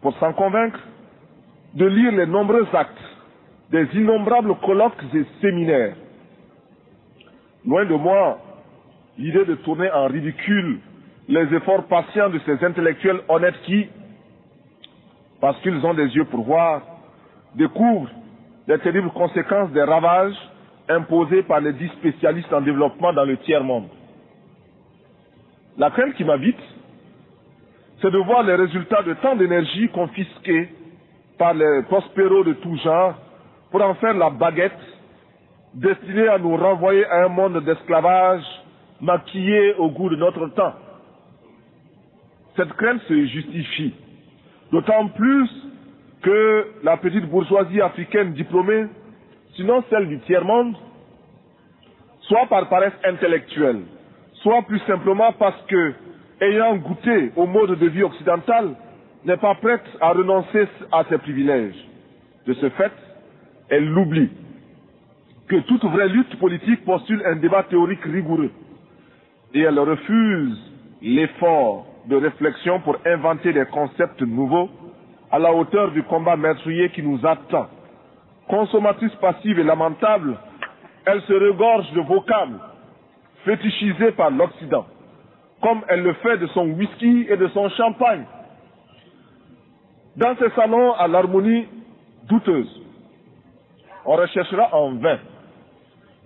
pour 0.00 0.16
s'en 0.18 0.32
convaincre, 0.32 0.80
de 1.74 1.86
lire 1.86 2.12
les 2.12 2.26
nombreux 2.26 2.66
actes 2.72 2.98
des 3.70 3.86
innombrables 3.94 4.54
colloques 4.64 5.02
et 5.14 5.24
séminaires. 5.40 5.96
Loin 7.66 7.84
de 7.86 7.94
moi 7.94 8.38
l'idée 9.18 9.44
de 9.44 9.54
tourner 9.56 9.90
en 9.90 10.06
ridicule 10.06 10.80
les 11.28 11.54
efforts 11.54 11.84
patients 11.84 12.30
de 12.30 12.40
ces 12.46 12.64
intellectuels 12.64 13.20
honnêtes 13.28 13.60
qui, 13.64 13.88
parce 15.42 15.60
qu'ils 15.60 15.84
ont 15.84 15.92
des 15.92 16.06
yeux 16.14 16.24
pour 16.26 16.44
voir, 16.44 16.82
découvrent 17.56 18.08
les 18.68 18.78
terribles 18.78 19.10
conséquences 19.10 19.72
des 19.72 19.82
ravages 19.82 20.36
imposés 20.88 21.42
par 21.42 21.60
les 21.60 21.72
dix 21.72 21.88
spécialistes 21.98 22.52
en 22.52 22.60
développement 22.60 23.12
dans 23.12 23.24
le 23.24 23.36
tiers-monde. 23.38 23.88
La 25.76 25.90
crainte 25.90 26.14
qui 26.14 26.22
m'habite, 26.22 26.60
c'est 28.00 28.12
de 28.12 28.18
voir 28.18 28.44
les 28.44 28.54
résultats 28.54 29.02
de 29.02 29.14
tant 29.14 29.34
d'énergie 29.34 29.88
confisquée 29.88 30.68
par 31.36 31.54
les 31.54 31.82
prospéros 31.88 32.44
de 32.44 32.52
tout 32.52 32.76
genre 32.76 33.14
pour 33.72 33.82
en 33.82 33.94
faire 33.94 34.14
la 34.14 34.30
baguette 34.30 34.78
destinée 35.74 36.28
à 36.28 36.38
nous 36.38 36.56
renvoyer 36.56 37.04
à 37.06 37.24
un 37.24 37.28
monde 37.28 37.64
d'esclavage 37.64 38.44
maquillé 39.00 39.74
au 39.74 39.90
goût 39.90 40.08
de 40.08 40.16
notre 40.16 40.46
temps. 40.54 40.74
Cette 42.56 42.72
crainte 42.74 43.00
se 43.08 43.26
justifie, 43.26 43.92
d'autant 44.72 45.08
plus 45.08 45.48
que 46.22 46.66
la 46.82 46.96
petite 46.96 47.26
bourgeoisie 47.26 47.80
africaine 47.80 48.32
diplômée, 48.32 48.86
sinon 49.54 49.84
celle 49.90 50.08
du 50.08 50.18
tiers-monde, 50.20 50.74
soit 52.22 52.46
par 52.46 52.68
paresse 52.68 52.94
intellectuelle, 53.04 53.82
soit 54.42 54.62
plus 54.62 54.80
simplement 54.80 55.32
parce 55.32 55.60
que, 55.66 55.92
ayant 56.40 56.76
goûté 56.76 57.32
au 57.36 57.46
mode 57.46 57.78
de 57.78 57.86
vie 57.86 58.02
occidental, 58.02 58.74
n'est 59.24 59.36
pas 59.36 59.54
prête 59.56 59.84
à 60.00 60.12
renoncer 60.12 60.66
à 60.90 61.04
ses 61.08 61.18
privilèges. 61.18 61.76
De 62.46 62.54
ce 62.54 62.70
fait, 62.70 62.92
elle 63.68 63.88
l'oublie 63.88 64.30
que 65.48 65.56
toute 65.56 65.84
vraie 65.84 66.08
lutte 66.08 66.38
politique 66.38 66.84
postule 66.84 67.22
un 67.26 67.36
débat 67.36 67.64
théorique 67.64 68.02
rigoureux 68.04 68.50
et 69.54 69.60
elle 69.60 69.78
refuse 69.78 70.58
l'effort 71.02 71.86
de 72.06 72.16
réflexion 72.16 72.80
pour 72.80 72.96
inventer 73.06 73.52
des 73.52 73.66
concepts 73.66 74.20
nouveaux 74.22 74.68
à 75.30 75.38
la 75.38 75.52
hauteur 75.52 75.90
du 75.92 76.02
combat 76.02 76.36
meurtrier 76.36 76.90
qui 76.90 77.02
nous 77.02 77.24
attend. 77.26 77.68
Consommatrice 78.48 79.14
passive 79.20 79.58
et 79.58 79.64
lamentable, 79.64 80.36
elle 81.06 81.22
se 81.22 81.32
regorge 81.32 81.90
de 81.92 82.00
vocables 82.00 82.58
fétichisés 83.44 84.12
par 84.12 84.30
l'Occident, 84.30 84.86
comme 85.62 85.80
elle 85.88 86.02
le 86.02 86.12
fait 86.14 86.38
de 86.38 86.46
son 86.48 86.66
whisky 86.70 87.26
et 87.28 87.36
de 87.36 87.48
son 87.48 87.68
champagne. 87.70 88.24
Dans 90.16 90.36
ces 90.36 90.50
salons 90.50 90.92
à 90.94 91.08
l'harmonie 91.08 91.66
douteuse, 92.28 92.80
on 94.04 94.16
recherchera 94.16 94.74
en 94.74 94.92
vain, 94.96 95.18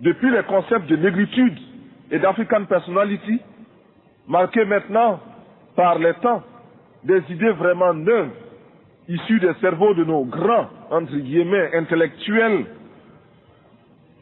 depuis 0.01 0.29
les 0.31 0.43
concepts 0.43 0.87
de 0.87 0.95
négritude 0.97 1.57
et 2.11 2.19
d'African 2.19 2.65
personality, 2.65 3.39
marqués 4.27 4.65
maintenant 4.65 5.19
par 5.77 5.99
les 5.99 6.15
temps, 6.15 6.41
des 7.03 7.21
idées 7.29 7.51
vraiment 7.51 7.93
neuves, 7.93 8.31
issues 9.07 9.39
des 9.39 9.53
cerveaux 9.61 9.93
de 9.93 10.03
nos 10.03 10.25
grands, 10.25 10.65
entre 10.89 11.15
guillemets, 11.15 11.69
intellectuels. 11.75 12.65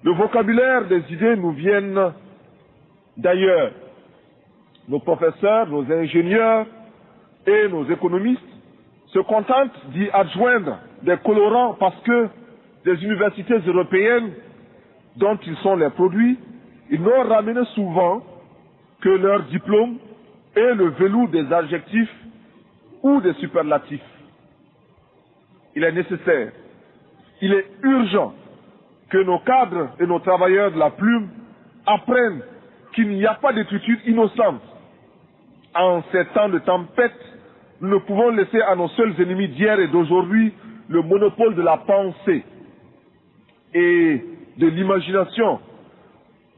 Le 0.03 0.11
vocabulaire 0.11 0.85
des 0.85 1.01
idées 1.11 1.37
nous 1.37 1.51
viennent 1.51 2.11
d'ailleurs. 3.17 3.71
Nos 4.89 4.99
professeurs, 4.99 5.67
nos 5.67 5.89
ingénieurs 5.91 6.65
et 7.47 7.69
nos 7.69 7.85
économistes 7.89 8.41
se 9.07 9.19
contentent 9.19 9.79
d'y 9.93 10.09
adjoindre 10.11 10.77
des 11.03 11.17
colorants 11.23 11.75
parce 11.79 11.99
que 12.01 12.27
des 12.83 13.01
universités 13.01 13.59
européennes 13.65 14.31
dont 15.15 15.39
ils 15.47 15.55
sont 15.63 15.77
les 15.77 15.89
produits, 15.91 16.37
ils 16.91 17.01
n'ont 17.01 17.23
ramené 17.23 17.61
souvent 17.73 18.21
que 19.01 19.09
leur 19.09 19.43
diplôme 19.43 19.97
et 20.55 20.73
le 20.73 20.89
velours 20.91 21.29
des 21.29 21.51
adjectifs 21.51 22.13
ou 23.03 23.21
des 23.21 23.33
superlatifs. 23.33 24.01
Il 25.75 25.83
est 25.83 25.91
nécessaire, 25.91 26.51
il 27.41 27.53
est 27.53 27.67
urgent 27.83 28.33
que 29.09 29.17
nos 29.17 29.39
cadres 29.39 29.89
et 29.99 30.05
nos 30.05 30.19
travailleurs 30.19 30.71
de 30.71 30.79
la 30.79 30.89
plume 30.91 31.29
apprennent 31.85 32.41
qu'il 32.93 33.09
n'y 33.09 33.25
a 33.25 33.35
pas 33.35 33.53
d'écriture 33.53 33.97
innocente. 34.05 34.61
En 35.75 36.01
ces 36.11 36.25
temps 36.27 36.49
de 36.49 36.59
tempête, 36.59 37.11
nous 37.81 37.89
ne 37.89 37.97
pouvons 37.99 38.29
laisser 38.29 38.61
à 38.61 38.75
nos 38.75 38.87
seuls 38.89 39.13
ennemis 39.21 39.49
d'hier 39.49 39.79
et 39.79 39.87
d'aujourd'hui 39.89 40.53
le 40.87 41.01
monopole 41.01 41.55
de 41.55 41.61
la 41.61 41.77
pensée 41.77 42.43
et 43.73 44.23
de 44.57 44.67
l'imagination 44.67 45.59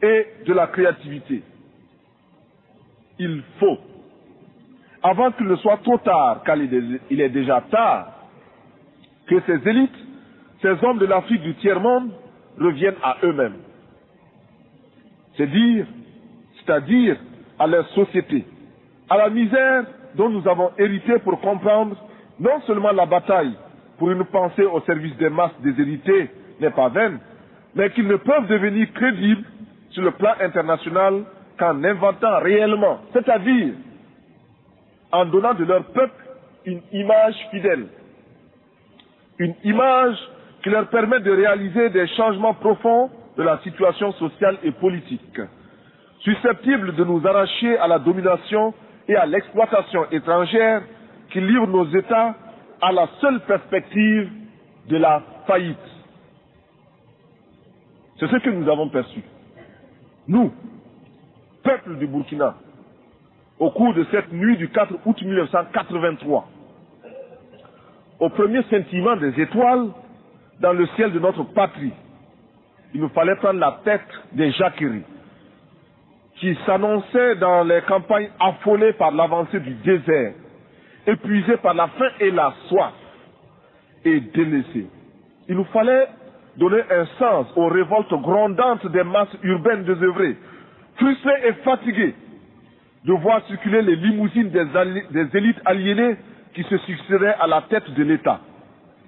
et 0.01 0.27
de 0.45 0.53
la 0.53 0.67
créativité. 0.67 1.41
Il 3.19 3.41
faut, 3.59 3.77
avant 5.01 5.31
qu'il 5.31 5.47
ne 5.47 5.55
soit 5.57 5.77
trop 5.77 5.97
tard, 5.97 6.43
car 6.45 6.55
il 6.57 7.21
est 7.21 7.29
déjà 7.29 7.61
tard, 7.71 8.13
que 9.27 9.39
ces 9.41 9.67
élites, 9.69 9.91
ces 10.61 10.83
hommes 10.83 10.99
de 10.99 11.05
l'Afrique 11.05 11.41
du 11.41 11.55
tiers-monde 11.55 12.11
reviennent 12.59 12.95
à 13.03 13.17
eux-mêmes. 13.23 13.57
C'est 15.35 15.47
dire, 15.47 15.85
c'est-à-dire 16.59 17.17
à 17.59 17.67
leur 17.67 17.87
société, 17.89 18.45
à 19.09 19.17
la 19.17 19.29
misère 19.29 19.85
dont 20.15 20.29
nous 20.29 20.47
avons 20.47 20.71
hérité 20.77 21.19
pour 21.19 21.39
comprendre 21.41 21.95
non 22.39 22.61
seulement 22.65 22.91
la 22.91 23.05
bataille 23.05 23.53
pour 23.97 24.11
une 24.11 24.25
pensée 24.25 24.63
au 24.63 24.79
service 24.81 25.15
des 25.17 25.29
masses 25.29 25.59
déshéritées 25.63 26.29
n'est 26.59 26.71
pas 26.71 26.89
vaine, 26.89 27.19
mais 27.75 27.89
qu'ils 27.91 28.07
ne 28.07 28.15
peuvent 28.15 28.47
devenir 28.47 28.91
crédibles 28.93 29.43
sur 29.91 30.03
le 30.03 30.11
plan 30.11 30.33
international 30.39 31.23
qu'en 31.57 31.83
inventant 31.83 32.39
réellement, 32.39 32.99
c'est-à-dire 33.13 33.73
en 35.11 35.25
donnant 35.25 35.53
de 35.53 35.63
leur 35.63 35.83
peuple 35.85 36.23
une 36.65 36.81
image 36.91 37.35
fidèle, 37.51 37.87
une 39.39 39.55
image 39.63 40.17
qui 40.63 40.69
leur 40.69 40.87
permet 40.89 41.19
de 41.19 41.31
réaliser 41.31 41.89
des 41.89 42.07
changements 42.09 42.53
profonds 42.53 43.09
de 43.37 43.43
la 43.43 43.59
situation 43.59 44.11
sociale 44.13 44.57
et 44.63 44.71
politique, 44.71 45.39
susceptibles 46.19 46.95
de 46.95 47.03
nous 47.03 47.25
arracher 47.25 47.77
à 47.77 47.87
la 47.87 47.99
domination 47.99 48.73
et 49.07 49.15
à 49.15 49.25
l'exploitation 49.25 50.05
étrangère 50.11 50.81
qui 51.31 51.39
livrent 51.39 51.67
nos 51.67 51.85
États 51.85 52.35
à 52.81 52.91
la 52.91 53.07
seule 53.21 53.39
perspective 53.41 54.29
de 54.89 54.97
la 54.97 55.21
faillite. 55.45 55.77
C'est 58.19 58.27
ce 58.27 58.37
que 58.37 58.49
nous 58.49 58.69
avons 58.69 58.89
perçu. 58.89 59.21
Nous, 60.27 60.51
peuple 61.67 61.95
du 61.97 62.07
Burkina, 62.07 62.55
au 63.59 63.69
cours 63.71 63.93
de 63.93 64.05
cette 64.09 64.31
nuit 64.31 64.55
du 64.55 64.69
4 64.69 64.93
août 65.05 65.21
1983, 65.21 66.47
au 68.21 68.29
premier 68.29 68.63
sentiment 68.63 69.17
des 69.17 69.37
étoiles 69.41 69.89
dans 70.61 70.71
le 70.71 70.87
ciel 70.95 71.11
de 71.11 71.19
notre 71.19 71.43
patrie, 71.43 71.91
il 72.93 73.01
nous 73.01 73.09
fallait 73.09 73.35
prendre 73.35 73.59
la 73.59 73.79
tête 73.83 74.07
des 74.31 74.51
jacqueries 74.51 75.03
qui 76.37 76.57
s'annonçaient 76.65 77.35
dans 77.35 77.63
les 77.65 77.81
campagnes 77.81 78.29
affolées 78.39 78.93
par 78.93 79.11
l'avancée 79.11 79.59
du 79.59 79.73
désert, 79.73 80.33
épuisées 81.05 81.57
par 81.57 81.73
la 81.73 81.87
faim 81.87 82.09
et 82.21 82.31
la 82.31 82.53
soif, 82.69 82.93
et 84.05 84.21
délaissées. 84.21 84.87
Il 85.49 85.55
nous 85.57 85.65
fallait 85.65 86.07
donner 86.55 86.81
un 86.89 87.05
sens 87.19 87.47
aux 87.57 87.67
révoltes 87.67 88.13
grondantes 88.13 88.87
des 88.87 89.03
masses 89.03 89.35
urbaines 89.43 89.83
désœuvrées, 89.83 90.37
frustrées 90.97 91.47
et 91.47 91.53
fatiguées 91.63 92.15
de 93.05 93.13
voir 93.13 93.45
circuler 93.47 93.81
les 93.81 93.95
limousines 93.95 94.49
des, 94.49 95.37
élites 95.37 95.61
aliénées 95.65 96.17
qui 96.53 96.63
se 96.63 96.77
succédaient 96.79 97.35
à 97.39 97.47
la 97.47 97.61
tête 97.69 97.89
de 97.93 98.03
l'État 98.03 98.41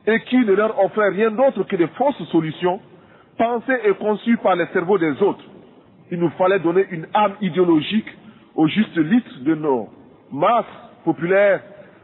et 0.08 0.20
qui 0.22 0.38
ne 0.38 0.54
leur 0.54 0.82
offraient 0.84 1.10
rien 1.10 1.32
d'autre 1.32 1.64
que 1.64 1.76
des 1.76 1.88
fausses 1.88 2.24
solutions 2.32 2.80
pensées 3.38 3.80
et 3.86 3.94
conçues 3.96 4.38
par 4.38 4.56
les 4.56 4.68
cerveaux 4.68 4.98
des 4.98 5.22
autres. 5.22 5.44
Il 6.12 6.20
nous 6.20 6.30
fallait 6.32 6.60
donner 6.60 6.86
une 6.92 7.08
âme 7.14 7.36
idéologique 7.42 8.08
au 8.56 8.68
juste 8.68 8.98
litre 8.98 9.44
de 9.44 9.56
nos 9.56 9.90
masses 10.32 10.66
populaires 11.04 11.62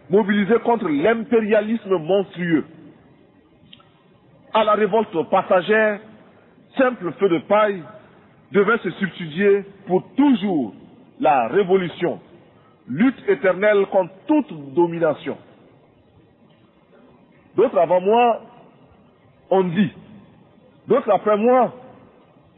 mobilisées 0.10 0.60
contre 0.64 0.88
l'impérialisme 0.90 1.98
monstrueux 1.98 2.66
à 4.54 4.64
la 4.64 4.74
révolte 4.74 5.30
passagère, 5.30 6.00
simple 6.78 7.12
feu 7.20 7.28
de 7.30 7.40
paille 7.40 7.84
devait 8.52 8.78
se 8.80 8.90
substituer 8.92 9.66
pour 9.88 10.04
toujours 10.16 10.74
la 11.20 11.48
révolution, 11.48 12.20
lutte 12.88 13.18
éternelle 13.28 13.86
contre 13.92 14.14
toute 14.28 14.74
domination. 14.74 15.38
D'autres 17.56 17.78
avant 17.78 18.02
moi 18.02 18.42
ont 19.50 19.64
dit, 19.64 19.92
d'autres 20.88 21.12
après 21.12 21.38
moi 21.38 21.74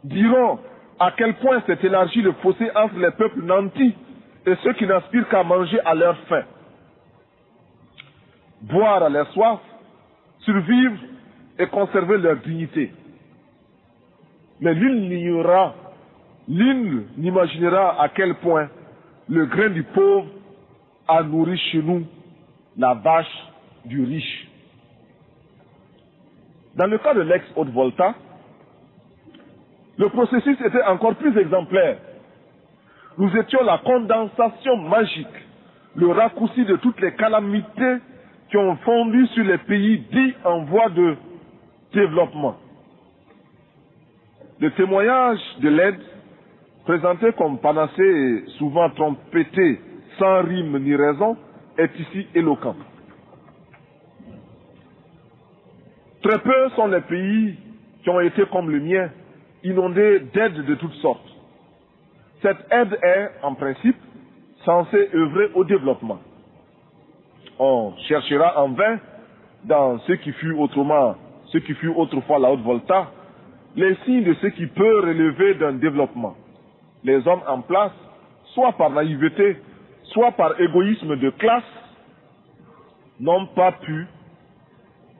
diront 0.03 0.59
à 0.99 1.11
quel 1.15 1.35
point 1.35 1.61
s'est 1.68 1.77
élargi 1.84 2.22
le 2.22 2.31
fossé 2.34 2.69
entre 2.76 2.97
les 2.97 3.11
peuples 3.11 3.43
nantis 3.43 3.95
et 4.45 4.55
ceux 4.64 4.73
qui 4.73 4.88
n'aspirent 4.88 5.27
qu'à 5.30 5.43
manger 5.43 5.80
à 5.81 5.93
leur 5.93 6.18
faim. 6.27 6.43
Boire 8.61 9.03
à 9.03 9.09
leur 9.09 9.31
soif, 9.34 9.59
survivre 10.39 10.97
et 11.59 11.68
conserver 11.68 12.18
leur 12.18 12.38
dignité. 12.38 12.91
Mais 14.59 14.73
l'une 14.73 15.09
n'ignorera, 15.09 15.75
l'une 16.47 17.05
n'imaginera 17.17 18.01
à 18.01 18.09
quel 18.09 18.35
point 18.35 18.69
le 19.29 19.45
grain 19.45 19.69
du 19.69 19.84
pauvre 19.84 20.27
a 21.07 21.23
nourri 21.23 21.57
chez 21.71 21.81
nous 21.81 22.05
la 22.77 22.93
vache 22.93 23.47
du 23.85 24.03
riche. 24.03 24.47
Dans 26.75 26.88
le 26.88 26.97
cas 26.99 27.13
de 27.13 27.21
l'ex-Haute-Volta, 27.21 28.13
le 29.97 30.09
processus 30.09 30.59
était 30.61 30.84
encore 30.84 31.15
plus 31.15 31.35
exemplaire. 31.38 31.97
Nous 33.17 33.35
étions 33.35 33.63
la 33.63 33.79
condensation 33.79 34.77
magique, 34.77 35.27
le 35.95 36.07
raccourci 36.11 36.65
de 36.65 36.75
toutes 36.75 37.01
les 37.01 37.15
calamités 37.15 37.97
qui 38.49 38.57
ont 38.57 38.75
fondu 38.77 39.25
sur 39.27 39.43
les 39.43 39.57
pays 39.57 39.99
dits 40.11 40.34
en 40.45 40.63
voie 40.65 40.89
de 40.89 41.15
développement. 41.93 42.57
Le 44.59 44.71
témoignage 44.71 45.39
de 45.59 45.69
l'aide, 45.69 45.99
présenté 46.85 47.31
comme 47.34 47.59
panacée 47.59 48.01
et 48.01 48.43
souvent 48.57 48.89
trompetté, 48.89 49.79
sans 50.17 50.41
rime 50.41 50.79
ni 50.79 50.95
raison, 50.95 51.38
est 51.77 51.91
ici 51.99 52.27
éloquent. 52.34 52.75
Très 56.23 56.39
peu 56.39 56.69
sont 56.75 56.88
les 56.88 57.01
pays 57.01 57.55
qui 58.01 58.09
ont 58.09 58.19
été 58.19 58.45
comme 58.51 58.71
le 58.71 58.79
mien, 58.79 59.09
inondés 59.63 60.21
d'aides 60.34 60.65
de 60.65 60.75
toutes 60.75 60.95
sortes. 60.95 61.29
Cette 62.41 62.65
aide 62.71 62.97
est, 63.03 63.31
en 63.43 63.53
principe, 63.53 63.97
censée 64.65 65.09
œuvrer 65.13 65.51
au 65.53 65.63
développement. 65.65 66.19
On 67.59 67.93
cherchera 68.07 68.59
en 68.63 68.69
vain 68.69 68.97
dans 69.65 69.99
ce 69.99 70.13
qui 70.13 70.31
fut 70.34 70.53
autrement, 70.53 71.15
ce 71.47 71.59
qui 71.59 71.75
fut 71.75 71.89
autrefois 71.89 72.39
la 72.39 72.51
haute 72.51 72.61
volta, 72.61 73.11
les 73.78 73.95
signes 74.04 74.24
de 74.24 74.34
ce 74.41 74.48
qui 74.48 74.66
peut 74.66 74.99
relever 75.02 75.54
d'un 75.54 75.74
développement. 75.74 76.36
Les 77.04 77.26
hommes 77.28 77.44
en 77.48 77.62
place, 77.62 77.94
soit 78.54 78.74
par 78.74 78.90
naïveté, 78.90 79.58
soit 80.12 80.32
par 80.32 80.60
égoïsme 80.60 81.16
de 81.16 81.30
classe, 81.30 81.64
n'ont 83.20 83.45
pas 83.56 83.72
pu 83.72 84.08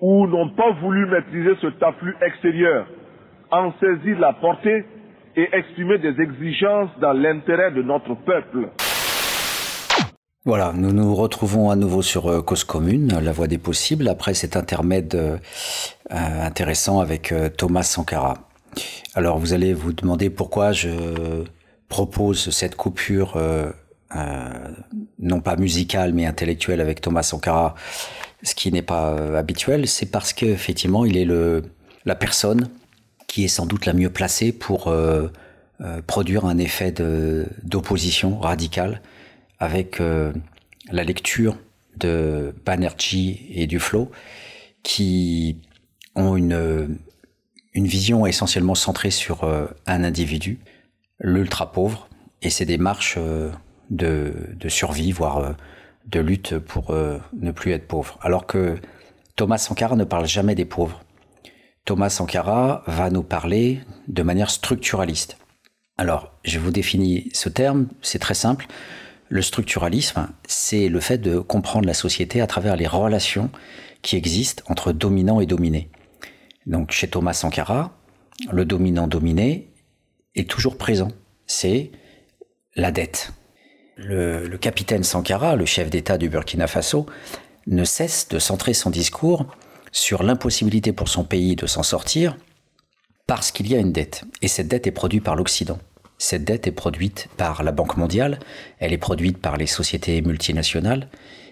ou 0.02 0.28
n'ont 0.28 0.50
pas 0.50 0.72
voulu 0.82 1.06
maîtriser 1.06 1.56
ce 1.62 1.68
afflux 1.84 2.16
extérieur, 2.22 2.88
en 3.52 3.72
saisir 3.80 4.20
la 4.20 4.34
portée 4.34 4.86
et 5.36 5.50
exprimer 5.54 6.00
des 6.00 6.20
exigences 6.20 6.90
dans 7.00 7.14
l'intérêt 7.14 7.72
de 7.72 7.84
notre 7.84 8.16
peuple. 8.16 8.70
Voilà, 10.46 10.72
nous 10.74 10.94
nous 10.94 11.14
retrouvons 11.14 11.70
à 11.70 11.76
nouveau 11.76 12.02
sur 12.02 12.28
euh, 12.28 12.42
Cause 12.42 12.64
Commune, 12.64 13.20
la 13.22 13.32
voie 13.34 13.48
des 13.48 13.58
possibles, 13.58 14.08
après 14.08 14.34
cet 14.34 14.56
intermède 14.56 15.14
euh, 15.14 15.38
intéressant 16.10 17.02
avec 17.02 17.34
euh, 17.34 17.50
Thomas 17.50 17.84
Sankara. 17.84 18.47
Alors 19.16 19.40
vous 19.40 19.54
allez 19.54 19.74
vous 19.74 19.94
demander 19.94 20.30
pourquoi 20.30 20.72
je 20.72 21.44
propose 21.90 22.50
cette 22.50 22.76
coupure, 22.76 23.42
non 25.20 25.42
pas 25.42 25.56
musicale 25.56 26.14
mais 26.14 26.26
intellectuelle 26.26 26.82
avec 26.82 27.02
Thomas 27.02 27.24
Sankara, 27.24 27.76
ce 28.44 28.56
qui 28.56 28.72
n'est 28.72 28.82
pas 28.82 29.38
habituel, 29.38 29.88
c'est 29.88 30.06
parce 30.06 30.34
qu'effectivement 30.34 31.06
il 31.06 31.18
est 31.18 31.28
la 32.06 32.16
personne 32.16 32.70
qui 33.28 33.44
est 33.44 33.50
sans 33.50 33.66
doute 33.66 33.86
la 33.86 33.94
mieux 33.94 34.10
placée 34.10 34.52
pour 34.52 34.88
euh, 34.88 35.28
euh, 35.82 36.02
produire 36.02 36.46
un 36.46 36.58
effet 36.58 36.92
d'opposition 37.64 38.40
radicale 38.40 39.02
avec 39.60 40.00
euh, 40.00 40.34
la 40.92 41.04
lecture 41.04 41.58
de 41.98 42.56
Banerjee 42.66 43.48
et 43.54 43.68
du 43.68 43.80
Flow, 43.80 44.10
qui 44.84 45.58
ont 46.16 46.36
une, 46.36 46.98
une 47.78 47.88
vision 47.88 48.26
essentiellement 48.26 48.76
centrée 48.76 49.12
sur 49.12 49.44
un 49.86 50.04
individu, 50.04 50.60
l'ultra 51.20 51.72
pauvre, 51.72 52.10
et 52.42 52.50
ses 52.50 52.66
démarches 52.66 53.20
de, 53.92 54.34
de 54.60 54.70
survie, 54.70 55.12
voire 55.12 55.56
de 56.08 56.20
lutte 56.20 56.58
pour 56.58 56.92
ne 56.92 57.52
plus 57.52 57.74
être 57.74 57.88
pauvre. 57.88 58.18
Alors 58.24 58.48
que 58.48 58.80
Thomas 59.36 59.60
Sankara 59.60 59.96
ne 59.96 60.04
parle 60.06 60.28
jamais 60.28 60.56
des 60.56 60.66
pauvres. 60.66 61.04
Thomas 61.86 62.10
Sankara 62.10 62.84
va 62.88 63.12
nous 63.12 63.22
parler 63.22 63.80
de 64.08 64.24
manière 64.24 64.50
structuraliste. 64.50 65.38
Alors, 65.98 66.34
je 66.44 66.58
vous 66.58 66.72
définis 66.72 67.30
ce 67.34 67.48
terme, 67.48 67.88
c'est 68.02 68.20
très 68.20 68.34
simple. 68.34 68.66
Le 69.30 69.44
structuralisme, 69.44 70.30
c'est 70.48 70.90
le 70.90 71.00
fait 71.00 71.20
de 71.20 71.38
comprendre 71.38 71.86
la 71.86 71.94
société 71.94 72.42
à 72.42 72.48
travers 72.48 72.76
les 72.76 72.88
relations 72.88 73.52
qui 74.02 74.16
existent 74.16 74.64
entre 74.68 74.92
dominant 74.92 75.40
et 75.42 75.46
dominé. 75.46 75.90
Donc, 76.68 76.92
chez 76.92 77.08
Thomas 77.08 77.34
Sankara, 77.34 77.98
le 78.52 78.66
dominant-dominé 78.66 79.72
est 80.36 80.50
toujours 80.50 80.78
présent. 80.78 81.08
C'est 81.48 81.92
la 82.76 82.92
dette. 82.92 83.32
Le, 83.96 84.48
le 84.48 84.58
capitaine 84.58 85.04
Sankara, 85.04 85.56
le 85.56 85.66
chef 85.66 85.90
d'État 85.90 86.18
du 86.18 86.30
Burkina 86.30 86.68
Faso, 86.68 87.06
ne 87.68 87.86
cesse 87.86 88.28
de 88.28 88.38
centrer 88.38 88.74
son 88.74 88.90
discours 88.90 89.48
sur 89.94 90.24
l'impossibilité 90.24 90.92
pour 90.92 91.08
son 91.08 91.24
pays 91.24 91.56
de 91.56 91.66
s'en 91.68 91.84
sortir 91.84 92.38
parce 93.28 93.52
qu'il 93.52 93.68
y 93.68 93.76
a 93.76 93.80
une 93.80 93.94
dette. 93.94 94.26
Et 94.42 94.50
cette 94.50 94.68
dette 94.68 94.88
est 94.88 94.92
produite 94.92 95.24
par 95.24 95.38
l'Occident. 95.38 95.80
Cette 96.18 96.44
dette 96.44 96.68
est 96.68 96.72
produite 96.72 97.30
par 97.38 97.64
la 97.64 97.72
Banque 97.72 97.96
mondiale, 97.96 98.40
elle 98.80 98.92
est 98.92 98.98
produite 98.98 99.38
par 99.38 99.56
les 99.56 99.68
sociétés 99.68 100.22
multinationales, 100.22 101.10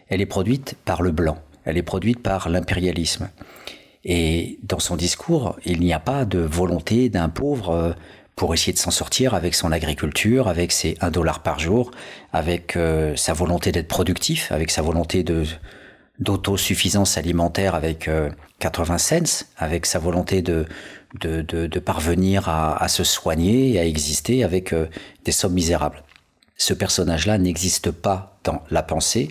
elle 0.10 0.22
est 0.22 0.26
produite 0.26 0.76
par 0.86 1.02
le 1.02 1.12
blanc, 1.12 1.38
elle 1.64 1.78
est 1.78 1.84
produite 1.84 2.22
par 2.22 2.50
l'impérialisme. 2.50 3.30
Et 4.06 4.60
dans 4.62 4.80
son 4.80 4.96
discours, 4.96 5.58
il 5.66 5.80
n'y 5.80 5.92
a 5.92 6.00
pas 6.00 6.26
de 6.26 6.38
volonté 6.38 7.10
d'un 7.10 7.28
pauvre 7.28 7.72
euh, 7.72 7.92
pour 8.36 8.54
essayer 8.54 8.72
de 8.72 8.78
s'en 8.78 8.92
sortir 8.92 9.34
avec 9.34 9.56
son 9.56 9.72
agriculture, 9.72 10.48
avec 10.48 10.72
ses 10.72 10.96
1 11.02 11.10
dollar 11.10 11.42
par 11.42 11.58
jour, 11.58 11.90
avec 12.32 12.76
euh, 12.78 13.16
sa 13.16 13.34
volonté 13.34 13.72
d'être 13.72 13.88
productif, 13.88 14.52
avec 14.52 14.72
sa 14.72 14.82
volonté 14.82 15.24
de 15.24 15.44
d'autosuffisance 16.18 17.18
alimentaire 17.18 17.76
avec 17.76 18.10
80 18.60 18.94
euh, 18.94 18.98
cents, 18.98 19.46
avec 19.58 19.86
sa 19.86 20.00
volonté 20.00 20.42
de, 20.42 20.66
de, 21.20 21.42
de, 21.42 21.80
parvenir 21.80 22.48
à, 22.48 22.82
à, 22.82 22.88
se 22.88 23.04
soigner 23.04 23.74
et 23.74 23.80
à 23.80 23.86
exister 23.86 24.46
avec 24.46 24.74
des 25.26 25.34
sommes 25.34 25.52
misérables. 25.52 26.04
Ce 26.56 26.74
personnage-là 26.74 27.38
n'existe 27.38 27.92
pas 27.92 28.38
dans 28.46 28.62
la 28.72 28.82
pensée 28.82 29.28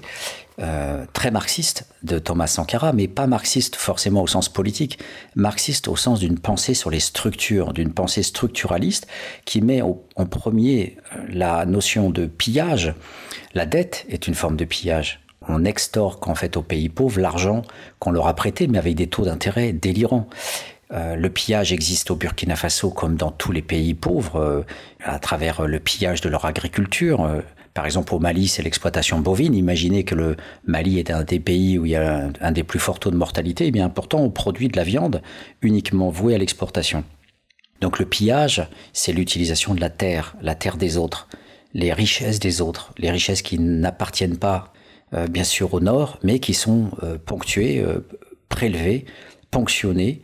euh, 0.61 1.05
très 1.13 1.31
marxiste 1.31 1.87
de 2.03 2.19
Thomas 2.19 2.47
Sankara, 2.47 2.93
mais 2.93 3.09
pas 3.09 3.27
marxiste 3.27 3.77
forcément 3.77 4.23
au 4.23 4.27
sens 4.27 4.49
politique, 4.49 4.99
marxiste 5.35 5.89
au 5.89 5.97
sens 5.97 6.21
d'une 6.21 6.39
pensée 6.39 6.75
sur 6.75 6.91
les 6.91 7.01
structures, 7.01 7.73
d'une 7.73 7.93
pensée 7.93 8.23
structuraliste 8.23 9.07
qui 9.45 9.61
met 9.61 9.83
en 9.83 10.27
premier 10.27 10.97
la 11.29 11.67
notion 11.67 12.11
de 12.11 12.27
pillage. 12.27 12.95
La 13.55 13.67
dette 13.67 14.07
est 14.09 14.27
une 14.29 14.35
forme 14.35 14.57
de 14.57 14.65
pillage 14.65 15.25
on 15.49 15.65
extorque 15.65 16.27
en 16.29 16.35
fait 16.35 16.57
aux 16.57 16.63
pays 16.63 16.89
pauvres 16.89 17.21
l'argent 17.21 17.63
qu'on 17.99 18.11
leur 18.11 18.27
a 18.27 18.35
prêté, 18.35 18.67
mais 18.67 18.79
avec 18.79 18.95
des 18.95 19.07
taux 19.07 19.25
d'intérêt 19.25 19.73
délirants. 19.73 20.29
Euh, 20.93 21.17
le 21.17 21.31
pillage 21.31 21.73
existe 21.73 22.11
au 22.11 22.17
Burkina 22.17 22.57
Faso 22.57 22.91
comme 22.91 23.17
dans 23.17 23.31
tous 23.31 23.53
les 23.53 23.63
pays 23.63 23.95
pauvres, 23.95 24.37
euh, 24.37 24.63
à 25.03 25.19
travers 25.19 25.67
le 25.67 25.81
pillage 25.81 26.21
de 26.21 26.29
leur 26.29 26.45
agriculture. 26.45 27.43
Par 27.75 27.87
exemple, 27.87 28.15
au 28.15 28.21
Mali, 28.21 28.47
c'est 28.47 28.63
l'exploitation 28.63 29.19
bovine. 29.19 29.55
Imaginez 29.55 30.05
que 30.05 30.15
le 30.15 30.37
Mali 30.65 31.01
est 31.01 31.11
un 31.11 31.25
des 31.25 31.41
pays 31.41 31.77
où 31.77 31.85
il 31.85 31.91
y 31.91 31.97
a 31.97 32.31
un, 32.41 32.53
des 32.53 32.63
plus 32.63 32.79
forts 32.79 33.01
taux 33.01 33.11
de 33.11 33.17
mortalité. 33.17 33.65
Et 33.65 33.69
eh 33.69 33.71
bien, 33.73 33.89
pourtant, 33.89 34.21
on 34.21 34.31
produit 34.31 34.69
de 34.69 34.77
la 34.77 34.85
viande 34.85 35.23
uniquement 35.61 36.09
vouée 36.09 36.37
à 36.37 36.39
l'exportation. 36.39 37.03
Donc, 37.81 37.99
le 37.99 38.07
pillage, 38.07 38.69
c'est 38.93 39.13
l'utilisation 39.13 39.75
de 39.75 39.81
la 39.81 39.91
terre, 39.91 40.37
la 40.41 40.55
terre 40.55 40.77
des 40.77 40.97
autres, 40.97 41.29
les 41.75 41.93
richesses 41.93 42.39
des 42.39 42.61
autres, 42.61 42.95
les 42.97 43.11
richesses 43.11 43.43
qui 43.43 43.59
n'appartiennent 43.59 44.39
pas 44.39 44.73
euh, 45.13 45.27
bien 45.27 45.45
sûr 45.45 45.75
au 45.75 45.81
nord, 45.81 46.19
mais 46.23 46.39
qui 46.39 46.55
sont 46.55 46.91
euh, 47.03 47.19
ponctués, 47.19 47.81
euh, 47.81 48.07
prélevés, 48.49 49.05
ponctionnés 49.51 50.23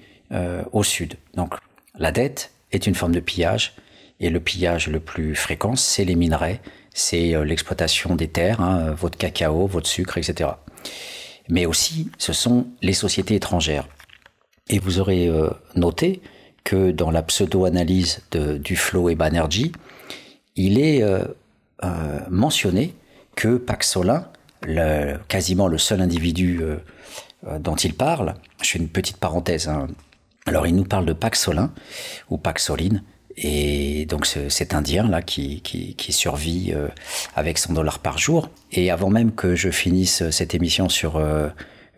au 0.71 0.85
sud. 0.85 1.17
Donc 1.35 1.55
la 1.99 2.13
dette 2.13 2.53
est 2.71 2.87
une 2.87 2.95
forme 2.95 3.11
de 3.11 3.19
pillage, 3.19 3.75
et 4.21 4.31
le 4.31 4.39
pillage 4.39 4.87
le 4.87 5.01
plus 5.01 5.35
fréquent, 5.35 5.75
c'est 5.75 6.05
les 6.05 6.15
minerais, 6.15 6.61
c'est 6.93 7.45
l'exploitation 7.45 8.17
des 8.17 8.29
terres, 8.29 8.61
hein, 8.61 8.93
votre 8.93 9.17
cacao, 9.17 9.67
votre 9.67 9.89
sucre, 9.89 10.19
etc. 10.19 10.51
Mais 11.49 11.67
aussi, 11.67 12.11
ce 12.19 12.33
sont 12.33 12.67
les 12.83 12.93
sociétés 12.93 13.35
étrangères. 13.35 13.89
Et 14.69 14.79
vous 14.79 15.01
aurez 15.01 15.29
noté 15.75 16.21
que 16.62 16.93
dans 16.93 17.11
la 17.11 17.23
pseudo-analyse 17.23 18.23
du 18.33 18.77
flow 18.77 19.09
et 19.09 19.17
Banerjee, 19.17 19.73
il 20.55 20.79
est 20.79 21.03
mentionné 22.31 22.95
que 23.35 23.57
Paxolin 23.57 24.31
quasiment 25.29 25.69
le 25.69 25.79
seul 25.79 26.01
individu 26.01 26.61
euh, 26.62 26.77
euh, 27.47 27.59
dont 27.59 27.77
il 27.77 27.95
parle. 27.95 28.35
Je 28.62 28.71
fais 28.71 28.79
une 28.79 28.89
petite 28.89 29.17
parenthèse. 29.17 29.69
Hein. 29.69 29.89
Alors, 30.47 30.67
il 30.67 30.75
nous 30.75 30.85
parle 30.85 31.07
de 31.07 31.12
Paxolin 31.12 31.73
ou 32.29 32.37
Paxoline, 32.37 33.03
Et 33.43 34.05
donc 34.07 34.27
cet 34.27 34.75
Indien 34.75 35.09
là 35.09 35.23
qui, 35.23 35.62
qui, 35.62 35.95
qui 35.95 36.12
survit 36.12 36.73
euh, 36.75 36.89
avec 37.35 37.57
100 37.57 37.73
dollars 37.73 37.99
par 37.99 38.19
jour. 38.19 38.51
Et 38.71 38.91
avant 38.91 39.09
même 39.09 39.33
que 39.33 39.55
je 39.55 39.71
finisse 39.71 40.29
cette 40.31 40.55
émission 40.55 40.91
sur 40.91 41.17
euh, 41.17 41.49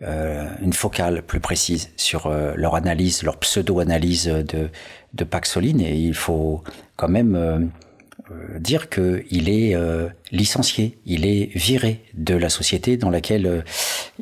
euh, 0.03 0.47
une 0.61 0.71
focale 0.71 1.21
plus 1.21 1.41
précise 1.41 1.91
sur 1.97 2.29
leur 2.29 2.75
analyse, 2.75 3.23
leur 3.23 3.37
pseudo-analyse 3.37 4.27
de, 4.27 4.69
de 5.13 5.23
Paxoline, 5.25 5.81
et 5.81 5.95
il 5.95 6.15
faut 6.15 6.63
quand 6.95 7.09
même 7.09 7.71
dire 8.57 8.89
qu'il 8.89 9.49
est 9.49 9.77
licencié, 10.31 10.97
il 11.05 11.25
est 11.25 11.55
viré 11.55 12.01
de 12.15 12.35
la 12.35 12.49
société 12.49 12.97
dans 12.97 13.09
laquelle, 13.09 13.63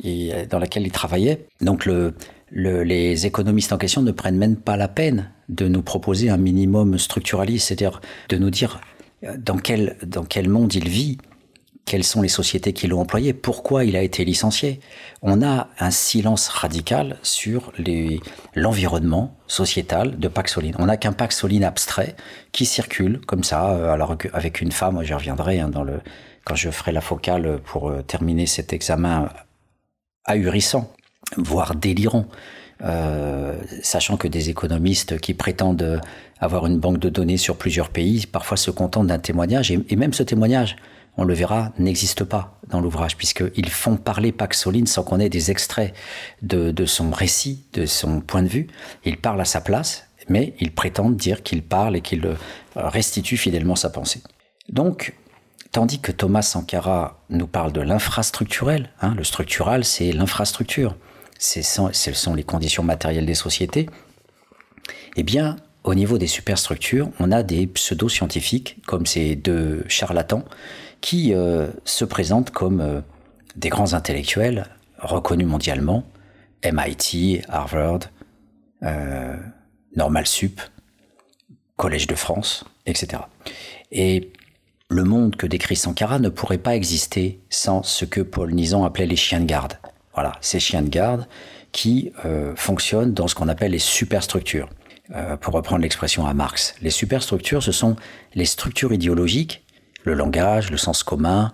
il, 0.04 0.48
dans 0.50 0.60
laquelle 0.60 0.84
il 0.86 0.92
travaillait. 0.92 1.46
Donc 1.62 1.86
le, 1.86 2.14
le, 2.52 2.84
les 2.84 3.26
économistes 3.26 3.74
en 3.74 3.78
question 3.78 4.02
ne 4.02 4.12
prennent 4.12 4.38
même 4.38 4.58
pas 4.58 4.78
la 4.78 4.88
peine 4.88 5.32
de 5.50 5.68
nous 5.68 5.82
proposer 5.82 6.30
un 6.30 6.38
minimum 6.38 6.98
structuraliste, 6.98 7.68
c'est-à-dire 7.68 8.02
de 8.30 8.38
nous 8.38 8.50
dire 8.50 8.82
euh, 9.24 9.36
dans 9.38 9.58
quel, 9.58 9.98
dans 10.06 10.26
quel 10.26 10.50
monde 10.50 10.74
il 10.76 10.88
vit, 10.88 11.18
quelles 11.86 12.04
sont 12.04 12.22
les 12.22 12.30
sociétés 12.30 12.74
qui 12.74 12.88
l'ont 12.88 13.00
employé, 13.00 13.34
pourquoi 13.34 13.86
il 13.86 13.96
a 13.96 14.02
été 14.02 14.24
licencié. 14.24 14.82
On 15.22 15.42
a 15.42 15.70
un 15.80 15.92
silence 15.92 16.50
radical 16.50 17.18
sur 17.24 17.72
l'environnement 18.56 19.36
sociétal 19.48 20.20
de 20.20 20.28
Paxoline. 20.28 20.76
On 20.78 20.86
n'a 20.86 20.98
qu'un 20.98 21.14
Paxoline 21.14 21.64
abstrait 21.64 22.16
qui 22.52 22.66
circule 22.66 23.20
comme 23.26 23.44
ça, 23.44 23.72
euh, 23.72 23.92
alors 23.92 24.18
avec 24.34 24.62
une 24.62 24.72
femme, 24.72 25.02
j'y 25.04 25.14
reviendrai 25.14 25.60
hein, 25.60 25.70
dans 25.70 25.84
le, 25.84 26.02
quand 26.44 26.56
je 26.56 26.70
ferai 26.70 26.92
la 26.92 27.02
focale 27.02 27.60
pour 27.64 27.90
euh, 27.90 28.02
terminer 28.02 28.46
cet 28.46 28.74
examen 28.74 29.30
ahurissant 30.26 30.92
voire 31.38 31.76
délirant. 31.76 32.26
Euh, 32.84 33.62
sachant 33.84 34.18
que 34.18 34.28
des 34.28 34.50
économistes 34.50 35.20
qui 35.20 35.36
prétendent 35.36 36.02
avoir 36.40 36.66
une 36.66 36.80
banque 36.80 36.98
de 36.98 37.10
données 37.10 37.38
sur 37.38 37.56
plusieurs 37.56 37.90
pays 37.90 38.26
parfois 38.26 38.58
se 38.58 38.72
contentent 38.72 39.06
d'un 39.06 39.20
témoignage, 39.20 39.72
et, 39.72 39.96
même 39.96 40.14
ce 40.14 40.24
témoignage, 40.24 40.78
on 41.16 41.24
le 41.24 41.34
verra, 41.36 41.74
n'existe 41.78 42.24
pas 42.24 42.58
dans 42.70 42.82
l'ouvrage, 42.82 43.18
puisqu'ils 43.18 43.70
font 43.70 43.98
parler 43.98 44.32
Paxoline 44.32 44.88
sans 44.88 45.04
qu'on 45.04 45.20
ait 45.20 45.30
des 45.30 45.52
extraits 45.52 45.94
de, 46.42 46.72
de, 46.72 46.86
son 46.86 47.12
récit, 47.12 47.66
de 47.74 47.86
son 47.86 48.22
point 48.22 48.42
de 48.42 48.48
vue. 48.48 48.68
Il 49.06 49.18
parle 49.18 49.42
à 49.42 49.46
sa 49.46 49.62
place, 49.62 50.08
mais 50.30 50.56
ils 50.60 50.72
prétendent 50.72 51.18
dire 51.18 51.44
qu'il 51.44 51.62
parle 51.62 51.98
et 51.98 52.02
qu'il 52.02 52.28
restitue 52.76 53.38
fidèlement 53.38 53.76
sa 53.76 53.90
pensée. 53.90 54.24
Donc, 54.70 55.14
tandis 55.72 56.00
que 56.00 56.12
Thomas 56.12 56.42
Sankara 56.42 57.22
nous 57.30 57.48
parle 57.48 57.74
de 57.74 57.82
l'infrastructurel, 57.82 58.90
hein, 59.02 59.14
le 59.16 59.24
structural, 59.24 59.84
c'est 59.84 60.12
l'infrastructure 60.14 60.96
ce 61.42 62.14
sont 62.14 62.34
les 62.34 62.44
conditions 62.44 62.84
matérielles 62.84 63.26
des 63.26 63.36
sociétés, 63.36 63.90
eh 65.16 65.24
bien, 65.24 65.58
au 65.84 65.96
niveau 65.96 66.18
des 66.18 66.28
superstructures, 66.28 67.10
on 67.20 67.32
a 67.32 67.44
des 67.44 67.68
pseudo-scientifiques, 67.68 68.78
comme 68.86 69.06
ces 69.06 69.36
deux 69.36 69.84
charlatans, 69.88 70.46
qui 71.02 71.34
euh, 71.34 71.68
se 71.84 72.06
présentent 72.06 72.52
comme 72.52 72.82
euh, 72.82 73.02
des 73.56 73.70
grands 73.70 73.94
intellectuels 73.94 74.68
reconnus 75.00 75.48
mondialement, 75.48 76.04
MIT, 76.64 77.42
Harvard, 77.50 78.02
euh, 78.84 79.36
Normal 79.96 80.28
Sup, 80.28 80.62
Collège 81.76 82.06
de 82.06 82.16
France, 82.16 82.64
etc. 82.86 83.24
Et 83.92 84.32
le 84.90 85.04
monde 85.04 85.36
que 85.36 85.48
décrit 85.48 85.76
Sankara 85.76 86.20
ne 86.20 86.30
pourrait 86.30 86.60
pas 86.60 86.76
exister 86.76 87.40
sans 87.50 87.82
ce 87.82 88.06
que 88.06 88.22
Paul 88.22 88.54
Nizan 88.54 88.86
appelait 88.86 89.08
les 89.08 89.16
chiens 89.16 89.40
de 89.40 89.46
garde. 89.46 89.74
Voilà, 90.14 90.34
ces 90.42 90.60
chiens 90.60 90.82
de 90.82 90.90
garde 90.90 91.28
qui 91.72 92.12
euh, 92.26 92.54
fonctionnent 92.56 93.14
dans 93.14 93.28
ce 93.28 93.36
qu'on 93.36 93.48
appelle 93.48 93.72
les 93.72 93.80
superstructures. 93.80 94.70
Euh, 95.14 95.36
pour 95.38 95.54
reprendre 95.54 95.82
l'expression 95.82 96.26
à 96.26 96.34
Marx, 96.34 96.76
les 96.82 96.90
superstructures, 96.90 97.64
ce 97.64 97.72
sont 97.72 97.96
les 98.34 98.46
structures 98.46 98.94
idéologiques, 98.94 99.64
le 100.04 100.14
langage, 100.14 100.72
le 100.72 100.78
sens 100.78 101.04
commun, 101.04 101.54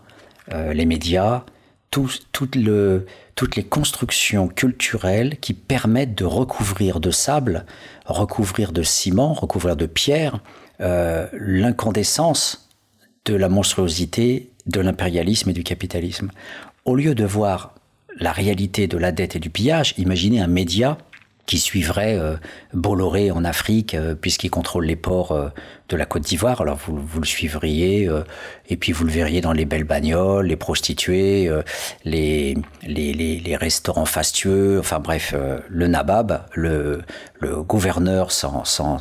euh, 0.53 0.73
les 0.73 0.85
médias, 0.85 1.43
toutes 1.89 2.55
les 2.55 3.63
constructions 3.63 4.47
culturelles 4.47 5.38
qui 5.39 5.53
permettent 5.53 6.15
de 6.15 6.25
recouvrir 6.25 6.99
de 6.99 7.11
sable, 7.11 7.65
recouvrir 8.05 8.71
de 8.71 8.84
ciment, 8.84 9.34
recouvrir 9.34 9.75
de 9.75 9.85
pierre 9.88 10.39
l'incandescence 10.79 12.69
de 13.25 13.34
la 13.34 13.49
monstruosité 13.49 14.51
de 14.67 14.79
l'impérialisme 14.79 15.49
et 15.49 15.53
du 15.53 15.63
capitalisme. 15.63 16.29
Au 16.85 16.95
lieu 16.95 17.15
de 17.15 17.25
voir 17.25 17.73
la 18.19 18.31
réalité 18.31 18.88
de 18.88 18.98
la 18.98 19.11
dette 19.11 19.35
et 19.35 19.39
du 19.39 19.49
pillage, 19.49 19.94
imaginez 19.98 20.41
un 20.41 20.48
média 20.48 20.98
qui 21.48 21.60
suivrait 21.60 22.19
euh, 22.19 22.35
Bolloré 22.73 23.31
en 23.31 23.44
Afrique, 23.45 23.95
euh, 23.95 24.14
puisqu'il 24.14 24.52
contrôle 24.52 24.85
les 24.85 24.98
ports 24.98 25.31
euh, 25.31 25.48
de 25.88 25.95
la 25.95 26.06
Côte 26.06 26.23
d'Ivoire. 26.23 26.61
Alors 26.61 26.76
vous, 26.76 26.98
vous, 26.98 27.19
le 27.22 27.26
suivriez, 27.26 28.10
et 28.68 28.77
puis 28.77 28.91
vous 28.91 29.06
le 29.06 29.11
verriez 29.11 29.39
dans 29.39 29.53
les 29.53 29.64
belles 29.64 29.85
bagnoles, 29.85 30.48
les 30.48 30.57
prostituées, 30.57 31.49
les, 32.03 32.57
les, 32.84 33.14
les, 33.14 33.39
les, 33.39 33.56
restaurants 33.56 34.06
fastueux, 34.06 34.80
enfin 34.80 34.99
bref, 34.99 35.34
le 35.69 35.88
nabab, 35.88 36.45
le, 36.53 37.03
le 37.39 37.64
gouverneur 37.64 38.34
sans, 38.34 38.65
sans, 38.65 38.98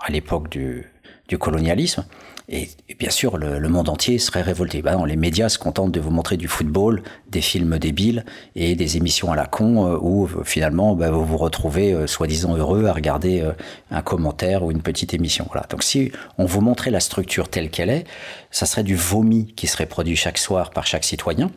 à 0.00 0.10
l'époque 0.10 0.48
du, 0.48 0.86
du 1.28 1.36
colonialisme. 1.36 2.06
Et, 2.52 2.68
bien 2.98 3.10
sûr, 3.10 3.38
le, 3.38 3.68
monde 3.68 3.88
entier 3.88 4.18
serait 4.18 4.42
révolté. 4.42 4.82
Bah 4.82 4.96
les 5.06 5.14
médias 5.14 5.48
se 5.48 5.56
contentent 5.56 5.92
de 5.92 6.00
vous 6.00 6.10
montrer 6.10 6.36
du 6.36 6.48
football, 6.48 7.04
des 7.28 7.40
films 7.40 7.78
débiles 7.78 8.24
et 8.56 8.74
des 8.74 8.96
émissions 8.96 9.30
à 9.30 9.36
la 9.36 9.46
con 9.46 9.86
euh, 9.86 9.98
où 10.00 10.26
euh, 10.26 10.42
finalement 10.42 10.96
bah, 10.96 11.12
vous 11.12 11.24
vous 11.24 11.36
retrouvez 11.36 11.92
euh, 11.92 12.08
soi-disant 12.08 12.56
heureux 12.56 12.86
à 12.86 12.92
regarder 12.92 13.48
un 13.92 14.02
commentaire 14.02 14.64
ou 14.64 14.72
une 14.72 14.82
petite 14.82 15.14
émission. 15.14 15.46
Donc 15.70 15.84
si 15.84 16.10
on 16.38 16.44
vous 16.44 16.60
montrait 16.60 16.90
la 16.90 16.98
structure 16.98 17.48
telle 17.48 17.70
qu'elle 17.70 17.88
est, 17.88 18.04
ça 18.50 18.66
serait 18.66 18.82
du 18.82 18.96
vomi 18.96 19.52
qui 19.54 19.68
serait 19.68 19.86
produit 19.86 20.16
chaque 20.16 20.38
soir 20.38 20.70
par 20.70 20.88
chaque 20.88 21.04
citoyen. 21.04 21.52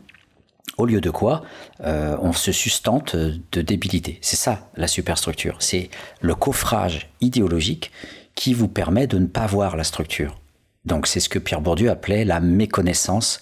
Au 0.77 0.85
lieu 0.85 1.01
de 1.01 1.09
quoi, 1.09 1.43
on 1.83 2.33
se 2.33 2.51
sustente 2.51 3.15
de 3.15 3.61
débilité. 3.61 4.19
C'est 4.21 4.35
ça 4.35 4.69
la 4.75 4.87
superstructure. 4.87 5.57
C'est 5.59 5.89
le 6.21 6.35
coffrage 6.35 7.09
idéologique 7.21 7.91
qui 8.35 8.53
vous 8.53 8.67
permet 8.67 9.07
de 9.07 9.17
ne 9.17 9.27
pas 9.27 9.45
voir 9.45 9.75
la 9.75 9.83
structure. 9.83 10.35
Donc 10.85 11.07
c'est 11.07 11.19
ce 11.19 11.29
que 11.29 11.39
Pierre 11.39 11.61
Bourdieu 11.61 11.89
appelait 11.89 12.25
la 12.25 12.39
méconnaissance 12.39 13.39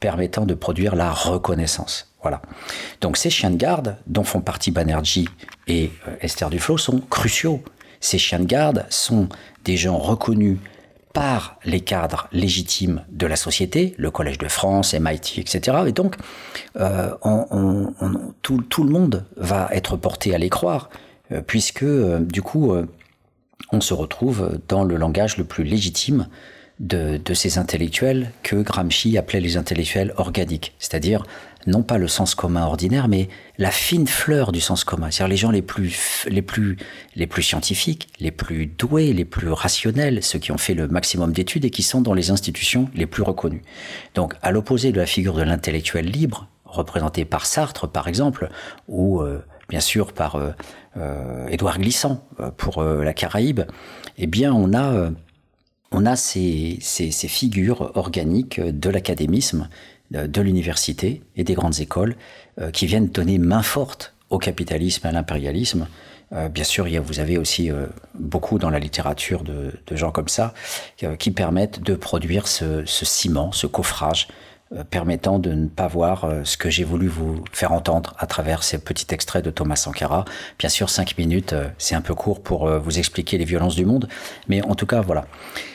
permettant 0.00 0.44
de 0.46 0.54
produire 0.54 0.96
la 0.96 1.10
reconnaissance. 1.10 2.12
Voilà. 2.22 2.40
Donc 3.00 3.16
ces 3.16 3.30
chiens 3.30 3.50
de 3.50 3.56
garde, 3.56 3.96
dont 4.06 4.24
font 4.24 4.40
partie 4.40 4.70
Banerjee 4.70 5.28
et 5.66 5.90
euh, 6.08 6.16
Esther 6.20 6.50
Duflo, 6.50 6.78
sont 6.78 7.00
cruciaux. 7.00 7.62
Ces 8.00 8.18
chiens 8.18 8.38
de 8.38 8.44
garde 8.44 8.86
sont 8.90 9.28
des 9.64 9.76
gens 9.76 9.98
reconnus 9.98 10.58
par 11.12 11.58
les 11.64 11.80
cadres 11.80 12.28
légitimes 12.32 13.04
de 13.10 13.26
la 13.26 13.36
société, 13.36 13.94
le 13.98 14.10
Collège 14.10 14.38
de 14.38 14.48
France, 14.48 14.94
MIT, 14.94 15.38
etc. 15.38 15.78
Et 15.86 15.92
donc, 15.92 16.16
euh, 16.76 17.10
tout, 18.42 18.84
le 18.84 18.90
monde 18.90 19.24
va 19.36 19.68
être 19.70 19.96
porté 19.96 20.34
à 20.34 20.38
les 20.38 20.50
croire, 20.50 20.90
euh, 21.30 21.40
puisque, 21.40 21.84
du 21.84 22.42
coup, 22.42 22.74
on 23.70 23.80
se 23.80 23.94
retrouve 23.94 24.58
dans 24.66 24.82
le 24.82 24.96
langage 24.96 25.36
le 25.36 25.44
plus 25.44 25.62
légitime 25.62 26.26
de, 26.80 27.20
ces 27.34 27.58
intellectuels 27.58 28.30
que 28.42 28.56
Gramsci 28.56 29.16
appelait 29.16 29.40
les 29.40 29.56
intellectuels 29.56 30.12
organiques, 30.16 30.74
c'est-à-dire 30.78 31.24
non 31.66 31.82
pas 31.82 31.96
le 31.96 32.08
sens 32.08 32.34
commun 32.34 32.64
ordinaire, 32.64 33.08
mais 33.08 33.28
la 33.56 33.70
fine 33.70 34.06
fleur 34.06 34.52
du 34.52 34.60
sens 34.60 34.84
commun, 34.84 35.10
c'est-à-dire 35.10 35.30
les 35.30 35.36
gens 35.36 35.50
les 35.50 35.62
plus, 35.62 36.26
les 36.28 36.42
plus, 36.42 36.76
les 37.16 37.26
plus 37.26 37.42
scientifiques, 37.42 38.08
les 38.20 38.30
plus 38.30 38.66
doués, 38.66 39.12
les 39.12 39.24
plus 39.24 39.48
rationnels, 39.48 40.22
ceux 40.22 40.38
qui 40.38 40.52
ont 40.52 40.58
fait 40.58 40.74
le 40.74 40.88
maximum 40.88 41.32
d'études 41.32 41.64
et 41.64 41.70
qui 41.70 41.82
sont 41.82 42.02
dans 42.02 42.12
les 42.12 42.30
institutions 42.30 42.90
les 42.94 43.06
plus 43.06 43.22
reconnues. 43.22 43.62
Donc, 44.14 44.34
à 44.42 44.50
l'opposé 44.50 44.92
de 44.92 44.98
la 44.98 45.06
figure 45.06 45.34
de 45.34 45.42
l'intellectuel 45.42 46.06
libre, 46.06 46.48
représenté 46.74 47.24
par 47.24 47.46
Sartre, 47.46 47.88
par 47.88 48.08
exemple, 48.08 48.48
ou 48.88 49.20
euh, 49.20 49.42
bien 49.68 49.80
sûr 49.80 50.12
par 50.12 50.36
euh, 50.36 50.50
euh, 50.96 51.46
Édouard 51.48 51.78
Glissant 51.78 52.26
pour 52.58 52.82
la 52.82 53.14
Caraïbe, 53.14 53.62
eh 54.18 54.26
bien, 54.26 54.52
on 54.52 54.74
a 54.74 55.10
on 55.94 56.06
a 56.06 56.16
ces, 56.16 56.78
figures 57.28 57.92
organiques 57.94 58.60
de 58.60 58.90
l'académisme, 58.90 59.68
de 60.10 60.40
l'université 60.42 61.22
et 61.36 61.44
des 61.44 61.54
grandes 61.54 61.80
écoles 61.80 62.16
euh, 62.60 62.70
qui 62.70 62.86
viennent 62.86 63.08
donner 63.08 63.38
main 63.38 63.62
forte 63.62 64.14
au 64.30 64.38
capitalisme 64.38 65.06
à 65.06 65.12
l'impérialisme. 65.12 65.88
Euh, 66.32 66.48
bien 66.48 66.64
sûr, 66.64 66.86
vous 67.02 67.20
avez 67.20 67.38
aussi 67.38 67.70
euh, 67.70 67.86
beaucoup 68.14 68.58
dans 68.58 68.70
la 68.70 68.78
littérature 68.78 69.44
de, 69.44 69.72
gens 69.92 70.10
comme 70.10 70.28
ça 70.28 70.52
qui 71.18 71.30
permettent 71.30 71.82
de 71.82 71.94
produire 71.94 72.48
ce 72.48 72.84
ciment, 72.86 73.52
ce 73.52 73.66
coffrage 73.66 74.28
euh, 74.72 74.82
permettant 74.82 75.38
de 75.38 75.52
ne 75.52 75.66
pas 75.66 75.88
voir 75.88 76.24
euh, 76.24 76.40
ce 76.44 76.56
que 76.56 76.70
j'ai 76.70 76.84
voulu 76.84 77.06
vous 77.06 77.44
faire 77.52 77.72
entendre 77.72 78.14
à 78.18 78.26
travers 78.26 78.62
ces 78.62 78.78
petits 78.78 79.06
extraits 79.12 79.44
de 79.44 79.50
Thomas 79.50 79.76
Sankara. 79.76 80.24
Bien 80.58 80.70
sûr, 80.70 80.88
cinq 80.88 81.18
minutes, 81.18 81.52
euh, 81.52 81.68
c'est 81.76 81.94
un 81.94 82.00
peu 82.00 82.14
court 82.14 82.42
pour 82.42 82.68
vous 82.68 82.98
expliquer 82.98 83.36
les 83.36 83.44
violences 83.44 83.76
du 83.76 83.84
monde, 83.84 84.08
mais 84.48 84.62
en 84.62 84.74
tout 84.74 84.86
cas, 84.86 85.02
voilà. 85.02 85.26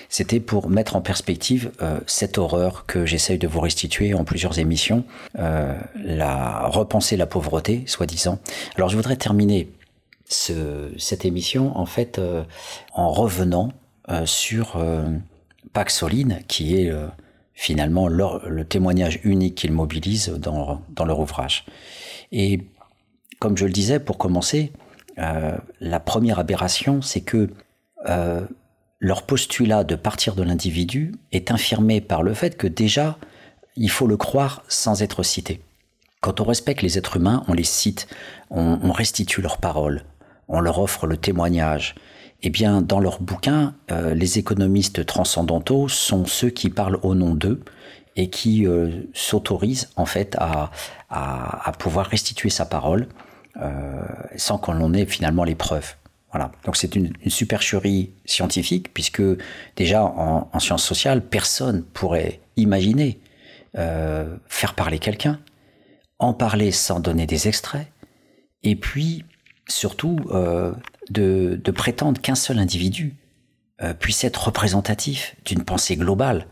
C'était 0.10 0.40
pour 0.40 0.70
mettre 0.70 0.96
en 0.96 1.02
perspective 1.02 1.72
cette 2.08 2.40
horreur 2.40 2.86
que 2.88 3.06
j'essaye 3.06 3.38
de 3.38 3.48
vous 3.48 3.60
restituer 3.60 4.16
en 4.16 4.24
plusieurs 4.24 4.58
émissions, 4.58 5.06
la 5.36 6.68
repenser 6.68 7.16
la 7.16 7.28
pauvreté, 7.28 7.84
soi-disant. 7.86 8.40
Alors, 8.76 8.90
je 8.90 8.96
voudrais 8.96 9.18
terminer 9.18 9.70
ce, 10.28 10.92
cette 10.98 11.26
émission 11.26 11.78
en 11.78 11.86
fait 11.86 12.20
en 12.94 13.12
revenant 13.12 13.72
sur 14.26 14.84
Paxoline, 15.74 16.40
qui 16.48 16.76
est 16.76 16.92
finalement 17.54 18.08
le 18.08 18.64
témoignage 18.64 19.20
unique 19.24 19.56
qu'ils 19.56 19.74
mobilisent 19.74 20.30
dans, 20.30 20.82
leur 21.06 21.20
ouvrage. 21.20 21.66
Et 22.32 22.62
comme 23.40 23.58
je 23.58 23.66
le 23.66 23.72
disais, 23.72 24.00
pour 24.00 24.18
commencer, 24.18 24.72
la 25.18 26.00
première 26.00 26.40
aberration, 26.40 27.02
c'est 27.02 27.22
que 27.22 27.50
leur 29.00 29.24
postulat 29.24 29.84
de 29.84 29.96
partir 29.96 30.36
de 30.36 30.44
l'individu 30.44 31.14
est 31.32 31.52
infirmé 31.52 32.02
par 32.02 32.22
le 32.22 32.34
fait 32.34 32.58
que 32.58 32.68
déjà, 32.68 33.18
il 33.76 33.90
faut 33.90 34.08
le 34.08 34.18
croire 34.18 34.64
sans 34.68 35.02
être 35.02 35.24
cité. 35.24 35.62
Quand 36.22 36.42
on 36.42 36.44
respecte 36.44 36.82
les 36.82 36.98
êtres 36.98 37.16
humains, 37.16 37.44
on 37.48 37.54
les 37.54 37.64
cite, 37.64 38.08
on, 38.50 38.92
restitue 38.92 39.42
leurs 39.42 39.58
paroles, 39.58 40.04
on 40.50 40.60
leur 40.60 40.80
offre 40.80 41.08
le 41.08 41.16
témoignage. 41.16 41.96
Eh 42.42 42.50
bien, 42.50 42.82
dans 42.82 43.00
leurs 43.00 43.22
bouquins, 43.22 43.74
euh, 43.92 44.14
les 44.14 44.38
économistes 44.38 45.06
transcendantaux 45.06 45.88
sont 45.88 46.26
ceux 46.26 46.50
qui 46.50 46.70
parlent 46.70 47.00
au 47.04 47.16
nom 47.16 47.36
d'eux 47.36 47.62
et 48.18 48.30
qui 48.30 48.68
euh, 48.68 49.04
s'autorisent 49.14 49.90
en 49.96 50.06
fait 50.06 50.36
à, 50.40 50.72
pouvoir 51.80 52.08
restituer 52.08 52.50
sa 52.50 52.66
parole 52.66 53.08
euh, 53.62 54.02
sans 54.36 54.58
qu'on 54.58 54.82
en 54.82 54.94
ait 54.94 55.06
finalement 55.06 55.46
les 55.46 55.56
preuves. 55.56 55.96
Voilà. 56.32 56.52
Donc 56.66 56.78
c'est 56.78 56.96
une, 56.96 57.14
supercherie 57.28 58.12
scientifique 58.26 58.94
puisque 58.94 59.24
déjà 59.76 60.04
en, 60.04 60.50
en 60.52 60.60
sciences 60.60 60.86
sociales, 60.86 61.26
personne 61.26 61.84
pourrait 61.84 62.40
imaginer 62.56 63.20
faire 63.76 64.74
parler 64.74 64.98
quelqu'un 64.98 65.40
en 66.20 66.34
parler 66.34 66.72
sans 66.72 67.00
donner 67.00 67.26
des 67.26 67.48
extraits, 67.48 67.88
et 68.64 68.76
puis 68.76 69.24
surtout 69.68 70.18
euh, 70.32 70.74
de, 71.10 71.60
prétendre 71.72 72.22
qu'un 72.22 72.36
seul 72.36 72.60
individu 72.60 73.16
euh, 73.82 73.94
puisse 73.94 74.24
être 74.26 74.48
représentatif 74.48 75.36
d'une 75.46 75.64
pensée 75.64 75.96
globale. 75.96 76.48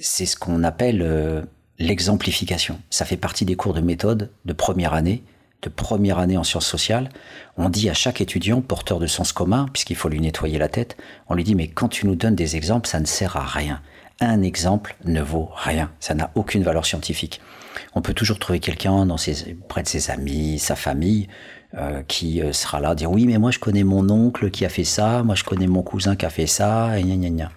C'est 0.00 0.26
ce 0.26 0.36
qu'on 0.36 0.64
appelle 0.64 1.02
euh, 1.02 1.42
l'exemplification. 1.78 2.80
Ça 2.88 3.04
fait 3.04 3.18
partie 3.18 3.44
des 3.44 3.54
cours 3.54 3.74
de 3.74 3.82
méthode 3.82 4.30
de 4.46 4.52
première 4.54 4.94
année, 4.94 5.22
de 5.62 5.68
première 5.68 6.18
année 6.18 6.36
en 6.36 6.44
sciences 6.44 6.66
sociales. 6.66 7.08
On 7.56 7.68
dit 7.68 7.88
à 7.88 7.94
chaque 7.94 8.20
étudiant 8.20 8.60
porteur 8.60 8.98
de 8.98 9.06
sens 9.06 9.32
commun, 9.32 9.68
puisqu'il 9.72 9.96
faut 9.96 10.08
lui 10.08 10.20
nettoyer 10.20 10.58
la 10.58 10.68
tête, 10.68 10.96
on 11.28 11.34
lui 11.34 11.44
dit 11.44 11.54
mais 11.54 11.68
quand 11.68 11.88
tu 11.88 12.06
nous 12.06 12.16
donnes 12.16 12.34
des 12.34 12.56
exemples, 12.56 12.88
ça 12.88 13.00
ne 13.00 13.06
sert 13.06 13.36
à 13.36 13.44
rien. 13.44 13.80
Un 14.20 14.42
exemple 14.42 14.96
ne 15.04 15.22
vaut 15.22 15.50
rien, 15.54 15.90
ça 16.00 16.14
n'a 16.14 16.30
aucune 16.34 16.62
valeur 16.62 16.84
scientifique 16.84 17.40
on 17.94 18.02
peut 18.02 18.14
toujours 18.14 18.38
trouver 18.38 18.60
quelqu'un 18.60 19.06
près 19.68 19.82
de 19.82 19.88
ses 19.88 20.10
amis, 20.10 20.58
sa 20.58 20.76
famille, 20.76 21.28
euh, 21.74 22.02
qui 22.06 22.42
euh, 22.42 22.52
sera 22.52 22.80
là, 22.80 22.94
dire 22.94 23.10
oui, 23.10 23.26
mais 23.26 23.38
moi 23.38 23.50
je 23.50 23.58
connais 23.58 23.84
mon 23.84 24.08
oncle 24.10 24.50
qui 24.50 24.64
a 24.64 24.68
fait 24.68 24.84
ça, 24.84 25.22
moi 25.22 25.34
je 25.34 25.44
connais 25.44 25.66
mon 25.66 25.82
cousin 25.82 26.16
qui 26.16 26.26
a 26.26 26.30
fait 26.30 26.46
ça, 26.46 26.98
et 26.98 27.02
gna 27.02 27.16
gna 27.16 27.30
gna. 27.30 27.52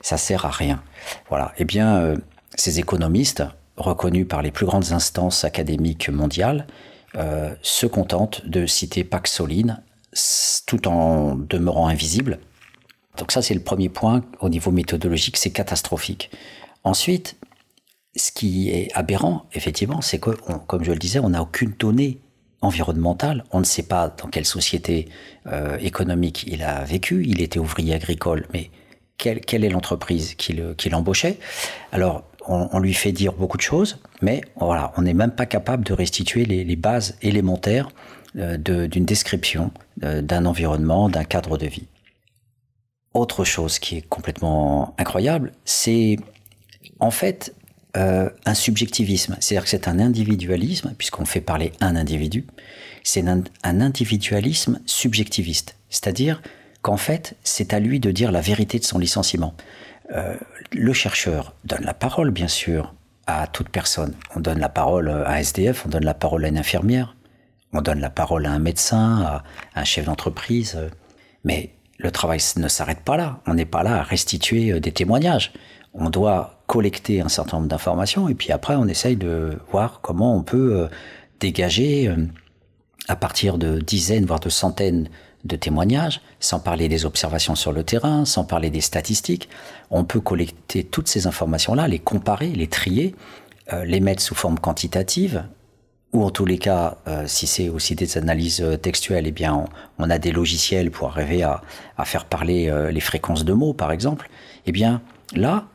Ça 0.00 0.16
sert 0.16 0.46
à 0.46 0.50
rien. 0.50 0.82
Voilà. 1.28 1.52
Eh 1.58 1.64
bien, 1.64 1.96
euh, 1.96 2.16
ces 2.54 2.78
économistes, 2.78 3.44
reconnus 3.76 4.26
par 4.26 4.42
les 4.42 4.50
plus 4.50 4.66
grandes 4.66 4.92
instances 4.92 5.44
académiques 5.44 6.08
mondiales, 6.08 6.66
se 7.14 7.86
contentent 7.86 8.46
de 8.46 8.66
citer 8.66 9.04
Paxoline 9.04 9.82
tout 10.66 10.88
en 10.88 11.34
demeurant 11.34 11.88
invisible. 11.88 12.38
Donc 13.16 13.32
ça, 13.32 13.42
c'est 13.42 13.54
le 13.54 13.60
premier 13.60 13.88
point 13.88 14.22
au 14.40 14.48
niveau 14.48 14.70
méthodologique, 14.70 15.36
c'est 15.36 15.50
catastrophique. 15.50 16.30
Ensuite, 16.84 17.36
ce 18.16 18.32
qui 18.32 18.70
est 18.70 18.90
aberrant, 18.94 19.46
effectivement, 19.52 20.00
c'est 20.00 20.18
que, 20.18 20.30
comme 20.66 20.84
je 20.84 20.92
le 20.92 20.98
disais, 20.98 21.18
on 21.18 21.30
n'a 21.30 21.42
aucune 21.42 21.72
donnée 21.78 22.20
environnementale. 22.60 23.44
On 23.52 23.60
ne 23.60 23.64
sait 23.64 23.82
pas 23.82 24.08
dans 24.08 24.28
quelle 24.28 24.44
société 24.44 25.08
euh, 25.46 25.76
économique 25.78 26.44
il 26.46 26.62
a 26.62 26.84
vécu. 26.84 27.24
Il 27.26 27.40
était 27.40 27.58
ouvrier 27.58 27.94
agricole, 27.94 28.46
mais 28.52 28.70
quelle, 29.16 29.64
est 29.64 29.68
l'entreprise 29.68 30.34
qui 30.34 30.54
l'embauchait? 30.90 31.38
Alors, 31.90 32.24
on, 32.48 32.78
lui 32.78 32.94
fait 32.94 33.12
dire 33.12 33.34
beaucoup 33.34 33.56
de 33.56 33.62
choses, 33.62 33.98
mais 34.22 34.40
voilà, 34.58 34.92
on 34.96 35.02
n'est 35.02 35.14
même 35.14 35.30
pas 35.30 35.46
capable 35.46 35.84
de 35.84 35.92
restituer 35.92 36.44
les, 36.44 36.76
bases 36.76 37.16
élémentaires 37.22 37.90
euh, 38.36 38.56
d'une 38.56 39.04
description 39.04 39.70
euh, 40.02 40.22
d'un 40.22 40.46
environnement, 40.46 41.08
d'un 41.08 41.24
cadre 41.24 41.58
de 41.58 41.66
vie. 41.66 41.86
Autre 43.14 43.44
chose 43.44 43.78
qui 43.78 43.98
est 43.98 44.02
complètement 44.08 44.94
incroyable, 44.98 45.52
c'est 45.64 46.16
en 47.00 47.10
fait 47.10 47.54
euh, 47.96 48.28
un 48.44 48.54
subjectivisme, 48.54 49.36
c'est-à-dire 49.40 49.64
que 49.64 49.70
c'est 49.70 49.88
un 49.88 49.98
individualisme, 49.98 50.94
puisqu'on 50.96 51.24
fait 51.24 51.40
parler 51.40 51.72
un 51.80 51.96
individu, 51.96 52.46
c'est 53.02 53.24
un, 53.26 53.42
individualisme 53.62 54.80
subjectiviste, 54.84 55.74
c'est-à-dire 55.88 56.42
qu'en 56.82 56.98
fait, 56.98 57.34
c'est 57.42 57.72
à 57.72 57.80
lui 57.80 57.98
de 57.98 58.10
dire 58.10 58.30
la 58.30 58.42
vérité 58.42 58.78
de 58.78 58.84
son 58.84 58.98
licenciement. 58.98 59.54
Euh, 60.14 60.36
le 60.72 60.92
chercheur 60.92 61.54
donne 61.64 61.84
la 61.84 61.94
parole, 61.94 62.30
bien 62.30 62.48
sûr, 62.48 62.94
à 63.26 63.46
toute 63.46 63.68
personne. 63.68 64.14
On 64.34 64.40
donne 64.40 64.58
la 64.58 64.68
parole 64.68 65.08
à 65.08 65.30
un 65.30 65.36
SDF, 65.36 65.84
on 65.86 65.88
donne 65.88 66.04
la 66.04 66.14
parole 66.14 66.44
à 66.44 66.48
une 66.48 66.58
infirmière, 66.58 67.16
on 67.72 67.82
donne 67.82 68.00
la 68.00 68.10
parole 68.10 68.46
à 68.46 68.52
un 68.52 68.58
médecin, 68.58 69.42
à 69.74 69.80
un 69.80 69.84
chef 69.84 70.06
d'entreprise, 70.06 70.78
mais 71.44 71.74
le 71.98 72.10
travail 72.10 72.38
ne 72.56 72.68
s'arrête 72.68 73.00
pas 73.00 73.16
là. 73.16 73.40
On 73.46 73.54
n'est 73.54 73.66
pas 73.66 73.82
là 73.82 74.00
à 74.00 74.02
restituer 74.02 74.72
euh, 74.72 74.80
des 74.80 74.92
témoignages. 74.92 75.52
On 75.92 76.10
doit 76.10 76.62
collecter 76.66 77.20
un 77.20 77.28
certain 77.28 77.58
nombre 77.58 77.68
d'informations 77.68 78.28
et 78.28 78.34
puis 78.34 78.52
après 78.52 78.76
on 78.76 78.86
essaye 78.86 79.16
de 79.16 79.58
voir 79.70 80.00
comment 80.02 80.36
on 80.36 80.42
peut 80.42 80.76
euh, 80.76 80.88
dégager 81.40 82.14
à 83.08 83.16
partir 83.16 83.56
de 83.56 83.80
dizaines 83.80 84.26
voire 84.26 84.40
de 84.40 84.50
centaines 84.50 85.08
de 85.48 85.56
témoignages, 85.56 86.20
sans 86.38 86.60
parler 86.60 86.88
des 86.88 87.04
observations 87.04 87.54
sur 87.56 87.72
le 87.72 87.82
terrain, 87.82 88.24
sans 88.24 88.44
parler 88.44 88.70
des 88.70 88.80
statistiques, 88.80 89.48
on 89.90 90.04
peut 90.04 90.20
collecter 90.20 90.84
toutes 90.84 91.08
ces 91.08 91.26
informations-là, 91.26 91.88
les 91.88 91.98
comparer, 91.98 92.48
les 92.48 92.68
trier, 92.68 93.14
euh, 93.72 93.84
les 93.84 94.00
mettre 94.00 94.22
sous 94.22 94.34
forme 94.34 94.58
quantitative, 94.58 95.44
ou 96.12 96.24
en 96.24 96.30
tous 96.30 96.46
les 96.46 96.56
cas, 96.56 96.96
si 97.26 97.46
c'est 97.46 97.68
aussi 97.68 97.94
des 97.94 98.16
analyses 98.16 98.64
textuelles, 98.80 99.26
eh 99.26 99.30
bien, 99.30 99.66
on, 99.98 100.08
a 100.08 100.18
des 100.18 100.32
logiciels 100.32 100.90
pour 100.90 101.08
arriver 101.08 101.42
à, 101.42 101.60
faire 102.04 102.24
parler 102.24 102.72
les 102.90 103.00
fréquences 103.00 103.44
de 103.44 103.52
mots, 103.52 103.74
par 103.74 103.92
exemple. 103.92 104.30
Eh 104.64 104.72
bien, 104.72 105.02
là, 105.34 105.66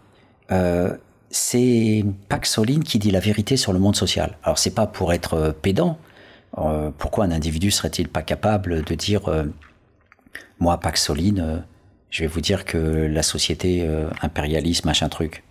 euh, 0.52 0.96
c'est 1.30 2.06
Paxoline 2.30 2.84
qui 2.84 3.00
dit 3.00 3.12
la 3.12 3.20
vérité 3.20 3.58
sur 3.58 3.74
le 3.74 3.80
monde 3.80 3.96
social. 3.96 4.38
Alors 4.44 4.58
c'est 4.58 4.76
pas 4.76 4.86
pour 4.86 5.14
être 5.14 5.34
euh, 5.34 5.52
pédant. 5.52 5.98
Euh, 6.58 6.92
pourquoi 6.98 7.26
un 7.26 7.32
individu 7.32 7.72
serait-il 7.72 8.08
pas 8.08 8.22
capable 8.22 8.84
de 8.84 8.96
dire 8.96 9.24
moi 10.60 10.80
Paxoline, 10.80 11.64
je 12.10 12.22
vais 12.22 12.28
vous 12.28 12.42
dire 12.42 12.64
que 12.66 12.78
la 12.78 13.24
société 13.24 13.88
impérialiste 14.22 14.86
machin 14.86 15.10
truc. 15.10 15.44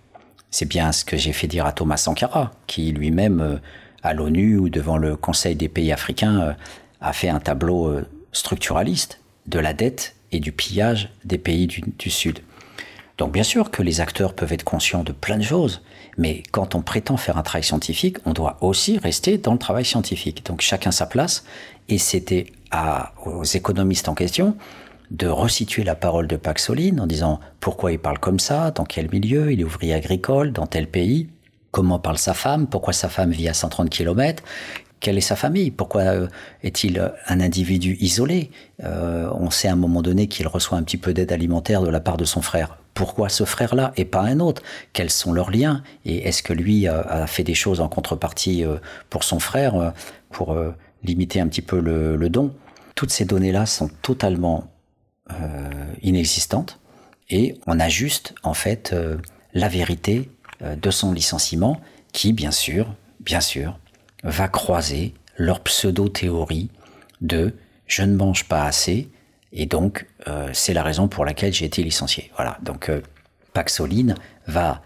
C'est 0.50 0.68
bien 0.68 0.92
ce 0.92 1.04
que 1.04 1.16
j'ai 1.16 1.32
fait 1.32 1.48
dire 1.48 1.66
à 1.66 1.72
Thomas 1.72 1.96
Sankara, 1.96 2.52
qui 2.66 2.92
lui-même 2.92 3.60
à 4.02 4.14
l'ONU 4.14 4.58
ou 4.58 4.68
devant 4.68 4.96
le 4.96 5.16
Conseil 5.16 5.56
des 5.56 5.68
pays 5.68 5.92
africains 5.92 6.56
a 7.00 7.12
fait 7.12 7.28
un 7.28 7.40
tableau 7.40 8.00
structuraliste 8.30 9.20
de 9.46 9.58
la 9.58 9.74
dette 9.74 10.14
et 10.30 10.40
du 10.40 10.52
pillage 10.52 11.10
des 11.24 11.38
pays 11.38 11.66
du 11.66 12.10
Sud. 12.10 12.40
Donc 13.18 13.32
bien 13.32 13.42
sûr 13.42 13.70
que 13.70 13.82
les 13.82 14.00
acteurs 14.00 14.34
peuvent 14.34 14.52
être 14.52 14.64
conscients 14.64 15.04
de 15.04 15.12
plein 15.12 15.38
de 15.38 15.42
choses, 15.42 15.82
mais 16.18 16.42
quand 16.50 16.74
on 16.74 16.82
prétend 16.82 17.16
faire 17.16 17.36
un 17.36 17.42
travail 17.42 17.64
scientifique, 17.64 18.18
on 18.24 18.32
doit 18.32 18.58
aussi 18.60 18.98
rester 18.98 19.38
dans 19.38 19.52
le 19.52 19.58
travail 19.58 19.84
scientifique. 19.84 20.44
Donc 20.46 20.60
chacun 20.60 20.90
sa 20.90 21.06
place, 21.06 21.44
et 21.88 21.98
c'était 21.98 22.46
aux 23.24 23.44
économistes 23.44 24.08
en 24.08 24.14
question 24.14 24.56
de 25.10 25.28
resituer 25.28 25.84
la 25.84 25.94
parole 25.94 26.26
de 26.26 26.36
Paxoline 26.36 26.98
en 26.98 27.06
disant 27.06 27.38
pourquoi 27.60 27.92
il 27.92 27.98
parle 27.98 28.18
comme 28.18 28.40
ça, 28.40 28.70
dans 28.70 28.84
quel 28.84 29.10
milieu, 29.10 29.52
il 29.52 29.60
est 29.60 29.64
ouvrier 29.64 29.92
agricole, 29.92 30.52
dans 30.52 30.66
tel 30.66 30.86
pays, 30.86 31.28
comment 31.70 31.98
parle 31.98 32.16
sa 32.16 32.32
femme, 32.32 32.66
pourquoi 32.66 32.94
sa 32.94 33.10
femme 33.10 33.30
vit 33.30 33.48
à 33.48 33.54
130 33.54 33.90
km, 33.90 34.42
quelle 35.02 35.18
est 35.18 35.20
sa 35.20 35.36
famille? 35.36 35.70
Pourquoi 35.72 36.02
euh, 36.02 36.28
est-il 36.62 37.12
un 37.26 37.40
individu 37.40 37.98
isolé? 38.00 38.50
Euh, 38.84 39.28
On 39.34 39.50
sait 39.50 39.68
à 39.68 39.72
un 39.72 39.76
moment 39.76 40.00
donné 40.00 40.28
qu'il 40.28 40.46
reçoit 40.46 40.78
un 40.78 40.82
petit 40.84 40.96
peu 40.96 41.12
d'aide 41.12 41.32
alimentaire 41.32 41.82
de 41.82 41.90
la 41.90 42.00
part 42.00 42.16
de 42.16 42.24
son 42.24 42.40
frère. 42.40 42.78
Pourquoi 42.94 43.28
ce 43.28 43.44
frère-là 43.44 43.92
et 43.96 44.04
pas 44.04 44.22
un 44.22 44.38
autre? 44.38 44.62
Quels 44.92 45.10
sont 45.10 45.32
leurs 45.32 45.50
liens? 45.50 45.82
Et 46.06 46.28
est-ce 46.28 46.42
que 46.42 46.52
lui 46.52 46.86
a, 46.86 47.26
fait 47.26 47.42
des 47.42 47.54
choses 47.54 47.80
en 47.80 47.88
contrepartie 47.88 48.64
euh, 48.64 48.76
pour 49.10 49.24
son 49.24 49.40
frère, 49.40 49.92
pour 50.30 50.56
limiter 51.02 51.40
un 51.40 51.48
petit 51.48 51.62
peu 51.62 51.80
le, 51.80 52.28
don? 52.28 52.54
Toutes 52.94 53.10
ces 53.10 53.24
données-là 53.24 53.66
sont 53.66 53.90
totalement 54.02 54.70
inexistantes 56.02 56.78
et 57.30 57.58
on 57.66 57.80
a 57.80 57.88
juste 57.88 58.34
en 58.42 58.54
fait 58.54 58.94
la 59.54 59.68
vérité 59.68 60.30
de 60.60 60.90
son 60.90 61.12
licenciement 61.12 61.80
qui, 62.12 62.34
bien 62.34 62.50
sûr, 62.50 62.94
bien 63.20 63.40
sûr, 63.40 63.78
va 64.22 64.48
croiser 64.48 65.14
leur 65.36 65.60
pseudo-théorie 65.60 66.70
de 67.20 67.54
je 67.86 68.02
ne 68.02 68.14
mange 68.14 68.44
pas 68.44 68.64
assez 68.64 69.10
et 69.52 69.66
donc 69.66 70.06
euh, 70.28 70.50
c'est 70.52 70.74
la 70.74 70.82
raison 70.82 71.08
pour 71.08 71.24
laquelle 71.24 71.52
j'ai 71.52 71.66
été 71.66 71.82
licencié. 71.82 72.30
Voilà, 72.36 72.58
donc 72.62 72.88
euh, 72.88 73.00
Paxoline 73.52 74.14
va 74.46 74.82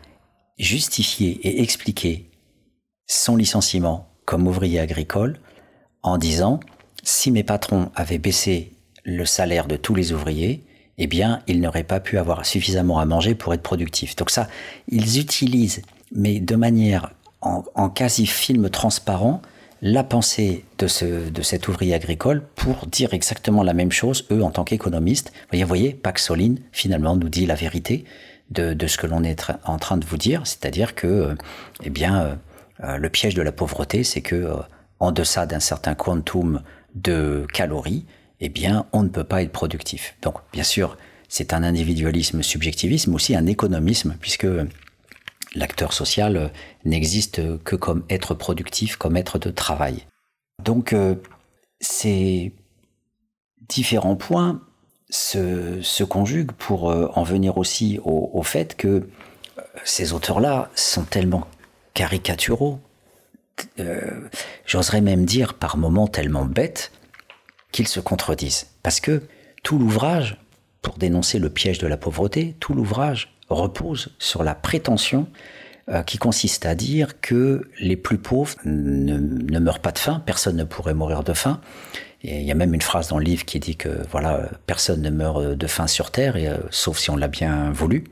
justifier 0.59 1.39
et 1.47 1.63
expliquer 1.63 2.31
son 3.07 3.37
licenciement 3.37 4.09
comme 4.25 4.49
ouvrier 4.49 4.81
agricole 4.81 5.39
en 6.03 6.19
disant 6.19 6.61
si 7.03 7.31
mes 7.31 7.45
patrons 7.45 7.91
avaient 7.95 8.19
baissé 8.19 8.73
le 9.05 9.25
salaire 9.25 9.67
de 9.69 9.77
tous 9.77 9.95
les 9.95 10.13
ouvriers, 10.13 10.65
eh 10.99 11.07
bien, 11.07 11.43
ils 11.47 11.61
n'auraient 11.61 11.85
pas 11.85 12.01
pu 12.01 12.19
avoir 12.19 12.45
suffisamment 12.45 12.99
à 12.99 13.05
manger 13.05 13.35
pour 13.35 13.55
être 13.55 13.63
productifs. 13.63 14.17
Donc 14.17 14.31
ça, 14.31 14.49
ils 14.89 15.21
utilisent, 15.21 15.83
mais 16.11 16.41
de 16.41 16.57
manière 16.57 17.13
en, 17.41 17.89
quasi 17.91 18.27
film 18.27 18.71
transparent, 18.71 19.43
la 19.83 20.03
pensée 20.03 20.65
de, 20.79 20.87
ce, 20.87 21.29
de 21.29 21.43
cet 21.43 21.69
ouvrier 21.69 21.95
agricole 21.95 22.43
pour 22.57 22.87
dire 22.87 23.15
exactement 23.15 23.63
la 23.63 23.75
même 23.75 23.93
chose, 23.93 24.27
eux, 24.31 24.43
en 24.43 24.51
tant 24.51 24.65
qu'économistes. 24.65 25.33
Voyez, 25.51 25.65
voyez, 25.65 25.93
Paxoline, 25.93 26.61
finalement, 26.73 27.15
nous 27.17 27.29
dit 27.29 27.47
la 27.47 27.55
vérité 27.55 28.05
de, 28.51 28.75
de 28.75 28.87
ce 28.87 28.97
que 28.97 29.07
l'on 29.07 29.23
est 29.23 29.53
en 29.65 29.79
train 29.79 29.97
de 29.97 30.05
vous 30.05 30.17
dire, 30.17 30.43
c'est-à-dire 30.47 30.95
que, 30.95 31.07
euh, 31.07 31.35
eh 31.83 31.91
bien, 31.91 32.23
euh, 32.23 32.35
euh, 32.85 32.97
le 32.97 33.11
piège 33.11 33.35
de 33.35 33.43
la 33.43 33.53
pauvreté, 33.53 34.03
c'est 34.03 34.23
que, 34.23 34.51
en 34.99 35.13
deçà 35.13 35.47
d'un 35.47 35.61
certain 35.61 35.95
quantum 35.95 36.63
de 36.95 37.47
calories, 37.53 38.07
eh 38.41 38.49
bien, 38.49 38.87
on 38.93 39.03
ne 39.03 39.09
peut 39.09 39.25
pas 39.25 39.43
être 39.43 39.53
productif. 39.53 40.15
Donc, 40.23 40.37
bien 40.53 40.63
sûr, 40.63 40.97
c'est 41.29 41.53
un 41.53 41.63
individualisme 41.63 42.43
subjectivisme, 42.43 43.15
aussi 43.15 43.35
un 43.35 43.47
économisme, 43.47 44.17
puisque 44.21 44.47
l'acteur 45.55 45.93
social 45.93 46.51
n'existe 46.85 47.63
que 47.65 47.77
comme 47.77 48.05
être 48.11 48.35
productif, 48.35 48.97
comme 48.97 49.17
être 49.17 49.39
de 49.39 49.51
travail. 49.51 50.07
Donc, 50.63 50.93
euh, 50.93 51.17
ces 51.81 52.53
différents 53.69 54.17
points 54.17 54.63
se, 55.11 56.05
conjuguent 56.05 56.53
pour 56.53 56.91
euh, 56.91 57.09
en 57.15 57.23
venir 57.23 57.59
aussi 57.59 58.01
au, 58.05 58.43
fait 58.43 58.77
que 58.77 58.89
euh, 58.89 59.63
ces 59.85 60.13
auteurs-là 60.13 60.71
sont 60.75 61.05
tellement 61.05 61.47
caricaturaux, 61.95 62.81
j'oserais 64.67 65.01
même 65.01 65.25
dire 65.25 65.55
par 65.55 65.79
moments 65.79 66.09
tellement 66.09 66.45
bêtes, 66.45 66.93
qu'ils 67.73 67.89
se 67.89 68.01
contredisent. 68.01 68.67
Parce 68.83 69.01
que 69.01 69.23
tout 69.63 69.79
l'ouvrage, 69.79 70.37
pour 70.83 70.99
dénoncer 70.99 71.39
le 71.39 71.49
piège 71.49 71.79
de 71.79 71.87
la 71.87 71.97
pauvreté, 71.97 72.55
tout 72.61 72.75
l'ouvrage 72.75 73.36
repose 73.49 74.15
sur 74.19 74.43
la 74.43 74.55
prétention 74.55 75.29
euh, 75.89 76.03
qui 76.03 76.19
consiste 76.19 76.67
à 76.67 76.75
dire 76.75 77.21
que 77.21 77.69
les 77.79 77.97
plus 77.97 78.19
pauvres 78.19 78.57
ne, 78.65 79.59
meurent 79.59 79.81
pas 79.81 79.93
de 79.93 79.99
faim, 79.99 80.23
personne 80.25 80.57
ne 80.57 80.65
pourrait 80.65 80.95
mourir 80.95 81.23
de 81.23 81.33
faim. 81.33 81.61
Et 82.23 82.41
il 82.41 82.47
y 82.47 82.51
a 82.51 82.55
même 82.55 82.75
une 82.75 82.83
phrase 82.83 83.09
dans 83.09 83.19
le 83.19 83.25
livre 83.25 83.45
qui 83.45 83.61
dit 83.61 83.77
que 83.77 84.03
voilà, 84.11 84.49
personne 84.67 85.03
ne 85.03 85.11
meurt 85.11 85.43
de 85.43 85.67
faim 85.67 85.87
sur 85.87 86.11
Terre, 86.11 86.35
euh, 86.37 86.59
sauf 86.71 86.99
si 86.99 87.11
on 87.11 87.17
l'a 87.17 87.29
bien 87.29 87.71
voulu. 87.71 88.05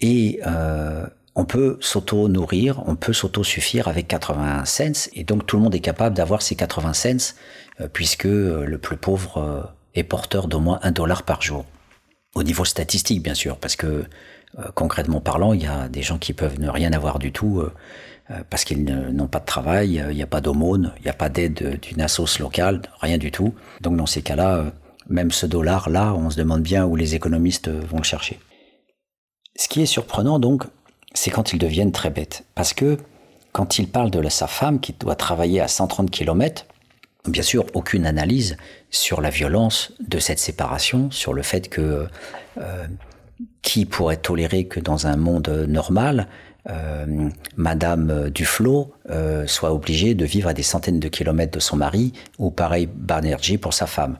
Et 0.00 0.40
euh, 0.46 1.06
on 1.34 1.44
peut 1.44 1.78
s'auto-nourrir, 1.80 2.82
on 2.86 2.94
peut 2.94 3.12
s'auto-suffire 3.12 3.88
avec 3.88 4.08
80 4.08 4.64
cents, 4.66 5.08
et 5.14 5.24
donc 5.24 5.46
tout 5.46 5.56
le 5.56 5.62
monde 5.62 5.74
est 5.74 5.80
capable 5.80 6.14
d'avoir 6.14 6.42
ces 6.42 6.56
80 6.56 6.92
cents, 6.92 7.34
euh, 7.80 7.88
puisque 7.90 8.26
euh, 8.26 8.66
le 8.66 8.78
plus 8.78 8.98
pauvre 8.98 9.38
euh, 9.38 9.62
est 9.94 10.02
porteur 10.02 10.46
d'au 10.46 10.60
moins 10.60 10.78
un 10.82 10.90
dollar 10.90 11.22
par 11.22 11.40
jour. 11.40 11.64
Au 12.34 12.42
niveau 12.42 12.64
statistique, 12.64 13.22
bien 13.22 13.34
sûr, 13.34 13.56
parce 13.56 13.76
que 13.76 14.04
concrètement 14.74 15.20
parlant, 15.20 15.52
il 15.52 15.62
y 15.62 15.66
a 15.66 15.88
des 15.88 16.02
gens 16.02 16.18
qui 16.18 16.32
peuvent 16.32 16.60
ne 16.60 16.68
rien 16.68 16.92
avoir 16.92 17.18
du 17.18 17.32
tout 17.32 17.62
parce 18.50 18.64
qu'ils 18.64 18.84
n'ont 18.84 19.26
pas 19.26 19.40
de 19.40 19.46
travail, 19.46 20.04
il 20.10 20.16
n'y 20.16 20.22
a 20.22 20.26
pas 20.26 20.40
d'aumône, 20.40 20.92
il 20.98 21.02
n'y 21.02 21.10
a 21.10 21.14
pas 21.14 21.28
d'aide 21.28 21.80
d'une 21.80 22.00
assoce 22.00 22.38
locale, 22.38 22.82
rien 23.00 23.18
du 23.18 23.30
tout. 23.30 23.54
Donc 23.80 23.96
dans 23.96 24.06
ces 24.06 24.22
cas-là, 24.22 24.72
même 25.08 25.30
ce 25.30 25.46
dollar-là, 25.46 26.14
on 26.14 26.30
se 26.30 26.36
demande 26.36 26.62
bien 26.62 26.84
où 26.84 26.96
les 26.96 27.14
économistes 27.14 27.68
vont 27.68 27.98
le 27.98 28.04
chercher. 28.04 28.38
Ce 29.56 29.68
qui 29.68 29.82
est 29.82 29.86
surprenant 29.86 30.38
donc, 30.38 30.64
c'est 31.14 31.30
quand 31.30 31.52
ils 31.52 31.58
deviennent 31.58 31.92
très 31.92 32.10
bêtes. 32.10 32.44
Parce 32.54 32.72
que 32.72 32.96
quand 33.52 33.78
il 33.78 33.88
parle 33.88 34.10
de 34.10 34.26
sa 34.28 34.46
femme 34.46 34.80
qui 34.80 34.94
doit 34.94 35.14
travailler 35.14 35.60
à 35.60 35.68
130 35.68 36.10
km, 36.10 36.66
bien 37.26 37.42
sûr, 37.42 37.66
aucune 37.74 38.06
analyse 38.06 38.56
sur 38.90 39.20
la 39.20 39.30
violence 39.30 39.92
de 40.00 40.18
cette 40.18 40.38
séparation, 40.38 41.10
sur 41.10 41.34
le 41.34 41.42
fait 41.42 41.68
que 41.68 42.06
euh, 42.58 42.86
qui 43.62 43.86
pourrait 43.86 44.16
tolérer 44.16 44.64
que 44.64 44.80
dans 44.80 45.06
un 45.06 45.16
monde 45.16 45.48
normal, 45.68 46.28
euh, 46.70 47.28
Madame 47.56 48.30
Duflo 48.30 48.92
euh, 49.10 49.46
soit 49.46 49.72
obligée 49.72 50.14
de 50.14 50.24
vivre 50.24 50.48
à 50.48 50.54
des 50.54 50.62
centaines 50.62 51.00
de 51.00 51.08
kilomètres 51.08 51.52
de 51.52 51.60
son 51.60 51.76
mari, 51.76 52.12
ou 52.38 52.50
pareil 52.50 52.88
Banerjee 52.92 53.58
pour 53.58 53.74
sa 53.74 53.86
femme. 53.86 54.18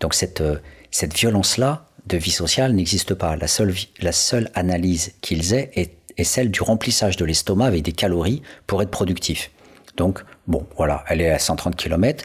Donc 0.00 0.14
cette, 0.14 0.42
cette 0.90 1.14
violence-là 1.14 1.86
de 2.06 2.16
vie 2.16 2.30
sociale 2.30 2.72
n'existe 2.72 3.14
pas. 3.14 3.36
La 3.36 3.46
seule, 3.46 3.74
la 4.00 4.12
seule 4.12 4.50
analyse 4.54 5.12
qu'ils 5.20 5.54
aient 5.54 5.70
est 5.74 6.02
est 6.16 6.24
celle 6.24 6.50
du 6.50 6.62
remplissage 6.62 7.16
de 7.16 7.24
l'estomac 7.24 7.66
avec 7.66 7.82
des 7.82 7.92
calories 7.92 8.42
pour 8.66 8.82
être 8.82 8.90
productif. 8.90 9.50
Donc, 9.96 10.24
bon, 10.46 10.66
voilà, 10.76 11.04
elle 11.08 11.20
est 11.20 11.30
à 11.30 11.38
130 11.38 11.76
km. 11.76 12.24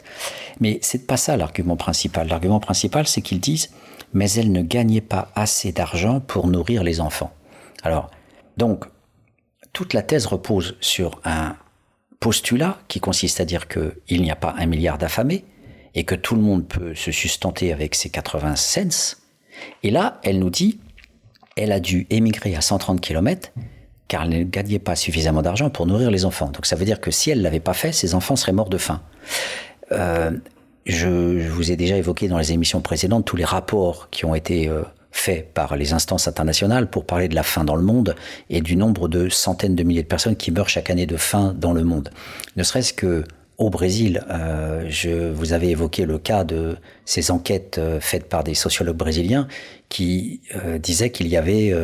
Mais 0.60 0.78
c'est 0.82 1.06
pas 1.06 1.16
ça 1.16 1.36
l'argument 1.36 1.76
principal. 1.76 2.28
L'argument 2.28 2.60
principal, 2.60 3.06
c'est 3.06 3.20
qu'ils 3.20 3.40
disent, 3.40 3.70
mais 4.12 4.30
elle 4.32 4.52
ne 4.52 4.62
gagnait 4.62 5.00
pas 5.00 5.30
assez 5.34 5.72
d'argent 5.72 6.20
pour 6.20 6.46
nourrir 6.46 6.82
les 6.82 7.00
enfants. 7.00 7.32
Alors, 7.82 8.10
donc, 8.56 8.84
toute 9.72 9.94
la 9.94 10.02
thèse 10.02 10.26
repose 10.26 10.76
sur 10.80 11.20
un 11.24 11.56
postulat 12.20 12.78
qui 12.88 13.00
consiste 13.00 13.40
à 13.40 13.44
dire 13.44 13.68
qu'il 13.68 14.22
n'y 14.22 14.30
a 14.30 14.36
pas 14.36 14.54
un 14.58 14.66
milliard 14.66 14.98
d'affamés 14.98 15.44
et 15.94 16.04
que 16.04 16.14
tout 16.14 16.34
le 16.34 16.42
monde 16.42 16.66
peut 16.66 16.94
se 16.94 17.12
sustenter 17.12 17.72
avec 17.72 17.94
ses 17.94 18.10
80 18.10 18.56
cents. 18.56 19.16
Et 19.82 19.90
là, 19.90 20.20
elle 20.22 20.38
nous 20.38 20.50
dit, 20.50 20.80
elle 21.56 21.72
a 21.72 21.80
dû 21.80 22.06
émigrer 22.10 22.54
à 22.54 22.60
130 22.60 23.00
km 23.00 23.52
car 24.08 24.22
elle 24.22 24.30
ne 24.30 24.44
gagnait 24.44 24.78
pas 24.78 24.96
suffisamment 24.96 25.42
d'argent 25.42 25.70
pour 25.70 25.86
nourrir 25.86 26.10
les 26.10 26.24
enfants. 26.24 26.50
Donc 26.50 26.66
ça 26.66 26.76
veut 26.76 26.84
dire 26.84 27.00
que 27.00 27.10
si 27.10 27.30
elle 27.30 27.42
l'avait 27.42 27.60
pas 27.60 27.74
fait, 27.74 27.92
ses 27.92 28.14
enfants 28.14 28.36
seraient 28.36 28.52
morts 28.52 28.70
de 28.70 28.78
faim. 28.78 29.02
Euh, 29.92 30.32
je, 30.88 31.48
vous 31.48 31.70
ai 31.70 31.76
déjà 31.76 31.96
évoqué 31.96 32.28
dans 32.28 32.38
les 32.38 32.52
émissions 32.52 32.80
précédentes 32.80 33.24
tous 33.24 33.36
les 33.36 33.44
rapports 33.44 34.10
qui 34.10 34.24
ont 34.24 34.34
été 34.34 34.68
euh, 34.68 34.82
faits 35.12 35.52
par 35.52 35.76
les 35.76 35.92
instances 35.92 36.28
internationales 36.28 36.88
pour 36.88 37.04
parler 37.04 37.28
de 37.28 37.34
la 37.34 37.42
faim 37.42 37.64
dans 37.64 37.76
le 37.76 37.82
monde 37.82 38.16
et 38.50 38.60
du 38.60 38.76
nombre 38.76 39.08
de 39.08 39.28
centaines 39.28 39.74
de 39.74 39.82
milliers 39.82 40.02
de 40.02 40.08
personnes 40.08 40.36
qui 40.36 40.50
meurent 40.50 40.68
chaque 40.68 40.90
année 40.90 41.06
de 41.06 41.16
faim 41.16 41.54
dans 41.56 41.72
le 41.72 41.84
monde. 41.84 42.10
Ne 42.56 42.62
serait-ce 42.62 42.92
que 42.92 43.24
au 43.58 43.70
Brésil, 43.70 44.24
euh, 44.30 44.86
je 44.88 45.30
vous 45.30 45.52
avais 45.52 45.68
évoqué 45.68 46.06
le 46.06 46.18
cas 46.18 46.44
de 46.44 46.76
ces 47.04 47.30
enquêtes 47.32 47.80
faites 48.00 48.28
par 48.28 48.44
des 48.44 48.54
sociologues 48.54 48.96
brésiliens 48.96 49.48
qui 49.88 50.42
disaient 50.80 51.10
qu'il 51.10 51.26
y 51.26 51.36
avait 51.36 51.74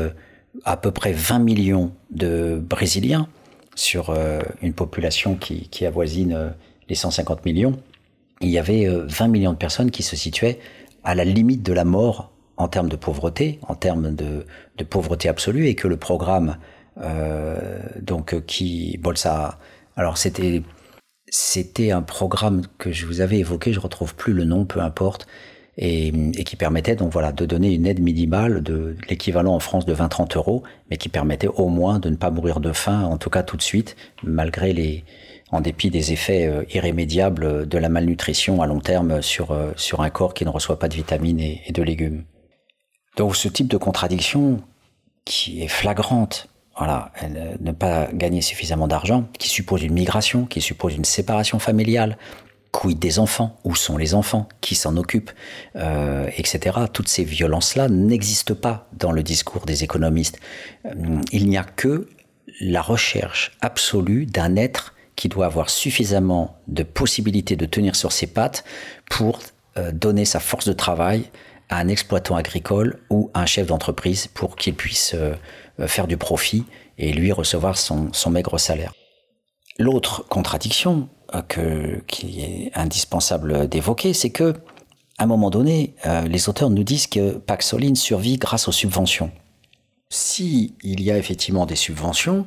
à 0.64 0.76
peu 0.76 0.92
près 0.92 1.12
20 1.12 1.40
millions 1.40 1.90
de 2.10 2.60
Brésiliens 2.62 3.26
sur 3.74 4.10
euh, 4.10 4.40
une 4.62 4.72
population 4.72 5.34
qui, 5.36 5.86
avoisine 5.86 6.32
euh, 6.32 6.50
les 6.88 6.94
150 6.94 7.44
millions. 7.44 7.72
Il 8.44 8.50
y 8.50 8.58
avait 8.58 8.86
20 8.86 9.24
euh, 9.24 9.28
millions 9.28 9.52
de 9.52 9.58
personnes 9.58 9.90
qui 9.90 10.02
se 10.02 10.16
situaient 10.16 10.58
à 11.02 11.14
la 11.14 11.24
limite 11.24 11.62
de 11.62 11.72
la 11.72 11.84
mort 11.84 12.30
en 12.56 12.68
termes 12.68 12.88
de 12.88 12.96
pauvreté, 12.96 13.58
en 13.66 13.74
termes 13.74 14.14
de, 14.14 14.44
pauvreté 14.84 15.28
absolue, 15.28 15.66
et 15.66 15.74
que 15.74 15.88
le 15.88 15.96
programme 15.96 16.58
euh, 17.00 17.80
donc 18.00 18.40
qui 18.46 18.98
Bolsa, 18.98 19.58
alors 19.96 20.18
c'était 20.18 20.62
c'était 21.26 21.90
un 21.90 22.02
programme 22.02 22.62
que 22.78 22.92
je 22.92 23.06
vous 23.06 23.20
avais 23.20 23.38
évoqué, 23.38 23.72
je 23.72 23.80
retrouve 23.80 24.14
plus 24.14 24.34
le 24.34 24.44
nom, 24.44 24.66
peu 24.66 24.80
importe, 24.80 25.26
et, 25.76 26.12
qui 26.44 26.54
permettait 26.54 26.94
donc 26.94 27.12
voilà 27.12 27.32
de 27.32 27.46
donner 27.46 27.72
une 27.72 27.86
aide 27.86 28.00
minimale 28.00 28.62
de 28.62 28.96
l'équivalent 29.08 29.54
en 29.54 29.58
France 29.58 29.86
de 29.86 29.94
20-30 29.94 30.36
euros, 30.36 30.62
mais 30.90 30.96
qui 30.96 31.08
permettait 31.08 31.48
au 31.48 31.68
moins 31.68 31.98
de 31.98 32.10
ne 32.10 32.16
pas 32.16 32.30
mourir 32.30 32.60
de 32.60 32.72
faim, 32.72 33.02
en 33.02 33.16
tout 33.16 33.30
cas 33.30 33.42
tout 33.42 33.56
de 33.56 33.62
suite, 33.62 33.96
malgré 34.22 34.72
les 34.72 35.04
en 35.54 35.60
dépit 35.60 35.90
des 35.90 36.12
effets 36.12 36.46
euh, 36.46 36.64
irrémédiables 36.72 37.68
de 37.68 37.78
la 37.78 37.88
malnutrition 37.88 38.60
à 38.62 38.66
long 38.66 38.80
terme 38.80 39.22
sur, 39.22 39.52
euh, 39.52 39.72
sur 39.76 40.00
un 40.00 40.10
corps 40.10 40.34
qui 40.34 40.44
ne 40.44 40.50
reçoit 40.50 40.78
pas 40.78 40.88
de 40.88 40.94
vitamines 40.94 41.40
et, 41.40 41.72
de 41.72 41.82
légumes. 41.82 42.24
Donc 43.16 43.36
ce 43.36 43.48
type 43.48 43.68
de 43.68 43.76
contradiction 43.76 44.60
qui 45.24 45.62
est 45.62 45.68
flagrante, 45.68 46.48
voilà, 46.76 47.12
ne 47.60 47.70
pas 47.72 48.08
gagner 48.12 48.42
suffisamment 48.42 48.88
d'argent, 48.88 49.28
qui 49.38 49.48
suppose 49.48 49.84
une 49.84 49.94
migration, 49.94 50.44
qui 50.44 50.60
suppose 50.60 50.96
une 50.96 51.04
séparation 51.04 51.60
familiale, 51.60 52.18
quid 52.74 52.98
des 52.98 53.20
enfants 53.20 53.60
Où 53.64 53.76
sont 53.76 53.96
les 53.96 54.14
enfants 54.14 54.48
Qui 54.60 54.74
s'en 54.74 54.96
occupe 54.96 55.30
euh, 55.76 56.28
Etc. 56.36 56.76
Toutes 56.92 57.08
ces 57.08 57.24
violences-là 57.24 57.88
n'existent 57.88 58.56
pas 58.56 58.88
dans 58.92 59.12
le 59.12 59.22
discours 59.22 59.64
des 59.64 59.84
économistes. 59.84 60.40
Euh, 60.84 61.20
il 61.30 61.48
n'y 61.48 61.56
a 61.56 61.64
que 61.64 62.08
la 62.60 62.82
recherche 62.82 63.52
absolue 63.60 64.26
d'un 64.26 64.56
être 64.56 64.93
qui 65.16 65.28
doit 65.28 65.46
avoir 65.46 65.70
suffisamment 65.70 66.58
de 66.68 66.82
possibilités 66.82 67.56
de 67.56 67.66
tenir 67.66 67.96
sur 67.96 68.12
ses 68.12 68.26
pattes 68.26 68.64
pour 69.10 69.40
euh, 69.76 69.92
donner 69.92 70.24
sa 70.24 70.40
force 70.40 70.66
de 70.66 70.72
travail 70.72 71.30
à 71.68 71.78
un 71.78 71.88
exploitant 71.88 72.36
agricole 72.36 73.00
ou 73.10 73.30
à 73.34 73.42
un 73.42 73.46
chef 73.46 73.66
d'entreprise 73.66 74.26
pour 74.26 74.56
qu'il 74.56 74.74
puisse 74.74 75.16
faire 75.86 76.06
du 76.06 76.18
profit 76.18 76.64
et 76.98 77.12
lui 77.12 77.32
recevoir 77.32 77.76
son, 77.76 78.10
maigre 78.30 78.58
salaire. 78.58 78.92
L'autre 79.78 80.24
contradiction, 80.28 81.08
euh, 81.34 81.42
que, 81.42 82.00
qui 82.06 82.42
est 82.42 82.70
indispensable 82.74 83.68
d'évoquer, 83.68 84.12
c'est 84.12 84.30
que 84.30 84.54
à 85.16 85.24
un 85.24 85.26
moment 85.26 85.50
donné, 85.50 85.94
euh, 86.06 86.22
les 86.22 86.48
auteurs 86.48 86.70
nous 86.70 86.82
disent 86.82 87.06
que 87.06 87.38
Paxoline 87.38 87.94
survit 87.94 88.36
grâce 88.36 88.66
aux 88.66 88.72
subventions. 88.72 89.30
Si 90.10 90.74
y 90.82 91.10
a 91.10 91.18
effectivement 91.18 91.66
des 91.66 91.76
subventions, 91.76 92.46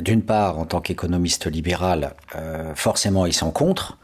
d'une 0.00 0.22
part, 0.22 0.58
en 0.58 0.64
tant 0.64 0.80
qu'économiste 0.80 1.46
libéral, 1.46 2.14
euh, 2.36 2.74
forcément, 2.74 3.26
ils 3.26 3.32
sont 3.32 3.50
contre, 3.50 3.98
euh, 3.98 4.01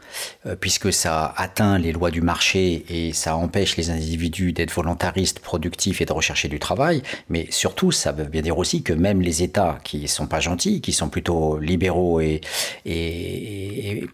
puisque 0.59 0.91
ça 0.91 1.33
atteint 1.37 1.77
les 1.77 1.91
lois 1.91 2.11
du 2.11 2.21
marché 2.21 2.85
et 2.89 3.13
ça 3.13 3.35
empêche 3.35 3.77
les 3.77 3.89
individus 3.89 4.53
d'être 4.53 4.71
volontaristes, 4.71 5.39
productifs 5.39 6.01
et 6.01 6.05
de 6.05 6.13
rechercher 6.13 6.47
du 6.47 6.59
travail. 6.59 7.01
Mais 7.29 7.47
surtout, 7.49 7.91
ça 7.91 8.11
veut 8.11 8.25
bien 8.25 8.41
dire 8.41 8.57
aussi 8.57 8.83
que 8.83 8.93
même 8.93 9.21
les 9.21 9.43
États 9.43 9.79
qui 9.83 10.07
sont 10.07 10.27
pas 10.27 10.39
gentils, 10.39 10.81
qui 10.81 10.93
sont 10.93 11.09
plutôt 11.09 11.57
libéraux 11.57 12.19
et, 12.19 12.41
et, 12.85 14.07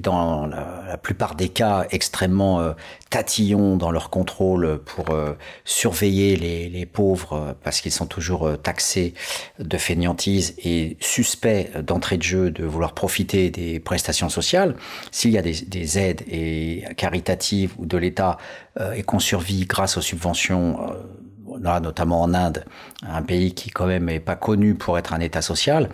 dans 0.00 0.46
la, 0.46 0.96
plupart 1.02 1.34
des 1.34 1.48
cas 1.48 1.86
extrêmement 1.90 2.60
euh, 2.60 2.72
tatillons 3.10 3.76
dans 3.76 3.90
leur 3.90 4.10
contrôle 4.10 4.80
pour 4.84 5.10
euh, 5.10 5.32
surveiller 5.64 6.36
les, 6.36 6.68
les, 6.68 6.86
pauvres 6.86 7.56
parce 7.62 7.80
qu'ils 7.80 7.92
sont 7.92 8.06
toujours 8.06 8.60
taxés 8.62 9.14
de 9.58 9.76
fainéantise 9.76 10.54
et 10.64 10.96
suspects 11.00 11.70
d'entrée 11.82 12.18
de 12.18 12.22
jeu 12.22 12.50
de 12.50 12.64
vouloir 12.64 12.94
profiter 12.94 13.50
des 13.50 13.80
prestations 13.80 14.28
sociales, 14.28 14.74
s'il 15.10 15.30
y 15.30 15.38
a 15.38 15.39
des, 15.42 15.98
aides 15.98 16.22
et 16.28 16.84
caritatives 16.96 17.72
ou 17.78 17.86
de 17.86 17.96
l'État 17.96 18.38
euh, 18.78 18.92
et 18.92 19.02
qu'on 19.02 19.18
survit 19.18 19.64
grâce 19.64 19.96
aux 19.96 20.02
subventions, 20.02 20.78
euh, 21.58 21.80
notamment 21.80 22.22
en 22.22 22.34
Inde, 22.34 22.64
un 23.02 23.22
pays 23.22 23.54
qui 23.54 23.70
quand 23.70 23.86
même 23.86 24.06
n'est 24.06 24.20
pas 24.20 24.36
connu 24.36 24.74
pour 24.74 24.98
être 24.98 25.12
un 25.12 25.20
État 25.20 25.42
social, 25.42 25.88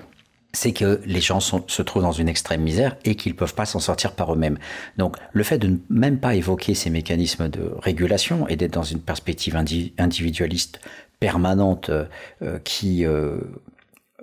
c'est 0.52 0.73
que 0.73 1.01
les 1.05 1.20
gens 1.20 1.40
se 1.40 1.82
trouvent 1.82 2.02
dans 2.02 2.12
une 2.12 2.28
extrême 2.28 2.62
misère 2.62 2.97
et 3.05 3.14
qu'ils 3.14 3.32
ne 3.32 3.36
peuvent 3.36 3.55
pas 3.55 3.66
s'en 3.66 3.81
sortir 3.81 4.12
par 4.12 4.32
eux-mêmes. 4.32 4.59
Donc 4.97 5.16
le 5.32 5.43
fait 5.43 5.59
de 5.59 5.68
ne 5.68 5.77
même 5.90 6.18
pas 6.18 6.35
évoquer 6.35 6.74
ces 6.74 6.89
mécanismes 6.89 7.48
de 7.48 7.73
régulation 7.78 8.48
et 8.48 8.56
d'être 8.56 8.73
dans 8.73 8.82
une 8.82 9.01
perspective 9.01 9.55
individualiste 9.98 10.81
permanente 11.20 11.90
euh, 11.90 12.59
qui 12.64 13.05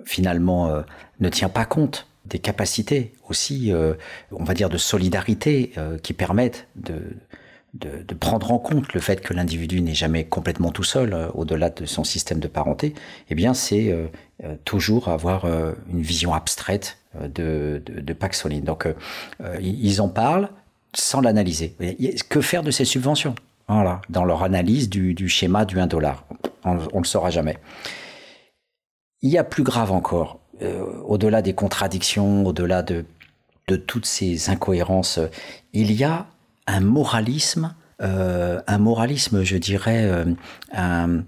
finalement 0.04 0.82
ne 1.20 1.28
tient 1.28 1.48
pas 1.48 1.64
compte 1.64 2.08
des 2.26 2.38
capacités 2.38 3.12
aussi, 3.28 3.72
euh, 3.72 3.94
on 4.32 4.44
va 4.44 4.54
dire, 4.54 4.68
de 4.68 4.78
solidarité 4.78 5.72
euh, 5.76 5.98
qui 5.98 6.12
permettent 6.12 6.66
de, 6.76 7.16
de, 7.74 8.14
prendre 8.14 8.52
en 8.52 8.58
compte 8.58 8.92
le 8.94 9.00
fait 9.00 9.20
que 9.20 9.34
l'individu 9.34 9.80
n'est 9.80 9.94
jamais 9.94 10.24
complètement 10.24 10.70
tout 10.70 10.84
seul 10.84 11.12
euh, 11.12 11.28
au-delà 11.34 11.70
de 11.70 11.84
son 11.86 12.04
système 12.04 12.38
de 12.38 12.48
parenté, 12.48 12.94
eh 13.30 13.34
bien 13.34 13.52
c'est 13.52 13.94
toujours 14.64 15.08
avoir 15.08 15.46
une 15.46 16.02
vision 16.02 16.34
abstraite 16.34 16.98
de, 17.20 17.82
de, 17.84 18.00
de 18.00 18.12
Paxoline. 18.12 18.64
Donc 18.64 18.86
ils 19.60 20.00
en 20.00 20.08
parlent 20.08 20.50
sans 20.92 21.20
l'analyser. 21.20 21.74
Que 22.28 22.40
faire 22.40 22.62
de 22.62 22.70
ces 22.70 22.84
subventions? 22.84 23.34
Voilà, 23.68 24.02
dans 24.08 24.24
leur 24.24 24.42
analyse 24.42 24.88
du, 24.88 25.14
du 25.14 25.28
schéma 25.28 25.64
du 25.64 25.80
1 25.80 25.86
dollar. 25.86 26.24
On 26.64 26.74
ne 26.74 26.98
le 26.98 27.04
saura 27.04 27.30
jamais. 27.30 27.58
Il 29.22 29.30
y 29.30 29.38
a 29.38 29.44
plus 29.44 29.62
grave 29.62 29.90
encore. 29.90 30.38
Euh, 30.64 30.84
au-delà 31.04 31.42
des 31.42 31.54
contradictions, 31.54 32.46
au-delà 32.46 32.82
de, 32.82 33.04
toutes 33.86 34.06
ces 34.06 34.50
incohérences, 34.50 35.18
il 35.72 35.92
y 35.92 36.04
a 36.04 36.26
un 36.66 36.80
moralisme, 36.80 37.74
euh, 38.02 38.60
un 38.66 38.78
moralisme, 38.78 39.42
je 39.42 39.56
dirais, 39.56 40.04
euh, 40.04 40.24
un, 40.72 41.24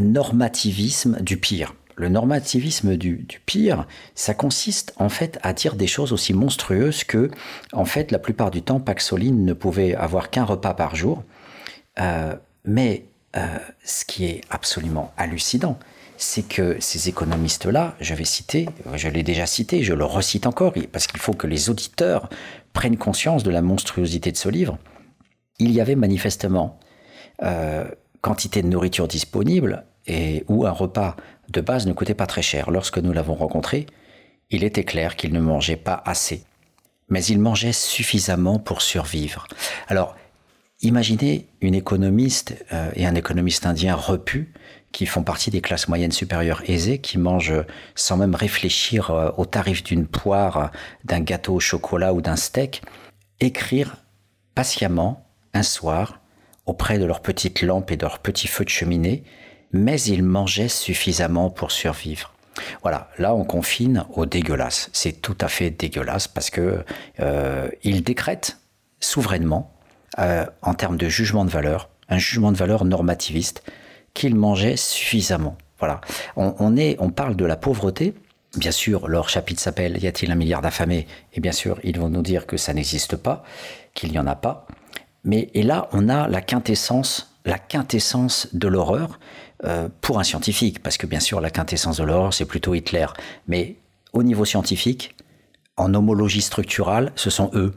normativisme 0.00 1.20
du 1.20 1.36
pire. 1.36 1.74
Le 1.96 2.08
normativisme 2.08 2.96
du, 2.96 3.26
pire, 3.44 3.86
ça 4.14 4.32
consiste 4.32 4.94
en 4.96 5.08
fait 5.08 5.38
à 5.42 5.52
dire 5.52 5.76
des 5.76 5.86
choses 5.86 6.12
aussi 6.12 6.32
monstrueuses 6.32 7.04
que, 7.04 7.30
en 7.72 7.84
fait, 7.84 8.10
la 8.10 8.18
plupart 8.18 8.50
du 8.50 8.62
temps, 8.62 8.80
Paxoline 8.80 9.44
ne 9.44 9.52
pouvait 9.52 9.94
avoir 9.94 10.30
qu'un 10.30 10.44
repas 10.44 10.74
par 10.74 10.96
jour. 10.96 11.22
Euh, 12.00 12.34
mais 12.64 13.04
euh, 13.36 13.46
ce 13.84 14.04
qui 14.04 14.24
est 14.24 14.40
absolument 14.50 15.12
hallucinant, 15.16 15.78
c'est 16.20 16.46
que 16.46 16.76
ces 16.80 17.08
économistes-là, 17.08 17.96
je 17.98 18.14
vais 18.14 18.26
citer, 18.26 18.68
je 18.94 19.08
l'ai 19.08 19.22
déjà 19.22 19.46
cité, 19.46 19.82
je 19.82 19.94
le 19.94 20.04
recite 20.04 20.46
encore, 20.46 20.74
parce 20.92 21.06
qu'il 21.06 21.18
faut 21.18 21.32
que 21.32 21.46
les 21.46 21.70
auditeurs 21.70 22.28
prennent 22.74 22.98
conscience 22.98 23.42
de 23.42 23.50
la 23.50 23.62
monstruosité 23.62 24.30
de 24.30 24.36
ce 24.36 24.50
livre, 24.50 24.78
il 25.58 25.72
y 25.72 25.80
avait 25.80 25.94
manifestement 25.94 26.78
euh, 27.42 27.86
quantité 28.20 28.60
de 28.60 28.68
nourriture 28.68 29.08
disponible 29.08 29.86
et 30.06 30.44
où 30.48 30.66
un 30.66 30.72
repas 30.72 31.16
de 31.48 31.62
base 31.62 31.86
ne 31.86 31.94
coûtait 31.94 32.14
pas 32.14 32.26
très 32.26 32.42
cher. 32.42 32.70
Lorsque 32.70 32.98
nous 32.98 33.14
l'avons 33.14 33.34
rencontré, 33.34 33.86
il 34.50 34.62
était 34.62 34.84
clair 34.84 35.16
qu'il 35.16 35.32
ne 35.32 35.40
mangeait 35.40 35.76
pas 35.76 36.02
assez, 36.04 36.44
mais 37.08 37.24
il 37.24 37.38
mangeait 37.38 37.72
suffisamment 37.72 38.58
pour 38.58 38.82
survivre. 38.82 39.46
Alors, 39.88 40.16
imaginez 40.82 41.48
une 41.62 41.74
économiste 41.74 42.62
euh, 42.74 42.90
et 42.94 43.06
un 43.06 43.14
économiste 43.14 43.64
indien 43.64 43.94
repu 43.94 44.52
qui 44.92 45.06
font 45.06 45.22
partie 45.22 45.50
des 45.50 45.60
classes 45.60 45.88
moyennes 45.88 46.12
supérieures 46.12 46.62
aisées, 46.66 46.98
qui 46.98 47.18
mangent 47.18 47.64
sans 47.94 48.16
même 48.16 48.34
réfléchir 48.34 49.10
euh, 49.10 49.30
au 49.36 49.46
tarif 49.46 49.82
d'une 49.82 50.06
poire, 50.06 50.70
d'un 51.04 51.20
gâteau 51.20 51.54
au 51.54 51.60
chocolat 51.60 52.12
ou 52.12 52.20
d'un 52.20 52.36
steak, 52.36 52.82
écrire 53.40 53.96
patiemment 54.54 55.26
un 55.54 55.62
soir 55.62 56.20
auprès 56.66 56.98
de 56.98 57.04
leur 57.04 57.20
petite 57.20 57.62
lampe 57.62 57.90
et 57.90 57.96
de 57.96 58.02
leur 58.02 58.18
petit 58.18 58.48
feu 58.48 58.64
de 58.64 58.70
cheminée, 58.70 59.24
mais 59.72 60.00
ils 60.02 60.22
mangeaient 60.22 60.68
suffisamment 60.68 61.50
pour 61.50 61.70
survivre. 61.70 62.32
Voilà, 62.82 63.08
là 63.18 63.34
on 63.34 63.44
confine 63.44 64.04
au 64.10 64.26
dégueulasse. 64.26 64.90
C'est 64.92 65.22
tout 65.22 65.36
à 65.40 65.48
fait 65.48 65.70
dégueulasse 65.70 66.28
parce 66.28 66.50
que 66.50 66.84
euh, 67.20 67.68
ils 67.82 68.02
décrètent 68.02 68.58
souverainement, 69.00 69.72
euh, 70.18 70.44
en 70.62 70.74
termes 70.74 70.96
de 70.96 71.08
jugement 71.08 71.44
de 71.44 71.50
valeur, 71.50 71.88
un 72.08 72.18
jugement 72.18 72.52
de 72.52 72.56
valeur 72.56 72.84
normativiste 72.84 73.62
qu'ils 74.14 74.34
mangeaient 74.34 74.76
suffisamment. 74.76 75.56
Voilà. 75.78 76.00
On, 76.36 76.76
est, 76.76 76.96
on 76.98 77.10
parle 77.10 77.36
de 77.36 77.44
la 77.44 77.56
pauvreté. 77.56 78.14
Bien 78.56 78.72
sûr, 78.72 79.08
leur 79.08 79.28
chapitre 79.28 79.60
s'appelle 79.60 80.02
Y 80.02 80.06
a-t-il 80.06 80.30
un 80.30 80.34
milliard 80.34 80.60
d'affamés? 80.60 81.06
Et 81.32 81.40
bien 81.40 81.52
sûr, 81.52 81.80
ils 81.84 81.98
vont 81.98 82.10
nous 82.10 82.22
dire 82.22 82.46
que 82.46 82.56
ça 82.56 82.74
n'existe 82.74 83.16
pas, 83.16 83.44
qu'il 83.94 84.10
n'y 84.10 84.18
en 84.18 84.26
a 84.26 84.34
pas. 84.34 84.66
Mais 85.24 85.50
et 85.54 85.62
là, 85.62 85.88
on 85.92 86.08
a 86.08 86.28
la 86.28 86.42
quintessence, 86.42 87.36
la 87.44 87.58
quintessence 87.58 88.48
de 88.52 88.68
l'horreur 88.68 89.18
euh, 89.64 89.88
pour 90.00 90.18
un 90.18 90.24
scientifique, 90.24 90.82
parce 90.82 90.98
que 90.98 91.06
bien 91.06 91.20
sûr, 91.20 91.40
la 91.40 91.50
quintessence 91.50 91.98
de 91.98 92.04
l'horreur, 92.04 92.34
c'est 92.34 92.44
plutôt 92.44 92.74
Hitler. 92.74 93.06
Mais 93.46 93.76
au 94.12 94.22
niveau 94.22 94.44
scientifique, 94.44 95.14
en 95.76 95.94
homologie 95.94 96.42
structurale, 96.42 97.12
ce 97.14 97.30
sont 97.30 97.50
eux 97.54 97.72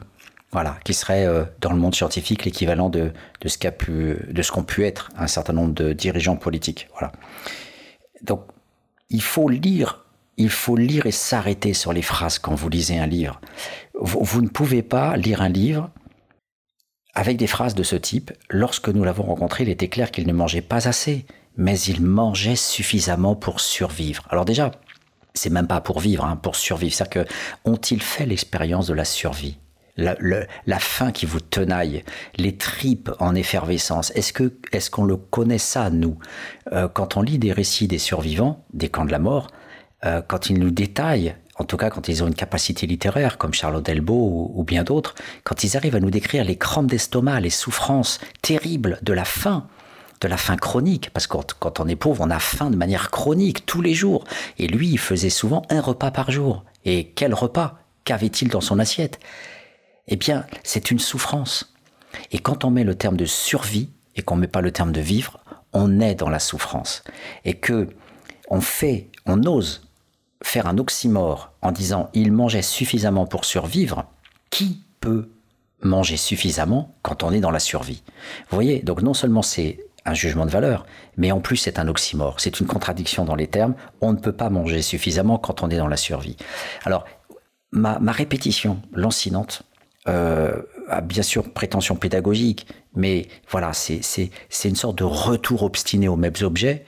voilà, 0.54 0.76
qui 0.84 0.94
serait 0.94 1.26
euh, 1.26 1.44
dans 1.60 1.72
le 1.72 1.78
monde 1.78 1.96
scientifique 1.96 2.44
l'équivalent 2.44 2.88
de, 2.88 3.10
de 3.40 3.48
ce 3.48 3.58
qu'a 3.58 3.72
pu, 3.72 4.16
qu'ont 4.52 4.62
pu 4.62 4.86
être 4.86 5.10
un 5.16 5.26
certain 5.26 5.52
nombre 5.52 5.74
de 5.74 5.92
dirigeants 5.92 6.36
politiques. 6.36 6.88
Voilà. 6.92 7.10
Donc, 8.22 8.44
il 9.10 9.20
faut 9.20 9.48
lire, 9.48 10.04
il 10.36 10.50
faut 10.50 10.76
lire 10.76 11.06
et 11.06 11.10
s'arrêter 11.10 11.74
sur 11.74 11.92
les 11.92 12.02
phrases 12.02 12.38
quand 12.38 12.54
vous 12.54 12.68
lisez 12.68 12.96
un 12.96 13.08
livre. 13.08 13.40
Vous, 14.00 14.22
vous, 14.22 14.42
ne 14.42 14.48
pouvez 14.48 14.84
pas 14.84 15.16
lire 15.16 15.42
un 15.42 15.48
livre 15.48 15.90
avec 17.16 17.36
des 17.36 17.48
phrases 17.48 17.74
de 17.74 17.82
ce 17.82 17.96
type. 17.96 18.30
Lorsque 18.48 18.88
nous 18.88 19.02
l'avons 19.02 19.24
rencontré, 19.24 19.64
il 19.64 19.70
était 19.70 19.88
clair 19.88 20.12
qu'il 20.12 20.24
ne 20.24 20.32
mangeait 20.32 20.62
pas 20.62 20.86
assez, 20.86 21.26
mais 21.56 21.80
il 21.80 22.00
mangeait 22.00 22.54
suffisamment 22.54 23.34
pour 23.34 23.58
survivre. 23.58 24.24
Alors 24.30 24.44
déjà, 24.44 24.70
c'est 25.34 25.50
même 25.50 25.66
pas 25.66 25.80
pour 25.80 25.98
vivre, 25.98 26.24
hein, 26.24 26.36
pour 26.36 26.54
survivre. 26.54 26.94
C'est-à-dire 26.94 27.24
que 27.24 27.30
ont-ils 27.64 28.02
fait 28.02 28.26
l'expérience 28.26 28.86
de 28.86 28.94
la 28.94 29.04
survie? 29.04 29.58
La, 29.96 30.16
la, 30.66 30.78
faim 30.78 31.12
qui 31.12 31.26
vous 31.26 31.40
tenaille, 31.40 32.02
les 32.36 32.56
tripes 32.56 33.10
en 33.20 33.34
effervescence. 33.34 34.10
Est-ce 34.14 34.32
que 34.32 34.52
est-ce 34.72 34.90
qu'on 34.90 35.04
le 35.04 35.16
connaît 35.16 35.58
ça 35.58 35.90
nous? 35.90 36.18
Euh, 36.72 36.88
Quand 36.88 37.16
on 37.16 37.22
lit 37.22 37.38
des 37.38 37.52
récits 37.52 37.86
des 37.86 37.98
survivants 37.98 38.64
des 38.72 38.88
camps 38.88 39.04
de 39.04 39.12
la 39.12 39.18
mort, 39.18 39.48
euh, 40.04 40.20
quand 40.26 40.50
ils 40.50 40.58
nous 40.58 40.70
détaillent, 40.70 41.34
en 41.58 41.64
tout 41.64 41.76
cas 41.76 41.90
quand 41.90 42.08
ils 42.08 42.22
ont 42.22 42.26
une 42.26 42.34
capacité 42.34 42.86
littéraire 42.86 43.38
comme 43.38 43.54
Charlotte 43.54 43.84
Delbo 43.84 44.50
ou, 44.54 44.64
bien 44.64 44.82
d'autres, 44.82 45.14
quand 45.44 45.62
ils 45.64 45.76
arrivent 45.76 45.96
à 45.96 46.00
nous 46.00 46.10
décrire 46.10 46.44
les 46.44 46.56
crampes 46.56 46.88
d'estomac, 46.88 47.40
les 47.40 47.50
souffrances 47.50 48.20
terribles 48.42 48.98
de 49.02 49.12
la 49.12 49.24
faim, 49.24 49.68
de 50.20 50.28
la 50.28 50.36
faim 50.36 50.56
chronique, 50.56 51.10
parce 51.10 51.26
que 51.26 51.36
quand 51.58 51.80
on 51.80 51.86
est 51.86 51.96
pauvre, 51.96 52.22
on 52.22 52.30
a 52.30 52.38
faim 52.38 52.70
de 52.70 52.76
manière 52.76 53.10
chronique 53.10 53.66
tous 53.66 53.82
les 53.82 53.94
jours. 53.94 54.24
Et 54.58 54.66
lui, 54.66 54.88
il 54.88 54.98
faisait 54.98 55.30
souvent 55.30 55.62
un 55.70 55.80
repas 55.80 56.10
par 56.10 56.30
jour. 56.30 56.64
Et 56.84 57.12
quel 57.14 57.34
repas 57.34 57.78
Qu'avait-il 58.04 58.48
dans 58.48 58.60
son 58.60 58.78
assiette? 58.78 59.18
Eh 60.08 60.16
bien, 60.16 60.44
c'est 60.62 60.90
une 60.90 60.98
souffrance. 60.98 61.74
Et 62.30 62.38
quand 62.38 62.64
on 62.64 62.70
met 62.70 62.84
le 62.84 62.94
terme 62.94 63.16
de 63.16 63.24
survie 63.24 63.90
et 64.16 64.22
qu'on 64.22 64.36
ne 64.36 64.42
met 64.42 64.48
pas 64.48 64.60
le 64.60 64.70
terme 64.70 64.92
de 64.92 65.00
vivre, 65.00 65.40
on 65.72 66.00
est 66.00 66.14
dans 66.14 66.28
la 66.28 66.38
souffrance. 66.38 67.02
Et 67.44 67.54
que 67.54 67.88
on 68.48 68.60
fait, 68.60 69.10
on 69.26 69.44
ose 69.44 69.88
faire 70.42 70.66
un 70.66 70.78
oxymore 70.78 71.52
en 71.62 71.72
disant 71.72 72.10
il 72.12 72.30
mangeait 72.30 72.62
suffisamment 72.62 73.26
pour 73.26 73.44
survivre, 73.44 74.04
qui 74.50 74.82
peut 75.00 75.30
manger 75.80 76.16
suffisamment 76.16 76.94
quand 77.02 77.22
on 77.22 77.32
est 77.32 77.40
dans 77.40 77.50
la 77.50 77.58
survie? 77.58 78.02
Vous 78.50 78.54
voyez, 78.54 78.80
donc 78.80 79.02
non 79.02 79.14
seulement 79.14 79.42
c'est 79.42 79.78
un 80.04 80.14
jugement 80.14 80.44
de 80.44 80.50
valeur, 80.50 80.84
mais 81.16 81.32
en 81.32 81.40
plus 81.40 81.56
c'est 81.56 81.78
un 81.78 81.88
oxymore, 81.88 82.40
c'est 82.40 82.60
une 82.60 82.66
contradiction 82.66 83.24
dans 83.24 83.34
les 83.34 83.46
termes, 83.46 83.74
on 84.02 84.12
ne 84.12 84.18
peut 84.18 84.32
pas 84.32 84.50
manger 84.50 84.82
suffisamment 84.82 85.38
quand 85.38 85.62
on 85.62 85.70
est 85.70 85.78
dans 85.78 85.88
la 85.88 85.96
survie. 85.96 86.36
Alors, 86.84 87.06
ma, 87.72 87.98
ma 87.98 88.12
répétition 88.12 88.82
lancinante, 88.92 89.62
euh, 90.06 90.60
bien 91.02 91.22
sûr 91.22 91.50
prétention 91.52 91.96
pédagogique, 91.96 92.66
mais 92.94 93.26
voilà, 93.48 93.72
c'est 93.72 94.00
une 94.64 94.76
sorte 94.76 94.98
de 94.98 95.04
retour 95.04 95.62
obstiné 95.62 96.08
aux 96.08 96.16
mêmes 96.16 96.34
objets, 96.42 96.84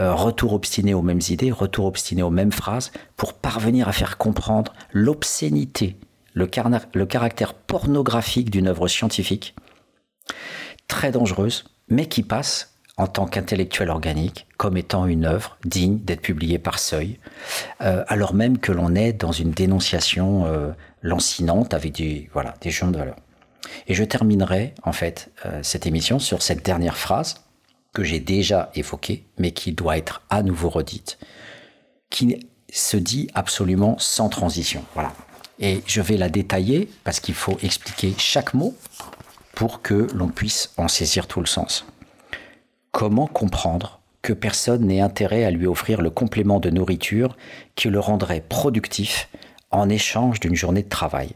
euh, 0.00 0.14
retour 0.14 0.54
obstiné 0.54 0.94
aux 0.94 1.02
mêmes 1.02 1.20
idées, 1.28 1.52
retour 1.52 1.84
obstiné 1.86 2.22
aux 2.22 2.30
mêmes 2.30 2.52
phrases, 2.52 2.90
pour 3.16 3.34
parvenir 3.34 3.88
à 3.88 3.92
faire 3.92 4.18
comprendre 4.18 4.72
l'obscénité, 4.92 5.96
le, 6.32 6.46
caractère 6.46 7.54
pornographique 7.54 8.50
d'une 8.50 8.68
œuvre 8.68 8.88
scientifique, 8.88 9.54
très 10.88 11.12
dangereuse, 11.12 11.64
mais 11.88 12.06
qui 12.06 12.22
passe 12.22 12.74
en 12.96 13.06
tant 13.08 13.26
qu'intellectuel 13.26 13.90
organique 13.90 14.46
comme 14.56 14.76
étant 14.76 15.06
une 15.06 15.26
œuvre 15.26 15.58
digne 15.64 15.98
d'être 15.98 16.22
publiée 16.22 16.58
par 16.58 16.78
seuil, 16.78 17.18
euh, 17.80 18.04
alors 18.08 18.34
même 18.34 18.58
que 18.58 18.72
l'on 18.72 18.94
est 18.94 19.12
dans 19.12 19.32
une 19.32 19.50
dénonciation 19.50 20.74
lancinante 21.04 21.74
avec 21.74 21.92
des, 21.92 22.28
voilà, 22.32 22.54
des 22.62 22.70
gens 22.70 22.90
de 22.90 22.98
valeur. 22.98 23.16
Et 23.86 23.94
je 23.94 24.02
terminerai 24.02 24.74
en 24.82 24.92
fait 24.92 25.30
euh, 25.46 25.60
cette 25.62 25.86
émission 25.86 26.18
sur 26.18 26.42
cette 26.42 26.64
dernière 26.64 26.96
phrase 26.96 27.44
que 27.92 28.02
j'ai 28.02 28.18
déjà 28.18 28.70
évoquée, 28.74 29.24
mais 29.38 29.52
qui 29.52 29.72
doit 29.72 29.96
être 29.96 30.22
à 30.30 30.42
nouveau 30.42 30.68
redite, 30.68 31.18
qui 32.10 32.48
se 32.72 32.96
dit 32.96 33.28
absolument 33.34 33.96
sans 33.98 34.28
transition. 34.28 34.82
Voilà. 34.94 35.12
Et 35.60 35.82
je 35.86 36.00
vais 36.00 36.16
la 36.16 36.28
détailler 36.28 36.90
parce 37.04 37.20
qu'il 37.20 37.34
faut 37.34 37.58
expliquer 37.62 38.14
chaque 38.18 38.54
mot 38.54 38.74
pour 39.54 39.82
que 39.82 40.08
l'on 40.14 40.28
puisse 40.28 40.72
en 40.76 40.88
saisir 40.88 41.28
tout 41.28 41.40
le 41.40 41.46
sens. 41.46 41.86
Comment 42.90 43.28
comprendre 43.28 44.00
que 44.22 44.32
personne 44.32 44.86
n'ait 44.86 45.00
intérêt 45.00 45.44
à 45.44 45.50
lui 45.50 45.66
offrir 45.66 46.00
le 46.00 46.10
complément 46.10 46.58
de 46.58 46.70
nourriture 46.70 47.36
qui 47.76 47.88
le 47.88 48.00
rendrait 48.00 48.40
productif 48.40 49.28
en 49.76 49.88
échange 49.88 50.40
d'une 50.40 50.54
journée 50.54 50.82
de 50.82 50.88
travail 50.88 51.30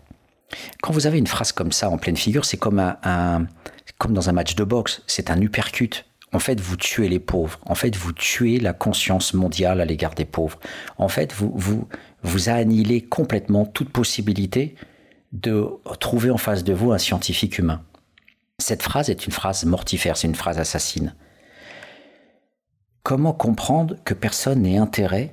Quand 0.83 0.93
vous 0.93 1.07
avez 1.07 1.19
une 1.19 1.27
phrase 1.27 1.53
comme 1.53 1.73
ça 1.73 1.91
en 1.91 1.99
pleine 1.99 2.17
figure, 2.17 2.45
c'est 2.45 2.57
comme, 2.57 2.79
un, 2.79 3.47
comme 3.99 4.13
dans 4.13 4.29
un 4.29 4.33
match 4.33 4.55
de 4.55 4.65
boxe, 4.65 5.03
c'est 5.07 5.31
un 5.31 5.41
uppercut. 5.41 6.05
En 6.33 6.39
fait, 6.39 6.61
vous 6.61 6.77
tuez 6.77 7.09
les 7.09 7.21
pauvres. 7.21 7.59
En 7.65 7.75
fait, 7.75 7.97
vous 7.97 8.13
tuez 8.13 8.61
la 8.61 8.73
conscience 8.73 9.33
mondiale 9.33 9.81
à 9.81 9.85
l'égard 9.85 10.15
des 10.15 10.27
pauvres. 10.27 10.59
En 10.99 11.09
fait, 11.09 11.33
vous, 11.33 11.53
vous, 11.55 11.89
vous 12.23 12.49
annihilez 12.49 13.03
complètement 13.03 13.65
toute 13.65 13.91
possibilité 13.91 14.75
de 15.33 15.67
trouver 16.01 16.31
en 16.31 16.39
face 16.39 16.65
de 16.65 16.73
vous 16.73 16.93
un 16.93 16.99
scientifique 16.99 17.59
humain. 17.59 17.83
Cette 18.59 18.83
phrase 18.83 19.09
est 19.09 19.27
une 19.27 19.33
phrase 19.33 19.65
mortifère, 19.65 20.17
c'est 20.17 20.27
une 20.27 20.35
phrase 20.35 20.59
assassine. 20.59 21.15
Comment 23.03 23.33
comprendre 23.33 23.97
que 24.05 24.15
personne 24.15 24.63
n'ait 24.63 24.79
intérêt 24.79 25.33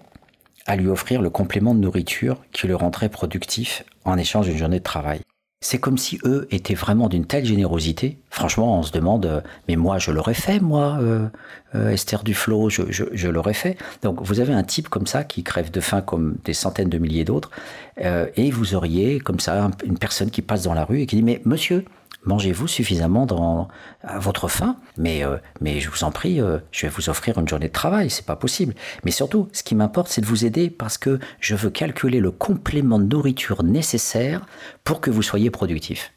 à 0.65 0.75
lui 0.75 0.87
offrir 0.87 1.21
le 1.21 1.29
complément 1.29 1.75
de 1.75 1.79
nourriture 1.79 2.41
qui 2.51 2.67
le 2.67 2.75
rendrait 2.75 3.09
productif 3.09 3.83
en 4.03 4.17
échange 4.17 4.47
d'une 4.47 4.57
journée 4.57 4.79
de 4.79 4.83
travail 4.83 5.21
c'est 5.65 5.79
comme 5.79 5.97
si 5.97 6.19
eux 6.25 6.47
étaient 6.51 6.75
vraiment 6.75 7.09
d'une 7.09 7.25
telle 7.25 7.43
générosité. 7.43 8.19
Franchement, 8.29 8.77
on 8.77 8.83
se 8.83 8.91
demande, 8.91 9.25
euh, 9.25 9.41
mais 9.67 9.75
moi, 9.75 9.97
je 9.97 10.11
l'aurais 10.11 10.35
fait, 10.35 10.59
moi, 10.59 10.99
euh, 11.01 11.27
euh, 11.73 11.89
Esther 11.89 12.23
Duflo, 12.23 12.69
je, 12.69 12.83
je, 12.91 13.27
l'aurais 13.27 13.55
fait. 13.55 13.75
Donc, 14.03 14.21
vous 14.21 14.41
avez 14.41 14.53
un 14.53 14.61
type 14.61 14.89
comme 14.89 15.07
ça 15.07 15.23
qui 15.23 15.41
crève 15.41 15.71
de 15.71 15.79
faim 15.79 16.01
comme 16.01 16.35
des 16.45 16.53
centaines 16.53 16.89
de 16.89 16.99
milliers 16.99 17.25
d'autres, 17.25 17.49
et 17.97 18.51
vous 18.51 18.75
auriez 18.75 19.19
comme 19.19 19.39
ça 19.39 19.71
une 19.85 19.97
personne 19.97 20.29
qui 20.29 20.43
passe 20.43 20.63
dans 20.63 20.75
la 20.75 20.85
rue 20.85 21.01
et 21.01 21.05
qui 21.07 21.15
dit, 21.15 21.23
mais 21.23 21.41
monsieur, 21.45 21.85
mangez-vous 22.25 22.67
suffisamment 22.67 23.25
dans 23.25 23.67
à 24.03 24.19
votre 24.19 24.47
faim, 24.47 24.77
mais, 24.97 25.23
euh, 25.23 25.37
mais 25.61 25.79
je 25.79 25.89
vous 25.89 26.03
en 26.03 26.11
prie, 26.11 26.41
euh, 26.41 26.59
je 26.71 26.85
vais 26.85 26.91
vous 26.91 27.09
offrir 27.09 27.37
une 27.37 27.47
journée 27.47 27.67
de 27.67 27.73
travail, 27.73 28.09
c'est 28.09 28.25
pas 28.25 28.35
possible. 28.35 28.73
Mais 29.03 29.11
surtout, 29.11 29.49
ce 29.53 29.63
qui 29.63 29.75
m'importe, 29.75 30.09
c'est 30.09 30.21
de 30.21 30.25
vous 30.25 30.45
aider 30.45 30.69
parce 30.69 30.97
que 30.97 31.19
je 31.39 31.55
veux 31.55 31.69
calculer 31.69 32.19
le 32.19 32.31
complément 32.31 32.99
de 32.99 33.05
nourriture 33.05 33.63
nécessaire 33.63 34.45
pour 34.83 35.01
que 35.01 35.09
vous 35.09 35.21
soyez 35.21 35.49
productif. 35.49 36.13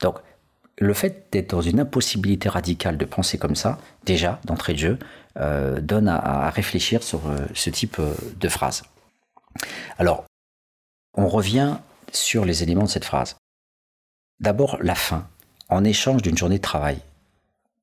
Donc, 0.00 0.18
le 0.78 0.92
fait 0.92 1.28
d'être 1.30 1.50
dans 1.50 1.62
une 1.62 1.80
impossibilité 1.80 2.48
radicale 2.48 2.98
de 2.98 3.04
penser 3.04 3.38
comme 3.38 3.54
ça, 3.54 3.78
déjà, 4.04 4.40
d'entrée 4.44 4.72
de 4.72 4.78
jeu, 4.78 4.98
euh, 5.38 5.80
donne 5.80 6.08
à, 6.08 6.16
à, 6.16 6.50
réfléchir 6.50 7.02
sur 7.02 7.20
ce 7.54 7.70
type 7.70 8.00
de 8.40 8.48
phrase. 8.48 8.82
Alors, 9.98 10.24
on 11.16 11.28
revient 11.28 11.76
sur 12.12 12.44
les 12.44 12.62
éléments 12.62 12.84
de 12.84 12.88
cette 12.88 13.04
phrase. 13.04 13.36
D'abord, 14.40 14.78
la 14.82 14.94
faim 14.94 15.28
en 15.68 15.84
échange 15.84 16.22
d'une 16.22 16.36
journée 16.36 16.58
de 16.58 16.62
travail. 16.62 16.98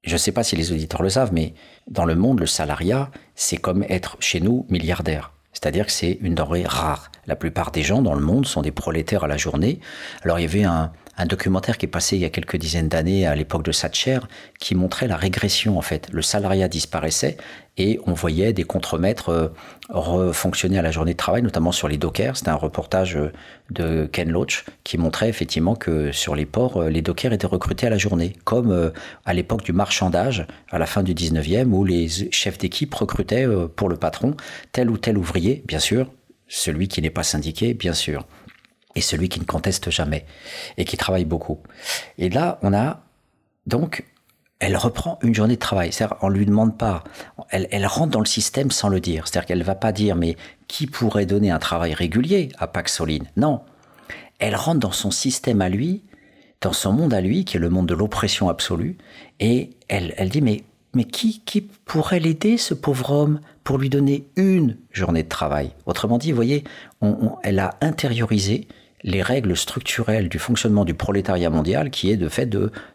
Je 0.04 0.14
ne 0.14 0.18
sais 0.18 0.32
pas 0.32 0.44
si 0.44 0.56
les 0.56 0.72
auditeurs 0.72 1.04
le 1.04 1.10
savent, 1.10 1.34
mais 1.34 1.54
dans 1.88 2.06
le 2.06 2.16
monde, 2.16 2.40
le 2.40 2.48
salariat, 2.48 3.12
c'est 3.36 3.58
comme 3.58 3.84
être 3.84 4.18
chez 4.20 4.40
nous 4.40 4.66
milliardaire. 4.70 5.32
C'est-à-dire 5.54 5.86
que 5.86 5.92
c'est 5.92 6.18
une 6.22 6.36
denrée 6.36 6.66
rare. 6.66 7.12
La 7.28 7.36
plupart 7.36 7.72
des 7.72 7.84
gens 7.84 8.02
dans 8.02 8.16
le 8.16 8.22
monde 8.22 8.48
sont 8.48 8.62
des 8.62 8.72
prolétaires 8.72 9.26
à 9.26 9.28
la 9.28 9.38
journée. 9.38 9.80
Alors 10.24 10.40
il 10.40 10.44
y 10.44 10.46
avait 10.46 10.64
un, 10.64 10.92
un 11.22 11.28
documentaire 11.28 11.78
qui 11.78 11.86
est 11.86 11.90
passé 11.90 12.16
il 12.16 12.22
y 12.22 12.26
a 12.26 12.30
quelques 12.30 12.56
dizaines 12.58 12.88
d'années 12.88 13.28
à 13.28 13.36
l'époque 13.36 13.64
de 13.64 13.72
Thatcher 13.72 14.20
qui 14.60 14.74
montrait 14.74 15.08
la 15.08 15.16
régression 15.16 15.78
en 15.78 15.82
fait. 15.82 16.08
Le 16.12 16.24
salariat 16.24 16.68
disparaissait 16.68 17.38
et 17.78 18.00
on 18.08 18.14
voyait 18.14 18.54
des 18.54 18.64
contremaîtres 18.64 19.30
euh, 19.30 19.48
refonctionner 19.90 20.80
à 20.80 20.82
la 20.82 20.92
journée 20.92 21.14
de 21.14 21.18
travail, 21.18 21.44
notamment 21.44 21.72
sur 21.72 21.88
les 21.88 21.98
dockers. 21.98 22.38
C'était 22.38 22.50
un 22.50 22.56
reportage 22.56 23.16
euh, 23.16 23.32
de 23.70 24.10
Ken 24.12 24.32
Loach 24.32 24.66
qui 24.84 24.98
montrait 24.98 25.30
effectivement 25.30 25.76
que 25.76 26.12
sur 26.12 26.36
les 26.36 26.48
ports, 26.48 26.78
euh, 26.78 26.90
les 26.90 27.04
dockers 27.04 27.34
étaient 27.34 27.48
recrutés 27.48 27.86
à 27.86 27.92
la 27.92 28.00
journée, 28.00 28.34
comme 28.44 28.92
à 29.26 29.34
l'époque 29.34 29.64
du 29.64 29.74
marchandage 29.74 30.48
à 30.72 30.80
la 30.80 30.88
fin 30.88 31.04
du 31.04 31.14
19e 31.14 31.72
où 31.72 31.86
les 31.86 32.10
chefs 32.32 32.58
d'équipe 32.58 32.94
recrutaient 32.94 33.48
pour 33.76 33.90
le 33.90 33.96
patron 33.96 34.36
tel 34.72 34.90
ou 34.90 34.98
tel 34.98 35.18
ouvrier, 35.18 35.64
bien 35.68 35.80
sûr, 35.80 36.12
celui 36.48 36.88
qui 36.88 37.02
n'est 37.02 37.12
pas 37.12 37.24
syndiqué, 37.24 37.74
bien 37.74 37.94
sûr 37.94 38.26
et 38.96 39.02
celui 39.02 39.30
qui 39.30 39.40
ne 39.40 39.46
conteste 39.46 39.90
jamais 39.90 40.26
et 40.78 40.86
qui 40.86 40.98
travaille 40.98 41.26
beaucoup. 41.26 41.60
Et 42.18 42.30
là, 42.30 42.60
on 42.62 42.74
a 42.74 43.02
donc, 43.68 44.06
elle 44.60 44.78
reprend 44.78 45.20
une 45.24 45.34
journée 45.34 45.56
de 45.56 45.60
travail. 45.60 45.92
C'est-à-dire, 45.92 46.18
on 46.22 46.30
lui 46.30 46.46
demande 46.46 46.78
pas, 46.78 47.04
elle, 47.50 47.68
elle, 47.72 47.86
rentre 47.86 48.12
dans 48.12 48.20
le 48.20 48.26
système 48.26 48.72
sans 48.72 48.90
le 48.90 49.00
dire. 49.00 49.28
C'est-à-dire 49.28 49.48
qu'elle 49.48 49.64
va 49.64 49.76
pas 49.76 49.92
dire, 49.92 50.16
mais 50.16 50.38
qui 50.68 50.88
pourrait 50.88 51.26
donner 51.26 51.52
un 51.52 51.60
travail 51.60 51.94
régulier 51.94 52.50
à 52.58 52.68
Paxoline 52.68 53.28
Non. 53.38 53.62
Elle 54.40 54.56
rentre 54.56 54.80
dans 54.80 54.92
son 54.92 55.12
système 55.12 55.62
à 55.62 55.70
lui, 55.70 56.04
dans 56.62 56.74
son 56.74 56.94
monde 56.94 57.14
à 57.14 57.22
lui, 57.22 57.46
qui 57.46 57.58
est 57.58 57.60
le 57.60 57.70
monde 57.70 57.88
de 57.88 57.94
l'oppression 57.94 58.50
absolue, 58.50 58.98
et 59.40 59.72
elle, 59.88 60.14
elle 60.18 60.30
dit, 60.30 60.42
mais, 60.42 60.64
mais 60.94 61.06
qui, 61.06 61.42
qui 61.42 61.62
pourrait 61.62 62.20
l'aider, 62.20 62.58
ce 62.58 62.74
pauvre 62.74 63.12
homme, 63.12 63.40
pour 63.64 63.78
lui 63.78 63.90
donner 63.90 64.28
une 64.36 64.78
journée 64.92 65.24
de 65.24 65.30
travail? 65.30 65.72
Autrement 65.86 66.18
dit, 66.18 66.32
vous 66.32 66.36
voyez, 66.36 66.64
on, 67.02 67.36
elle 67.44 67.60
a 67.60 67.78
intériorisé 67.82 68.68
les 69.04 69.22
règles 69.22 69.58
structurelles 69.58 70.30
du 70.30 70.40
fonctionnement 70.40 70.86
du 70.86 70.94
prolétariat 70.94 71.50
mondial 71.50 71.90
qui 71.90 72.12
est 72.12 72.18
de 72.18 72.30
fait 72.30 72.48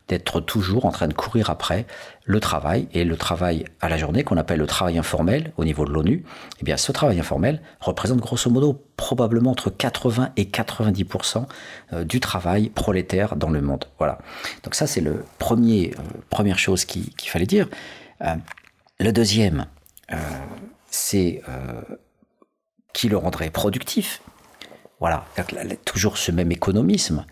d'être 0.08 0.40
toujours 0.40 0.84
en 0.84 0.92
train 0.92 1.08
de 1.08 1.14
courir 1.14 1.50
après 1.50 1.86
le 2.24 2.40
travail 2.40 2.88
et 2.92 3.04
le 3.04 3.16
travail 3.16 3.64
à 3.80 3.88
la 3.88 3.96
journée 3.96 4.22
qu'on 4.22 4.36
appelle 4.36 4.58
le 4.58 4.66
travail 4.66 4.98
informel 4.98 5.52
au 5.56 5.64
niveau 5.64 5.84
de 5.84 5.92
l'ONU. 5.92 6.24
Eh 6.60 6.64
bien, 6.64 6.76
ce 6.76 6.92
travail 6.92 7.18
informel 7.18 7.60
représente 7.80 8.18
grosso 8.20 8.50
modo 8.50 8.84
probablement 8.96 9.50
entre 9.50 9.70
80 9.70 10.30
et 10.36 10.46
90 10.46 11.04
euh, 11.92 12.04
du 12.04 12.20
travail 12.20 12.68
prolétaire 12.70 13.36
dans 13.36 13.50
le 13.50 13.60
monde. 13.60 13.84
Voilà. 13.98 14.18
Donc 14.64 14.74
ça, 14.74 14.86
c'est 14.86 15.00
le 15.00 15.24
premier 15.38 15.94
euh, 15.98 16.02
première 16.30 16.58
chose 16.58 16.84
qu'il 16.84 17.12
fallait 17.18 17.46
dire. 17.46 17.68
Euh, 18.22 18.34
le 18.98 19.12
deuxième, 19.12 19.66
c'est 20.88 21.42
qui 22.94 23.08
le 23.10 23.18
rendrait 23.18 23.50
productif 23.50 24.22
voilà, 25.00 25.24
toujours 25.84 26.18
ce 26.18 26.32
même 26.32 26.52
économisme. 26.52 27.24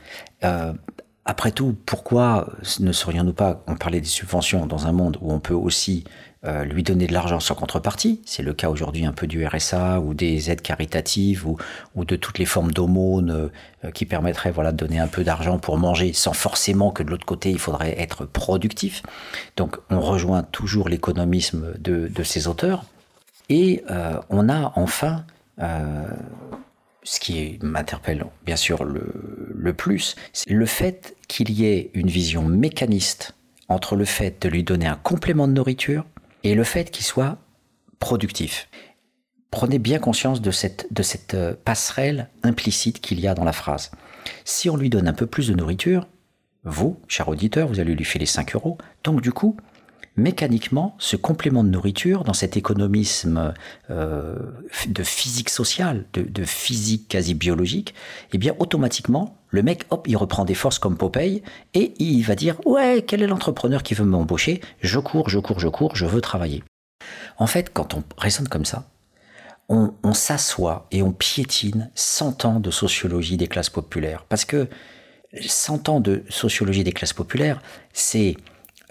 Euh, 0.44 0.72
après 1.24 1.52
tout, 1.52 1.74
pourquoi 1.86 2.48
ne 2.80 2.92
serions-nous 2.92 3.32
pas, 3.32 3.62
on 3.66 3.76
parlait 3.76 4.00
des 4.00 4.06
subventions 4.06 4.66
dans 4.66 4.86
un 4.86 4.92
monde 4.92 5.16
où 5.22 5.32
on 5.32 5.40
peut 5.40 5.54
aussi 5.54 6.04
euh, 6.46 6.64
lui 6.64 6.82
donner 6.82 7.06
de 7.06 7.14
l'argent 7.14 7.40
sans 7.40 7.54
contrepartie, 7.54 8.20
c'est 8.26 8.42
le 8.42 8.52
cas 8.52 8.68
aujourd'hui 8.68 9.06
un 9.06 9.12
peu 9.12 9.26
du 9.26 9.46
RSA 9.46 10.00
ou 10.00 10.12
des 10.12 10.50
aides 10.50 10.60
caritatives 10.60 11.48
ou, 11.48 11.56
ou 11.94 12.04
de 12.04 12.16
toutes 12.16 12.38
les 12.38 12.44
formes 12.44 12.70
d'aumônes 12.70 13.50
euh, 13.82 13.90
qui 13.92 14.04
permettraient 14.04 14.50
voilà, 14.50 14.70
de 14.70 14.76
donner 14.76 14.98
un 14.98 15.06
peu 15.06 15.24
d'argent 15.24 15.58
pour 15.58 15.78
manger 15.78 16.12
sans 16.12 16.34
forcément 16.34 16.90
que 16.90 17.02
de 17.02 17.08
l'autre 17.08 17.24
côté 17.24 17.50
il 17.50 17.58
faudrait 17.58 17.98
être 17.98 18.26
productif. 18.26 19.02
Donc 19.56 19.78
on 19.88 20.00
rejoint 20.00 20.42
toujours 20.42 20.90
l'économisme 20.90 21.72
de, 21.78 22.08
de, 22.08 22.22
ces 22.22 22.46
auteurs. 22.46 22.84
Et 23.48 23.82
euh, 23.90 24.20
on 24.28 24.50
a 24.50 24.74
enfin 24.76 25.24
ce 27.04 27.20
qui 27.20 27.58
m'interpelle 27.62 28.24
bien 28.44 28.56
sûr 28.56 28.82
le, 28.84 29.72
plus, 29.72 30.16
c'est 30.32 30.50
le 30.50 30.66
fait 30.66 31.16
qu'il 31.28 31.50
y 31.50 31.66
ait 31.66 31.90
une 31.94 32.08
vision 32.08 32.42
mécaniste 32.42 33.34
entre 33.68 33.96
le 33.96 34.04
fait 34.04 34.42
de 34.42 34.48
lui 34.48 34.64
donner 34.64 34.86
un 34.86 34.96
complément 34.96 35.46
de 35.46 35.52
nourriture 35.52 36.04
et 36.42 36.54
le 36.54 36.64
fait 36.64 36.90
qu'il 36.90 37.04
soit 37.04 37.38
productif. 37.98 38.68
Prenez 39.50 39.78
bien 39.78 39.98
conscience 39.98 40.40
de 40.42 40.50
cette, 40.50 41.34
euh, 41.34 41.54
passerelle 41.64 42.28
implicite 42.42 43.00
qu'il 43.00 43.20
y 43.20 43.28
a 43.28 43.34
dans 43.34 43.44
la 43.44 43.52
phrase. 43.52 43.90
Si 44.44 44.68
on 44.68 44.76
lui 44.76 44.90
donne 44.90 45.06
un 45.06 45.12
peu 45.12 45.26
plus 45.26 45.48
de 45.48 45.54
nourriture, 45.54 46.08
vous, 46.64 46.98
cher 47.08 47.28
auditeur, 47.28 47.68
vous 47.68 47.80
allez 47.80 47.94
lui 47.94 48.04
filer 48.04 48.26
5 48.26 48.54
euros, 48.54 48.78
donc 49.04 49.20
du 49.20 49.32
coup, 49.32 49.56
mécaniquement, 50.16 50.94
ce 50.98 51.16
complément 51.16 51.64
de 51.64 51.68
nourriture, 51.68 52.24
dans 52.24 52.34
cet 52.34 52.56
économisme 52.56 53.52
euh, 53.90 54.36
de 54.86 55.02
physique 55.02 55.50
sociale, 55.50 56.04
de, 56.12 56.44
physique 56.44 57.08
quasi 57.08 57.34
biologique, 57.34 57.94
eh 58.32 58.38
bien, 58.38 58.54
automatiquement, 58.58 59.36
le 59.48 59.62
mec, 59.62 59.84
hop, 59.90 60.06
il 60.08 60.16
reprend 60.16 60.44
des 60.44 60.54
forces 60.54 60.78
comme 60.78 60.96
Popeye 60.96 61.42
et 61.74 61.94
il 61.98 62.22
va 62.22 62.34
dire 62.34 62.56
Ouais, 62.66 63.04
quel 63.06 63.22
est 63.22 63.26
l'entrepreneur 63.26 63.82
qui 63.82 63.94
veut 63.94 64.04
m'embaucher? 64.04 64.60
Je 64.80 64.98
cours, 64.98 65.28
je 65.28 65.38
cours, 65.38 65.60
je 65.60 65.68
cours, 65.68 65.96
je 65.96 66.06
veux 66.06 66.20
travailler. 66.20 66.62
En 67.38 67.46
fait, 67.46 67.72
quand 67.72 67.94
on 67.94 68.02
raisonne 68.16 68.48
comme 68.48 68.64
ça, 68.64 68.84
on, 69.68 70.12
s'assoit 70.12 70.86
et 70.90 71.02
on 71.02 71.12
piétine 71.12 71.90
100 71.94 72.44
ans 72.44 72.60
de 72.60 72.70
sociologie 72.70 73.36
des 73.36 73.48
classes 73.48 73.70
populaires. 73.70 74.24
Parce 74.28 74.44
que 74.44 74.68
100 75.40 75.88
ans 75.88 76.00
de 76.00 76.22
sociologie 76.28 76.84
des 76.84 76.92
classes 76.92 77.12
populaires, 77.14 77.62
c'est 77.92 78.36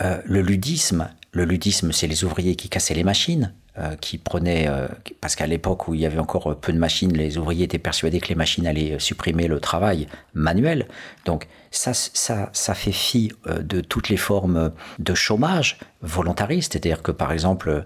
euh, 0.04 0.22
le 0.26 0.42
ludisme. 0.42 1.10
Le 1.32 1.46
ludisme, 1.46 1.92
c'est 1.92 2.08
les 2.08 2.24
ouvriers 2.24 2.56
qui 2.56 2.70
cassaient 2.70 2.94
les 2.94 3.04
machines. 3.04 3.54
Euh, 3.80 3.96
qui 3.96 4.20
prenait, 4.20 4.68
euh, 4.68 4.88
parce 5.20 5.36
qu'à 5.36 5.48
l'époque 5.48 5.88
où 5.88 5.96
il 5.96 6.02
y 6.02 6.06
avait 6.06 6.20
encore 6.20 6.56
peu 6.60 6.72
de 6.72 6.78
machines, 6.78 7.12
les 7.12 7.40
ouvriers 7.40 7.64
étaient 7.64 7.80
persuadés 7.80 8.20
que 8.20 8.28
les 8.28 8.36
machines 8.36 8.68
allaient 8.68 9.00
supprimer 9.00 9.48
le 9.48 9.60
travail 9.60 10.08
manuel. 10.36 10.88
Donc 11.26 11.48
ça, 11.72 11.96
ça, 11.96 12.52
ça 12.54 12.76
fait 12.76 12.92
fi 12.92 13.32
de 13.48 13.82
toutes 13.82 14.10
les 14.10 14.18
formes 14.18 14.72
de 15.00 15.16
chômage 15.16 15.80
volontariste, 16.04 16.74
c'est-à-dire 16.74 17.02
que 17.02 17.12
par 17.12 17.32
exemple, 17.32 17.84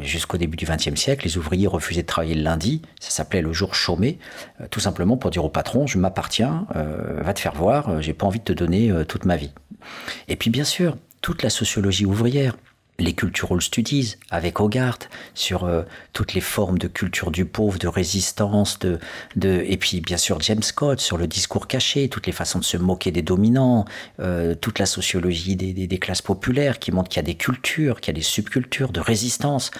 jusqu'au 0.00 0.38
début 0.38 0.56
du 0.56 0.64
XXe 0.64 0.98
siècle, 0.98 1.26
les 1.26 1.36
ouvriers 1.36 1.66
refusaient 1.66 2.00
de 2.00 2.06
travailler 2.06 2.34
le 2.34 2.42
lundi, 2.42 2.80
ça 2.98 3.10
s'appelait 3.10 3.42
le 3.42 3.52
jour 3.52 3.74
chômé, 3.74 4.18
tout 4.70 4.80
simplement 4.80 5.18
pour 5.18 5.30
dire 5.30 5.44
au 5.44 5.50
patron, 5.50 5.86
je 5.86 5.98
m'appartiens, 5.98 6.66
va 6.74 7.34
te 7.34 7.40
faire 7.40 7.54
voir, 7.54 8.00
j'ai 8.00 8.14
pas 8.14 8.26
envie 8.26 8.38
de 8.38 8.44
te 8.44 8.54
donner 8.54 8.90
toute 9.06 9.26
ma 9.26 9.36
vie. 9.36 9.52
Et 10.28 10.36
puis 10.36 10.48
bien 10.48 10.64
sûr, 10.64 10.96
toute 11.20 11.42
la 11.42 11.50
sociologie 11.50 12.06
ouvrière, 12.06 12.56
les 12.98 13.12
cultural 13.12 13.60
studies 13.60 14.16
avec 14.30 14.60
Hogarth 14.60 15.08
sur 15.34 15.64
euh, 15.64 15.82
toutes 16.12 16.34
les 16.34 16.40
formes 16.40 16.78
de 16.78 16.88
culture 16.88 17.30
du 17.30 17.44
pauvre, 17.44 17.78
de 17.78 17.88
résistance, 17.88 18.78
de, 18.78 18.98
et 19.44 19.76
puis 19.76 20.00
bien 20.00 20.16
sûr 20.16 20.40
James 20.40 20.62
Scott 20.62 21.00
sur 21.00 21.18
le 21.18 21.26
discours 21.26 21.66
caché, 21.66 22.08
toutes 22.08 22.26
les 22.26 22.32
façons 22.32 22.58
de 22.58 22.64
se 22.64 22.76
moquer 22.76 23.10
des 23.10 23.22
dominants, 23.22 23.84
euh, 24.20 24.54
toute 24.54 24.78
la 24.78 24.86
sociologie 24.86 25.56
des, 25.56 25.72
des, 25.72 25.86
des, 25.86 25.98
classes 25.98 26.22
populaires 26.22 26.78
qui 26.78 26.92
montre 26.92 27.08
qu'il 27.08 27.18
y 27.18 27.24
a 27.24 27.26
des 27.26 27.34
cultures, 27.34 28.00
qu'il 28.00 28.14
y 28.14 28.16
a 28.16 28.18
des 28.18 28.24
subcultures 28.24 28.92
de 28.92 29.00
résistance 29.00 29.70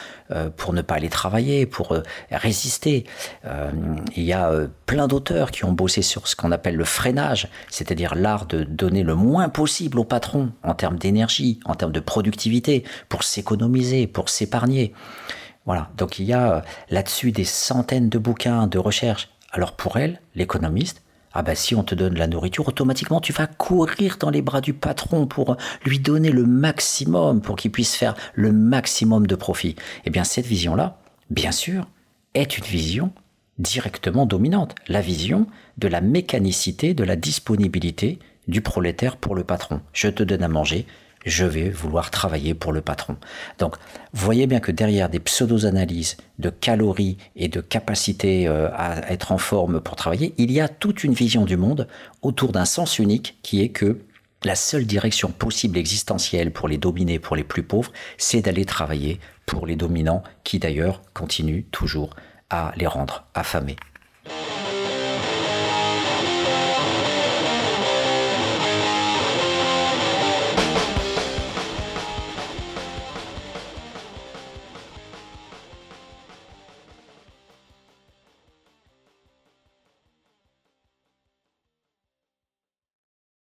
pour 0.56 0.72
ne 0.72 0.82
pas 0.82 0.96
aller 0.96 1.08
travailler, 1.08 1.66
pour 1.66 1.92
euh, 1.92 2.02
résister. 2.30 3.04
Euh, 3.44 3.70
il 4.16 4.24
y 4.24 4.32
a 4.32 4.52
plein 4.86 5.06
d'auteurs 5.06 5.50
qui 5.50 5.64
ont 5.64 5.72
bossé 5.72 6.02
sur 6.02 6.28
ce 6.28 6.36
qu'on 6.36 6.52
appelle 6.52 6.76
le 6.76 6.84
freinage, 6.84 7.48
c'est-à-dire 7.70 8.14
l'art 8.14 8.46
de 8.46 8.64
donner 8.64 9.02
le 9.02 9.14
moins 9.14 9.48
possible 9.48 9.98
au 9.98 10.04
patron 10.04 10.52
en 10.62 10.74
termes 10.74 10.98
d'énergie, 10.98 11.60
en 11.64 11.74
termes 11.74 11.92
de 11.92 12.00
productivité 12.00 12.84
pour 13.08 13.22
s'économiser, 13.22 14.06
pour 14.06 14.28
s'épargner. 14.28 14.92
Voilà, 15.64 15.90
donc 15.96 16.18
il 16.18 16.26
y 16.26 16.32
a 16.32 16.52
euh, 16.52 16.60
là-dessus 16.90 17.32
des 17.32 17.44
centaines 17.44 18.08
de 18.08 18.18
bouquins 18.18 18.66
de 18.66 18.78
recherche. 18.78 19.28
Alors 19.50 19.72
pour 19.72 19.96
elle, 19.96 20.20
l'économiste, 20.34 21.02
ah 21.36 21.42
ben 21.42 21.54
si 21.54 21.74
on 21.74 21.84
te 21.84 21.94
donne 21.94 22.14
la 22.14 22.26
nourriture, 22.26 22.66
automatiquement 22.66 23.20
tu 23.20 23.32
vas 23.32 23.46
courir 23.46 24.16
dans 24.18 24.30
les 24.30 24.42
bras 24.42 24.60
du 24.60 24.72
patron 24.72 25.26
pour 25.26 25.56
lui 25.84 25.98
donner 25.98 26.30
le 26.30 26.44
maximum, 26.44 27.42
pour 27.42 27.56
qu'il 27.56 27.70
puisse 27.70 27.94
faire 27.94 28.14
le 28.34 28.52
maximum 28.52 29.26
de 29.26 29.34
profit. 29.34 29.76
Eh 30.06 30.10
bien 30.10 30.24
cette 30.24 30.46
vision-là, 30.46 30.98
bien 31.30 31.52
sûr, 31.52 31.86
est 32.34 32.56
une 32.56 32.64
vision 32.64 33.12
directement 33.58 34.26
dominante. 34.26 34.74
La 34.88 35.00
vision 35.00 35.46
de 35.78 35.88
la 35.88 36.00
mécanicité, 36.00 36.94
de 36.94 37.04
la 37.04 37.16
disponibilité 37.16 38.18
du 38.48 38.60
prolétaire 38.60 39.16
pour 39.16 39.34
le 39.34 39.44
patron. 39.44 39.80
Je 39.92 40.08
te 40.08 40.22
donne 40.22 40.42
à 40.42 40.48
manger, 40.48 40.86
je 41.26 41.44
vais 41.44 41.68
vouloir 41.68 42.10
travailler 42.10 42.54
pour 42.54 42.72
le 42.72 42.80
patron. 42.80 43.16
Donc, 43.58 43.76
voyez 44.12 44.46
bien 44.46 44.60
que 44.60 44.72
derrière 44.72 45.08
des 45.08 45.18
pseudo-analyses 45.18 46.16
de 46.38 46.50
calories 46.50 47.18
et 47.34 47.48
de 47.48 47.60
capacité 47.60 48.48
euh, 48.48 48.70
à 48.72 49.12
être 49.12 49.32
en 49.32 49.38
forme 49.38 49.80
pour 49.80 49.96
travailler, 49.96 50.32
il 50.38 50.52
y 50.52 50.60
a 50.60 50.68
toute 50.68 51.04
une 51.04 51.12
vision 51.12 51.44
du 51.44 51.56
monde 51.56 51.88
autour 52.22 52.52
d'un 52.52 52.64
sens 52.64 52.98
unique 52.98 53.38
qui 53.42 53.60
est 53.60 53.70
que 53.70 53.98
la 54.44 54.54
seule 54.54 54.86
direction 54.86 55.30
possible 55.30 55.76
existentielle 55.76 56.52
pour 56.52 56.68
les 56.68 56.78
dominés, 56.78 57.18
pour 57.18 57.36
les 57.36 57.44
plus 57.44 57.64
pauvres, 57.64 57.92
c'est 58.16 58.42
d'aller 58.42 58.64
travailler 58.64 59.18
pour 59.44 59.66
les 59.66 59.76
dominants 59.76 60.22
qui 60.44 60.58
d'ailleurs 60.58 61.02
continuent 61.14 61.64
toujours 61.72 62.10
à 62.50 62.72
les 62.76 62.86
rendre 62.86 63.24
affamés. 63.34 63.76